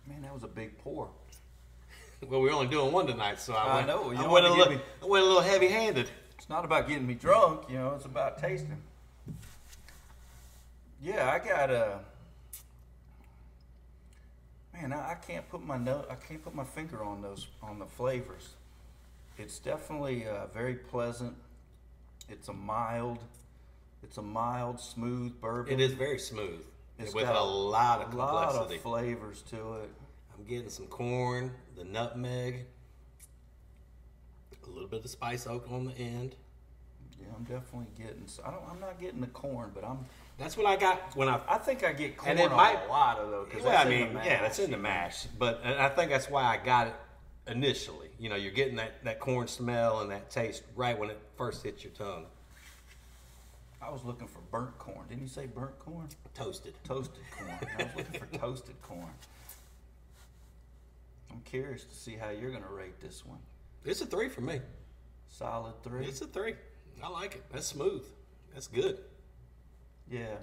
Man, 0.09 0.23
that 0.23 0.35
was 0.35 0.43
a 0.43 0.49
big 0.49 0.79
pour. 0.79 1.09
Well, 2.27 2.41
we're 2.41 2.53
only 2.53 2.69
doing 2.69 2.91
one 2.91 3.07
tonight, 3.07 3.39
so 3.39 3.53
I, 3.53 3.65
I 3.65 3.75
went, 3.75 3.87
know, 3.87 4.11
you 4.11 4.17
I 4.17 4.27
went, 4.27 4.47
a 4.47 4.49
little, 4.51 4.73
me- 4.73 4.81
I 5.03 5.07
went 5.07 5.25
a 5.25 5.27
little 5.27 5.43
heavy-handed. 5.43 6.09
It's 6.39 6.49
not 6.49 6.65
about 6.65 6.89
getting 6.89 7.07
me 7.07 7.13
drunk, 7.13 7.65
you 7.69 7.77
know. 7.77 7.93
It's 7.97 8.07
about 8.07 8.39
tasting. 8.39 8.81
Yeah, 11.03 11.31
I 11.31 11.39
got 11.39 11.71
a. 11.71 11.99
Man, 14.73 14.95
I, 14.95 15.11
I 15.11 15.15
can't 15.17 15.47
put 15.51 15.63
my 15.63 15.77
no, 15.77 16.07
I 16.09 16.15
can't 16.15 16.43
put 16.43 16.55
my 16.55 16.65
finger 16.65 17.05
on 17.05 17.21
those 17.21 17.47
on 17.63 17.79
the 17.79 17.85
flavors. 17.85 18.55
It's 19.37 19.59
definitely 19.59 20.27
uh, 20.27 20.47
very 20.47 20.77
pleasant. 20.77 21.35
It's 22.31 22.49
a 22.49 22.55
mild. 22.55 23.19
It's 24.03 24.17
a 24.17 24.23
mild, 24.23 24.81
smooth 24.81 25.39
bourbon. 25.43 25.75
It 25.75 25.81
is 25.81 25.93
very 25.93 26.19
smooth 26.19 26.65
It's 26.99 27.15
with 27.15 27.25
got 27.25 27.37
a 27.37 27.43
lot 27.43 28.03
of 28.03 28.15
a 28.15 28.17
lot 28.17 28.55
of 28.55 28.81
flavors 28.81 29.43
to 29.51 29.75
it. 29.75 29.91
I'm 30.37 30.45
getting 30.45 30.71
some 30.71 30.87
corn, 30.87 31.53
the 31.77 31.85
nutmeg, 31.85 32.67
a 34.65 34.71
little 34.71 34.89
bit 34.89 35.05
of 35.05 35.11
spice 35.11 35.47
oak 35.47 35.67
on 35.71 35.87
the 35.87 35.97
end. 35.97 36.37
Yeah, 37.21 37.27
I'm 37.37 37.45
definitely 37.45 37.89
getting. 37.97 38.27
I 38.45 38.51
don't. 38.51 38.63
I'm 38.71 38.81
not 38.81 39.01
getting 39.01 39.21
the 39.21 39.27
corn, 39.29 39.71
but 39.75 39.85
I'm. 39.85 40.05
That's 40.39 40.57
what 40.57 40.67
I 40.67 40.77
got 40.77 41.17
when 41.17 41.29
I. 41.29 41.41
I 41.49 41.59
think 41.59 41.85
I 41.85 41.93
get 41.93 42.17
corn 42.17 42.33
And 42.33 42.41
it 42.41 42.51
might- 42.51 42.85
a 42.87 42.89
lot 42.89 43.19
of 43.19 43.31
Well, 43.31 43.47
that's 43.65 43.87
I 43.87 43.89
mean, 43.89 44.13
yeah, 44.25 44.41
that's 44.41 44.59
in 44.59 44.71
the 44.71 44.77
mash, 44.77 45.27
but 45.39 45.61
and 45.63 45.75
I 45.75 45.89
think 45.89 46.11
that's 46.11 46.29
why 46.29 46.43
I 46.43 46.57
got 46.65 46.89
it 46.89 46.95
initially. 47.47 48.11
You 48.19 48.29
know, 48.31 48.37
you're 48.37 48.53
getting 48.53 48.77
that, 48.77 49.05
that 49.05 49.21
corn 49.21 49.47
smell 49.47 50.01
and 50.01 50.11
that 50.11 50.31
taste 50.31 50.63
right 50.77 50.99
when 50.99 51.11
it 51.11 51.19
first 51.37 51.63
hits 51.63 51.85
your 51.85 51.93
tongue. 51.93 52.27
I 53.87 53.91
was 53.91 54.05
looking 54.05 54.27
for 54.29 54.41
burnt 54.51 54.79
corn. 54.79 55.07
Didn't 55.09 55.23
you 55.23 55.29
say 55.29 55.47
burnt 55.47 55.79
corn? 55.79 56.09
Toasted. 56.35 56.75
Toasted 56.85 57.23
corn. 57.37 57.59
I 57.79 57.83
was 57.85 57.93
looking 57.97 58.21
for 58.21 58.27
toasted 58.39 58.81
corn. 58.83 59.11
I'm 61.31 61.41
curious 61.45 61.85
to 61.85 61.95
see 61.95 62.15
how 62.15 62.31
you're 62.31 62.51
going 62.51 62.63
to 62.63 62.69
rate 62.73 63.01
this 63.01 63.25
one. 63.27 63.39
It's 63.85 64.01
a 64.01 64.07
three 64.07 64.29
for 64.29 64.41
me. 64.41 64.61
Solid 65.29 65.75
three. 65.83 66.07
It's 66.07 66.21
a 66.23 66.27
three. 66.27 66.55
I 67.03 67.09
like 67.09 67.35
it. 67.37 67.43
That's 67.53 67.67
smooth. 67.67 68.05
That's 68.55 68.69
good. 68.69 68.99
yeah. 70.11 70.37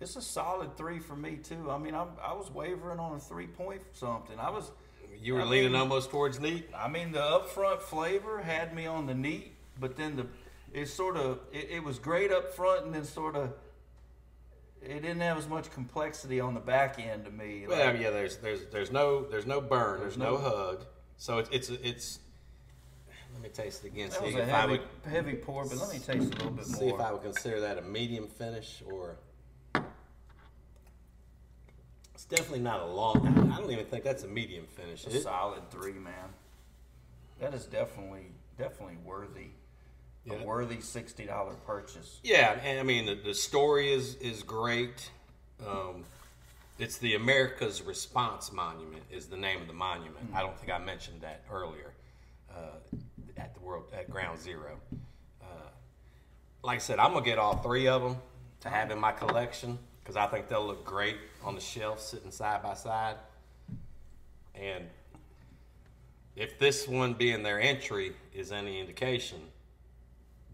It's 0.00 0.16
a 0.16 0.22
solid 0.22 0.76
three 0.76 0.98
for 0.98 1.14
me 1.14 1.36
too. 1.36 1.70
I 1.70 1.78
mean, 1.78 1.94
I'm, 1.94 2.08
I 2.20 2.32
was 2.32 2.50
wavering 2.50 2.98
on 2.98 3.14
a 3.14 3.20
three 3.20 3.46
point 3.46 3.82
something. 3.92 4.36
I 4.38 4.50
was. 4.50 4.68
You 5.20 5.34
were 5.34 5.42
I 5.42 5.44
leaning 5.44 5.72
mean- 5.72 5.80
almost 5.80 6.10
towards 6.10 6.40
neat. 6.40 6.68
I 6.76 6.88
mean, 6.88 7.12
the 7.12 7.20
upfront 7.20 7.82
flavor 7.82 8.42
had 8.42 8.74
me 8.74 8.86
on 8.86 9.06
the 9.06 9.14
neat, 9.14 9.52
but 9.78 9.96
then 9.96 10.16
the 10.16 10.26
it 10.72 10.86
sort 10.88 11.16
of 11.16 11.40
it, 11.52 11.68
it 11.70 11.84
was 11.84 11.98
great 11.98 12.30
up 12.32 12.52
front, 12.54 12.86
and 12.86 12.94
then 12.94 13.04
sort 13.04 13.36
of 13.36 13.52
it 14.82 15.00
didn't 15.02 15.20
have 15.20 15.38
as 15.38 15.48
much 15.48 15.70
complexity 15.70 16.40
on 16.40 16.54
the 16.54 16.60
back 16.60 16.98
end 16.98 17.24
to 17.26 17.30
me. 17.30 17.64
Well, 17.68 17.94
yeah. 17.96 18.10
There's 18.10 18.38
there's 18.38 18.66
there's 18.66 18.90
no 18.90 19.24
there's 19.24 19.46
no 19.46 19.60
burn. 19.60 20.00
There's, 20.00 20.16
There's 20.16 20.18
no, 20.18 20.36
no- 20.36 20.38
hug. 20.38 20.84
So 21.16 21.38
it's 21.38 21.50
it's 21.50 21.70
it's. 21.70 22.18
Let 23.34 23.42
me 23.42 23.48
taste 23.48 23.84
it 23.84 23.88
again. 23.88 24.10
that 24.10 24.18
See 24.18 24.26
was 24.26 24.34
a 24.34 24.42
I 24.42 24.46
heavy 24.46 24.72
would 24.72 25.12
heavy 25.12 25.34
pour, 25.34 25.64
but 25.64 25.78
let 25.78 25.90
me 25.92 25.98
taste 25.98 26.08
a 26.34 26.36
little 26.36 26.50
bit 26.50 26.66
see 26.66 26.72
more. 26.72 26.80
See 26.90 26.94
if 26.94 27.00
I 27.00 27.12
would 27.12 27.22
consider 27.22 27.60
that 27.60 27.78
a 27.78 27.82
medium 27.82 28.26
finish 28.28 28.82
or. 28.90 29.16
It's 32.14 32.24
definitely 32.26 32.60
not 32.60 32.80
a 32.80 32.86
long. 32.86 33.50
I 33.52 33.58
don't 33.58 33.70
even 33.70 33.86
think 33.86 34.04
that's 34.04 34.22
a 34.24 34.28
medium 34.28 34.66
finish. 34.66 35.06
a 35.06 35.16
It- 35.16 35.22
solid 35.22 35.70
three, 35.70 35.92
man. 35.94 36.34
That 37.40 37.54
is 37.54 37.64
definitely 37.66 38.26
definitely 38.58 38.98
worthy. 39.04 39.48
Yeah. 40.24 40.34
A 40.34 40.44
worthy 40.44 40.80
sixty 40.80 41.24
dollar 41.24 41.54
purchase. 41.66 42.20
Yeah, 42.22 42.52
and 42.62 42.78
I 42.78 42.84
mean 42.84 43.06
the, 43.06 43.14
the 43.16 43.34
story 43.34 43.92
is 43.92 44.14
is 44.16 44.42
great. 44.42 45.10
Um, 45.66 46.04
it's 46.78 46.98
the 46.98 47.14
America's 47.14 47.82
Response 47.82 48.52
Monument 48.52 49.02
is 49.10 49.26
the 49.26 49.36
name 49.36 49.60
of 49.60 49.66
the 49.66 49.72
monument. 49.72 50.30
I 50.34 50.40
don't 50.40 50.56
think 50.58 50.72
I 50.72 50.78
mentioned 50.78 51.20
that 51.22 51.42
earlier 51.50 51.92
uh, 52.50 52.96
at 53.36 53.54
the 53.54 53.60
world 53.60 53.84
at 53.92 54.10
Ground 54.10 54.38
Zero. 54.40 54.78
Uh, 55.42 55.46
like 56.62 56.76
I 56.76 56.80
said, 56.80 56.98
I'm 56.98 57.12
gonna 57.12 57.24
get 57.24 57.38
all 57.38 57.56
three 57.56 57.88
of 57.88 58.02
them 58.02 58.16
to 58.60 58.68
have 58.68 58.90
in 58.90 58.98
my 58.98 59.12
collection 59.12 59.78
because 60.02 60.16
I 60.16 60.26
think 60.26 60.48
they'll 60.48 60.66
look 60.66 60.84
great 60.84 61.16
on 61.44 61.54
the 61.54 61.60
shelf 61.60 62.00
sitting 62.00 62.30
side 62.30 62.62
by 62.62 62.74
side. 62.74 63.16
And 64.54 64.84
if 66.36 66.58
this 66.58 66.88
one 66.88 67.14
being 67.14 67.42
their 67.42 67.60
entry 67.60 68.12
is 68.32 68.52
any 68.52 68.80
indication, 68.80 69.38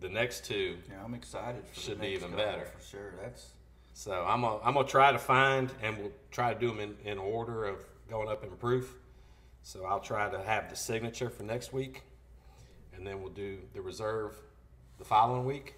the 0.00 0.08
next 0.08 0.44
two 0.44 0.76
Yeah, 0.90 1.04
I'm 1.04 1.14
excited 1.14 1.64
for 1.66 1.80
Should 1.80 2.00
be 2.00 2.08
even 2.08 2.30
better. 2.32 2.66
for 2.66 2.84
sure. 2.84 3.14
That's 3.22 3.50
So 3.94 4.12
I'm 4.26 4.42
gonna, 4.42 4.60
I'm 4.62 4.74
gonna 4.74 4.86
try 4.86 5.12
to 5.12 5.18
find, 5.18 5.70
and 5.82 5.96
we'll 5.98 6.12
try 6.30 6.54
to 6.54 6.58
do 6.60 6.68
them 6.68 6.80
in, 6.80 6.96
in 7.04 7.18
order 7.18 7.64
of 7.64 7.76
going 8.08 8.28
up 8.28 8.44
in 8.44 8.50
proof. 8.50 8.94
So 9.62 9.84
I'll 9.84 10.00
try 10.00 10.30
to 10.30 10.40
have 10.42 10.70
the 10.70 10.76
signature 10.76 11.28
for 11.28 11.42
next 11.42 11.72
week, 11.72 12.02
and 12.94 13.06
then 13.06 13.20
we'll 13.20 13.32
do 13.32 13.58
the 13.74 13.80
reserve 13.82 14.34
the 14.98 15.04
following 15.04 15.44
week. 15.44 15.74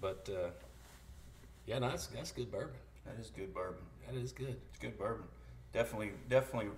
But 0.00 0.28
uh, 0.32 0.50
yeah, 1.66 1.78
no, 1.78 1.88
that's 1.90 2.06
that's 2.08 2.32
good 2.32 2.50
bourbon. 2.50 2.74
that 3.06 3.20
is 3.20 3.30
good 3.30 3.54
bourbon. 3.54 3.82
That 4.06 4.16
is 4.16 4.32
good. 4.32 4.56
It's 4.70 4.78
good 4.78 4.98
bourbon. 4.98 5.24
Definitely, 5.72 6.12
definitely. 6.28 6.70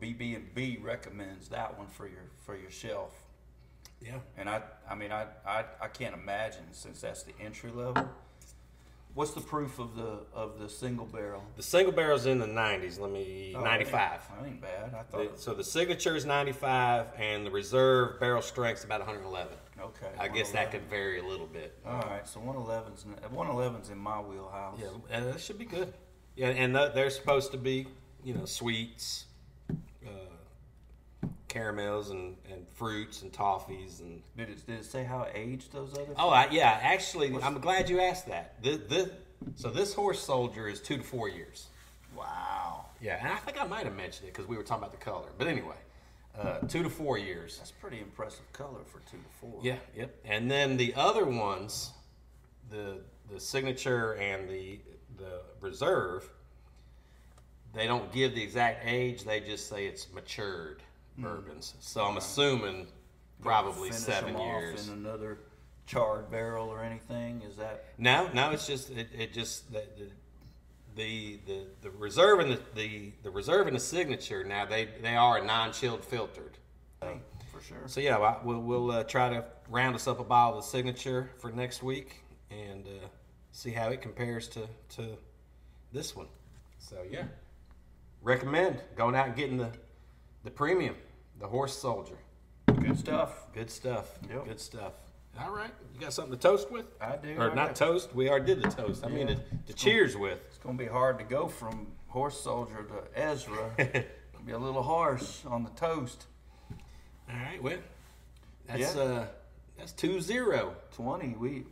BB 0.00 0.36
and 0.36 0.54
B 0.54 0.78
recommends 0.82 1.48
that 1.48 1.76
one 1.78 1.86
for 1.86 2.06
your 2.06 2.24
for 2.44 2.56
your 2.56 2.70
shelf. 2.70 3.14
Yeah. 4.00 4.18
And 4.36 4.48
I, 4.48 4.62
I 4.88 4.94
mean, 4.94 5.10
I, 5.12 5.26
I, 5.46 5.64
I 5.80 5.88
can't 5.88 6.14
imagine 6.14 6.64
since 6.72 7.00
that's 7.00 7.22
the 7.22 7.32
entry 7.40 7.70
level. 7.70 8.08
What's 9.14 9.30
the 9.30 9.40
proof 9.40 9.78
of 9.78 9.96
the 9.96 10.18
of 10.34 10.58
the 10.58 10.68
single 10.68 11.06
barrel? 11.06 11.42
The 11.56 11.62
single 11.62 11.90
barrel's 11.92 12.26
in 12.26 12.38
the 12.38 12.46
90s. 12.46 13.00
Let 13.00 13.10
me 13.10 13.54
Oh, 13.56 13.64
95. 13.64 13.92
That 14.28 14.36
ain't, 14.40 14.46
ain't 14.46 14.60
bad. 14.60 14.94
I 14.94 15.02
thought. 15.04 15.36
The- 15.36 15.40
so 15.40 15.54
the 15.54 15.64
signature 15.64 16.14
is 16.16 16.26
95, 16.26 17.06
and 17.18 17.46
the 17.46 17.50
reserve 17.50 18.20
barrel 18.20 18.42
strength's 18.42 18.84
about 18.84 19.00
111. 19.00 19.56
okay. 19.80 20.08
I 20.18 20.28
guess 20.28 20.50
that 20.52 20.70
could 20.70 20.82
vary 20.90 21.18
a 21.20 21.24
little 21.24 21.46
bit. 21.46 21.78
All 21.86 22.00
right, 22.02 22.28
so 22.28 22.40
111's 22.40 23.04
in, 23.06 23.14
111's 23.34 23.88
in 23.88 23.96
my 23.96 24.20
wheelhouse. 24.20 24.78
Yeah, 24.78 24.88
and 25.10 25.26
that 25.28 25.40
should 25.40 25.58
be 25.58 25.64
good. 25.64 25.94
Yeah, 26.36 26.48
and 26.48 26.74
th- 26.74 26.92
they're 26.92 27.08
supposed 27.08 27.52
to 27.52 27.56
be, 27.58 27.86
you 28.22 28.34
know, 28.34 28.44
sweets, 28.44 29.24
caramels, 31.56 32.10
and, 32.10 32.36
and 32.52 32.68
fruits 32.68 33.22
and 33.22 33.32
toffees 33.32 34.00
and. 34.00 34.22
Did 34.36 34.50
it 34.50 34.66
did 34.66 34.80
it 34.80 34.84
say 34.84 35.04
how 35.04 35.26
aged 35.34 35.72
those 35.72 35.94
other? 35.94 36.14
Oh, 36.18 36.28
I, 36.28 36.48
yeah. 36.50 36.78
Actually, 36.82 37.34
I'm 37.42 37.58
glad 37.60 37.88
you 37.88 38.00
asked 38.00 38.28
that. 38.28 38.62
The, 38.62 38.76
the, 38.76 39.10
so 39.54 39.70
this 39.70 39.94
horse 39.94 40.20
soldier 40.20 40.68
is 40.68 40.80
two 40.80 40.98
to 40.98 41.02
four 41.02 41.28
years. 41.30 41.68
Wow. 42.14 42.86
Yeah, 43.00 43.18
and 43.20 43.32
I 43.32 43.36
think 43.36 43.60
I 43.60 43.66
might 43.66 43.84
have 43.84 43.96
mentioned 43.96 44.28
it 44.28 44.34
because 44.34 44.48
we 44.48 44.56
were 44.56 44.62
talking 44.62 44.84
about 44.84 44.98
the 44.98 45.04
color. 45.04 45.28
But 45.38 45.46
anyway, 45.46 45.76
uh, 46.38 46.58
two 46.60 46.82
to 46.82 46.90
four 46.90 47.16
years. 47.18 47.56
That's 47.58 47.70
pretty 47.70 48.00
impressive 48.00 48.50
color 48.52 48.80
for 48.84 49.00
two 49.10 49.18
to 49.18 49.30
four. 49.40 49.60
Yeah, 49.62 49.76
yep. 49.96 50.14
And 50.24 50.50
then 50.50 50.76
the 50.76 50.94
other 50.94 51.24
ones, 51.24 51.92
the 52.70 52.98
the 53.32 53.40
signature 53.40 54.14
and 54.16 54.48
the 54.48 54.78
the 55.16 55.40
reserve, 55.60 56.28
they 57.72 57.86
don't 57.86 58.12
give 58.12 58.34
the 58.34 58.42
exact 58.42 58.84
age. 58.86 59.24
They 59.24 59.40
just 59.40 59.68
say 59.70 59.86
it's 59.86 60.12
matured 60.12 60.82
bourbons. 61.18 61.74
So 61.80 62.04
I'm 62.04 62.16
assuming 62.16 62.86
probably 63.40 63.90
Finish 63.90 64.04
seven 64.04 64.32
them 64.34 64.42
off 64.42 64.60
years. 64.60 64.88
in 64.88 64.94
another 64.94 65.38
charred 65.86 66.30
barrel 66.30 66.68
or 66.68 66.82
anything. 66.82 67.42
Is 67.48 67.56
that 67.56 67.84
No, 67.98 68.28
no, 68.34 68.50
it's 68.50 68.66
just 68.66 68.90
it, 68.90 69.08
it 69.16 69.32
just 69.32 69.72
the, 69.72 69.84
the 69.96 70.10
the 70.96 71.38
the 71.46 71.66
the 71.82 71.90
reserve 71.90 72.40
and 72.40 72.52
the, 72.52 72.60
the 72.74 73.12
the 73.22 73.30
reserve 73.30 73.66
and 73.66 73.76
the 73.76 73.80
signature. 73.80 74.44
Now 74.44 74.64
they 74.66 74.88
they 75.02 75.16
are 75.16 75.42
non-chilled 75.44 76.04
filtered. 76.04 76.58
for 77.00 77.60
sure? 77.62 77.82
So 77.86 78.00
yeah, 78.00 78.16
I, 78.18 78.38
we'll 78.44 78.60
we'll 78.60 78.90
uh, 78.90 79.04
try 79.04 79.28
to 79.28 79.44
round 79.68 79.94
us 79.94 80.06
up 80.06 80.18
a 80.20 80.24
bottle 80.24 80.58
of 80.58 80.64
the 80.64 80.70
signature 80.70 81.30
for 81.38 81.50
next 81.50 81.82
week 81.82 82.22
and 82.50 82.86
uh, 82.86 83.06
see 83.52 83.70
how 83.70 83.88
it 83.88 84.00
compares 84.00 84.48
to 84.48 84.66
to 84.96 85.16
this 85.92 86.16
one. 86.16 86.26
So 86.78 86.96
yeah, 87.10 87.24
recommend 88.22 88.80
going 88.96 89.14
out 89.14 89.26
and 89.28 89.36
getting 89.36 89.56
the 89.58 89.70
the 90.44 90.50
premium, 90.50 90.94
the 91.38 91.46
horse 91.46 91.76
soldier. 91.76 92.16
Good 92.80 92.98
stuff. 92.98 93.52
Good 93.52 93.70
stuff. 93.70 94.18
Yep. 94.28 94.44
Good 94.46 94.60
stuff. 94.60 94.92
All 95.38 95.50
right, 95.50 95.70
you 95.94 96.00
got 96.00 96.14
something 96.14 96.32
to 96.34 96.40
toast 96.40 96.70
with? 96.70 96.86
I 97.00 97.16
do. 97.16 97.36
Or 97.36 97.50
I 97.50 97.54
not 97.54 97.76
toast? 97.76 98.14
We 98.14 98.30
already 98.30 98.46
did 98.46 98.62
the 98.62 98.70
toast. 98.70 99.04
I 99.04 99.08
mean, 99.08 99.28
Yeah. 99.28 99.34
the, 99.34 99.40
the 99.66 99.72
cheers 99.74 100.16
with. 100.16 100.38
It's 100.48 100.56
gonna 100.58 100.78
be 100.78 100.86
hard 100.86 101.18
to 101.18 101.24
go 101.26 101.46
from 101.46 101.88
horse 102.08 102.40
soldier 102.40 102.84
to 102.84 103.20
Ezra. 103.22 103.70
It'll 103.78 104.46
be 104.46 104.52
a 104.52 104.58
little 104.58 104.82
harsh 104.82 105.44
on 105.44 105.62
the 105.62 105.70
toast. 105.70 106.26
All 107.30 107.36
right, 107.36 107.62
well, 107.62 107.76
that's 108.66 108.94
Yeah. 108.96 109.02
uh, 109.02 109.26
that's 109.76 109.92
two 109.92 110.20
zero. 110.22 110.74
Twenty. 110.94 111.34
We 111.38 111.64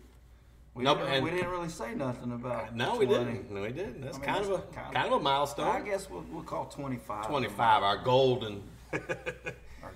we, 0.75 0.83
Nope, 0.85 0.99
didn't, 0.99 1.13
and- 1.15 1.25
we 1.25 1.31
didn't 1.31 1.51
really 1.51 1.69
say 1.71 1.95
nothing 1.95 2.33
about. 2.33 2.77
No, 2.77 2.97
we 2.97 3.07
didn't. 3.07 3.51
No, 3.51 3.63
we 3.63 3.69
didn't. 3.73 4.03
That's 4.03 4.19
I 4.19 4.21
mean, 4.21 4.29
kind 4.29 4.45
of 4.45 4.51
a 4.51 4.57
that's 4.57 4.75
kind 4.75 4.93
kind 4.95 5.07
of- 5.07 5.13
of 5.15 5.21
a 5.21 5.23
milestone. 5.23 5.69
I 5.69 5.81
guess 5.81 6.11
we'll, 6.11 6.25
we'll 6.31 6.43
call 6.43 6.67
twenty 6.67 6.97
five. 6.99 7.27
Twenty 7.29 7.49
five, 7.49 7.83
our 7.83 7.97
golden 7.97 8.63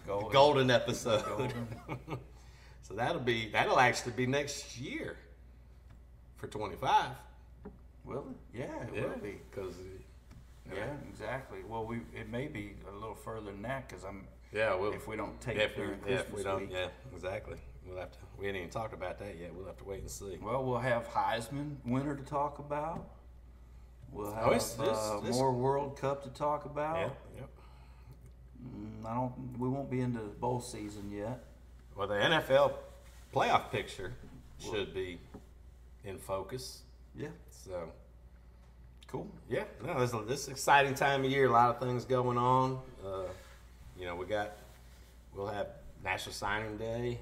golden. 0.07 0.33
golden 0.33 0.70
episode. 0.70 1.25
Golden. 1.27 1.66
so 2.83 2.95
that'll 2.95 3.20
be 3.20 3.49
that'll 3.51 3.79
actually 3.79 4.12
be 4.12 4.27
next 4.27 4.79
year 4.79 5.16
for 6.37 6.47
twenty 6.47 6.77
five. 6.77 7.11
Will 8.05 8.27
it? 8.53 8.59
Yeah, 8.59 8.83
it 8.95 9.09
will 9.09 9.19
be. 9.19 9.37
because 9.51 9.75
Yeah, 10.75 10.85
exactly. 11.11 11.59
Well, 11.69 11.85
we 11.85 11.97
it 12.15 12.31
may 12.31 12.47
be 12.49 12.75
a 12.91 12.95
little 12.95 13.15
further 13.15 13.47
than 13.47 13.62
that 13.62 13.89
because 13.89 14.05
I'm 14.05 14.27
yeah, 14.53 14.75
we'll, 14.75 14.93
if 14.93 15.07
we 15.07 15.15
don't 15.16 15.39
take 15.43 15.57
yeah, 15.59 15.65
it 15.65 15.77
during 15.77 15.99
yeah, 16.07 16.16
Christmas 16.23 16.39
we 16.39 16.43
don't, 16.43 16.61
week. 16.62 16.70
yeah, 16.73 16.89
exactly. 17.12 17.59
We'll 17.87 17.99
have 17.99 18.12
to. 18.12 18.19
We 18.39 18.47
ain't 18.49 18.57
even 18.57 18.70
talked 18.70 18.95
about 18.95 19.19
that 19.19 19.37
yet. 19.39 19.53
We'll 19.55 19.66
have 19.66 19.77
to 19.79 19.85
wait 19.85 20.01
and 20.01 20.11
see. 20.11 20.39
Well, 20.43 20.65
we'll 20.65 20.79
have 20.79 21.07
Heisman 21.09 21.77
winner 21.85 22.15
to 22.16 22.23
talk 22.23 22.59
about. 22.59 23.07
We'll 24.11 24.33
have 24.33 24.45
Oh, 24.45 24.51
it's- 24.51 24.75
this- 24.75 24.89
uh, 24.89 25.20
more 25.33 25.53
World 25.53 25.99
Cup 25.99 26.23
to 26.25 26.31
talk 26.31 26.65
about. 26.65 26.97
Yeah, 26.97 27.11
yep. 27.41 27.51
Mm, 28.64 29.06
I 29.06 29.14
don't. 29.14 29.32
We 29.59 29.68
won't 29.68 29.90
be 29.90 30.01
into 30.01 30.20
the 30.20 30.28
bowl 30.28 30.60
season 30.60 31.10
yet. 31.10 31.44
Well, 31.97 32.06
the 32.09 32.14
NFL 32.14 32.74
playoff 33.35 33.70
picture 33.70 34.12
should 34.59 34.94
be 34.94 35.18
in 36.05 36.18
focus. 36.18 36.82
Yeah. 37.14 37.28
So 37.51 37.90
Cool. 39.09 39.26
Yeah, 39.48 39.64
no, 39.85 39.98
this 40.05 40.12
this 40.26 40.48
exciting 40.48 40.94
time 40.94 41.24
of 41.24 41.30
year. 41.30 41.47
A 41.47 41.51
lot 41.51 41.70
of 41.70 41.80
things 41.80 42.05
going 42.05 42.36
on. 42.36 42.78
Uh, 43.05 43.22
you 43.98 44.05
know, 44.05 44.14
we 44.14 44.26
got 44.26 44.52
we'll 45.35 45.47
have 45.47 45.68
National 46.05 46.35
Signing 46.35 46.76
Day, 46.76 47.18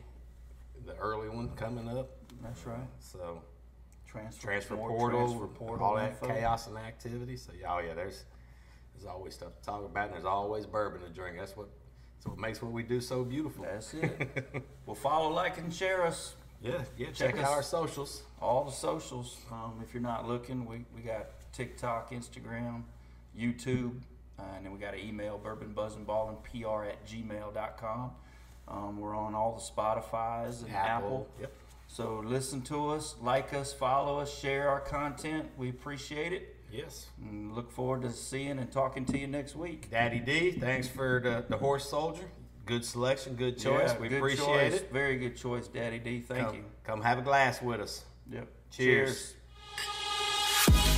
the 0.84 0.96
early 0.96 1.28
one 1.28 1.48
coming 1.50 1.88
up. 1.88 2.10
That's 2.42 2.66
right. 2.66 2.78
So 2.98 3.40
Transfer, 4.08 4.42
transfer 4.42 4.76
portal, 4.76 5.26
transfer 5.26 5.46
portal 5.46 5.86
all 5.86 5.94
that 5.96 6.10
info. 6.10 6.26
chaos 6.26 6.66
and 6.66 6.76
activity. 6.76 7.36
So 7.36 7.52
yeah, 7.58 7.72
oh 7.72 7.78
yeah, 7.78 7.94
there's 7.94 8.24
there's 8.96 9.06
always 9.06 9.34
stuff 9.34 9.54
to 9.60 9.62
talk 9.66 9.84
about, 9.84 10.06
and 10.06 10.14
there's 10.14 10.24
always 10.24 10.66
bourbon 10.66 11.02
to 11.02 11.08
drink. 11.08 11.36
That's 11.38 11.56
what 11.56 11.68
that's 12.16 12.26
what 12.26 12.38
makes 12.38 12.62
what 12.62 12.72
we 12.72 12.82
do 12.82 13.00
so 13.00 13.24
beautiful. 13.24 13.64
That's 13.64 13.94
it. 13.94 14.64
well, 14.86 14.94
follow, 14.94 15.30
like, 15.30 15.58
and 15.58 15.72
share 15.72 16.06
us. 16.06 16.34
yeah, 16.62 16.82
yeah. 16.96 17.06
Check 17.08 17.34
Check, 17.34 17.44
out 17.44 17.52
our 17.52 17.62
socials. 17.62 18.22
All 18.40 18.64
the 18.64 18.72
socials. 18.72 19.36
Um, 19.52 19.82
if 19.86 19.92
you're 19.92 20.02
not 20.02 20.26
looking, 20.26 20.64
we, 20.64 20.84
we 20.94 21.02
got 21.02 21.26
TikTok, 21.52 22.12
Instagram, 22.12 22.82
YouTube, 23.38 24.00
uh, 24.38 24.42
and 24.56 24.64
then 24.64 24.72
we 24.72 24.78
got 24.78 24.94
an 24.94 25.00
email, 25.00 25.40
bourbonbuzzandballandpr 25.44 26.88
at 26.88 27.06
gmail.com. 27.06 28.10
Um, 28.68 28.98
we're 28.98 29.16
on 29.16 29.34
all 29.34 29.54
the 29.54 29.82
Spotify's 29.82 30.62
and 30.62 30.74
Apple. 30.74 31.28
Yep. 31.40 31.52
So 31.88 32.22
listen 32.24 32.62
to 32.62 32.90
us, 32.90 33.14
like 33.22 33.54
us, 33.54 33.72
follow 33.72 34.18
us, 34.18 34.36
share 34.36 34.68
our 34.68 34.80
content. 34.80 35.48
We 35.56 35.68
appreciate 35.68 36.32
it. 36.32 36.55
Yes. 36.70 37.06
And 37.20 37.54
look 37.54 37.70
forward 37.70 38.02
to 38.02 38.10
seeing 38.10 38.58
and 38.58 38.70
talking 38.70 39.04
to 39.06 39.18
you 39.18 39.26
next 39.26 39.56
week. 39.56 39.90
Daddy 39.90 40.20
D, 40.20 40.52
thanks 40.52 40.88
for 40.88 41.20
the, 41.22 41.44
the 41.48 41.56
horse 41.56 41.88
soldier. 41.88 42.24
Good 42.64 42.84
selection, 42.84 43.34
good 43.36 43.58
choice. 43.58 43.92
Yeah, 43.92 43.98
we 43.98 44.08
good 44.08 44.18
appreciate 44.18 44.46
choice. 44.72 44.74
it. 44.74 44.92
Very 44.92 45.16
good 45.18 45.36
choice, 45.36 45.68
Daddy 45.68 45.98
D. 45.98 46.20
Thank 46.20 46.46
Come, 46.46 46.56
you. 46.56 46.64
come 46.84 47.00
have 47.02 47.18
a 47.18 47.22
glass 47.22 47.62
with 47.62 47.80
us. 47.80 48.04
Yep. 48.30 48.48
Cheers. 48.70 49.34
Cheers. 50.66 50.95